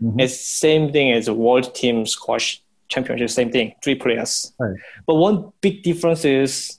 Mm-hmm. 0.01 0.19
It's 0.19 0.39
same 0.39 0.91
thing 0.91 1.11
as 1.11 1.27
a 1.27 1.33
world 1.33 1.75
team 1.75 2.05
squash 2.05 2.61
championship, 2.87 3.29
same 3.29 3.51
thing, 3.51 3.73
three 3.83 3.95
players. 3.95 4.53
Right. 4.59 4.75
But 5.05 5.15
one 5.15 5.53
big 5.61 5.83
difference 5.83 6.25
is 6.25 6.77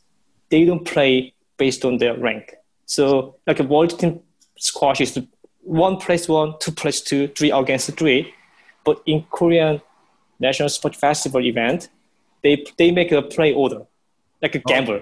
they 0.51 0.65
don't 0.65 0.85
play 0.85 1.35
based 1.57 1.85
on 1.85 1.99
their 1.99 2.17
rank. 2.17 2.55
So 2.87 3.37
like 3.47 3.61
a 3.61 3.65
world 3.65 3.99
team 3.99 4.21
squash 4.59 5.01
is 5.01 5.19
one 5.63 5.97
plus 5.97 6.29
one, 6.29 6.55
two 6.61 6.73
plus 6.73 7.01
two, 7.01 7.29
three 7.29 7.51
against 7.51 7.97
three. 7.97 8.35
But 8.85 9.01
in 9.07 9.25
Korean 9.31 9.81
National 10.41 10.69
Sport 10.69 10.97
Festival 10.97 11.41
event, 11.41 11.89
they 12.43 12.65
they 12.77 12.91
make 12.91 13.13
a 13.13 13.23
play 13.23 13.53
order, 13.55 13.83
like 14.43 14.55
a 14.57 14.59
oh. 14.59 14.63
gamble. 14.67 15.01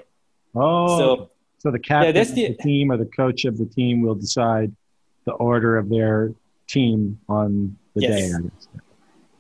Oh, 0.55 0.99
So 0.99 1.31
so 1.59 1.71
the 1.71 1.79
captain 1.79 2.17
of 2.17 2.35
the- 2.35 2.49
the 2.49 2.55
team 2.55 2.91
or 2.93 2.97
the 2.97 3.11
coach 3.21 3.45
of 3.45 3.59
the 3.59 3.67
team 3.67 4.03
will 4.03 4.15
decide 4.15 4.73
the 5.25 5.33
order 5.33 5.77
of 5.77 5.89
their 5.89 6.33
team 6.69 7.19
on 7.29 7.77
the 7.95 8.03
Yes. 8.03 8.11
day. 8.11 8.29
Guess. 8.43 8.69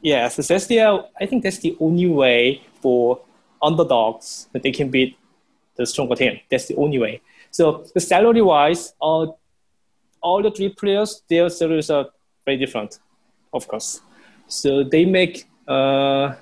Yeah, 0.03 0.29
so 0.29 0.43
that's 0.43 0.67
the 0.67 0.81
I 1.21 1.27
think 1.27 1.43
that's 1.43 1.59
the 1.59 1.77
only 1.81 2.07
way 2.07 2.63
for 2.81 3.21
underdogs 3.63 4.49
that 4.53 4.63
they 4.63 4.73
can 4.73 4.89
beat 4.89 5.17
the 5.77 5.85
stronger 5.87 6.15
team. 6.15 6.41
That's 6.51 6.67
the 6.67 6.77
only 6.77 6.99
way. 6.99 7.21
So 7.51 7.85
the 7.95 8.01
salary 8.01 8.43
wise, 8.43 8.95
all 8.99 9.39
all 10.23 10.43
the 10.43 10.51
three 10.51 10.69
players, 10.71 11.23
their 11.29 11.49
salaries 11.49 11.91
are 11.91 12.07
very 12.45 12.59
different, 12.59 12.99
of 13.53 13.67
course. 13.69 14.01
So 14.47 14.85
they 14.85 15.05
make 15.05 15.49
uh, 15.69 16.35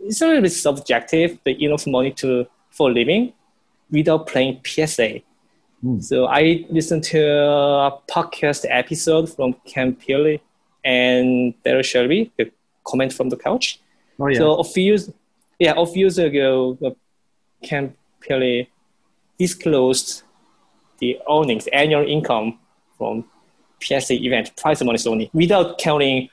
it's 0.00 0.20
a 0.20 0.26
little 0.26 0.42
bit 0.42 0.52
subjective, 0.52 1.38
the 1.44 1.64
enough 1.64 1.86
money 1.86 2.12
to 2.12 2.46
for 2.70 2.90
living 2.92 3.32
without 3.90 4.26
playing 4.26 4.60
PSA. 4.64 5.20
Hmm. 5.80 6.00
So 6.00 6.26
I 6.26 6.66
listened 6.70 7.04
to 7.04 7.20
a 7.20 7.98
podcast 8.08 8.66
episode 8.68 9.30
from 9.34 9.54
Cam 9.64 9.94
Pilley 9.94 10.40
and 10.88 11.54
Daryl 11.64 11.84
Selby, 11.84 12.32
the 12.38 12.50
comment 12.82 13.12
from 13.12 13.28
the 13.28 13.36
couch. 13.36 13.78
Oh 14.18 14.26
yeah. 14.28 14.38
So 14.38 14.54
a 14.56 14.64
few 14.64 14.84
years, 14.84 15.10
yeah, 15.58 15.74
a 15.76 15.86
few 15.86 16.06
years 16.06 16.18
ago, 16.18 16.78
uh, 16.84 16.90
Cam 17.62 17.94
Pilley 18.22 18.68
disclosed 19.38 20.22
the 20.98 21.18
earnings, 21.30 21.66
annual 21.72 22.06
income 22.08 22.58
from 22.96 23.24
PSA 23.82 24.14
event, 24.14 24.56
prize 24.56 24.82
money 24.82 24.98
only, 25.06 25.30
without 25.32 25.78
counting 25.78 26.30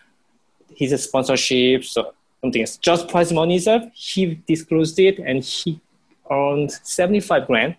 his 0.73 0.91
sponsorships 1.05 1.97
or 1.97 2.13
something 2.41 2.61
else. 2.61 2.77
Just 2.77 3.09
prize 3.09 3.31
money 3.33 3.57
itself, 3.57 3.83
he 3.93 4.41
disclosed 4.47 4.97
it 4.99 5.19
and 5.19 5.43
he 5.43 5.81
earned 6.31 6.71
75 6.71 7.45
grand 7.45 7.75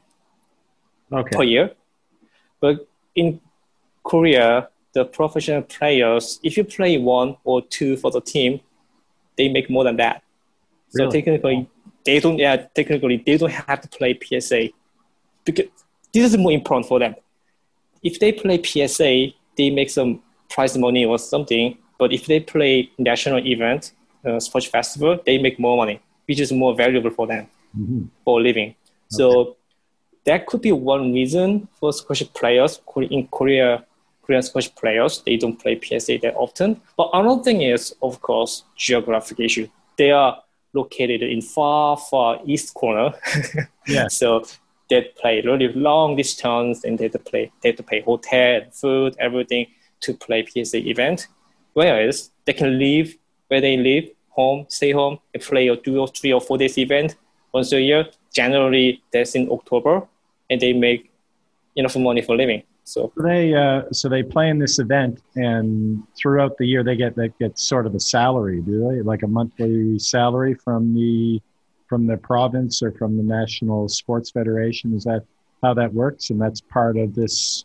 okay. 1.11 1.37
per 1.37 1.43
year. 1.43 1.73
But 2.61 2.87
in 3.15 3.41
Korea, 4.05 4.69
the 4.97 5.05
professional 5.05 5.61
players, 5.61 6.41
if 6.43 6.57
you 6.57 6.65
play 6.65 6.97
one 6.97 7.37
or 7.45 7.61
two 7.77 7.99
for 7.99 8.11
the 8.11 8.21
team, 8.21 8.61
they 9.37 9.49
make 9.57 9.69
more 9.69 9.85
than 9.85 9.97
that. 9.97 10.23
So 10.89 11.11
technically, 11.11 11.69
they 12.07 12.19
don't. 12.19 12.39
Yeah, 12.39 12.57
technically, 12.75 13.23
they 13.27 13.37
don't 13.37 13.53
have 13.53 13.81
to 13.83 13.89
play 13.89 14.19
PSA 14.25 14.71
because 15.45 15.67
this 16.13 16.25
is 16.31 16.39
more 16.39 16.53
important 16.53 16.87
for 16.89 16.99
them. 16.99 17.15
If 18.03 18.19
they 18.21 18.33
play 18.33 18.57
PSA, 18.63 19.35
they 19.59 19.69
make 19.71 19.91
some 19.91 20.23
prize 20.49 20.79
money 20.79 21.05
or 21.05 21.19
something. 21.19 21.77
But 21.99 22.13
if 22.13 22.25
they 22.27 22.41
play 22.41 22.91
national 22.97 23.47
event, 23.47 23.93
uh, 24.25 24.41
sports 24.41 24.67
festival, 24.67 25.19
they 25.27 25.37
make 25.37 25.59
more 25.59 25.77
money, 25.77 26.01
which 26.27 26.41
is 26.41 26.53
more 26.53 26.75
valuable 26.75 27.11
for 27.11 27.27
them 27.27 27.49
Mhm. 27.79 28.09
for 28.25 28.41
a 28.41 28.43
living. 28.43 28.75
So 29.09 29.57
that 30.25 30.47
could 30.47 30.63
be 30.63 30.73
one 30.73 31.13
reason 31.13 31.69
for 31.79 31.93
squash 31.93 32.23
players 32.33 32.81
in 33.11 33.29
Korea. 33.29 33.85
Korean 34.27 34.43
squash 34.43 34.75
players 34.75 35.23
they 35.25 35.37
don't 35.37 35.57
play 35.57 35.81
PSA 35.81 36.19
that 36.23 36.35
often. 36.37 36.81
But 36.97 37.11
another 37.13 37.43
thing 37.43 37.63
is, 37.63 37.95
of 38.03 38.21
course, 38.21 38.65
geographic 38.77 39.41
issue. 39.41 39.69
They 39.97 40.11
are 40.11 40.43
located 40.75 41.23
in 41.23 41.41
far, 41.41 41.97
far 41.97 42.41
east 42.45 42.75
corner. 42.75 43.13
Yeah. 43.89 44.09
so 44.09 44.43
they 44.91 45.03
play 45.21 45.43
really 45.43 45.73
long 45.73 46.17
distance 46.17 46.83
and 46.83 46.99
they 46.99 47.05
have 47.05 47.13
to 47.13 47.21
play, 47.21 47.53
they 47.63 47.69
have 47.69 47.77
to 47.77 47.85
pay 47.85 48.01
hotel, 48.01 48.63
food, 48.73 49.15
everything 49.21 49.69
to 50.01 50.13
play 50.15 50.45
PSA 50.45 50.89
event. 50.89 51.29
Whereas 51.75 52.33
they 52.47 52.53
can 52.53 52.81
live 52.81 53.15
where 53.47 53.61
they 53.61 53.77
live, 53.77 54.11
home, 54.31 54.67
stay 54.69 54.93
home, 54.93 55.19
and 55.33 55.43
play 55.43 55.69
a 55.69 55.77
two 55.77 56.01
or 56.01 56.09
three 56.09 56.33
or 56.33 56.41
four 56.41 56.59
days 56.59 56.79
event 56.79 57.17
once 57.53 57.73
a 57.73 57.81
year. 57.81 58.07
Generally, 58.33 59.03
that's 59.13 59.35
in 59.35 59.49
October, 59.51 60.07
and 60.51 60.61
they 60.61 60.73
make 60.73 61.11
enough 61.77 61.97
money 61.97 62.23
for 62.23 62.37
living. 62.37 62.63
So 62.89 63.13
they 63.17 63.53
uh, 63.53 63.83
so 63.93 64.09
they 64.09 64.23
play 64.23 64.49
in 64.49 64.59
this 64.59 64.79
event, 64.79 65.21
and 65.35 66.03
throughout 66.17 66.57
the 66.57 66.67
year 66.67 66.85
they 66.85 66.95
get 66.95 67.17
they 67.17 67.33
get 67.41 67.59
sort 67.59 67.85
of 67.85 67.95
a 67.97 68.01
salary, 68.01 68.61
do 68.63 68.89
they? 68.89 69.03
Like 69.03 69.23
a 69.23 69.27
monthly 69.27 69.99
salary 69.99 70.55
from 70.55 70.95
the 70.95 71.41
from 71.89 72.07
the 72.07 72.17
province 72.17 72.83
or 72.83 72.93
from 72.93 73.17
the 73.17 73.25
national 73.25 73.89
sports 73.89 74.31
federation. 74.31 74.95
Is 74.95 75.03
that 75.05 75.25
how 75.63 75.75
that 75.75 75.93
works? 75.93 76.31
And 76.31 76.41
that's 76.41 76.61
part 76.61 76.97
of 76.97 77.15
this 77.15 77.65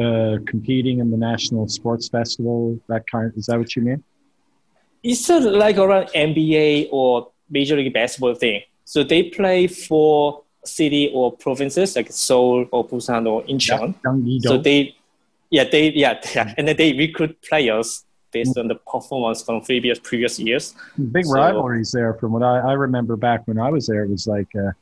uh, 0.00 0.38
competing 0.46 1.00
in 1.00 1.10
the 1.10 1.18
national 1.18 1.68
sports 1.68 2.08
festival. 2.08 2.80
That 2.88 3.06
kind 3.06 3.30
is 3.36 3.46
that 3.46 3.58
what 3.58 3.76
you 3.76 3.82
mean? 3.82 4.02
it's 5.02 5.24
sort 5.26 5.44
of 5.44 5.52
like 5.54 5.78
around 5.78 6.06
NBA 6.14 6.88
or 6.92 7.30
Major 7.50 7.76
League 7.76 7.92
Baseball 7.92 8.34
thing. 8.34 8.62
So 8.84 9.02
they 9.02 9.24
play 9.24 9.66
for 9.66 10.44
city 10.64 11.10
or 11.12 11.32
provinces 11.32 11.96
like 11.96 12.10
Seoul 12.10 12.66
or 12.70 12.86
Busan 12.86 13.26
or 13.28 13.42
Incheon. 13.44 13.94
So 14.42 14.58
they, 14.58 14.94
yeah, 15.50 15.64
they, 15.64 15.90
yeah, 15.90 16.20
yeah, 16.34 16.54
and 16.56 16.68
then 16.68 16.76
they 16.76 16.92
recruit 16.92 17.40
players 17.42 18.04
based 18.32 18.56
on 18.56 18.68
the 18.68 18.76
performance 18.76 19.42
from 19.42 19.60
previous 19.60 19.98
previous 19.98 20.38
years. 20.38 20.74
Big 21.12 21.26
so- 21.26 21.34
rivalries 21.34 21.92
there. 21.92 22.14
From 22.14 22.32
what 22.32 22.42
I, 22.42 22.58
I 22.60 22.72
remember 22.72 23.16
back 23.16 23.46
when 23.46 23.58
I 23.58 23.70
was 23.70 23.86
there, 23.86 24.04
it 24.04 24.10
was 24.10 24.26
like 24.26 24.48
uh, 24.56 24.72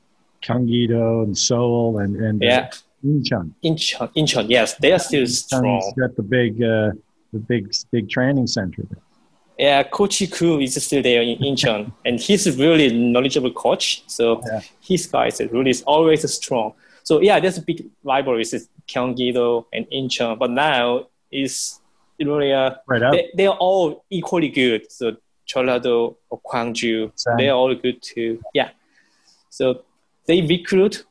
Gyeonggi-do 0.43 1.22
and 1.22 1.37
Seoul 1.37 1.99
and 1.99 2.16
and 2.16 2.43
uh, 2.43 2.47
Yeah, 2.47 2.70
Incheon. 3.05 3.53
Incheon, 3.64 4.12
Incheon, 4.14 4.47
yes, 4.49 4.74
they 4.76 4.93
are 4.93 4.99
still 4.99 5.22
Incheon's 5.24 5.39
strong. 5.45 5.93
got 5.99 6.14
the 6.16 6.22
big 6.22 6.62
uh, 6.62 6.93
the 7.33 7.39
big 7.39 7.72
big 7.91 8.09
training 8.09 8.47
center. 8.47 8.83
There. 8.89 9.03
Yeah, 9.61 9.82
Coach 9.82 10.22
Ku 10.30 10.58
is 10.58 10.82
still 10.82 11.02
there 11.02 11.20
in 11.20 11.36
Incheon, 11.38 11.92
and 12.06 12.18
he's 12.18 12.46
a 12.46 12.52
really 12.52 12.88
knowledgeable 13.14 13.52
coach. 13.52 14.02
So 14.06 14.40
Yeah. 14.46 14.61
his 14.80 15.06
guys 15.06 15.38
are 15.40 15.48
really 15.48 15.74
always 15.86 16.22
strong. 16.32 16.72
So 17.02 17.20
yeah, 17.20 17.38
there's 17.40 17.58
a 17.58 17.62
big 17.62 17.84
rivalries 18.02 18.54
is 18.54 18.68
Gyeonggi-do 18.88 19.66
and 19.74 19.84
Incheon, 19.90 20.38
but 20.38 20.50
now 20.50 21.06
is 21.30 21.80
really 22.18 22.52
uh, 22.52 22.70
Right 22.86 23.12
they, 23.12 23.30
they 23.36 23.46
are 23.46 23.56
all 23.58 24.04
equally 24.11 24.48
good. 24.48 24.90
So 24.90 25.16
Jeollado 25.46 26.16
or 26.30 26.40
Gwangju, 26.40 27.12
Same. 27.14 27.36
they 27.36 27.48
are 27.50 27.56
all 27.56 27.74
good 27.74 28.00
too. 28.02 28.40
Yeah. 28.54 28.70
So 29.50 29.82
they 30.26 30.40
recruit 30.40 31.04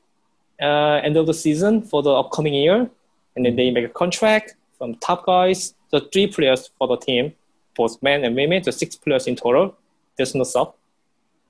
uh, 0.61 1.01
end 1.07 1.17
of 1.17 1.25
the 1.27 1.33
season 1.35 1.81
for 1.83 2.01
the 2.01 2.11
upcoming 2.13 2.55
year, 2.55 2.89
and 3.35 3.45
then 3.45 3.55
they 3.55 3.69
make 3.69 3.85
a 3.85 3.89
contract 4.01 4.55
from 4.77 4.95
top 4.95 5.25
guys. 5.25 5.75
So 5.91 5.99
three 5.99 6.27
players 6.27 6.71
for 6.79 6.87
the 6.87 6.97
team, 6.97 7.33
both 7.75 8.01
men 8.01 8.23
and 8.23 8.35
women, 8.35 8.63
so 8.63 8.71
six 8.71 8.95
players 8.95 9.27
in 9.27 9.35
total. 9.35 9.75
There's 10.17 10.35
no 10.35 10.43
sub. 10.43 10.75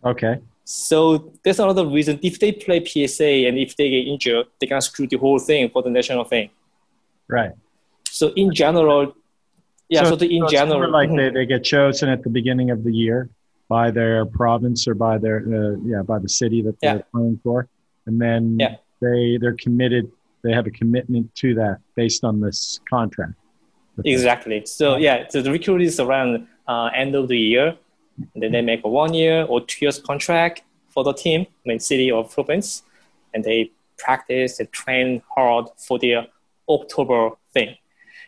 Okay. 0.04 0.40
So 0.64 1.32
that's 1.44 1.60
another 1.60 1.86
reason. 1.86 2.20
If 2.22 2.40
they 2.40 2.52
play 2.52 2.86
PSA 2.86 3.48
and 3.48 3.58
if 3.58 3.76
they 3.76 3.90
get 3.90 4.08
injured, 4.08 4.46
they 4.60 4.68
can 4.68 4.80
screw 4.82 5.08
the 5.08 5.18
whole 5.18 5.40
thing 5.40 5.70
for 5.70 5.82
the 5.82 5.90
national 5.90 6.26
thing. 6.26 6.52
Right. 7.28 7.52
So 8.06 8.28
in 8.36 8.54
general, 8.54 9.16
yeah. 9.90 10.04
So, 10.04 10.16
the, 10.16 10.28
in 10.32 10.42
more 10.42 10.50
general, 10.52 10.92
like 10.92 11.10
they, 11.10 11.30
they 11.32 11.46
get 11.48 11.64
chosen 11.64 12.10
at 12.10 12.22
the 12.22 12.30
beginning 12.30 12.70
of 12.70 12.84
the 12.84 12.94
year 12.94 13.30
by 13.68 13.90
their 13.90 14.26
province 14.26 14.88
or 14.88 14.94
by 14.94 15.18
their 15.18 15.40
uh, 15.40 15.78
yeah 15.84 16.04
by 16.04 16.20
the 16.20 16.30
city 16.30 16.62
that 16.62 16.80
they're 16.80 16.98
Yeah. 16.98 17.02
playing 17.12 17.40
for, 17.44 17.68
and 18.06 18.22
then 18.22 18.58
Yeah. 18.60 18.76
they 19.02 19.38
they're 19.42 19.56
committed. 19.56 20.12
They 20.44 20.54
have 20.54 20.68
a 20.68 20.72
commitment 20.72 21.34
to 21.36 21.56
that 21.56 21.80
based 21.96 22.24
on 22.24 22.40
this 22.40 22.80
contract. 22.88 23.34
Exactly. 24.06 24.66
So 24.66 24.98
yeah, 24.98 25.28
so 25.30 25.42
the 25.42 25.52
recruit 25.52 25.82
is 25.82 26.00
around 26.00 26.48
uh, 26.68 26.90
end 26.96 27.16
of 27.16 27.28
the 27.28 27.38
year, 27.38 27.76
and 28.34 28.44
then 28.44 28.52
they 28.52 28.62
make 28.62 28.84
a 28.84 28.90
one 28.90 29.14
year 29.14 29.46
or 29.46 29.62
two 29.62 29.86
years 29.86 30.00
contract 30.00 30.64
for 30.90 31.04
the 31.04 31.14
team, 31.14 31.46
I 31.66 31.70
mean 31.70 31.80
city 31.80 32.12
or 32.12 32.24
province, 32.24 32.84
and 33.34 33.44
they 33.44 33.72
practice 33.98 34.60
and 34.60 34.72
train 34.72 35.22
hard 35.36 35.68
for 35.78 36.00
their 36.00 36.28
October 36.68 37.32
thing. 37.54 37.76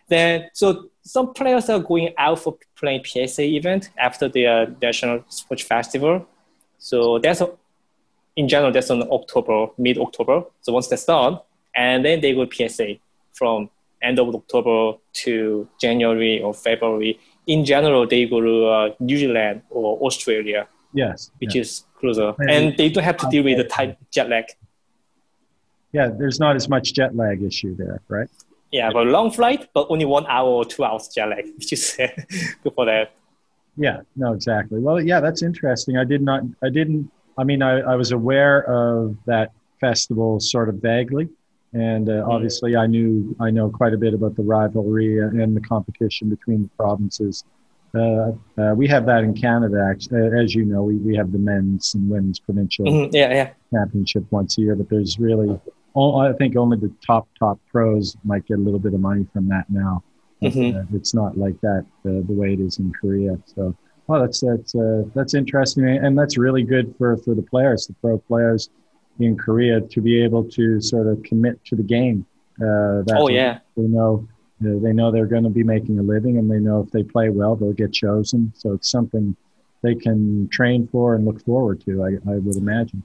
Then 0.10 0.50
so 0.54 0.90
some 1.04 1.34
players 1.34 1.70
are 1.70 1.80
going 1.80 2.14
out 2.18 2.40
for 2.40 2.58
playing 2.76 3.04
PSA 3.06 3.44
event 3.44 3.90
after 3.98 4.28
their 4.28 4.68
national 4.82 5.24
sports 5.30 5.64
festival. 5.64 6.28
So 6.78 7.20
that's 7.20 7.42
a, 7.42 7.52
in 8.36 8.48
general 8.48 8.72
that's 8.72 8.90
on 8.90 9.04
October, 9.12 9.68
mid 9.78 9.98
October. 9.98 10.44
So 10.62 10.74
once 10.74 10.88
that's 10.88 11.06
done, 11.06 11.40
and 11.76 12.04
then 12.04 12.22
they 12.22 12.34
go 12.34 12.48
PSA 12.50 12.96
from 13.34 13.70
end 14.02 14.20
of 14.20 14.34
October 14.36 14.98
to 15.24 15.68
January 15.80 16.42
or 16.42 16.54
February. 16.54 17.20
In 17.48 17.66
general, 17.66 18.08
they 18.08 18.26
go 18.26 18.42
to 18.42 18.66
uh, 18.68 18.90
New 19.00 19.18
Zealand 19.18 19.62
or 19.70 19.98
Australia, 20.00 20.68
Yes. 20.94 21.32
which 21.40 21.56
yeah. 21.56 21.62
is 21.62 21.84
closer, 22.00 22.34
Maybe- 22.38 22.54
and 22.54 22.78
they 22.78 22.90
don't 22.90 23.04
have 23.04 23.18
to 23.18 23.28
deal 23.30 23.44
with 23.44 23.58
the 23.58 23.64
time 23.66 23.96
jet 24.12 24.30
lag. 24.30 24.46
yeah, 25.92 26.08
there's 26.18 26.40
not 26.40 26.56
as 26.56 26.70
much 26.70 26.94
jet 26.94 27.16
lag 27.16 27.42
issue 27.44 27.76
there, 27.76 28.02
right? 28.08 28.30
Yeah, 28.72 28.90
but 28.94 29.06
long 29.08 29.32
flight, 29.32 29.68
but 29.74 29.88
only 29.90 30.06
one 30.06 30.26
hour 30.28 30.48
or 30.50 30.66
two 30.66 30.84
hours 30.84 31.10
jet 31.10 31.28
lag, 31.30 31.46
which 31.58 31.74
is 31.74 31.96
good 31.98 32.74
for 32.76 32.86
that. 32.86 33.12
Yeah, 33.78 34.02
no, 34.16 34.34
exactly. 34.34 34.80
Well, 34.80 35.02
yeah, 35.02 35.20
that's 35.20 35.42
interesting. 35.44 35.98
I 35.98 36.04
did 36.06 36.22
not, 36.22 36.44
I 36.64 36.70
didn't, 36.70 37.12
I 37.38 37.44
mean, 37.44 37.62
I, 37.62 37.80
I 37.80 37.96
was 37.96 38.12
aware 38.12 38.64
of 38.70 39.18
that 39.26 39.52
festival 39.80 40.40
sort 40.40 40.70
of 40.70 40.76
vaguely. 40.76 41.30
And 41.74 42.10
uh, 42.10 42.26
obviously, 42.28 42.76
I 42.76 42.86
knew, 42.86 43.36
I 43.40 43.50
know 43.50 43.70
quite 43.70 43.94
a 43.94 43.98
bit 43.98 44.14
about 44.14 44.36
the 44.36 44.44
rivalry 44.44 45.20
and 45.20 45.56
the 45.56 45.62
competition 45.62 46.30
between 46.30 46.64
the 46.64 46.70
provinces. 46.78 47.46
Uh, 47.96 48.32
uh, 48.58 48.74
we 48.76 48.88
have 48.88 49.06
that 49.06 49.24
in 49.24 49.34
Canada, 49.34 49.86
actually. 49.90 50.22
Uh, 50.22 50.42
as 50.42 50.54
you 50.54 50.66
know, 50.66 50.84
we, 50.84 50.96
we 50.98 51.16
have 51.16 51.32
the 51.32 51.38
men's 51.38 51.94
and 51.94 52.10
women's 52.10 52.40
provincial 52.40 52.86
Mhm, 52.86 53.10
Yeah, 53.14 53.34
yeah. 53.34 53.50
championship 53.74 54.26
once 54.32 54.58
a 54.58 54.62
year, 54.62 54.76
but 54.76 54.90
there's 54.90 55.18
really, 55.20 55.58
I 55.96 56.34
think 56.34 56.56
only 56.58 56.78
the 56.78 56.92
top, 57.06 57.28
top 57.40 57.60
pros 57.72 58.16
might 58.24 58.46
get 58.46 58.58
a 58.58 58.62
little 58.62 58.80
bit 58.80 58.94
of 58.94 59.00
money 59.00 59.26
from 59.34 59.48
that 59.50 59.70
now. 59.70 60.04
Mhm. 60.42 60.76
uh, 60.76 60.86
it's 60.96 61.14
not 61.14 61.38
like 61.38 61.60
that 61.62 61.86
uh, 62.06 62.26
the 62.28 62.34
way 62.34 62.54
it 62.54 62.60
is 62.60 62.80
in 62.80 62.92
Korea. 63.00 63.38
So, 63.46 63.76
well, 64.08 64.22
that's 64.22 64.40
that's 64.40 64.74
uh, 64.74 65.04
that's 65.14 65.36
interesting, 65.36 65.86
and 65.88 66.18
that's 66.18 66.36
really 66.38 66.64
good 66.64 66.96
for 66.98 67.16
for 67.18 67.36
the 67.36 67.44
players, 67.44 67.86
the 67.88 67.94
pro 68.02 68.18
players 68.18 68.70
in 69.24 69.38
Korea, 69.38 69.82
to 69.82 70.02
be 70.02 70.22
able 70.24 70.44
to 70.52 70.82
sort 70.82 71.08
of 71.08 71.22
commit 71.24 71.64
to 71.66 71.76
the 71.76 71.84
game. 71.84 72.26
Uh, 72.58 73.02
that 73.08 73.18
Oh, 73.18 73.30
yeah. 73.30 73.60
they 73.76 73.84
know 73.84 74.28
uh, 74.64 74.78
they 74.84 74.94
know 74.94 75.12
they're 75.12 75.26
going 75.26 75.44
to 75.44 75.50
be 75.50 75.64
making 75.64 75.98
a 75.98 76.04
living, 76.04 76.38
and 76.38 76.50
they 76.52 76.60
know 76.60 76.82
if 76.82 76.92
they 76.92 77.04
play 77.04 77.30
well, 77.30 77.56
they'll 77.56 77.74
get 77.74 77.92
chosen. 77.92 78.54
So 78.56 78.74
it's 78.74 78.90
something 78.92 79.36
they 79.82 79.96
can 79.96 80.48
train 80.50 80.88
for 80.92 81.16
and 81.16 81.26
look 81.26 81.44
forward 81.44 81.82
to. 81.86 82.04
I, 82.04 82.10
I 82.32 82.38
would 82.38 82.56
imagine. 82.56 83.04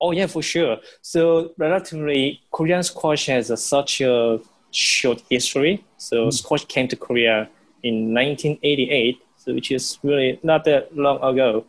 Oh 0.00 0.10
yeah, 0.10 0.26
for 0.26 0.42
sure. 0.42 0.78
So 1.02 1.52
relatively, 1.58 2.40
Korean 2.50 2.82
squash 2.82 3.26
has 3.26 3.50
a, 3.50 3.56
such 3.56 4.00
a 4.00 4.40
short 4.70 5.22
history. 5.30 5.84
So 5.98 6.30
squash 6.30 6.64
came 6.64 6.88
to 6.88 6.96
Korea 6.96 7.48
in 7.82 8.14
1988, 8.14 9.18
so 9.36 9.54
which 9.54 9.70
is 9.70 9.98
really 10.02 10.40
not 10.42 10.64
that 10.64 10.96
long 10.96 11.22
ago. 11.22 11.66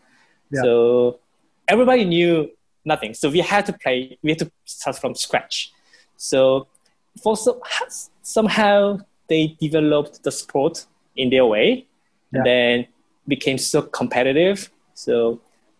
Yeah. 0.49 0.61
So 0.61 1.19
everybody 1.67 2.05
knew 2.05 2.49
nothing. 2.85 3.13
So 3.13 3.29
we 3.29 3.39
had 3.39 3.65
to 3.67 3.73
play. 3.73 4.17
We 4.21 4.31
had 4.31 4.39
to 4.39 4.51
start 4.65 4.97
from 4.97 5.15
scratch. 5.15 5.71
So 6.17 6.67
for 7.21 7.35
some, 7.37 7.59
somehow 8.21 8.99
they 9.29 9.55
developed 9.59 10.23
the 10.23 10.31
sport 10.31 10.85
in 11.15 11.29
their 11.29 11.45
way, 11.45 11.85
Yeah. 12.31 12.37
and 12.39 12.45
then 12.45 12.87
became 13.27 13.57
so 13.57 13.81
competitive. 13.81 14.69
So 14.95 15.39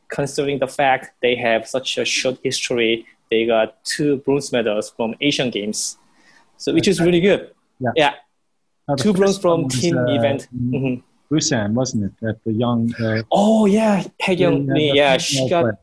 considering 0.10 0.60
the 0.60 0.68
fact 0.68 1.12
they 1.22 1.36
have 1.36 1.68
such 1.68 1.97
a 1.97 2.06
short 2.06 2.38
history, 2.43 3.06
they 3.32 3.45
got 3.45 3.84
two 3.84 4.18
bronze 4.18 4.51
medals 4.51 4.91
from 4.95 5.16
Asian 5.22 5.49
Games, 5.49 5.97
so 6.58 6.74
which 6.74 6.88
is 6.88 6.99
really 7.01 7.20
good. 7.22 7.51
Yeah. 7.80 7.91
Yeah, 7.95 8.14
two 8.97 9.14
bronze 9.14 9.38
from 9.39 9.64
was, 9.64 9.80
team 9.82 9.97
uh, 9.97 10.06
event. 10.14 10.47
Mhm. 10.56 11.01
Busan, 11.32 11.74
wasn't 11.74 12.04
it? 12.22 12.28
At 12.30 12.43
the 12.43 12.54
young. 12.54 12.93
Uh, 13.01 13.24
Oh 13.32 13.66
yeah, 13.66 14.04
Haegyung 14.22 14.68
the- 14.68 14.74
Lee. 14.74 14.91
Yeah, 14.93 15.18
she 15.18 15.49
got 15.49 15.62
player. 15.64 15.78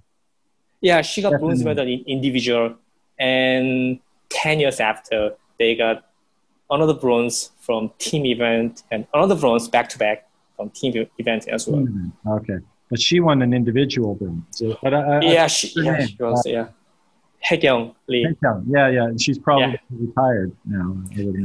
Yeah 0.81 1.03
she 1.03 1.23
got 1.23 1.39
bronze 1.41 1.65
medal 1.65 1.87
in 1.87 2.01
individual, 2.07 2.75
and 3.19 4.01
ten 4.29 4.61
years 4.61 4.81
after 4.81 5.35
they 5.59 5.75
got 5.75 6.07
another 6.71 6.95
bronze 6.95 7.51
from 7.61 7.91
team 7.99 8.25
event 8.27 8.83
and 8.91 9.07
another 9.13 9.35
bronze 9.35 9.69
back 9.69 9.89
to 9.91 9.99
back 9.99 10.29
from 10.57 10.71
team 10.71 11.07
event 11.19 11.49
as 11.49 11.67
well. 11.67 11.81
Hmm, 11.83 12.09
Okay, 12.27 12.59
but 12.89 13.01
she 13.01 13.21
won 13.21 13.43
an 13.43 13.53
individual 13.53 14.15
bronze. 14.15 14.45
So, 14.51 14.79
but 14.83 14.95
I, 14.95 15.01
I, 15.17 15.21
Yeah, 15.21 15.47
she, 15.47 15.73
yeah, 15.83 16.07
she 16.07 16.17
was, 16.21 16.47
yeah. 16.47 16.69
Haekyung 17.49 17.95
Lee. 18.09 18.27
Haekyung. 18.27 18.65
Yeah, 18.69 18.89
yeah. 18.89 19.05
And 19.05 19.21
she's 19.21 19.39
probably 19.39 19.73
yeah. 19.73 19.77
retired 19.91 20.53
now. 20.67 20.97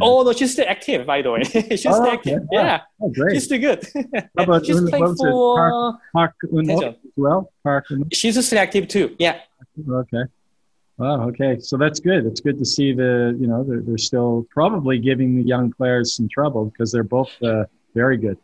Oh 0.02 0.24
no, 0.24 0.34
she's 0.34 0.54
still 0.54 0.66
active, 0.68 1.06
by 1.06 1.22
the 1.22 1.32
way. 1.32 1.44
she's 1.44 1.86
oh, 1.86 1.92
still 1.92 2.02
okay. 2.02 2.12
active. 2.12 2.48
Yeah. 2.52 2.82
Oh, 3.02 3.10
great. 3.10 3.36
She's 3.36 3.46
still 3.46 3.60
good. 3.60 3.88
How 4.38 4.44
about 4.44 4.66
she's 4.66 4.82
playing 4.82 5.16
for 5.16 6.00
Park, 6.14 6.36
Park 6.42 6.70
as 6.70 6.96
well. 7.16 7.52
Park. 7.64 7.86
She's 8.14 8.46
still 8.46 8.60
active 8.60 8.88
too. 8.88 9.16
Yeah. 9.20 9.40
Okay. 9.90 10.24
Wow. 10.98 11.28
Okay. 11.30 11.60
So 11.60 11.78
that's 11.78 12.00
good. 12.00 12.26
It's 12.26 12.42
good 12.42 12.58
to 12.60 12.66
see 12.66 12.94
the 12.94 13.38
you 13.40 13.48
know 13.48 13.64
they're, 13.64 13.82
they're 13.82 13.98
still 13.98 14.46
probably 14.50 15.00
giving 15.00 15.36
the 15.36 15.44
young 15.44 15.72
players 15.72 16.14
some 16.16 16.28
trouble 16.30 16.66
because 16.66 16.92
they're 16.92 17.04
both 17.04 17.32
uh, 17.42 17.66
very 17.94 18.18
good. 18.18 18.38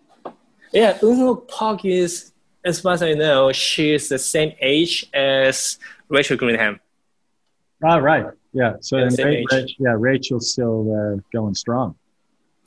Yeah, 0.71 0.97
Eunho 0.99 1.45
Park 1.49 1.83
is, 1.83 2.31
as 2.63 2.79
far 2.79 2.93
as 2.93 3.03
I 3.03 3.13
know, 3.13 3.51
she's 3.51 4.07
the 4.07 4.17
same 4.17 4.53
age 4.61 5.05
as 5.13 5.77
Rachael 6.07 6.37
Grinham. 6.37 6.79
Ah, 7.83 7.97
right. 7.97 8.25
Yeah. 8.53 8.75
So 8.81 8.97
yeah, 8.97 9.63
yeah, 9.79 9.95
Rachel's 9.97 10.51
still 10.51 10.91
uh, 10.93 11.21
going 11.31 11.55
strong. 11.55 11.95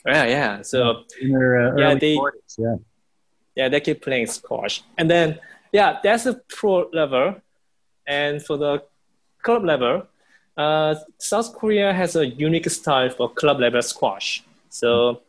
Yeah, 0.07 0.25
yeah. 0.25 0.63
So 0.63 1.05
in 1.21 1.33
their 1.33 1.75
uh, 1.75 1.77
yeah, 1.77 1.95
they, 1.95 2.17
40s, 2.17 2.31
yeah. 2.59 2.77
Yeah, 3.55 3.69
they 3.69 3.81
keep 3.81 4.03
playing 4.03 4.27
squash, 4.27 4.83
and 4.99 5.09
then 5.09 5.39
yeah, 5.73 6.01
that's 6.03 6.27
a 6.27 6.35
pro 6.49 6.89
level, 6.93 7.37
and 8.07 8.45
for 8.45 8.57
the 8.57 8.83
club 9.43 9.65
level, 9.65 10.09
uh, 10.57 10.95
South 11.19 11.55
Korea 11.55 11.93
has 11.93 12.17
a 12.17 12.27
unique 12.27 12.69
style 12.71 13.11
for 13.11 13.29
club 13.31 13.61
level 13.61 13.83
squash. 13.83 14.43
So, 14.71 15.23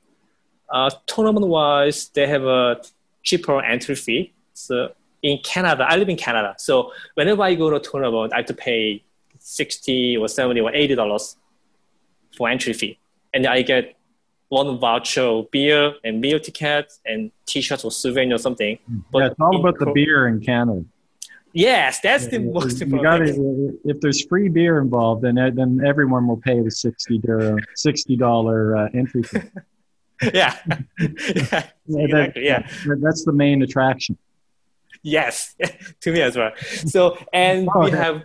uh, 0.70 0.90
tournament 1.06 1.48
wise, 1.48 2.10
they 2.10 2.28
have 2.28 2.44
a 2.44 2.82
cheaper 3.22 3.62
entry 3.62 3.96
fee. 3.96 4.34
So 4.54 4.92
in 5.22 5.40
Canada, 5.44 5.86
I 5.88 5.98
live 5.98 6.10
in 6.10 6.18
Canada. 6.18 6.56
So 6.58 6.92
whenever 7.16 7.44
I 7.44 7.56
go 7.56 7.70
to 7.70 7.76
a 7.76 7.80
tournament, 7.80 8.34
I 8.34 8.38
have 8.38 8.46
to 8.48 8.54
pay 8.54 9.04
60 9.46 10.18
or 10.18 10.28
70 10.28 10.60
or 10.60 10.74
80 10.74 10.96
dollars 10.96 11.38
for 12.36 12.50
entry 12.50 12.74
fee. 12.74 12.98
And 13.34 13.46
I 13.46 13.62
get 13.62 13.96
one 14.50 14.80
voucher 14.80 15.43
beer 15.52 15.93
and 16.04 16.20
meal 16.20 16.39
tickets 16.39 17.00
and 17.06 17.32
t-shirts 17.46 17.86
or 17.86 17.91
souvenir 17.91 18.36
or 18.36 18.39
something. 18.39 18.80
But 19.12 19.20
yeah, 19.20 19.26
it's 19.28 19.39
all 19.39 19.60
about 19.60 19.78
the 19.78 19.91
beer 19.91 20.28
in 20.28 20.41
Canada. 20.41 20.84
Yes, 21.54 22.02
that's 22.02 22.28
the 22.28 22.39
most 22.39 22.82
important. 22.82 23.04
Gotta, 23.04 23.78
if 23.86 24.02
there's 24.02 24.26
free 24.26 24.50
beer 24.50 24.80
involved, 24.82 25.22
then 25.22 25.36
then 25.36 25.80
everyone 25.86 26.28
will 26.28 26.41
pay 26.41 26.60
the 26.62 26.72
sixty 26.72 28.16
dollar 28.18 28.76
uh, 28.76 28.89
entry 28.93 29.24
fee. 29.24 29.39
yeah, 30.34 30.58
yeah, 31.00 31.70
exactly. 31.88 32.46
yeah, 32.46 32.68
that's 33.00 33.24
the 33.24 33.32
main 33.32 33.62
attraction. 33.62 34.18
Yes, 35.02 35.56
to 36.02 36.12
me 36.12 36.22
as 36.22 36.36
well. 36.36 36.52
So, 36.88 37.18
and 37.32 37.70
oh, 37.74 37.86
we 37.86 37.91
have 37.91 38.24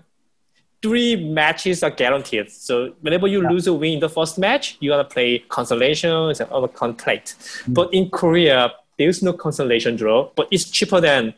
three 0.83 1.17
matches 1.17 1.83
are 1.83 1.91
guaranteed. 1.91 2.51
So 2.51 2.95
whenever 3.01 3.27
you 3.27 3.43
yeah. 3.43 3.51
lose 3.51 3.69
or 3.69 3.79
win 3.79 4.01
the 4.01 4.09
first 4.09 4.39
match, 4.39 4.77
you 4.81 4.91
gotta 4.91 5.05
play 5.05 5.41
consolation 5.49 6.11
and 6.11 6.41
other 6.43 6.69
complete. 6.69 7.35
Mm-hmm. 7.39 7.73
But 7.73 7.93
in 7.93 8.11
Korea, 8.11 8.73
there's 8.99 9.23
no 9.23 9.33
consolation 9.33 9.97
draw, 9.97 10.31
but 10.35 10.49
it's 10.51 10.71
cheaper 10.71 11.01
than 11.01 11.35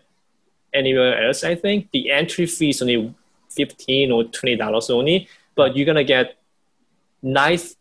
anywhere 0.72 1.26
else. 1.26 1.44
I 1.44 1.54
think 1.54 1.90
the 1.92 2.10
entry 2.10 2.46
fee 2.46 2.70
is 2.70 2.82
only 2.82 3.14
fifteen 3.50 4.12
or 4.12 4.24
twenty 4.24 4.56
dollars 4.56 4.90
only, 4.90 5.28
but 5.54 5.76
you're 5.76 5.86
gonna 5.86 6.04
get 6.04 6.38
nice 7.22 7.76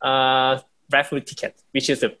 uh, 0.00 0.58
raffle 0.90 1.20
ticket, 1.20 1.54
which 1.72 1.90
is 1.90 2.02
a 2.02 2.12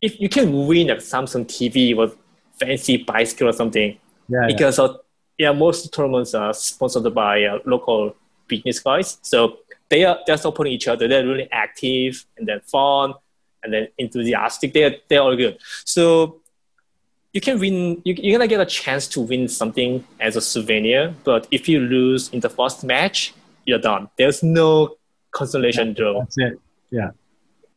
if 0.00 0.20
you 0.20 0.28
can 0.28 0.66
win 0.66 0.90
a 0.90 0.96
Samsung 0.96 1.46
TV 1.46 1.96
or 1.96 2.12
fancy 2.58 2.96
bicycle 2.98 3.48
or 3.48 3.52
something. 3.52 3.96
Yeah, 4.28 4.46
because 4.46 4.78
yeah. 4.78 4.84
Of, 4.84 5.00
yeah, 5.38 5.52
most 5.52 5.92
tournaments 5.92 6.34
are 6.34 6.52
sponsored 6.54 7.12
by 7.14 7.44
uh, 7.44 7.58
local 7.64 8.14
business 8.56 8.80
guys, 8.80 9.18
so 9.22 9.58
they 9.88 10.04
are 10.04 10.18
they're 10.26 10.36
supporting 10.46 10.72
each 10.72 10.88
other. 10.88 11.08
They're 11.08 11.26
really 11.26 11.48
active 11.50 12.24
and 12.36 12.46
then 12.48 12.60
fun 12.60 13.14
and 13.62 13.72
then 13.72 13.88
enthusiastic. 13.98 14.72
They're 14.72 14.96
they're 15.08 15.22
all 15.22 15.36
good. 15.36 15.58
So 15.84 16.42
you 17.32 17.40
can 17.40 17.58
win 17.58 18.02
you, 18.04 18.14
you're 18.18 18.38
gonna 18.38 18.48
get 18.48 18.60
a 18.60 18.66
chance 18.66 19.08
to 19.08 19.20
win 19.20 19.48
something 19.48 20.04
as 20.20 20.36
a 20.36 20.40
souvenir 20.40 21.14
but 21.24 21.48
if 21.50 21.66
you 21.66 21.80
lose 21.80 22.28
in 22.28 22.40
the 22.40 22.50
first 22.50 22.84
match 22.84 23.32
you're 23.64 23.78
done 23.78 24.06
there's 24.18 24.42
no 24.42 24.96
consolation 25.30 25.94
draw 25.94 26.20
that's 26.20 26.36
it 26.36 26.60
yeah 26.90 27.10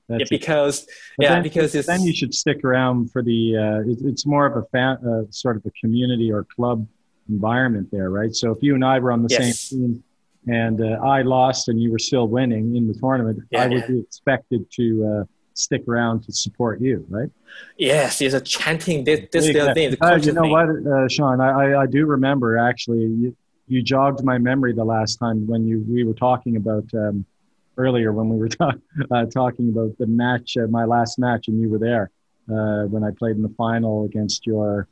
yeah, 0.07 0.17
because 0.29 0.87
yeah, 1.19 1.29
then, 1.29 1.43
because 1.43 1.71
then 1.73 2.01
you 2.03 2.13
should 2.13 2.33
stick 2.33 2.63
around 2.63 3.11
for 3.11 3.23
the. 3.23 3.57
Uh, 3.57 3.91
it, 3.91 3.97
it's 4.03 4.23
more 4.25 4.45
of 4.45 4.55
a 4.55 4.63
fan, 4.67 4.97
uh, 4.97 5.23
sort 5.31 5.57
of 5.57 5.65
a 5.65 5.71
community 5.81 6.31
or 6.31 6.43
club 6.43 6.85
environment 7.27 7.89
there, 7.91 8.11
right? 8.11 8.33
So 8.35 8.51
if 8.51 8.61
you 8.61 8.75
and 8.75 8.85
I 8.85 8.99
were 8.99 9.11
on 9.11 9.23
the 9.23 9.29
yes. 9.31 9.61
same 9.61 9.79
team, 9.79 10.03
and 10.47 10.81
uh, 10.81 10.99
I 11.03 11.21
lost 11.21 11.69
and 11.69 11.81
you 11.81 11.91
were 11.91 11.99
still 11.99 12.27
winning 12.27 12.75
in 12.75 12.87
the 12.87 12.93
tournament, 12.93 13.39
yeah, 13.51 13.63
I 13.63 13.67
would 13.67 13.81
yeah. 13.81 13.87
be 13.87 13.99
expected 13.99 14.69
to 14.71 15.21
uh, 15.21 15.23
stick 15.53 15.87
around 15.87 16.21
to 16.23 16.31
support 16.31 16.81
you, 16.81 17.05
right? 17.09 17.29
Yes, 17.77 18.19
there's 18.19 18.33
a 18.33 18.41
chanting. 18.41 19.03
This, 19.03 19.27
this 19.31 19.47
the 19.47 19.73
thing. 19.73 19.91
The 19.91 20.05
uh, 20.05 20.17
you 20.17 20.33
know 20.33 20.43
thing. 20.43 20.51
what, 20.51 20.69
uh, 20.93 21.07
Sean? 21.07 21.41
I, 21.41 21.81
I 21.81 21.85
do 21.85 22.05
remember 22.05 22.57
actually. 22.57 22.99
You, 22.99 23.35
you 23.67 23.81
jogged 23.81 24.23
my 24.23 24.37
memory 24.37 24.73
the 24.73 24.83
last 24.83 25.15
time 25.15 25.47
when 25.47 25.65
you 25.65 25.83
we 25.89 26.03
were 26.03 26.13
talking 26.13 26.55
about 26.55 26.85
um, 26.93 27.25
earlier 27.77 28.11
when 28.13 28.29
we 28.29 28.37
were 28.37 28.47
talk, 28.47 28.75
uh, 29.11 29.25
talking 29.25 29.69
about 29.69 29.97
the 29.97 30.07
match, 30.07 30.57
uh, 30.57 30.67
my 30.67 30.85
last 30.85 31.17
match, 31.19 31.47
and 31.47 31.59
you 31.59 31.69
were 31.69 31.79
there 31.79 32.11
uh, 32.49 32.85
when 32.85 33.03
I 33.03 33.09
played 33.17 33.35
in 33.35 33.41
the 33.41 33.53
final 33.57 34.05
against 34.05 34.45
your 34.45 34.87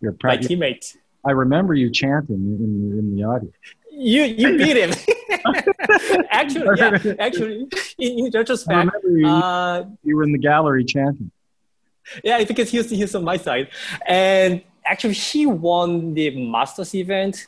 your 0.00 0.14
my 0.22 0.36
teammate. 0.36 0.96
I 1.24 1.32
remember 1.32 1.74
you 1.74 1.90
chanting 1.90 2.36
in 2.36 2.98
in 2.98 3.16
the 3.16 3.24
audience. 3.24 3.54
You 3.94 4.22
you 4.24 4.58
beat 4.62 4.76
him. 4.76 4.90
actually, 6.30 6.78
yeah, 6.78 7.14
actually, 7.18 7.68
in, 7.98 8.26
in 8.26 8.30
retrospect, 8.32 8.90
you, 9.04 9.26
uh, 9.26 9.84
you 10.02 10.16
were 10.16 10.24
in 10.24 10.32
the 10.32 10.38
gallery 10.38 10.84
chanting. 10.84 11.30
Yeah, 12.24 12.42
because 12.44 12.70
he 12.70 12.78
was, 12.78 12.90
he 12.90 13.00
was 13.00 13.14
on 13.14 13.24
my 13.24 13.36
side. 13.36 13.68
And 14.06 14.62
actually, 14.84 15.14
he 15.14 15.46
won 15.46 16.14
the 16.14 16.30
Masters 16.50 16.94
event, 16.94 17.46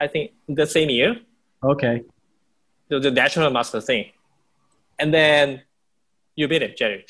I 0.00 0.06
think, 0.06 0.32
the 0.48 0.66
same 0.66 0.90
year. 0.90 1.16
Okay. 1.62 2.02
The, 2.88 3.00
the 3.00 3.10
National 3.10 3.50
Masters 3.50 3.86
thing. 3.86 4.10
And 4.98 5.12
then 5.12 5.62
you 6.36 6.46
beat 6.46 6.62
him, 6.62 6.72
Jerry. 6.76 7.04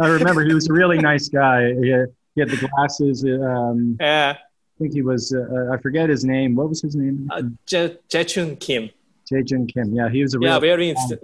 I 0.00 0.06
remember 0.06 0.44
he 0.44 0.52
was 0.52 0.68
a 0.68 0.72
really 0.72 0.98
nice 0.98 1.28
guy. 1.28 1.72
He 1.74 1.88
had, 1.88 2.08
he 2.34 2.40
had 2.40 2.50
the 2.50 2.68
glasses. 2.68 3.24
Um, 3.24 3.96
yeah. 3.98 4.36
I 4.74 4.78
think 4.78 4.92
he 4.92 5.02
was, 5.02 5.32
uh, 5.32 5.70
uh, 5.70 5.74
I 5.74 5.78
forget 5.78 6.08
his 6.08 6.24
name. 6.24 6.56
What 6.56 6.68
was 6.68 6.82
his 6.82 6.96
name? 6.96 7.28
Uh, 7.32 7.42
Je- 7.66 7.96
Jechun 8.08 8.58
Kim. 8.58 8.90
Jejun 9.30 9.72
Kim. 9.72 9.94
Yeah, 9.94 10.08
he 10.08 10.22
was 10.22 10.34
a 10.34 10.38
yeah, 10.40 10.58
wearing 10.58 10.96
um, 10.96 11.18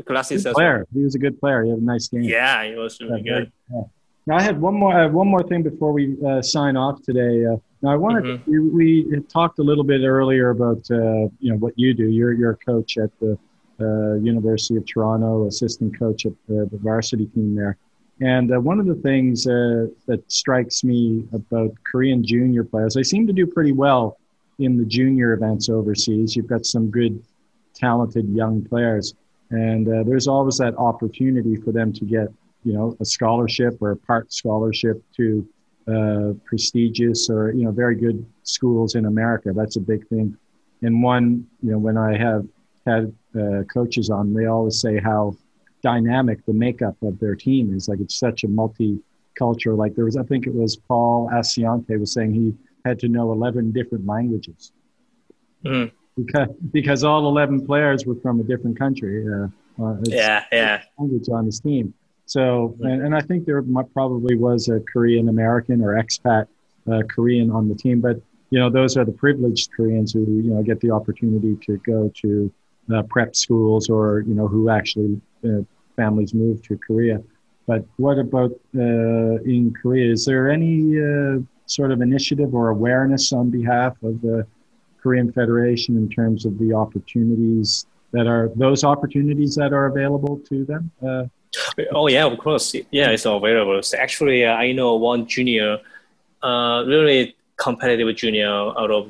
player. 0.55 0.79
Well. 0.79 0.87
He 0.95 1.03
was 1.03 1.15
a 1.15 1.19
good 1.19 1.39
player. 1.41 1.65
He 1.65 1.71
had 1.71 1.79
a 1.81 1.85
nice 1.85 2.09
game. 2.09 2.23
Yeah, 2.23 2.65
he 2.65 2.75
was 2.75 2.99
really 3.01 3.23
yeah, 3.25 3.33
good. 3.33 3.53
Yeah. 3.73 3.83
Now 4.27 4.37
I 4.37 4.43
had 4.43 4.61
one 4.61 4.75
more 4.75 4.99
uh, 4.99 5.09
one 5.09 5.29
more 5.29 5.43
thing 5.43 5.63
before 5.63 5.93
we 5.93 6.17
uh, 6.27 6.41
sign 6.41 6.77
off 6.77 7.03
today. 7.03 7.45
Uh, 7.45 7.57
now 7.83 7.91
I 7.91 7.97
wanted 7.97 8.25
mm-hmm. 8.25 8.77
we, 8.77 9.05
we, 9.05 9.21
talked 9.23 9.59
a 9.59 9.63
little 9.63 9.85
bit 9.85 10.03
earlier 10.03 10.51
about 10.51 10.89
uh, 10.91 11.29
you 11.41 11.51
know 11.51 11.57
what 11.57 11.75
you 11.77 11.95
do. 11.95 12.07
You're 12.07 12.33
you're 12.33 12.53
a 12.53 12.57
coach 12.57 12.97
at 12.99 13.11
the 13.19 13.39
uh, 13.81 14.15
University 14.15 14.77
of 14.77 14.87
Toronto, 14.87 15.47
assistant 15.47 15.99
coach 15.99 16.27
at 16.27 16.33
the, 16.49 16.69
the 16.71 16.79
varsity 16.79 17.27
team 17.27 17.55
there. 17.55 17.77
And 18.21 18.53
uh, 18.53 18.61
one 18.61 18.79
of 18.79 18.87
the 18.87 18.97
things 18.97 19.45
that 19.45 20.23
strikes 20.29 20.85
me 20.85 21.27
about 21.33 21.71
Korean 21.91 22.23
junior 22.25 22.65
players, 22.65 22.95
they 22.95 23.03
seem 23.03 23.27
to 23.27 23.33
do 23.33 23.47
pretty 23.47 23.73
well 23.73 24.19
in 24.59 24.77
the 24.77 24.85
junior 24.85 25.33
events 25.33 25.71
overseas. 25.71 26.37
You've 26.37 26.47
got 26.47 26.67
some 26.67 26.91
good 26.91 27.23
talented 27.75 28.29
young 28.29 28.63
players. 28.63 29.15
And 29.51 29.89
uh, 29.89 30.03
there's 30.05 30.29
always 30.29 30.59
that 30.59 30.77
opportunity 30.77 31.57
for 31.57 31.73
them 31.73 31.93
to 31.95 32.05
get, 32.05 32.29
you 32.63 32.75
know, 32.75 32.97
a 33.01 33.05
scholarship 33.05 33.79
or 33.81 33.93
a 33.93 33.97
part 33.97 34.33
scholarship 34.33 35.03
to 35.17 35.49
uh, 35.89 36.33
prestigious 36.45 37.31
or, 37.31 37.53
you 37.53 37.65
know, 37.65 37.73
very 37.73 37.97
good 37.97 38.25
schools 38.43 38.95
in 38.95 39.07
America. 39.07 39.53
That's 39.55 39.77
a 39.77 39.81
big 39.81 40.07
thing. 40.09 40.37
And 40.83 41.03
one, 41.03 41.47
you 41.63 41.73
know, 41.73 41.79
when 41.79 41.97
I 41.97 42.17
have 42.17 42.47
had 42.87 43.13
uh, 43.35 43.63
coaches 43.73 44.11
on, 44.11 44.35
they 44.35 44.47
always 44.47 44.79
say 44.79 45.01
how 45.01 45.37
dynamic 45.83 46.45
the 46.47 46.53
makeup 46.53 46.97
of 47.03 47.19
their 47.19 47.35
team 47.35 47.75
is. 47.75 47.89
Like 47.89 48.01
it's 48.01 48.19
such 48.19 48.45
a 48.45 48.49
multicultural, 48.49 49.77
like 49.77 49.95
there 49.95 50.05
was, 50.05 50.17
I 50.17 50.23
think 50.25 50.47
it 50.47 50.55
was 50.55 50.77
Paul 50.77 51.29
Assaiante 51.33 51.99
was 51.99 52.13
saying 52.13 52.35
he 52.35 52.55
had 52.85 52.99
to 53.01 53.09
know 53.09 53.33
11 53.33 53.73
different 53.73 54.07
languages. 54.07 54.73
Mm 55.65 55.91
because 56.17 56.49
because 56.71 57.05
all 57.05 57.27
eleven 57.27 57.65
players 57.65 58.07
were 58.07 58.17
from 58.17 58.41
a 58.41 58.43
different 58.43 58.79
country. 58.79 59.25
Uh, 59.27 59.49
uh, 59.83 59.97
yeah, 60.05 60.45
yeah. 60.53 60.83
Language 60.99 61.29
on 61.29 61.47
his 61.47 61.61
team. 61.61 61.95
So, 62.27 62.77
and, 62.81 63.03
and 63.03 63.15
I 63.15 63.21
think 63.21 63.45
there 63.45 63.63
probably 63.93 64.37
was 64.37 64.69
a 64.69 64.81
Korean 64.81 65.29
American 65.29 65.83
or 65.83 66.01
expat 66.01 66.47
uh, 66.91 67.03
Korean 67.09 67.51
on 67.51 67.69
the 67.69 67.75
team, 67.75 68.01
but 68.01 68.21
you 68.51 68.59
know 68.59 68.71
those 68.71 68.97
are 68.97 69.05
the 69.05 69.13
privileged 69.13 69.71
Koreans 69.73 70.13
who 70.13 70.21
you 70.21 70.55
know 70.55 70.63
get 70.63 70.81
the 70.81 70.91
opportunity 70.91 71.57
to 71.67 71.79
go 71.79 72.13
to 72.23 72.53
uh, 72.95 73.03
prep 73.05 73.35
schools 73.35 73.89
or 73.89 74.21
you 74.21 74.35
know 74.35 74.49
who 74.49 74.69
actually 74.71 75.21
families 75.97 76.35
move 76.35 76.63
to 76.63 76.77
Korea. 76.79 77.23
But 77.67 77.85
what 77.97 78.19
about 78.19 78.53
uh, 78.77 79.37
in 79.45 79.73
Korea? 79.81 80.13
Is 80.13 80.25
there 80.25 80.51
any 80.51 80.97
sort 81.67 81.93
of 81.93 82.01
initiative 82.01 82.55
or 82.55 82.71
awareness 82.71 83.33
on 83.33 83.49
behalf 83.51 83.95
of 84.03 84.21
the 84.23 84.47
Korean 85.01 85.33
Federation 85.33 85.97
in 85.97 86.09
terms 86.09 86.45
of 86.45 86.59
the 86.59 86.75
opportunities 86.75 87.87
that 88.13 88.27
are 88.27 88.51
those 88.57 88.83
opportunities 88.85 89.55
that 89.55 89.73
are 89.73 89.87
available 89.87 90.39
to 90.49 90.65
them? 90.65 90.91
Uh, 91.03 91.25
oh 91.93 92.09
yeah, 92.09 92.27
of 92.27 92.39
course. 92.39 92.75
Yeah, 92.91 93.11
it's 93.11 93.25
available. 93.25 93.83
So 93.83 93.99
actually, 93.99 94.45
uh, 94.45 94.55
I 94.55 94.73
know 94.73 94.97
one 94.97 95.27
junior, 95.27 95.79
uh, 96.43 96.85
really 96.87 97.37
competitive 97.57 98.15
junior 98.17 98.49
out 98.49 98.91
of 98.91 99.07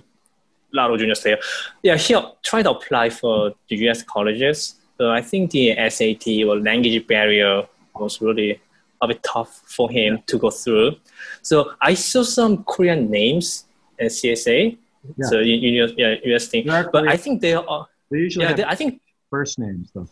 a 0.73 0.77
lot 0.77 0.90
of 0.90 0.98
juniors 0.98 1.23
there. 1.23 1.39
Yeah, 1.82 1.97
he 1.97 2.15
tried 2.43 2.62
to 2.62 2.70
apply 2.70 3.11
for 3.11 3.55
the 3.69 3.77
U.S. 3.77 4.02
colleges. 4.02 4.77
So 5.01 5.10
I 5.10 5.22
think 5.22 5.52
the 5.52 5.72
SAT 5.89 6.44
or 6.44 6.60
language 6.60 7.06
barrier 7.06 7.66
was 7.94 8.20
really 8.20 8.60
a 9.01 9.09
bit 9.09 9.22
tough 9.22 9.62
for 9.64 9.90
him 9.90 10.22
to 10.27 10.39
go 10.39 10.51
through. 10.51 10.97
So 11.40 11.72
I 11.81 11.94
saw 11.94 12.22
some 12.22 12.64
Korean 12.64 13.10
names 13.10 13.64
at 13.98 14.09
CSA. 14.09 14.77
Yeah. 15.16 15.27
So 15.27 15.39
you, 15.39 15.86
yeah, 15.97 16.16
US 16.24 16.48
thing. 16.48 16.66
But 16.66 17.09
I 17.09 17.16
think 17.16 17.40
they 17.40 17.55
are. 17.55 17.89
They 18.10 18.18
usually 18.18 18.44
yeah, 18.44 18.52
they, 18.52 18.64
I 18.64 18.74
think 18.74 19.01
first 19.31 19.59
names 19.59 19.89
though. 19.94 20.06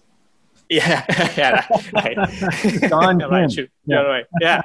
Yeah, 0.70 1.04
yeah, 1.36 1.66
right. 1.92 2.16
Don 2.88 3.18
right, 3.18 3.50
true. 3.54 3.68
Yeah. 3.84 3.96
right. 3.96 4.24
Yeah, 4.40 4.62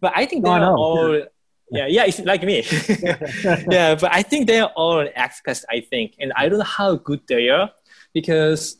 but 0.00 0.12
I 0.16 0.26
think 0.26 0.44
they 0.44 0.50
are 0.50 0.74
all. 0.74 1.22
Yeah, 1.70 1.86
yeah, 1.86 2.06
it's 2.06 2.18
like 2.18 2.42
me. 2.42 2.64
yeah, 3.70 3.94
but 3.94 4.10
I 4.12 4.22
think 4.22 4.48
they 4.48 4.58
are 4.58 4.72
all 4.74 5.06
experts. 5.14 5.64
I 5.70 5.78
think, 5.78 6.14
and 6.18 6.32
I 6.34 6.48
don't 6.48 6.58
know 6.58 6.64
how 6.64 6.96
good 6.96 7.20
they 7.28 7.48
are 7.50 7.70
because 8.12 8.76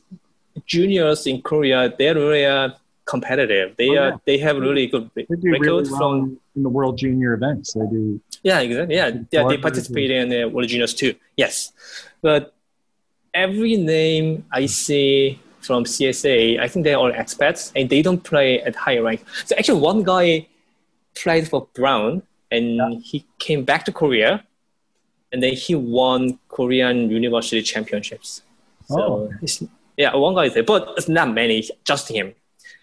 juniors 0.66 1.27
in 1.27 1.43
Korea 1.43 1.93
they're 1.97 2.14
really 2.14 2.44
uh, 2.44 2.70
competitive. 3.10 3.77
They 3.77 3.90
oh, 3.90 3.94
yeah. 3.94 4.16
they 4.24 4.39
have 4.39 4.56
really 4.56 4.86
good 4.86 5.10
they 5.14 5.27
do 5.28 5.51
really 5.51 5.68
well 5.68 5.85
from 5.85 6.39
in 6.56 6.62
the 6.62 6.68
World 6.68 6.97
Junior 6.98 7.35
events. 7.35 7.72
They 7.72 7.86
do. 7.90 8.20
Yeah, 8.43 8.60
exactly. 8.60 8.94
Yeah, 8.94 9.09
yeah, 9.31 9.48
they 9.48 9.59
participate 9.59 10.10
in 10.10 10.28
the 10.28 10.44
World 10.47 10.68
Juniors 10.68 10.94
too. 10.94 11.14
Yes, 11.36 11.72
but 12.22 12.55
every 13.35 13.77
name 13.77 14.44
I 14.52 14.66
see 14.66 15.40
from 15.60 15.85
CSA, 15.85 16.60
I 16.60 16.68
think 16.68 16.85
they're 16.85 16.97
all 16.97 17.12
expats 17.12 17.72
and 17.77 17.90
they 17.90 18.02
don't 18.02 18.22
play 18.22 18.62
at 18.62 18.74
higher 18.77 19.02
rank. 19.02 19.24
So 19.44 19.55
actually, 19.56 19.81
one 19.81 20.02
guy 20.02 20.47
played 21.14 21.48
for 21.48 21.68
Brown 21.74 22.22
and 22.51 22.77
yeah. 22.77 22.90
he 23.02 23.27
came 23.39 23.64
back 23.64 23.85
to 23.85 23.93
Korea, 23.93 24.44
and 25.32 25.43
then 25.43 25.55
he 25.55 25.74
won 25.74 26.39
Korean 26.48 27.10
University 27.10 27.62
Championships. 27.62 28.43
So 28.89 29.31
oh. 29.43 29.68
Yeah, 30.01 30.16
one 30.16 30.35
guy 30.35 30.44
is 30.44 30.55
there, 30.55 30.62
but 30.62 30.94
it's 30.97 31.10
not 31.10 31.31
many, 31.35 31.68
just 31.85 32.09
him. 32.09 32.32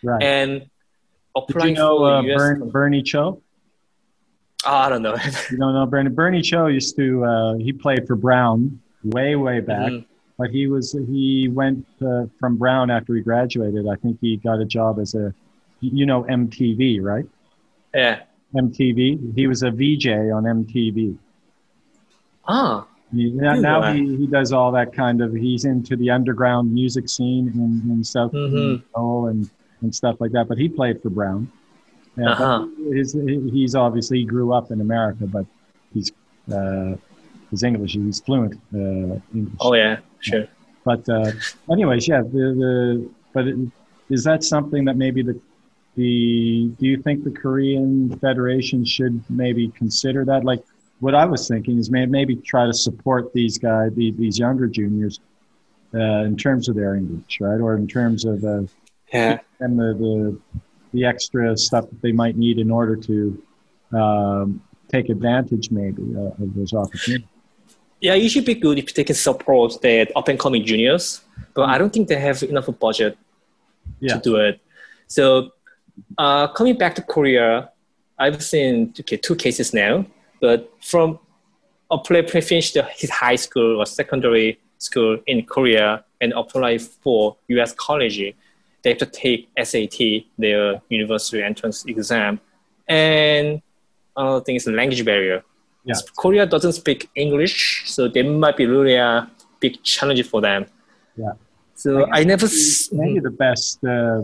Right. 0.03 0.21
And 0.21 0.69
Did 1.47 1.63
you 1.63 1.71
know 1.71 2.05
uh, 2.05 2.21
US, 2.21 2.59
Bernie 2.71 3.01
Cho? 3.01 3.41
Oh, 4.63 4.71
I 4.71 4.87
don't 4.89 5.01
know. 5.01 5.15
you 5.51 5.57
don't 5.57 5.73
know 5.73 5.87
Bernie. 5.87 6.11
Bernie 6.11 6.43
Cho 6.43 6.67
used 6.67 6.95
to. 6.97 7.25
Uh, 7.25 7.53
he 7.55 7.73
played 7.73 8.05
for 8.05 8.15
Brown 8.15 8.79
way, 9.03 9.35
way 9.35 9.61
back. 9.61 9.91
Mm-hmm. 9.91 10.05
But 10.37 10.51
he 10.51 10.67
was 10.67 10.91
he 10.91 11.49
went 11.51 11.87
uh, 12.05 12.25
from 12.39 12.57
Brown 12.57 12.91
after 12.91 13.15
he 13.15 13.21
graduated. 13.21 13.87
I 13.87 13.95
think 13.95 14.19
he 14.21 14.37
got 14.37 14.59
a 14.59 14.65
job 14.65 14.99
as 14.99 15.15
a, 15.15 15.33
you 15.79 16.05
know, 16.05 16.21
MTV, 16.25 17.01
right? 17.01 17.25
Yeah. 17.95 18.21
MTV. 18.53 19.33
He 19.35 19.47
was 19.47 19.63
a 19.63 19.71
VJ 19.71 20.07
on 20.37 20.43
MTV. 20.43 21.17
Ah. 22.47 22.85
He, 23.13 23.31
now, 23.31 23.55
now 23.55 23.93
he, 23.93 24.17
he 24.17 24.27
does 24.27 24.51
all 24.51 24.71
that 24.73 24.93
kind 24.93 25.21
of. 25.21 25.33
He's 25.33 25.65
into 25.65 25.95
the 25.95 26.09
underground 26.09 26.73
music 26.73 27.07
scene 27.07 27.47
in, 27.55 27.91
in 27.91 28.03
South 28.03 28.33
mm-hmm. 28.33 29.27
and 29.29 29.49
and 29.81 29.95
stuff 29.95 30.19
like 30.19 30.31
that. 30.31 30.47
But 30.47 30.57
he 30.57 30.67
played 30.67 31.01
for 31.01 31.09
Brown. 31.09 31.51
Yeah, 32.17 32.31
uh-huh. 32.31 32.67
his, 32.91 33.13
he's 33.13 33.75
obviously 33.75 34.19
he 34.19 34.25
grew 34.25 34.51
up 34.51 34.71
in 34.71 34.81
America, 34.81 35.25
but 35.25 35.45
he's 35.93 36.11
uh, 36.51 36.95
his 37.51 37.63
English 37.63 37.93
he's 37.93 38.19
fluent 38.19 38.55
uh, 38.73 39.19
English. 39.33 39.57
Oh 39.61 39.73
yeah, 39.73 39.99
sure. 40.19 40.47
But 40.83 41.07
uh, 41.07 41.31
anyways, 41.71 42.07
yeah. 42.07 42.21
The, 42.21 42.29
the 42.29 43.09
but 43.33 43.47
it, 43.47 43.57
is 44.09 44.23
that 44.23 44.43
something 44.43 44.83
that 44.85 44.97
maybe 44.97 45.21
the 45.21 45.39
the 45.95 46.71
do 46.79 46.85
you 46.85 47.01
think 47.01 47.23
the 47.23 47.31
Korean 47.31 48.17
Federation 48.19 48.83
should 48.83 49.23
maybe 49.29 49.69
consider 49.69 50.25
that? 50.25 50.43
Like 50.43 50.63
what 50.99 51.15
I 51.15 51.25
was 51.25 51.47
thinking 51.47 51.77
is 51.77 51.89
maybe, 51.91 52.11
maybe 52.11 52.35
try 52.35 52.65
to 52.65 52.73
support 52.73 53.33
these 53.33 53.57
guys, 53.57 53.91
these 53.95 54.39
younger 54.39 54.67
juniors, 54.67 55.19
uh, 55.93 56.23
in 56.23 56.35
terms 56.35 56.67
of 56.67 56.75
their 56.75 56.95
English, 56.95 57.39
right, 57.39 57.59
or 57.59 57.75
in 57.75 57.87
terms 57.87 58.25
of 58.25 58.43
uh, 58.43 58.61
yeah. 59.13 59.39
and 59.59 59.79
the, 59.79 59.93
the 59.93 60.37
the 60.93 61.05
extra 61.05 61.55
stuff 61.57 61.85
that 61.89 62.01
they 62.01 62.11
might 62.11 62.35
need 62.37 62.57
in 62.59 62.71
order 62.71 62.95
to 62.95 63.41
um, 63.93 64.61
take 64.89 65.09
advantage 65.09 65.69
maybe 65.71 66.03
uh, 66.15 66.43
of 66.43 66.53
those 66.55 66.73
opportunities. 66.73 67.27
Yeah, 67.99 68.13
it 68.13 68.29
should 68.29 68.45
be 68.45 68.55
good 68.55 68.77
if 68.77 68.93
they 68.93 69.03
can 69.03 69.15
support 69.15 69.81
the 69.81 70.11
up 70.15 70.27
and 70.27 70.39
coming 70.39 70.65
juniors, 70.65 71.21
but 71.53 71.69
I 71.69 71.77
don't 71.77 71.91
think 71.91 72.07
they 72.07 72.19
have 72.19 72.43
enough 72.43 72.69
budget 72.79 73.17
yeah. 73.99 74.15
to 74.15 74.21
do 74.21 74.35
it. 74.37 74.59
So 75.07 75.51
uh, 76.17 76.47
coming 76.49 76.77
back 76.77 76.95
to 76.95 77.01
Korea, 77.01 77.71
I've 78.19 78.43
seen 78.43 78.93
okay, 78.99 79.17
two 79.17 79.35
cases 79.35 79.73
now, 79.73 80.05
but 80.39 80.71
from 80.81 81.19
a 81.89 81.97
player 81.97 82.27
finished 82.27 82.77
his 82.95 83.09
high 83.09 83.35
school 83.35 83.79
or 83.79 83.85
secondary 83.85 84.59
school 84.77 85.17
in 85.27 85.45
Korea 85.45 86.03
and 86.21 86.33
apply 86.33 86.77
for 86.77 87.37
U.S. 87.47 87.73
college 87.73 88.33
they 88.87 88.91
have 88.91 88.99
to 88.99 89.05
take 89.05 89.49
SAT, 89.61 89.99
their 90.37 90.81
university 90.89 91.43
entrance 91.43 91.83
exam. 91.85 92.39
And 92.87 93.61
another 94.15 94.41
thing 94.45 94.55
is 94.55 94.65
the 94.65 94.71
language 94.71 95.03
barrier. 95.03 95.43
Yeah. 95.83 95.95
Korea 96.17 96.45
doesn't 96.45 96.73
speak 96.73 97.09
English, 97.15 97.83
so 97.85 98.07
they 98.07 98.23
might 98.23 98.57
be 98.57 98.65
really 98.65 98.95
a 98.95 99.29
big 99.59 99.81
challenge 99.83 100.25
for 100.27 100.41
them. 100.41 100.65
Yeah. 101.17 101.33
So 101.75 102.05
I, 102.05 102.19
I 102.19 102.23
never. 102.23 102.47
Maybe 102.91 103.19
the 103.19 103.31
best. 103.31 103.83
Uh, 103.83 104.23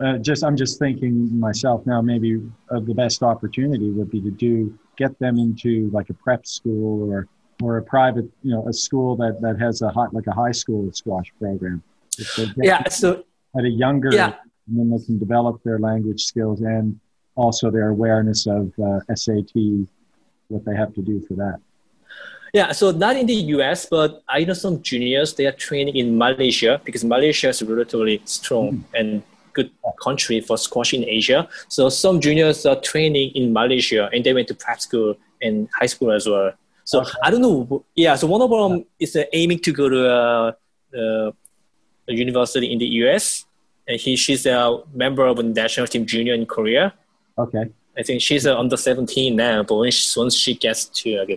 uh, 0.00 0.16
just 0.18 0.42
I'm 0.42 0.56
just 0.56 0.78
thinking 0.78 1.38
myself 1.38 1.84
now. 1.86 2.00
Maybe 2.00 2.40
uh, 2.70 2.80
the 2.80 2.94
best 2.94 3.22
opportunity 3.22 3.90
would 3.90 4.10
be 4.10 4.20
to 4.22 4.30
do 4.30 4.78
get 5.00 5.18
them 5.18 5.38
into 5.38 5.72
like 5.96 6.08
a 6.10 6.16
prep 6.24 6.42
school 6.46 7.10
or 7.10 7.26
or 7.62 7.76
a 7.76 7.82
private, 7.82 8.28
you 8.42 8.52
know, 8.54 8.62
a 8.68 8.72
school 8.72 9.16
that 9.16 9.34
that 9.44 9.56
has 9.58 9.82
a 9.82 9.90
hot 9.96 10.12
like 10.16 10.26
a 10.26 10.36
high 10.42 10.56
school 10.62 10.92
squash 10.92 11.28
program. 11.40 11.82
Yeah. 12.56 12.88
So 12.88 13.24
at 13.58 13.64
a 13.64 13.74
younger, 13.84 14.10
yeah. 14.12 14.34
and 14.66 14.74
then 14.78 14.86
they 14.92 15.02
can 15.04 15.18
develop 15.18 15.62
their 15.66 15.78
language 15.78 16.22
skills 16.30 16.60
and 16.60 17.00
also 17.34 17.70
their 17.70 17.88
awareness 17.96 18.46
of 18.46 18.72
uh, 18.78 19.00
SAT, 19.22 19.54
what 20.48 20.62
they 20.66 20.76
have 20.82 20.92
to 20.98 21.02
do 21.02 21.16
for 21.26 21.34
that. 21.44 21.58
Yeah, 22.52 22.72
so 22.72 22.90
not 22.90 23.14
in 23.16 23.26
the 23.26 23.40
US, 23.56 23.86
but 23.86 24.22
I 24.28 24.44
know 24.44 24.54
some 24.54 24.82
juniors, 24.82 25.34
they 25.34 25.46
are 25.46 25.56
training 25.68 25.96
in 25.96 26.18
Malaysia 26.18 26.80
because 26.84 27.04
Malaysia 27.04 27.48
is 27.48 27.62
relatively 27.62 28.20
strong 28.24 28.66
mm. 28.70 28.98
and 28.98 29.22
good 29.52 29.70
country 30.02 30.40
for 30.40 30.56
squash 30.58 30.94
in 30.94 31.04
Asia. 31.04 31.48
So 31.68 31.88
some 31.88 32.20
juniors 32.20 32.66
are 32.66 32.80
training 32.80 33.32
in 33.34 33.52
Malaysia 33.52 34.08
and 34.12 34.24
they 34.24 34.32
went 34.32 34.48
to 34.48 34.54
prep 34.54 34.80
school 34.80 35.16
and 35.42 35.68
high 35.78 35.86
school 35.86 36.12
as 36.12 36.26
well. 36.26 36.52
So 36.84 37.02
okay. 37.02 37.12
I 37.22 37.30
don't 37.30 37.42
know. 37.42 37.84
Yeah, 37.94 38.16
so 38.16 38.26
one 38.26 38.42
of 38.42 38.50
them 38.50 38.84
is 38.98 39.14
uh, 39.14 39.24
aiming 39.32 39.60
to 39.60 39.72
go 39.72 39.88
to 39.88 40.10
uh, 40.10 40.52
uh, 40.96 41.30
a 42.08 42.12
university 42.12 42.72
in 42.72 42.78
the 42.78 42.86
US. 43.04 43.44
And 43.86 44.00
he, 44.00 44.16
she's 44.16 44.46
a 44.46 44.82
member 44.94 45.26
of 45.26 45.36
the 45.36 45.42
national 45.42 45.86
team 45.86 46.06
junior 46.06 46.34
in 46.34 46.46
Korea. 46.46 46.94
Okay. 47.38 47.70
I 47.96 48.02
think 48.02 48.22
she's 48.22 48.46
uh, 48.46 48.58
under 48.58 48.76
17 48.76 49.34
now, 49.34 49.62
but 49.62 49.76
when 49.76 49.90
she, 49.90 50.18
once 50.18 50.34
she 50.34 50.54
gets 50.54 50.86
to 50.86 51.16
uh, 51.18 51.36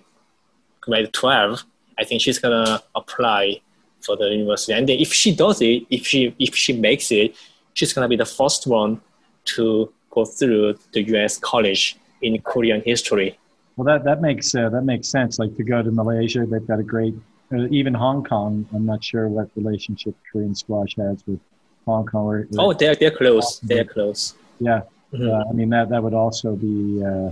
grade 0.82 1.12
12, 1.14 1.64
I 1.98 2.04
think 2.04 2.22
she's 2.22 2.40
gonna 2.40 2.82
apply 2.96 3.62
for 4.02 4.16
the 4.16 4.30
university. 4.30 4.74
And 4.74 4.88
then 4.88 5.00
if 5.00 5.14
she 5.14 5.36
does 5.36 5.62
it, 5.62 5.84
if 5.90 6.06
she 6.06 6.36
if 6.40 6.56
she 6.56 6.74
makes 6.74 7.12
it, 7.12 7.36
she's 7.74 7.94
gonna 7.94 8.08
be 8.08 8.16
the 8.16 8.26
first 8.26 8.68
one 8.68 9.02
to 9.46 9.92
go 10.12 10.26
through 10.26 10.78
the 10.94 11.04
U.S. 11.14 11.38
college 11.38 11.98
in 12.22 12.40
Korean 12.42 12.82
history. 12.86 13.38
Well, 13.76 13.86
that 13.86 14.04
that 14.06 14.22
makes 14.22 14.54
uh, 14.56 14.70
that 14.70 14.84
makes 14.84 15.08
sense. 15.10 15.40
Like 15.40 15.56
to 15.58 15.64
go 15.64 15.82
to 15.82 15.92
Malaysia, 15.92 16.46
they've 16.46 16.66
got 16.66 16.80
a 16.80 16.84
great 16.84 17.16
uh, 17.54 17.68
even 17.70 17.94
Hong 17.94 18.24
Kong, 18.24 18.68
I'm 18.74 18.86
not 18.86 19.04
sure 19.04 19.28
what 19.28 19.50
relationship 19.56 20.16
Korean 20.32 20.56
squash 20.56 20.96
has 20.98 21.24
with 21.28 21.40
Hong 21.86 22.06
Kong. 22.06 22.26
Or, 22.26 22.48
oh, 22.58 22.74
they're 22.74 22.96
they're 22.96 23.12
close. 23.12 23.60
They're 23.60 23.86
close. 23.86 24.36
Yeah, 24.60 24.82
mm-hmm. 25.14 25.30
uh, 25.30 25.44
I 25.50 25.54
mean 25.54 25.70
that 25.70 25.90
that 25.90 26.02
would 26.02 26.14
also 26.14 26.56
be. 26.56 27.04
Uh, 27.04 27.32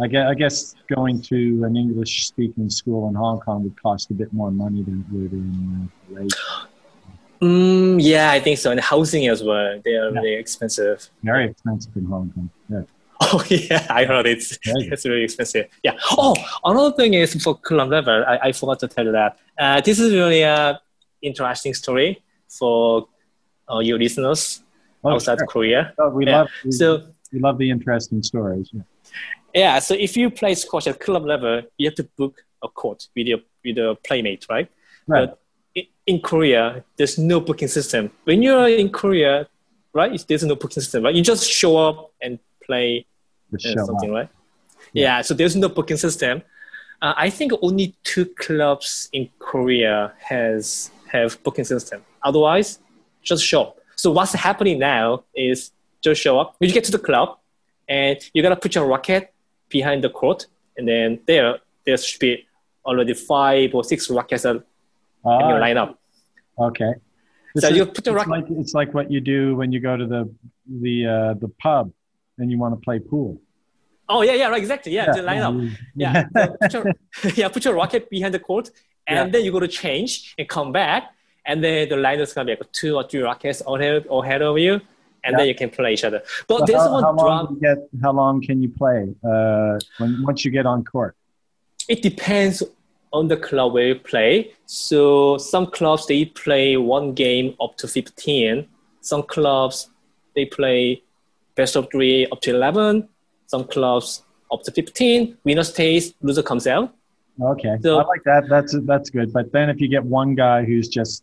I 0.00 0.08
guess, 0.08 0.26
I 0.26 0.34
guess 0.34 0.74
going 0.92 1.22
to 1.22 1.62
an 1.62 1.76
English 1.76 2.26
speaking 2.26 2.68
school 2.68 3.08
in 3.08 3.14
Hong 3.14 3.38
Kong 3.38 3.62
would 3.62 3.80
cost 3.80 4.10
a 4.10 4.14
bit 4.14 4.32
more 4.32 4.50
money 4.50 4.82
than 4.82 5.04
it 5.06 5.14
would 5.14 5.32
in 5.32 5.88
uh, 5.88 6.12
Malaysia. 6.12 6.36
Mm, 7.44 7.98
yeah, 8.00 8.30
I 8.30 8.40
think 8.40 8.58
so. 8.58 8.70
And 8.70 8.80
housing 8.80 9.26
as 9.28 9.42
well. 9.42 9.78
They 9.84 9.94
are 9.96 10.08
yeah. 10.08 10.20
very 10.20 10.34
expensive. 10.34 11.10
Very 11.22 11.50
expensive 11.50 11.94
in 11.94 12.06
Hong 12.06 12.30
Kong. 12.34 12.50
Yeah. 12.70 12.82
Oh 13.32 13.42
yeah, 13.48 13.86
I 13.88 14.04
heard 14.04 14.26
it's 14.26 14.58
it's 14.64 15.06
really 15.06 15.22
expensive. 15.22 15.68
Yeah. 15.84 15.96
Oh, 16.10 16.34
another 16.64 16.94
thing 16.96 17.14
is 17.14 17.32
for 17.42 17.56
club 17.56 17.88
level, 17.88 18.24
I, 18.26 18.48
I 18.48 18.52
forgot 18.52 18.80
to 18.80 18.88
tell 18.88 19.04
you 19.04 19.12
that. 19.12 19.38
Uh, 19.56 19.80
this 19.80 20.00
is 20.00 20.12
really 20.12 20.42
a 20.42 20.80
interesting 21.22 21.74
story 21.74 22.22
for 22.48 23.08
uh, 23.72 23.78
your 23.78 23.98
listeners 23.98 24.62
oh, 25.04 25.12
outside 25.12 25.38
sure. 25.38 25.46
Korea. 25.46 25.94
Oh, 25.96 26.10
we 26.10 26.26
yeah. 26.26 26.38
love 26.38 26.48
we, 26.64 26.72
so 26.72 27.06
we 27.32 27.38
love 27.38 27.56
the 27.58 27.70
interesting 27.70 28.22
stories. 28.22 28.70
Yeah. 28.72 28.82
yeah. 29.54 29.78
So 29.78 29.94
if 29.94 30.16
you 30.16 30.28
play 30.28 30.54
squash 30.54 30.86
at 30.88 30.98
club 30.98 31.24
level, 31.24 31.62
you 31.78 31.88
have 31.88 31.96
to 31.96 32.04
book 32.18 32.44
a 32.62 32.68
court 32.68 33.06
with 33.16 33.26
your 33.28 33.38
with 33.64 33.78
a 33.78 33.96
playmate, 34.06 34.44
right? 34.50 34.68
Right. 35.06 35.28
But 35.28 35.38
in 36.06 36.20
Korea, 36.20 36.84
there's 36.96 37.18
no 37.18 37.40
booking 37.40 37.68
system. 37.68 38.10
When 38.24 38.42
you're 38.42 38.68
in 38.68 38.90
Korea, 38.90 39.48
right, 39.92 40.24
there's 40.28 40.44
no 40.44 40.54
booking 40.54 40.82
system, 40.82 41.04
right? 41.04 41.14
You 41.14 41.22
just 41.22 41.48
show 41.50 41.76
up 41.76 42.12
and 42.20 42.38
play 42.64 43.06
and 43.50 43.60
show 43.60 43.86
something, 43.86 44.10
up. 44.10 44.16
right? 44.16 44.28
Yeah. 44.92 45.22
so 45.22 45.34
there's 45.34 45.56
no 45.56 45.68
booking 45.68 45.96
system. 45.96 46.42
Uh, 47.02 47.14
I 47.16 47.30
think 47.30 47.52
only 47.62 47.96
two 48.04 48.26
clubs 48.26 49.08
in 49.12 49.28
Korea 49.38 50.12
has 50.18 50.90
have 51.10 51.42
booking 51.42 51.64
system. 51.64 52.02
Otherwise, 52.22 52.78
just 53.22 53.44
show 53.44 53.62
up. 53.62 53.78
So 53.96 54.10
what's 54.10 54.32
happening 54.32 54.78
now 54.78 55.24
is 55.34 55.72
just 56.02 56.20
show 56.20 56.38
up. 56.38 56.56
When 56.58 56.68
you 56.68 56.74
get 56.74 56.84
to 56.84 56.92
the 56.92 56.98
club, 56.98 57.38
and 57.88 58.18
you 58.32 58.42
gotta 58.42 58.56
put 58.56 58.74
your 58.74 58.86
racket 58.86 59.32
behind 59.68 60.04
the 60.04 60.10
court, 60.10 60.46
and 60.76 60.88
then 60.88 61.20
there 61.26 61.58
there 61.84 61.96
should 61.96 62.20
be 62.20 62.46
already 62.86 63.14
five 63.14 63.74
or 63.74 63.84
six 63.84 64.10
rackets 64.10 64.44
in 64.44 64.62
Ah, 65.24 65.48
your 65.48 65.58
lineup. 65.60 65.96
Okay. 66.58 66.92
So 67.56 67.68
This 67.68 67.76
you 67.76 67.86
put 67.86 68.04
the 68.04 68.14
it's 68.16 68.26
like 68.26 68.44
it's 68.50 68.74
like 68.74 68.92
what 68.94 69.10
you 69.10 69.20
do 69.20 69.54
when 69.56 69.70
you 69.72 69.80
go 69.80 69.96
to 69.96 70.06
the 70.06 70.22
the 70.82 71.06
uh, 71.06 71.34
the 71.34 71.48
pub 71.62 71.92
and 72.38 72.50
you 72.50 72.58
want 72.58 72.74
to 72.74 72.80
play 72.80 72.98
pool. 72.98 73.40
Oh 74.08 74.22
yeah, 74.22 74.32
yeah, 74.34 74.48
right, 74.48 74.58
exactly. 74.60 74.92
Yeah, 74.92 75.12
the 75.12 75.20
lineup. 75.20 75.54
you- 75.62 75.70
Yeah, 75.96 76.26
so 76.36 76.56
put 76.60 76.72
your, 76.74 76.84
yeah, 77.36 77.48
put 77.48 77.64
your 77.64 77.74
racket 77.74 78.10
behind 78.10 78.34
the 78.34 78.40
court, 78.40 78.70
and 79.06 79.16
Yeah. 79.28 79.32
then 79.32 79.44
you 79.44 79.52
go 79.52 79.60
to 79.60 79.68
change 79.68 80.34
and 80.38 80.48
come 80.48 80.72
back, 80.72 81.02
and 81.46 81.62
then 81.64 81.88
the 81.88 81.96
line 81.96 82.20
is 82.20 82.32
gonna 82.34 82.46
be 82.46 82.52
like 82.60 82.72
two 82.72 82.96
or 82.96 83.04
three 83.08 83.22
rackets 83.22 83.62
ahead 83.66 84.04
ahead 84.10 84.42
of 84.42 84.58
you, 84.58 84.74
and 85.24 85.30
Yeah. 85.32 85.36
then 85.38 85.46
you 85.46 85.54
can 85.54 85.70
play 85.70 85.92
each 85.94 86.04
other. 86.04 86.20
But 86.48 86.58
So 86.60 86.64
there's 86.66 86.82
how, 86.82 86.92
one 86.92 87.04
how 87.04 87.12
long 87.12 87.58
get? 87.60 87.78
How 88.02 88.12
long 88.12 88.42
can 88.42 88.60
you 88.62 88.68
play 88.80 89.00
uh, 89.24 89.78
when 89.98 90.10
once 90.26 90.44
you 90.44 90.50
get 90.50 90.66
on 90.66 90.84
court? 90.84 91.14
It 91.88 92.02
depends 92.02 92.62
on 93.14 93.28
the 93.28 93.36
club 93.36 93.72
where 93.72 93.86
you 93.88 93.94
play. 93.94 94.52
So 94.66 95.38
some 95.38 95.66
clubs 95.66 96.06
they 96.06 96.24
play 96.26 96.76
one 96.76 97.14
game 97.14 97.54
up 97.60 97.76
to 97.78 97.88
fifteen. 97.88 98.66
Some 99.00 99.22
clubs 99.22 99.88
they 100.34 100.44
play 100.46 101.02
best 101.54 101.76
of 101.76 101.88
three 101.92 102.26
up 102.32 102.40
to 102.42 102.50
eleven. 102.50 103.08
Some 103.46 103.64
clubs 103.64 104.22
up 104.52 104.62
to 104.64 104.72
fifteen. 104.72 105.38
Winner 105.44 105.62
stays, 105.64 106.12
loser 106.22 106.42
comes 106.42 106.66
out. 106.66 106.92
Okay, 107.40 107.76
So- 107.82 107.98
I 108.00 108.04
like 108.04 108.24
that. 108.24 108.48
That's 108.48 108.76
that's 108.90 109.10
good. 109.10 109.32
But 109.32 109.52
then 109.52 109.70
if 109.70 109.80
you 109.80 109.88
get 109.88 110.04
one 110.04 110.34
guy 110.34 110.64
who's 110.64 110.88
just 110.88 111.22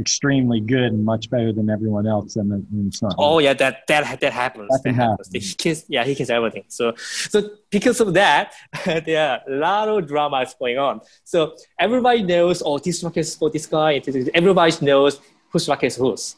extremely 0.00 0.60
good 0.60 0.90
and 0.92 1.04
much 1.04 1.30
better 1.30 1.52
than 1.52 1.70
everyone 1.70 2.06
else, 2.06 2.34
then 2.34 2.46
it- 2.52 2.66
then 2.70 2.86
it's 2.88 3.00
not. 3.02 3.14
Oh 3.18 3.38
yeah, 3.38 3.54
that 3.54 3.86
that 3.88 4.20
that 4.20 4.32
happens. 4.32 4.68
That 4.70 4.80
That, 4.82 4.88
can 4.90 4.94
happens. 4.94 5.28
happen. 5.28 5.40
He 5.40 5.54
kills, 5.54 5.84
yeah, 5.88 6.04
he 6.04 6.14
kills 6.14 6.30
everything. 6.30 6.64
So 6.68 6.94
so 6.96 7.38
because 7.70 8.00
of 8.00 8.14
that, 8.14 8.52
there 8.84 9.22
are 9.30 9.40
a 9.48 9.56
lot 9.56 9.88
of 9.88 10.06
dramas 10.08 10.54
going 10.58 10.78
on. 10.78 11.00
So 11.24 11.54
everybody 11.78 12.22
knows, 12.22 12.62
oh, 12.64 12.78
this 12.78 13.02
racket 13.04 13.18
is 13.26 13.34
for 13.36 13.50
this 13.50 13.66
guy. 13.66 14.00
Everybody 14.34 14.72
knows 14.84 15.20
whose 15.50 15.68
racket 15.68 15.88
is 15.92 15.96
whose. 15.96 16.36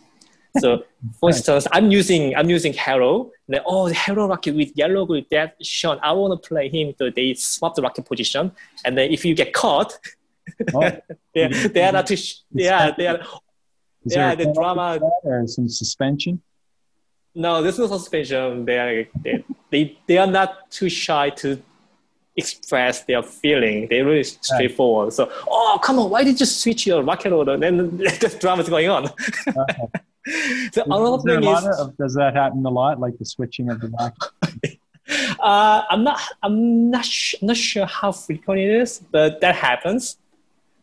So 0.58 0.68
for 1.20 1.28
Right. 1.28 1.36
instance, 1.36 1.66
I'm 1.72 1.90
using 1.90 2.34
I'm 2.36 2.50
using 2.50 2.72
Hero. 2.72 3.30
Then, 3.48 3.60
oh, 3.66 3.88
the 3.88 3.94
Hero 3.94 4.26
racket 4.28 4.54
with 4.56 4.70
yellow 4.76 5.04
with 5.04 5.28
that 5.30 5.56
Sean. 5.62 5.98
I 6.02 6.12
want 6.12 6.30
to 6.42 6.48
play 6.48 6.68
him. 6.68 6.94
So 6.98 7.10
they 7.10 7.34
swap 7.34 7.74
the 7.74 7.82
rocket 7.82 8.04
position. 8.04 8.52
And 8.84 8.96
then 8.98 9.10
if 9.10 9.24
you 9.24 9.34
get 9.34 9.52
caught, 9.52 9.98
Oh, 10.74 10.90
they 11.34 11.48
they 11.74 11.82
are 11.82 11.92
not 11.92 12.06
too. 12.06 12.16
sh- 12.16 12.36
Yeah, 12.52 12.92
they 12.96 13.06
are. 13.08 13.18
Is 14.06 14.14
Yeah, 14.14 14.34
the 14.34 14.52
drama- 14.52 15.00
or 15.22 15.46
some 15.46 15.68
suspension? 15.68 16.40
No, 17.34 17.62
there's 17.62 17.78
no 17.78 17.86
suspension. 17.86 18.64
They 18.64 18.78
are 18.78 19.06
they, 19.22 19.44
they, 19.70 19.98
they 20.06 20.18
are 20.18 20.26
not 20.26 20.70
too 20.70 20.88
shy 20.88 21.30
to 21.42 21.60
express 22.36 23.02
their 23.04 23.22
feeling. 23.22 23.88
They're 23.88 24.04
really 24.04 24.24
straightforward. 24.24 25.12
So, 25.12 25.30
oh 25.48 25.78
come 25.82 25.98
on, 25.98 26.10
why 26.10 26.24
did 26.24 26.38
you 26.40 26.46
switch 26.46 26.86
your 26.86 27.02
racket 27.02 27.32
order? 27.32 27.56
Then 27.56 27.76
the 27.98 28.36
drama 28.40 28.62
is 28.62 28.68
going 28.68 28.88
on. 28.88 29.10
Okay. 30.28 30.70
so 30.72 30.80
Is, 30.80 30.86
another 30.86 31.16
is 31.18 31.22
thing 31.22 31.44
is, 31.44 31.78
of, 31.78 31.96
does 31.98 32.14
that 32.14 32.34
happen 32.34 32.66
a 32.66 32.68
lot, 32.68 32.98
like 32.98 33.16
the 33.16 33.24
switching 33.24 33.70
of 33.70 33.80
the 33.80 33.88
racket? 33.96 34.80
uh, 35.40 35.82
I'm 35.88 36.02
not 36.02 36.18
I'm 36.42 36.90
not 36.90 37.04
sh- 37.04 37.36
not 37.42 37.56
sure 37.56 37.86
how 37.86 38.10
frequent 38.10 38.58
it 38.60 38.70
is, 38.82 38.98
but 39.12 39.40
that 39.42 39.54
happens. 39.54 40.16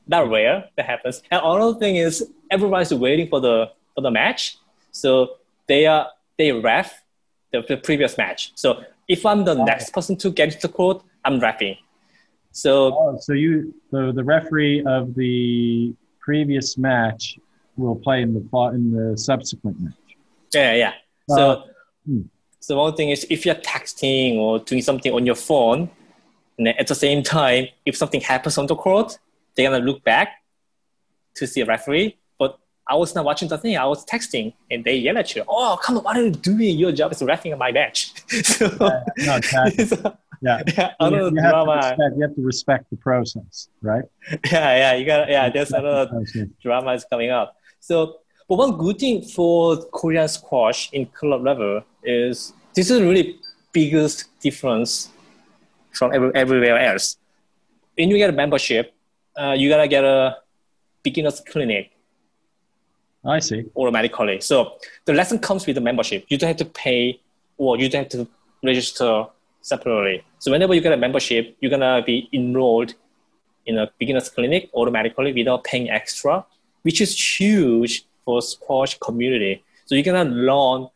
Not 0.08 0.30
rare. 0.30 0.70
That 0.78 0.86
happens. 0.86 1.22
And 1.30 1.42
another 1.44 1.78
thing 1.78 1.98
is 1.98 2.26
everybody's 2.56 2.94
waiting 3.06 3.28
for 3.32 3.40
the 3.48 3.56
for 3.96 4.02
the 4.08 4.12
match, 4.22 4.42
so 4.92 5.10
they 5.68 5.86
are 5.94 6.08
they 6.38 6.52
ref 6.52 6.88
the, 7.52 7.60
the 7.68 7.78
previous 7.78 8.18
match. 8.18 8.42
So 8.56 8.68
if 9.08 9.26
I'm 9.30 9.42
the 9.46 9.56
next 9.70 9.88
person 9.94 10.16
to 10.24 10.28
get 10.40 10.52
to 10.52 10.60
the 10.68 10.74
court, 10.80 10.98
I'm 11.26 11.40
refing. 11.48 11.78
So 12.52 12.72
Oh, 13.02 13.18
so 13.26 13.34
you 13.44 13.74
so 13.92 14.12
the 14.12 14.24
referee 14.36 14.84
of 14.86 15.04
the 15.16 15.94
previous 16.28 16.78
match 16.78 17.24
will 17.76 17.96
play 18.06 18.22
in 18.26 18.30
the 18.34 18.44
in 18.78 18.84
the 18.98 19.18
subsequent 19.18 19.76
match. 19.82 19.94
yeah, 20.54 20.74
yeah. 20.84 20.94
So 21.30 21.44
Uh, 21.52 21.56
hmm. 22.08 22.22
so 22.60 22.72
one 22.78 22.96
thing 22.98 23.10
is 23.16 23.26
if 23.36 23.40
you're 23.46 23.62
texting 23.76 24.36
or 24.44 24.60
doing 24.70 24.82
something 24.90 25.12
on 25.18 25.26
your 25.26 25.40
phone, 25.50 25.90
and 26.58 26.68
at 26.82 26.88
the 26.88 26.96
same 27.06 27.22
time, 27.24 27.64
if 27.90 27.94
something 28.02 28.22
happens 28.22 28.58
on 28.62 28.68
the 28.68 28.76
court, 28.86 29.18
they're 29.54 29.70
gonna 29.70 29.84
look 29.90 30.04
back 30.04 30.28
to 31.38 31.48
see 31.48 31.62
a 31.62 31.66
referee. 31.66 32.10
I 32.88 32.96
was 32.96 33.16
not 33.16 33.24
watching 33.24 33.48
the 33.48 33.58
thing. 33.58 33.78
I 33.78 33.86
was 33.86 34.06
texting, 34.06 34.54
and 34.70 34.84
they 34.84 34.96
yell 34.98 35.18
at 35.18 35.34
you. 35.36 35.44
Oh, 35.48 35.80
come 35.82 35.98
on! 35.98 36.04
What 36.04 36.18
are 36.18 36.24
you 36.24 36.32
doing? 36.32 36.78
Your 36.78 36.92
job 36.92 37.12
is 37.14 37.22
refing 37.22 37.58
my 37.58 37.72
match. 37.72 38.12
so, 38.44 38.68
no, 39.20 39.36
exactly. 39.38 39.86
so, 39.92 40.18
Yeah. 40.42 40.62
yeah, 40.78 40.92
You, 41.00 41.08
another 41.08 41.30
you 41.30 41.42
have 41.42 41.68
respect, 41.68 42.16
you 42.18 42.22
have 42.24 42.36
to 42.36 42.42
respect 42.42 42.90
the 42.90 42.98
process, 42.98 43.70
right? 43.82 44.04
Yeah, 44.52 44.76
yeah, 44.76 44.94
you 44.96 45.06
got. 45.06 45.30
Yeah, 45.30 45.50
there's 45.50 45.70
the 45.70 45.78
another 45.78 46.26
drama 46.62 46.94
is 46.94 47.06
coming 47.06 47.32
up. 47.32 47.56
So, 47.80 48.20
but 48.50 48.58
one 48.58 48.78
good 48.78 49.00
thing 49.00 49.22
for 49.22 49.78
Korean 49.86 50.28
squash 50.28 50.92
in 50.92 51.06
club 51.06 51.44
level 51.44 51.84
is 52.04 52.52
this 52.74 52.92
is 52.92 53.02
really 53.02 53.40
biggest 53.72 54.38
difference 54.42 55.10
from 55.94 56.14
every, 56.14 56.32
everywhere 56.36 56.78
else. 56.78 57.16
When 57.98 58.10
you 58.10 58.18
get 58.18 58.30
a 58.30 58.34
membership, 58.34 58.94
uh, 59.40 59.54
you 59.58 59.70
gotta 59.70 59.88
get 59.88 60.04
a 60.04 60.38
beginners 61.04 61.42
clinic 61.42 61.93
I 63.26 63.40
see. 63.40 63.66
automatically. 63.76 64.42
So 64.42 64.74
the 65.06 65.14
lesson 65.14 65.40
comes 65.40 65.66
with 65.66 65.76
the 65.76 65.82
membership. 65.82 66.26
You 66.28 66.38
don't 66.38 66.50
have 66.50 66.58
to 66.58 66.66
pay 66.66 67.20
or 67.58 67.78
you 67.78 67.90
don't 67.90 68.04
have 68.04 68.12
to 68.22 68.28
register 68.64 69.26
separately. 69.62 70.24
So 70.40 70.52
whenever 70.52 70.74
you 70.74 70.82
get 70.82 70.94
a 70.94 70.98
membership, 70.98 71.56
you're 71.62 71.72
gonna 71.72 72.04
be 72.06 72.30
enrolled 72.34 72.94
in 73.66 73.78
a 73.78 73.90
beginners 73.98 74.30
clinic 74.30 74.70
automatically 74.74 75.32
without 75.32 75.64
paying 75.64 75.90
extra, 75.90 76.46
which 76.82 77.00
is 77.00 77.40
huge 77.40 78.06
for 78.26 78.42
squash 78.42 78.98
community. 79.00 79.64
So 79.86 79.96
you're 79.96 80.04
gonna 80.04 80.30
learn 80.30 80.90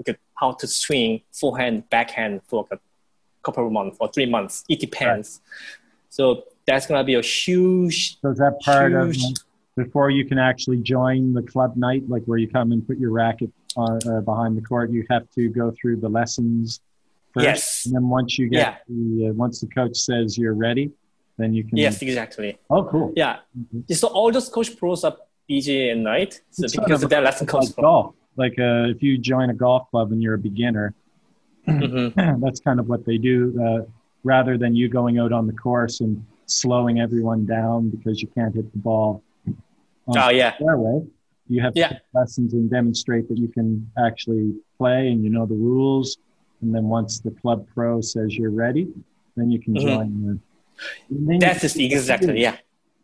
okay, 0.00 0.16
how 0.34 0.52
to 0.52 0.66
swing 0.66 1.20
forehand, 1.32 1.88
backhand 1.90 2.40
for 2.46 2.66
a 2.70 2.78
couple 3.42 3.66
of 3.66 3.72
months 3.72 3.98
or 4.00 4.08
three 4.08 4.26
months. 4.26 4.64
It 4.68 4.80
depends. 4.80 5.40
So 6.08 6.44
that's 6.66 6.86
gonna 6.86 7.04
be 7.04 7.14
a 7.14 7.22
huge 7.22 8.18
So 8.20 8.30
is 8.30 8.38
that 8.38 8.58
part 8.60 8.92
of 8.94 9.12
Huge. 9.12 9.38
Before 9.76 10.10
you 10.10 10.24
can 10.24 10.38
actually 10.38 10.78
join 10.78 11.32
the 11.32 11.42
club 11.42 11.76
night, 11.76 12.08
like 12.08 12.22
where 12.24 12.38
you 12.38 12.48
come 12.48 12.72
and 12.72 12.86
put 12.86 12.98
your 12.98 13.10
racket 13.10 13.50
on, 13.76 13.98
uh, 14.08 14.20
behind 14.20 14.56
the 14.56 14.62
court, 14.62 14.90
you 14.90 15.04
have 15.10 15.28
to 15.32 15.48
go 15.48 15.72
through 15.80 15.96
the 15.96 16.08
lessons 16.08 16.80
first. 17.32 17.44
Yes. 17.44 17.86
And 17.86 17.94
then 17.94 18.08
once 18.08 18.38
you 18.38 18.48
get 18.48 18.82
the, 18.88 19.28
uh, 19.30 19.32
once 19.34 19.60
the 19.60 19.66
coach 19.66 19.96
says 19.96 20.38
you're 20.38 20.54
ready, 20.54 20.92
then 21.36 21.52
you 21.52 21.64
can. 21.64 21.76
yes, 21.76 22.00
exactly. 22.00 22.56
Oh, 22.70 22.84
cool. 22.84 23.12
Yeah. 23.16 23.38
So 23.90 24.06
all 24.08 24.30
those 24.30 24.48
coach 24.48 24.76
pros 24.76 25.02
are 25.02 25.16
at 25.50 25.96
night. 25.98 26.40
So 26.50 26.64
It's 26.64 26.76
because 26.76 27.02
of 27.02 27.10
their 27.10 27.20
lesson 27.22 27.46
comes 27.46 27.66
Like 27.66 27.74
from. 27.74 27.82
golf. 27.82 28.14
Like 28.36 28.56
uh, 28.58 28.86
if 28.94 29.02
you 29.02 29.18
join 29.18 29.50
a 29.50 29.54
golf 29.54 29.90
club 29.90 30.12
and 30.12 30.22
you're 30.22 30.34
a 30.34 30.38
beginner, 30.38 30.94
Mhm. 31.66 32.40
that's 32.42 32.60
kind 32.60 32.78
of 32.78 32.88
what 32.88 33.04
they 33.04 33.18
do. 33.18 33.36
Uh, 33.60 33.90
rather 34.22 34.56
than 34.56 34.74
you 34.74 34.88
going 34.88 35.18
out 35.18 35.32
on 35.32 35.46
the 35.46 35.52
course 35.52 36.00
and 36.00 36.24
slowing 36.46 37.00
everyone 37.00 37.44
down 37.46 37.88
because 37.90 38.22
you 38.22 38.28
can't 38.28 38.54
hit 38.54 38.70
the 38.72 38.78
ball 38.78 39.22
Oh 40.08 40.28
yeah. 40.30 40.54
the 40.58 40.64
fairway, 40.64 41.06
you 41.48 41.60
have 41.62 41.74
to 41.74 41.80
Yeah. 41.80 41.88
take 41.90 41.98
lessons 42.12 42.52
and 42.52 42.70
demonstrate 42.70 43.28
that 43.28 43.38
you 43.38 43.48
can 43.48 43.90
actually 43.98 44.54
play 44.78 45.08
and 45.08 45.24
you 45.24 45.30
know 45.30 45.46
the 45.46 45.54
rules. 45.54 46.18
And 46.62 46.74
then 46.74 46.84
once 46.88 47.20
the 47.20 47.30
club 47.30 47.66
pro 47.74 48.00
says 48.00 48.36
you're 48.36 48.50
ready, 48.50 48.88
then 49.36 49.50
you 49.50 49.58
can 49.58 49.74
Mhm. 49.74 49.80
join. 49.80 50.40
The, 51.10 51.38
That's 51.38 51.60
just 51.62 51.78
exactly 51.78 52.40
yeah. 52.40 52.56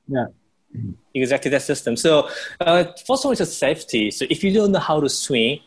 Yeah. 0.08 0.26
Exactly 1.14 1.50
that 1.50 1.62
system. 1.62 1.96
So 1.96 2.28
uh, 2.60 2.84
first 3.06 3.24
one 3.24 3.32
is 3.32 3.40
a 3.40 3.46
safety. 3.46 4.10
So 4.10 4.24
if 4.30 4.44
you 4.44 4.52
don't 4.52 4.72
know 4.72 4.78
how 4.78 5.00
to 5.00 5.08
swing, 5.08 5.60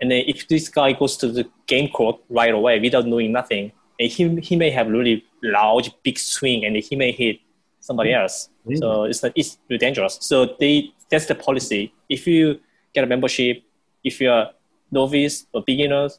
and 0.00 0.10
then 0.10 0.24
if 0.26 0.46
this 0.48 0.68
guy 0.68 0.92
goes 0.92 1.16
to 1.18 1.28
the 1.28 1.44
game 1.66 1.88
court 1.90 2.20
right 2.28 2.52
away 2.52 2.78
without 2.80 3.06
knowing 3.06 3.32
nothing, 3.32 3.72
and 3.98 4.10
he 4.10 4.22
he 4.40 4.56
may 4.56 4.70
have 4.70 4.88
really 4.88 5.24
large 5.42 5.90
big 6.02 6.18
swing 6.18 6.64
and 6.64 6.76
he 6.76 6.96
may 6.96 7.12
hit 7.12 7.38
somebody 7.82 8.14
else. 8.14 8.48
So 8.76 9.04
it's 9.04 9.22
it's 9.34 9.58
really 9.68 9.78
dangerous. 9.78 10.18
So 10.20 10.56
they 10.58 10.92
that's 11.10 11.26
the 11.26 11.34
policy. 11.34 11.92
If 12.08 12.26
you 12.26 12.60
get 12.94 13.04
a 13.04 13.06
membership, 13.06 13.62
if 14.02 14.20
you're 14.20 14.46
novice 14.90 15.46
or 15.52 15.62
beginners, 15.62 16.18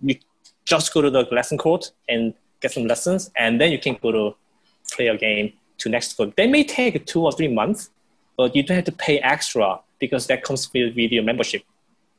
you 0.00 0.16
just 0.64 0.92
go 0.92 1.02
to 1.02 1.10
the 1.10 1.26
lesson 1.32 1.58
court 1.58 1.92
and 2.08 2.34
get 2.60 2.72
some 2.72 2.86
lessons, 2.86 3.30
and 3.36 3.60
then 3.60 3.72
you 3.72 3.78
can 3.78 3.96
go 4.02 4.12
to 4.12 4.36
play 4.92 5.08
a 5.08 5.16
game 5.16 5.52
to 5.78 5.88
next 5.88 6.16
court. 6.16 6.36
They 6.36 6.46
may 6.46 6.64
take 6.64 7.04
two 7.06 7.24
or 7.24 7.32
three 7.32 7.48
months, 7.48 7.90
but 8.36 8.54
you 8.54 8.62
don't 8.62 8.76
have 8.76 8.84
to 8.84 8.92
pay 8.92 9.18
extra 9.18 9.80
because 9.98 10.26
that 10.26 10.42
comes 10.42 10.70
with 10.72 10.94
with 10.94 11.10
your 11.10 11.24
membership. 11.24 11.62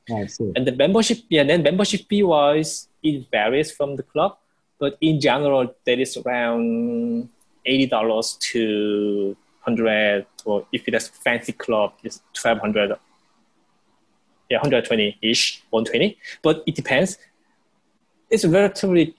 Oh, 0.09 0.23
I 0.23 0.25
see. 0.25 0.51
And 0.55 0.65
the 0.65 0.71
membership, 0.71 1.19
yeah, 1.29 1.43
then 1.43 1.61
membership 1.61 2.01
fee 2.09 2.23
wise, 2.23 2.87
it 3.03 3.29
varies 3.29 3.71
from 3.71 3.95
the 3.95 4.03
club, 4.03 4.37
but 4.79 4.97
in 5.01 5.19
general, 5.21 5.75
that 5.85 5.99
is 5.99 6.17
around 6.17 7.29
eighty 7.71 7.87
dollars 7.95 8.37
to 8.51 9.35
hundred, 9.61 10.25
or 10.45 10.65
if 10.71 10.87
it's 10.87 11.09
a 11.09 11.11
fancy 11.11 11.53
club, 11.53 11.93
it's 12.03 12.21
twelve 12.33 12.59
hundred. 12.59 12.89
Yeah, 14.49 14.59
hundred 14.59 14.85
twenty 14.85 15.17
ish, 15.21 15.63
one 15.69 15.85
twenty. 15.85 16.17
But 16.41 16.63
it 16.65 16.75
depends. 16.75 17.17
It's 18.29 18.45
relatively 18.45 19.15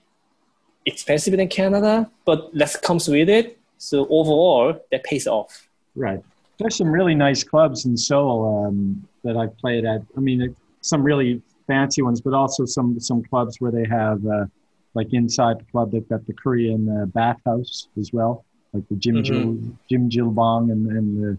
expensive 0.85 1.33
in 1.33 1.47
Canada, 1.47 2.09
but 2.25 2.53
less 2.55 2.75
comes 2.77 3.07
with 3.07 3.29
it. 3.29 3.57
So 3.77 4.07
overall, 4.09 4.79
that 4.91 5.03
pays 5.03 5.27
off. 5.27 5.67
Right. 5.95 6.21
There's 6.57 6.75
some 6.75 6.91
really 6.91 7.15
nice 7.15 7.43
clubs 7.43 7.85
in 7.85 7.97
Seoul 7.97 8.65
um, 8.67 9.07
that 9.23 9.35
I've 9.37 9.57
played 9.57 9.85
at. 9.85 10.01
I 10.17 10.19
mean, 10.19 10.55
some 10.81 11.01
really 11.01 11.41
fancy 11.65 12.01
ones, 12.01 12.21
but 12.21 12.33
also 12.33 12.65
some 12.65 12.99
some 12.99 13.23
clubs 13.23 13.53
where 13.61 13.71
they 13.71 13.85
have 13.85 14.19
uh, 14.25 14.45
like 14.93 15.07
inside 15.13 15.59
the 15.59 15.65
club 15.71 15.91
they've 15.91 16.07
got 16.09 16.25
the 16.27 16.33
Korean 16.33 16.89
uh, 16.89 17.05
bathhouse 17.07 17.87
as 17.97 18.11
well, 18.13 18.45
like 18.73 18.83
the 18.89 18.95
Jim 18.95 19.15
Mhm. 19.17 19.23
Jil 19.23 19.43
jjimjilbang 19.89 20.71
and 20.71 20.87
and 20.91 21.07
the 21.23 21.37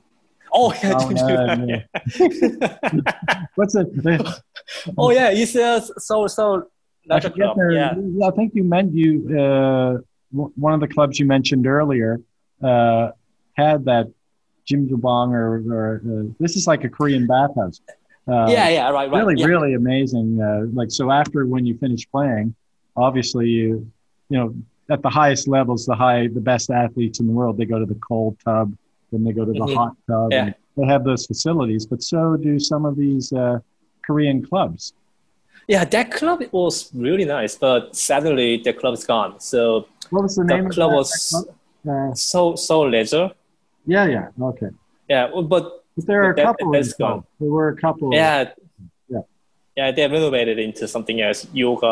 Oh 0.55 0.71
yeah, 0.83 0.99
and, 1.09 1.73
uh, 1.73 3.03
what's 3.55 3.75
it? 3.75 3.87
oh 4.99 5.11
yeah, 5.11 5.31
it's 5.31 5.55
a 5.55 5.83
so 5.99 6.27
so 6.27 6.69
I 7.11 7.21
club. 7.21 7.57
their- 7.57 7.73
Yeah. 7.73 7.95
I 8.25 8.31
think 8.33 8.55
you 8.55 8.65
meant 8.65 8.93
you 8.95 9.11
uh, 9.31 9.99
w- 10.33 10.53
one 10.57 10.73
of 10.75 10.81
the 10.81 10.89
clubs 10.89 11.19
you 11.19 11.27
mentioned 11.27 11.67
earlier 11.67 12.21
uh, 12.63 13.11
had 13.57 13.85
that 13.87 14.07
jjimjilbang 14.71 15.29
or, 15.33 15.63
or 15.73 16.03
uh, 16.07 16.33
this 16.39 16.57
is 16.57 16.67
like 16.67 16.85
a 16.85 16.89
Korean 16.89 17.27
bathhouse. 17.27 17.81
Uh, 18.29 18.47
yeah, 18.49 18.69
yeah, 18.69 18.89
right, 18.91 19.11
right. 19.11 19.19
really 19.25 19.35
yeah. 19.41 19.47
really 19.47 19.75
amazing 19.75 20.41
uh, 20.41 20.61
like 20.73 20.91
so 20.93 21.11
after 21.11 21.45
when 21.47 21.67
you 21.67 21.77
finish 21.79 22.09
playing 22.11 22.55
obviously 22.97 23.49
you 23.49 23.91
you 24.29 24.39
know 24.39 24.55
at 24.91 25.03
the 25.03 25.09
highest 25.11 25.49
levels 25.49 25.87
the 25.87 25.95
high 25.95 26.27
the 26.29 26.41
best 26.41 26.71
athletes 26.71 27.21
in 27.21 27.27
the 27.27 27.33
world 27.33 27.57
they 27.57 27.65
go 27.65 27.79
to 27.79 27.87
the 27.87 28.01
cold 28.09 28.37
tub 28.45 28.75
then 29.11 29.25
they 29.25 29.33
go 29.33 29.45
to 29.45 29.53
the 29.53 29.59
Mhm. 29.59 29.75
hot 29.75 29.95
tub 30.09 30.33
Yeah. 30.33 30.45
and 30.47 30.55
they 30.77 30.87
have 30.87 31.05
those 31.05 31.27
facilities 31.27 31.87
but 31.87 32.03
so 32.03 32.37
do 32.37 32.59
some 32.59 32.85
of 32.85 32.97
these 32.97 33.33
uh, 33.33 33.59
korean 34.07 34.45
clubs 34.45 34.93
Yeah, 35.69 35.85
that 35.97 36.11
club 36.11 36.39
was 36.51 36.91
really 36.93 37.25
nice, 37.25 37.55
but 37.67 37.95
sadly 37.95 38.51
the 38.67 38.73
club 38.81 38.95
is 38.99 39.05
gone. 39.07 39.33
So 39.39 39.87
what 40.11 40.23
was 40.25 40.35
the 40.35 40.43
the 40.45 40.55
name 40.57 40.67
of 40.67 40.73
club 40.77 40.91
that, 40.91 40.97
was 41.01 41.09
that 41.11 41.45
club? 41.85 42.11
Uh, 42.11 42.15
so 42.31 42.41
so 42.57 42.77
leisure. 42.95 43.29
yeah 43.95 44.07
yeah 44.17 44.27
okay 44.51 44.71
Yeah, 45.13 45.25
well, 45.33 45.47
but 45.55 45.65
but 45.95 46.05
there 46.09 46.21
are 46.25 46.33
a 46.33 46.37
That- 46.39 46.47
couple 46.49 46.73
that's 46.75 46.89
in 46.89 46.95
Seoul. 46.99 47.19
there 47.41 47.53
were 47.59 47.69
a 47.77 47.79
couple 47.85 48.07
yeah, 48.23 48.39
Yeah. 49.77 49.91
they 49.91 50.07
renovated 50.07 50.59
into 50.59 50.87
something 50.89 51.21
else, 51.21 51.47
yoga 51.53 51.87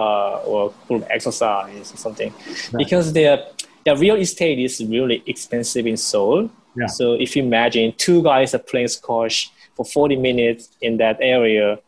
or 0.46 0.72
group 0.88 1.04
exercise 1.10 1.92
or 1.92 1.96
something, 1.96 2.32
Right. 2.72 2.78
because 2.78 3.12
their 3.12 3.44
their 3.84 3.96
real 3.96 4.16
estate 4.16 4.58
is 4.58 4.80
really 4.84 5.22
expensive 5.26 5.86
in 5.86 5.96
Seoul. 5.96 6.50
Yeah. 6.76 6.86
So 6.86 7.14
if 7.14 7.34
you 7.34 7.42
imagine 7.42 7.94
two 7.96 8.22
guys 8.22 8.54
are 8.54 8.58
playing 8.58 8.88
squash 8.88 9.50
for 9.74 9.84
40 9.86 10.16
minutes 10.16 10.68
in 10.82 10.98
that 10.98 11.16
area, 11.20 11.78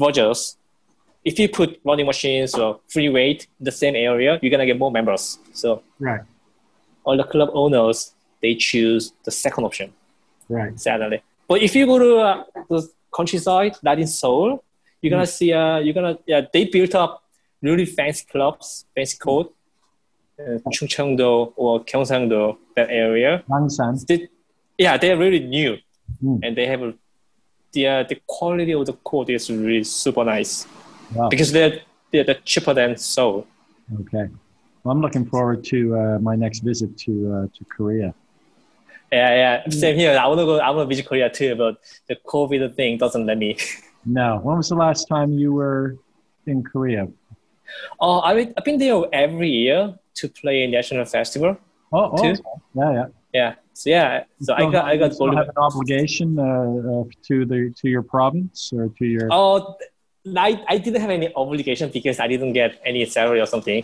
Rogers, 0.00 0.56
if 1.24 1.38
you 1.38 1.48
put 1.50 1.78
running 1.84 2.06
machines 2.06 2.54
or 2.54 2.80
free 2.88 3.10
weight 3.10 3.46
in 3.60 3.64
the 3.64 3.72
same 3.72 3.94
area, 3.94 4.38
you're 4.40 4.50
gonna 4.50 4.64
get 4.66 4.78
more 4.78 4.90
members. 4.90 5.38
So 5.52 5.82
right 5.98 6.20
all 7.04 7.16
the 7.16 7.22
club 7.24 7.50
owners 7.52 8.12
they 8.42 8.52
choose 8.56 9.12
the 9.24 9.30
second 9.30 9.62
option 9.64 9.92
right 10.48 10.78
sadly. 10.80 11.22
But 11.48 11.62
if 11.62 11.76
you 11.76 11.86
go 11.86 11.98
to 12.00 12.16
uh, 12.16 12.44
the 12.68 12.88
countryside, 13.14 13.76
like 13.82 13.98
in 14.00 14.06
Seoul, 14.08 14.64
you're 15.00 15.10
gonna 15.10 15.26
see 15.26 15.52
uh, 15.52 15.78
you're 15.78 15.94
gonna 15.94 16.18
yeah 16.26 16.42
they 16.52 16.64
built 16.64 16.94
up 16.94 17.22
really 17.62 17.86
fancy 17.86 18.24
clubs, 18.30 18.84
fancy 18.94 19.16
court, 19.18 19.48
uh, 20.38 20.58
Chungcheongdo 20.74 21.52
or 21.56 21.84
Gyeongsangdo 21.84 22.56
that 22.76 22.88
area. 22.90 23.42
They, 24.08 24.28
yeah, 24.78 24.96
they're 24.98 25.16
really 25.16 25.40
new, 25.40 25.76
Hmm. 26.20 26.38
and 26.42 26.56
they 26.56 26.66
have 26.66 26.82
a, 26.82 26.94
the 27.72 27.86
uh, 27.86 28.02
the 28.04 28.16
quality 28.26 28.72
of 28.72 28.86
the 28.86 28.92
court 28.92 29.28
is 29.30 29.50
really 29.50 29.84
super 29.84 30.24
nice 30.24 30.66
Wow. 31.14 31.28
because 31.28 31.52
they're 31.52 31.80
they're, 32.12 32.24
they're 32.24 32.40
cheaper 32.44 32.74
than 32.74 32.96
Seoul. 32.96 33.46
okay 34.00 34.26
well, 34.82 34.92
i'm 34.94 35.00
looking 35.00 35.24
forward 35.26 35.64
to 35.64 35.78
uh, 35.96 36.18
my 36.20 36.34
next 36.36 36.60
visit 36.60 36.96
to 37.04 37.12
uh, 37.34 37.46
to 37.56 37.64
korea 37.76 38.14
Yeah, 39.12 39.34
yeah, 39.42 39.70
same 39.70 39.96
here. 39.96 40.18
I 40.18 40.26
wanna 40.26 40.44
go. 40.44 40.54
I 40.58 40.70
wanna 40.70 40.88
visit 40.92 41.06
Korea 41.06 41.28
too, 41.30 41.54
but 41.54 41.78
the 42.08 42.16
COVID 42.32 42.74
thing 42.74 42.98
doesn't 42.98 43.24
let 43.30 43.38
me. 43.38 43.50
no 44.06 44.38
when 44.42 44.56
was 44.56 44.68
the 44.68 44.74
last 44.74 45.06
time 45.08 45.32
you 45.32 45.52
were 45.52 45.96
in 46.46 46.62
korea 46.62 47.06
Oh, 48.00 48.20
I 48.20 48.30
I've 48.56 48.64
been 48.64 48.78
there 48.78 49.02
every 49.12 49.50
year 49.50 49.98
to 50.14 50.28
play 50.28 50.62
a 50.62 50.68
national 50.68 51.04
festival. 51.04 51.56
Oh, 51.92 52.04
okay. 52.14 52.34
yeah, 52.74 52.92
yeah. 52.92 53.06
Yeah. 53.34 53.54
So 53.72 53.90
yeah. 53.90 54.24
So 54.40 54.54
I 54.54 54.70
got 54.70 54.84
I 54.84 54.90
have- 54.96 55.00
got 55.00 55.18
gold. 55.18 55.34
have 55.34 55.48
an 55.48 55.58
obligation 55.58 56.38
uh, 56.38 56.44
uh, 56.44 57.04
to 57.26 57.44
the 57.44 57.74
to 57.80 57.88
your 57.88 58.02
province 58.02 58.72
or 58.72 58.88
to 58.98 59.04
your. 59.04 59.28
Oh, 59.32 59.74
I, 60.36 60.62
I 60.68 60.78
didn't 60.78 61.00
have 61.00 61.10
any 61.10 61.28
obligation 61.34 61.90
because 61.90 62.18
I 62.18 62.26
didn't 62.28 62.52
get 62.52 62.80
any 62.84 63.04
salary 63.04 63.40
or 63.40 63.46
something. 63.46 63.82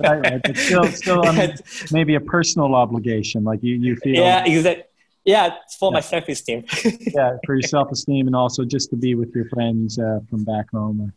Right, 0.00 0.20
right, 0.26 0.40
but 0.42 0.56
still, 0.56 0.84
still, 1.02 1.22
maybe 1.92 2.14
a 2.16 2.20
personal 2.20 2.74
obligation, 2.74 3.44
like 3.44 3.62
you, 3.62 3.74
you 3.76 3.96
feel. 3.96 4.16
yeah, 4.24 4.44
exactly. 4.44 4.84
Yeah, 5.24 5.54
it's 5.64 5.76
for 5.76 5.90
Yeah. 5.90 5.94
my 5.94 6.00
self 6.00 6.28
esteem. 6.28 6.64
yeah, 7.14 7.36
for 7.44 7.54
your 7.56 7.62
self-esteem 7.62 8.26
and 8.26 8.34
also 8.36 8.64
just 8.64 8.90
to 8.90 8.96
be 8.96 9.14
with 9.14 9.34
your 9.34 9.44
friends 9.46 9.98
uh, 9.98 10.20
from 10.28 10.44
back 10.44 10.70
home. 10.70 11.12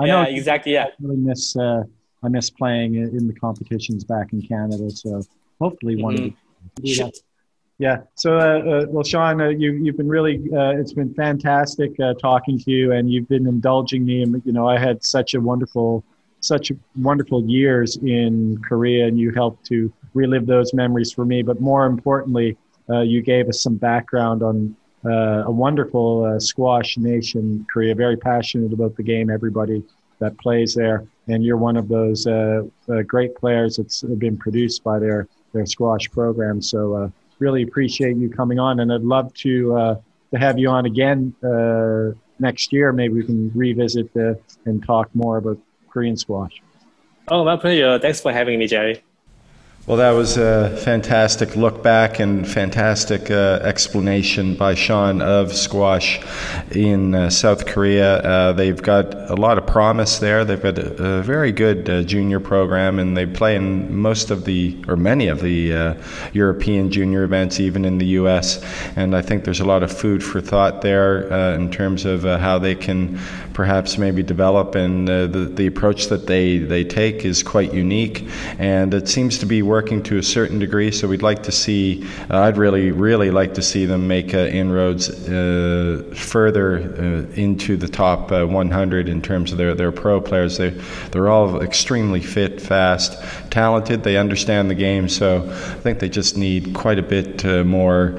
I 0.00 0.06
yeah, 0.06 0.22
know 0.24 0.30
exactly. 0.30 0.72
Yeah. 0.72 0.84
I 0.86 0.90
really 1.00 1.16
miss 1.16 1.54
uh, 1.56 1.82
I 2.22 2.28
miss 2.28 2.50
playing 2.50 2.94
in 2.94 3.26
the 3.26 3.34
competitions 3.34 4.04
back 4.04 4.32
in 4.32 4.40
Canada. 4.42 4.90
So 4.90 5.22
hopefully 5.60 6.02
one 6.02 6.14
of 6.14 6.20
Mhm. 6.20 6.34
the 6.76 6.82
do 6.82 6.94
that. 7.04 7.14
Yeah. 7.78 7.96
So, 8.14 8.36
uh, 8.36 8.40
uh, 8.40 8.86
well, 8.88 9.02
Sean, 9.02 9.40
uh, 9.40 9.48
you 9.48 9.72
you've 9.72 9.96
been 9.96 10.08
really 10.08 10.36
uh, 10.56 10.70
it's 10.80 10.92
been 10.92 11.12
fantastic 11.14 11.90
uh, 12.00 12.14
talking 12.14 12.58
to 12.58 12.70
you, 12.70 12.92
and 12.92 13.10
you've 13.10 13.28
been 13.28 13.46
indulging 13.46 14.04
me. 14.04 14.22
And 14.22 14.40
you 14.46 14.52
know, 14.52 14.68
I 14.68 14.78
had 14.78 15.04
such 15.04 15.34
a 15.34 15.40
wonderful 15.40 16.04
such 16.40 16.72
wonderful 16.96 17.44
years 17.44 17.96
in 17.98 18.58
Korea, 18.68 19.06
and 19.08 19.18
you 19.18 19.30
helped 19.32 19.66
to 19.66 19.92
relive 20.14 20.46
those 20.46 20.72
memories 20.72 21.12
for 21.12 21.24
me. 21.24 21.42
But 21.42 21.60
more 21.60 21.84
importantly, 21.86 22.56
you 22.88 23.22
gave 23.22 23.48
us 23.48 23.62
some 23.62 23.76
background 23.76 24.42
on 24.42 24.76
uh, 25.04 25.44
a 25.46 25.50
wonderful 25.50 26.24
uh, 26.24 26.38
squash 26.38 26.96
nation, 26.96 27.66
Korea. 27.72 27.94
Very 27.94 28.16
passionate 28.16 28.72
about 28.72 28.96
the 28.96 29.02
game. 29.02 29.30
Everybody 29.30 29.82
that 30.20 30.38
plays 30.38 30.74
there, 30.74 31.04
and 31.26 31.44
you're 31.44 31.56
one 31.56 31.76
of 31.76 31.88
those 31.88 32.26
uh, 32.26 32.62
uh, 32.88 33.02
great 33.02 33.34
players 33.34 33.76
that's 33.76 34.02
been 34.02 34.36
produced 34.36 34.84
by 34.84 34.98
their 34.98 35.26
their 35.52 35.66
squash 35.66 36.10
program. 36.10 36.62
So 36.62 36.94
uh, 36.94 37.08
really 37.38 37.62
appreciate 37.62 38.16
you 38.16 38.30
coming 38.30 38.58
on, 38.58 38.80
and 38.80 38.92
I'd 38.92 39.02
love 39.02 39.34
to 39.34 39.76
uh, 39.76 39.94
to 40.32 40.38
have 40.38 40.58
you 40.58 40.68
on 40.68 40.86
again 40.86 41.34
uh, 41.42 42.12
next 42.38 42.72
year. 42.72 42.92
Maybe 42.92 43.14
we 43.14 43.24
can 43.24 43.50
revisit 43.54 44.08
uh, 44.16 44.34
and 44.64 44.84
talk 44.84 45.12
more 45.14 45.38
about 45.38 45.58
Korean 45.90 46.16
squash. 46.16 46.62
Oh, 47.28 47.44
my 47.44 47.56
pleasure. 47.56 47.98
Thanks 47.98 48.20
for 48.20 48.32
having 48.32 48.58
me, 48.58 48.66
Jerry. 48.66 49.02
Well, 49.84 49.96
that 49.96 50.12
was 50.12 50.36
a 50.36 50.76
fantastic 50.84 51.56
look 51.56 51.82
back 51.82 52.20
and 52.20 52.48
fantastic 52.48 53.32
uh, 53.32 53.58
explanation 53.64 54.54
by 54.54 54.76
Sean 54.76 55.20
of 55.20 55.52
squash 55.52 56.20
in 56.70 57.16
uh, 57.16 57.30
South 57.30 57.66
Korea. 57.66 58.18
Uh, 58.18 58.52
they've 58.52 58.80
got 58.80 59.12
a 59.28 59.34
lot 59.34 59.58
of 59.58 59.66
promise 59.66 60.20
there. 60.20 60.44
They've 60.44 60.62
got 60.62 60.78
a, 60.78 61.18
a 61.18 61.22
very 61.22 61.50
good 61.50 61.90
uh, 61.90 62.04
junior 62.04 62.38
program, 62.38 63.00
and 63.00 63.16
they 63.16 63.26
play 63.26 63.56
in 63.56 63.92
most 63.92 64.30
of 64.30 64.44
the, 64.44 64.80
or 64.86 64.94
many 64.94 65.26
of 65.26 65.40
the 65.40 65.74
uh, 65.74 65.94
European 66.32 66.88
junior 66.88 67.24
events, 67.24 67.58
even 67.58 67.84
in 67.84 67.98
the 67.98 68.06
U.S. 68.20 68.62
And 68.94 69.16
I 69.16 69.22
think 69.22 69.42
there's 69.42 69.58
a 69.58 69.64
lot 69.64 69.82
of 69.82 69.90
food 69.90 70.22
for 70.22 70.40
thought 70.40 70.82
there 70.82 71.32
uh, 71.32 71.56
in 71.56 71.72
terms 71.72 72.04
of 72.04 72.22
how 72.22 72.56
they 72.56 72.76
can 72.76 73.18
perhaps 73.52 73.98
maybe 73.98 74.22
develop. 74.22 74.76
And 74.76 75.08
the, 75.08 75.50
the 75.52 75.66
approach 75.66 76.06
that 76.06 76.28
they, 76.28 76.58
they 76.58 76.84
take 76.84 77.24
is 77.24 77.42
quite 77.42 77.74
unique, 77.74 78.28
and 78.60 78.94
it 78.94 79.08
seems 79.08 79.38
to 79.38 79.46
be 79.46 79.71
working 79.72 80.02
to 80.02 80.18
a 80.18 80.22
certain 80.22 80.58
degree. 80.58 80.90
So 80.90 81.08
we'd 81.08 81.22
like 81.22 81.44
to 81.44 81.50
see, 81.50 82.06
uh, 82.28 82.40
I'd 82.40 82.58
really, 82.58 82.90
really 82.90 83.30
like 83.30 83.54
to 83.54 83.62
see 83.62 83.86
them 83.86 84.06
make 84.06 84.34
uh, 84.34 84.60
inroads 84.60 85.08
uh, 85.08 86.12
further 86.14 86.66
uh, 86.76 87.40
into 87.40 87.78
the 87.78 87.88
top 87.88 88.30
uh, 88.30 88.44
100 88.44 89.08
in 89.08 89.22
terms 89.22 89.50
of 89.50 89.56
their, 89.56 89.74
their 89.74 89.90
pro 89.90 90.20
players. 90.20 90.58
They, 90.58 90.70
they're 91.10 91.30
all 91.30 91.62
extremely 91.62 92.20
fit, 92.20 92.60
fast, 92.60 93.16
talented. 93.50 94.02
They 94.02 94.18
understand 94.18 94.68
the 94.68 94.74
game. 94.74 95.08
So 95.08 95.42
I 95.48 95.80
think 95.80 96.00
they 96.00 96.10
just 96.10 96.36
need 96.36 96.74
quite 96.74 96.98
a 96.98 97.02
bit 97.02 97.42
more 97.64 98.12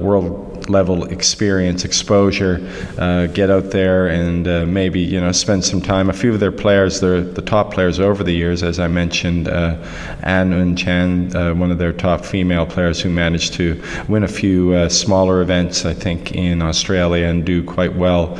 world 0.00 0.55
level 0.68 1.04
experience, 1.04 1.84
exposure, 1.84 2.60
uh, 2.98 3.26
get 3.26 3.50
out 3.50 3.70
there 3.70 4.08
and 4.08 4.46
uh, 4.48 4.66
maybe 4.66 5.00
you 5.00 5.20
know 5.20 5.32
spend 5.32 5.64
some 5.64 5.80
time. 5.80 6.08
A 6.10 6.12
few 6.12 6.32
of 6.32 6.40
their 6.40 6.52
players, 6.52 7.00
they're 7.00 7.20
the 7.20 7.42
top 7.42 7.72
players 7.72 8.00
over 8.00 8.22
the 8.24 8.32
years, 8.32 8.62
as 8.62 8.78
I 8.78 8.88
mentioned, 8.88 9.48
uh, 9.48 9.76
An 10.22 10.52
Un 10.52 10.76
Chan, 10.76 11.34
uh, 11.36 11.54
one 11.54 11.70
of 11.70 11.78
their 11.78 11.92
top 11.92 12.24
female 12.24 12.66
players 12.66 13.00
who 13.00 13.10
managed 13.10 13.54
to 13.54 13.82
win 14.08 14.24
a 14.24 14.28
few 14.28 14.72
uh, 14.72 14.88
smaller 14.88 15.40
events, 15.42 15.84
I 15.84 15.94
think, 15.94 16.32
in 16.32 16.62
Australia 16.62 17.26
and 17.26 17.44
do 17.44 17.62
quite 17.64 17.94
well 17.94 18.34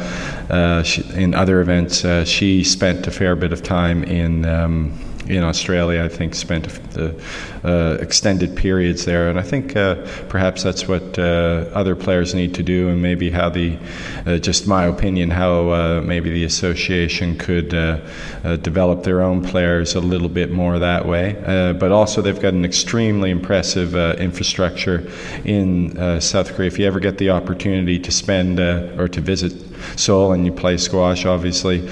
uh, 0.50 0.82
she, 0.82 1.02
in 1.14 1.34
other 1.34 1.60
events. 1.60 2.04
she 2.28 2.64
spent 2.64 3.06
a 3.06 3.10
fair 3.10 3.36
bit 3.36 3.52
of 3.52 3.62
time 3.62 4.04
in. 4.04 4.44
Um, 4.44 4.98
in 5.28 5.42
Australia, 5.42 6.04
I 6.04 6.08
think, 6.08 6.34
spent 6.34 6.66
uh, 6.96 7.98
extended 8.00 8.56
periods 8.56 9.04
there, 9.04 9.28
and 9.28 9.38
I 9.38 9.42
think 9.42 9.76
uh, 9.76 10.06
perhaps 10.28 10.62
that's 10.62 10.86
what 10.86 11.18
uh, 11.18 11.66
other 11.74 11.96
players 11.96 12.34
need 12.34 12.54
to 12.54 12.62
do, 12.62 12.88
and 12.88 13.02
maybe 13.02 13.30
how 13.30 13.50
the, 13.50 13.76
uh, 14.24 14.38
just 14.38 14.66
my 14.66 14.84
opinion, 14.84 15.30
how 15.30 16.00
maybe 16.00 16.30
the 16.30 16.44
association 16.44 17.36
could 17.36 17.70
develop 18.62 19.02
their 19.02 19.22
own 19.22 19.42
players 19.44 19.94
a 19.94 20.00
little 20.00 20.28
bit 20.28 20.50
more 20.50 20.78
that 20.78 21.06
way. 21.06 21.34
but 21.78 21.90
also, 21.92 22.22
they've 22.22 22.40
got 22.40 22.54
an 22.54 22.64
extremely 22.64 23.30
impressive 23.30 23.94
infrastructure 24.18 25.10
in 25.44 26.20
South 26.20 26.54
Korea. 26.54 26.68
If 26.68 26.78
you 26.78 26.86
ever 26.86 27.00
get 27.00 27.18
the 27.18 27.30
opportunity 27.30 27.98
to 27.98 28.12
spend 28.12 28.60
or 28.60 29.08
to 29.08 29.20
visit 29.20 29.52
Seoul 29.96 30.32
and 30.32 30.44
you 30.44 30.52
play 30.52 30.76
squash, 30.76 31.26
obviously, 31.26 31.88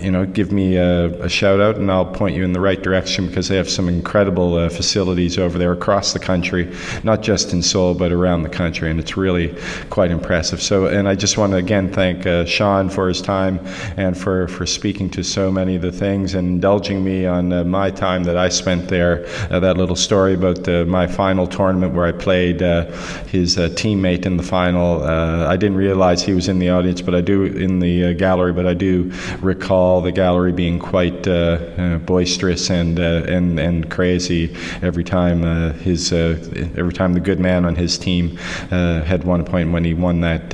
you 0.00 0.10
know, 0.10 0.26
give 0.26 0.52
me 0.52 0.76
a, 0.76 1.06
a 1.22 1.28
shout 1.28 1.60
out, 1.60 1.76
and 1.76 1.90
I'll 1.90 2.04
point 2.04 2.36
you 2.36 2.44
in 2.44 2.52
the 2.52 2.60
right 2.60 2.80
direction 2.80 3.26
because 3.26 3.48
they 3.48 3.56
have 3.56 3.68
some 3.68 3.88
incredible 3.88 4.54
uh, 4.56 4.68
facilities 4.68 5.38
over 5.38 5.58
there 5.58 5.72
across 5.72 6.12
the 6.12 6.18
country, 6.18 6.72
not 7.02 7.22
just 7.22 7.52
in 7.52 7.62
Seoul 7.62 7.94
but 7.94 8.12
around 8.12 8.42
the 8.42 8.48
country, 8.48 8.90
and 8.90 9.00
it's 9.00 9.16
really 9.16 9.56
quite 9.90 10.10
impressive. 10.10 10.62
So, 10.62 10.86
and 10.86 11.08
I 11.08 11.14
just 11.14 11.38
want 11.38 11.52
to 11.52 11.56
again 11.56 11.92
thank 11.92 12.26
uh, 12.26 12.44
Sean 12.44 12.90
for 12.90 13.08
his 13.08 13.22
time 13.22 13.58
and 13.96 14.16
for 14.16 14.48
for 14.48 14.66
speaking 14.66 15.08
to 15.10 15.22
so 15.22 15.50
many 15.50 15.76
of 15.76 15.82
the 15.82 15.92
things 15.92 16.34
and 16.34 16.46
indulging 16.48 17.02
me 17.02 17.26
on 17.26 17.52
uh, 17.52 17.64
my 17.64 17.90
time 17.90 18.24
that 18.24 18.36
I 18.36 18.48
spent 18.48 18.88
there. 18.88 19.26
Uh, 19.50 19.60
that 19.60 19.76
little 19.76 19.96
story 19.96 20.34
about 20.34 20.68
uh, 20.68 20.84
my 20.84 21.06
final 21.06 21.46
tournament 21.46 21.94
where 21.94 22.06
I 22.06 22.12
played 22.12 22.62
uh, 22.62 22.86
his 23.26 23.56
teammate 23.56 24.26
in 24.26 24.36
the 24.36 24.42
final. 24.42 25.02
I 25.02 25.56
didn't 25.56 25.76
realize 25.76 26.22
he 26.22 26.32
was 26.34 26.48
in 26.48 26.55
the 26.58 26.70
audience, 26.70 27.00
but 27.00 27.14
I 27.14 27.20
do 27.20 27.44
in 27.44 27.80
the 27.80 28.06
uh, 28.06 28.12
gallery, 28.12 28.52
but 28.52 28.66
I 28.66 28.74
do 28.74 29.12
recall 29.40 30.00
the 30.00 30.12
gallery 30.12 30.52
being 30.52 30.78
quite 30.78 31.26
uh, 31.26 31.58
uh, 31.78 31.98
boisterous 31.98 32.70
and 32.70 32.98
uh, 32.98 33.22
and 33.26 33.58
and 33.58 33.90
crazy 33.90 34.54
every 34.82 35.04
time 35.04 35.44
uh, 35.44 35.72
his 35.72 36.12
uh, 36.12 36.38
every 36.76 36.92
time 36.92 37.12
the 37.12 37.20
good 37.20 37.40
man 37.40 37.64
on 37.64 37.74
his 37.74 37.98
team 37.98 38.36
had 38.36 39.24
one 39.24 39.44
point 39.44 39.72
when 39.72 39.84
he 39.84 39.94
won 39.94 40.20
that 40.20 40.50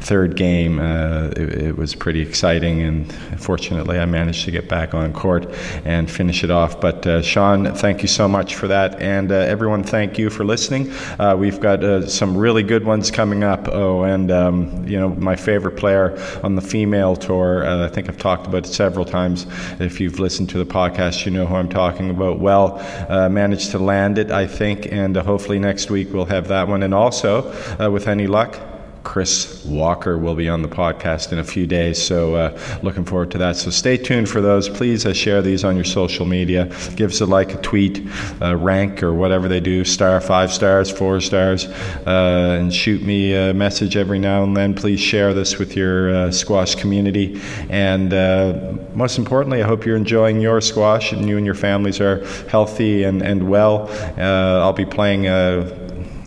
third 0.00 0.36
game. 0.36 0.78
It, 0.80 1.38
it, 1.38 1.76
was 1.80 1.94
pretty 1.94 2.20
exciting, 2.20 2.82
and 2.82 3.12
fortunately, 3.40 3.98
I 3.98 4.04
managed 4.04 4.44
to 4.44 4.50
get 4.50 4.68
back 4.68 4.92
on 4.92 5.12
court 5.12 5.46
and 5.84 6.10
finish 6.10 6.44
it 6.44 6.50
off. 6.50 6.80
But 6.80 7.24
Sean, 7.24 7.74
thank 7.74 8.02
you 8.02 8.08
so 8.08 8.28
much 8.28 8.54
for 8.54 8.68
that, 8.68 9.00
and 9.00 9.32
everyone, 9.32 9.82
thank 9.82 10.18
you 10.18 10.28
for 10.30 10.44
listening. 10.44 10.92
we've 11.38 11.60
got 11.60 12.10
some 12.10 12.36
really 12.36 12.62
good 12.62 12.84
ones 12.84 13.10
coming 13.10 13.44
up. 13.44 13.68
Oh, 13.68 14.02
and 14.02 14.30
um, 14.30 14.86
you 14.86 14.98
know, 14.98 15.08
my 15.20 15.36
favorite 15.36 15.76
player 15.76 16.18
on 16.42 16.54
the 16.56 16.62
female 16.62 17.16
tour. 17.16 17.66
I 17.66 17.88
think 17.88 18.08
I've 18.08 18.18
talked 18.18 18.46
about 18.46 18.66
it 18.66 18.70
several 18.70 19.04
times. 19.04 19.46
If 19.78 20.00
you've 20.00 20.18
listened 20.18 20.48
to 20.50 20.58
the 20.58 20.66
podcast, 20.66 21.24
you 21.24 21.30
know 21.30 21.46
who 21.46 21.54
I'm 21.54 21.68
talking 21.68 22.10
about 22.10 22.38
well. 22.40 22.78
Uh, 23.08 23.28
managed 23.28 23.70
to 23.72 23.78
land 23.78 24.18
it, 24.18 24.30
I 24.30 24.46
think, 24.46 24.86
and 24.90 25.16
uh, 25.16 25.22
hopefully 25.22 25.58
next 25.58 25.90
week 25.90 26.12
we'll 26.12 26.26
have 26.26 26.48
that 26.48 26.68
one. 26.68 26.82
And 26.82 26.94
also, 26.94 27.52
uh, 27.78 27.90
with 27.90 28.08
any 28.08 28.26
luck, 28.26 28.58
Chris 29.02 29.64
Walker 29.64 30.18
will 30.18 30.34
be 30.34 30.48
on 30.48 30.62
the 30.62 30.68
podcast 30.68 31.32
in 31.32 31.38
a 31.38 31.44
few 31.44 31.66
days. 31.66 32.02
So, 32.02 32.34
uh, 32.34 32.78
looking 32.82 33.04
forward 33.04 33.30
to 33.32 33.38
that. 33.38 33.56
So, 33.56 33.70
stay 33.70 33.96
tuned 33.96 34.28
for 34.28 34.40
those. 34.40 34.68
Please 34.68 35.06
uh, 35.06 35.12
share 35.12 35.42
these 35.42 35.64
on 35.64 35.74
your 35.74 35.84
social 35.84 36.26
media. 36.26 36.66
Give 36.96 37.10
us 37.10 37.20
a 37.20 37.26
like, 37.26 37.54
a 37.54 37.60
tweet, 37.60 38.06
a 38.40 38.56
rank, 38.56 39.02
or 39.02 39.12
whatever 39.12 39.48
they 39.48 39.60
do 39.60 39.84
star, 39.84 40.20
five 40.20 40.52
stars, 40.52 40.90
four 40.90 41.20
stars, 41.20 41.66
uh, 41.66 42.58
and 42.60 42.72
shoot 42.72 43.02
me 43.02 43.34
a 43.34 43.54
message 43.54 43.96
every 43.96 44.18
now 44.18 44.42
and 44.44 44.56
then. 44.56 44.74
Please 44.74 45.00
share 45.00 45.34
this 45.34 45.58
with 45.58 45.76
your 45.76 46.14
uh, 46.14 46.30
squash 46.30 46.74
community. 46.74 47.40
And 47.68 48.12
uh, 48.12 48.74
most 48.94 49.18
importantly, 49.18 49.62
I 49.62 49.66
hope 49.66 49.84
you're 49.86 49.96
enjoying 49.96 50.40
your 50.40 50.60
squash 50.60 51.12
and 51.12 51.28
you 51.28 51.36
and 51.36 51.46
your 51.46 51.54
families 51.54 52.00
are 52.00 52.24
healthy 52.48 53.04
and, 53.04 53.22
and 53.22 53.48
well. 53.48 53.88
Uh, 54.18 54.60
I'll 54.60 54.72
be 54.72 54.86
playing 54.86 55.26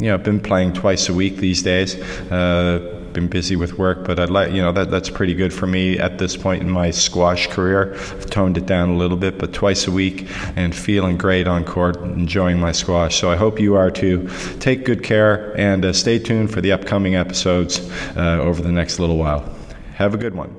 you 0.03 0.09
know, 0.09 0.15
I've 0.15 0.23
been 0.23 0.41
playing 0.41 0.73
twice 0.73 1.07
a 1.07 1.13
week 1.13 1.37
these 1.37 1.63
days. 1.63 1.95
Uh, 2.29 2.99
been 3.13 3.27
busy 3.27 3.55
with 3.55 3.77
work, 3.77 4.03
but 4.05 4.19
I'd 4.19 4.29
like, 4.29 4.51
you 4.51 4.61
know, 4.61 4.73
that 4.73 4.91
that's 4.91 5.09
pretty 5.09 5.33
good 5.33 5.53
for 5.53 5.65
me 5.65 5.97
at 5.97 6.17
this 6.17 6.35
point 6.35 6.61
in 6.61 6.69
my 6.69 6.91
squash 6.91 7.47
career. 7.47 7.93
I've 7.93 8.29
toned 8.29 8.57
it 8.57 8.65
down 8.65 8.89
a 8.89 8.97
little 8.97 9.15
bit, 9.15 9.37
but 9.37 9.53
twice 9.53 9.87
a 9.87 9.91
week 9.91 10.27
and 10.57 10.75
feeling 10.75 11.17
great 11.17 11.47
on 11.47 11.63
court, 11.63 11.95
enjoying 12.01 12.59
my 12.59 12.73
squash. 12.73 13.15
So 13.15 13.31
I 13.31 13.37
hope 13.37 13.61
you 13.61 13.75
are 13.75 13.89
too. 13.89 14.29
Take 14.59 14.83
good 14.83 15.03
care 15.03 15.57
and 15.57 15.85
uh, 15.85 15.93
stay 15.93 16.19
tuned 16.19 16.51
for 16.51 16.59
the 16.59 16.73
upcoming 16.73 17.15
episodes 17.15 17.79
uh, 18.17 18.39
over 18.41 18.61
the 18.61 18.71
next 18.71 18.99
little 18.99 19.17
while. 19.17 19.47
Have 19.93 20.13
a 20.13 20.17
good 20.17 20.35
one. 20.35 20.53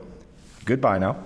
Goodbye 0.65 0.99
now. 0.99 1.17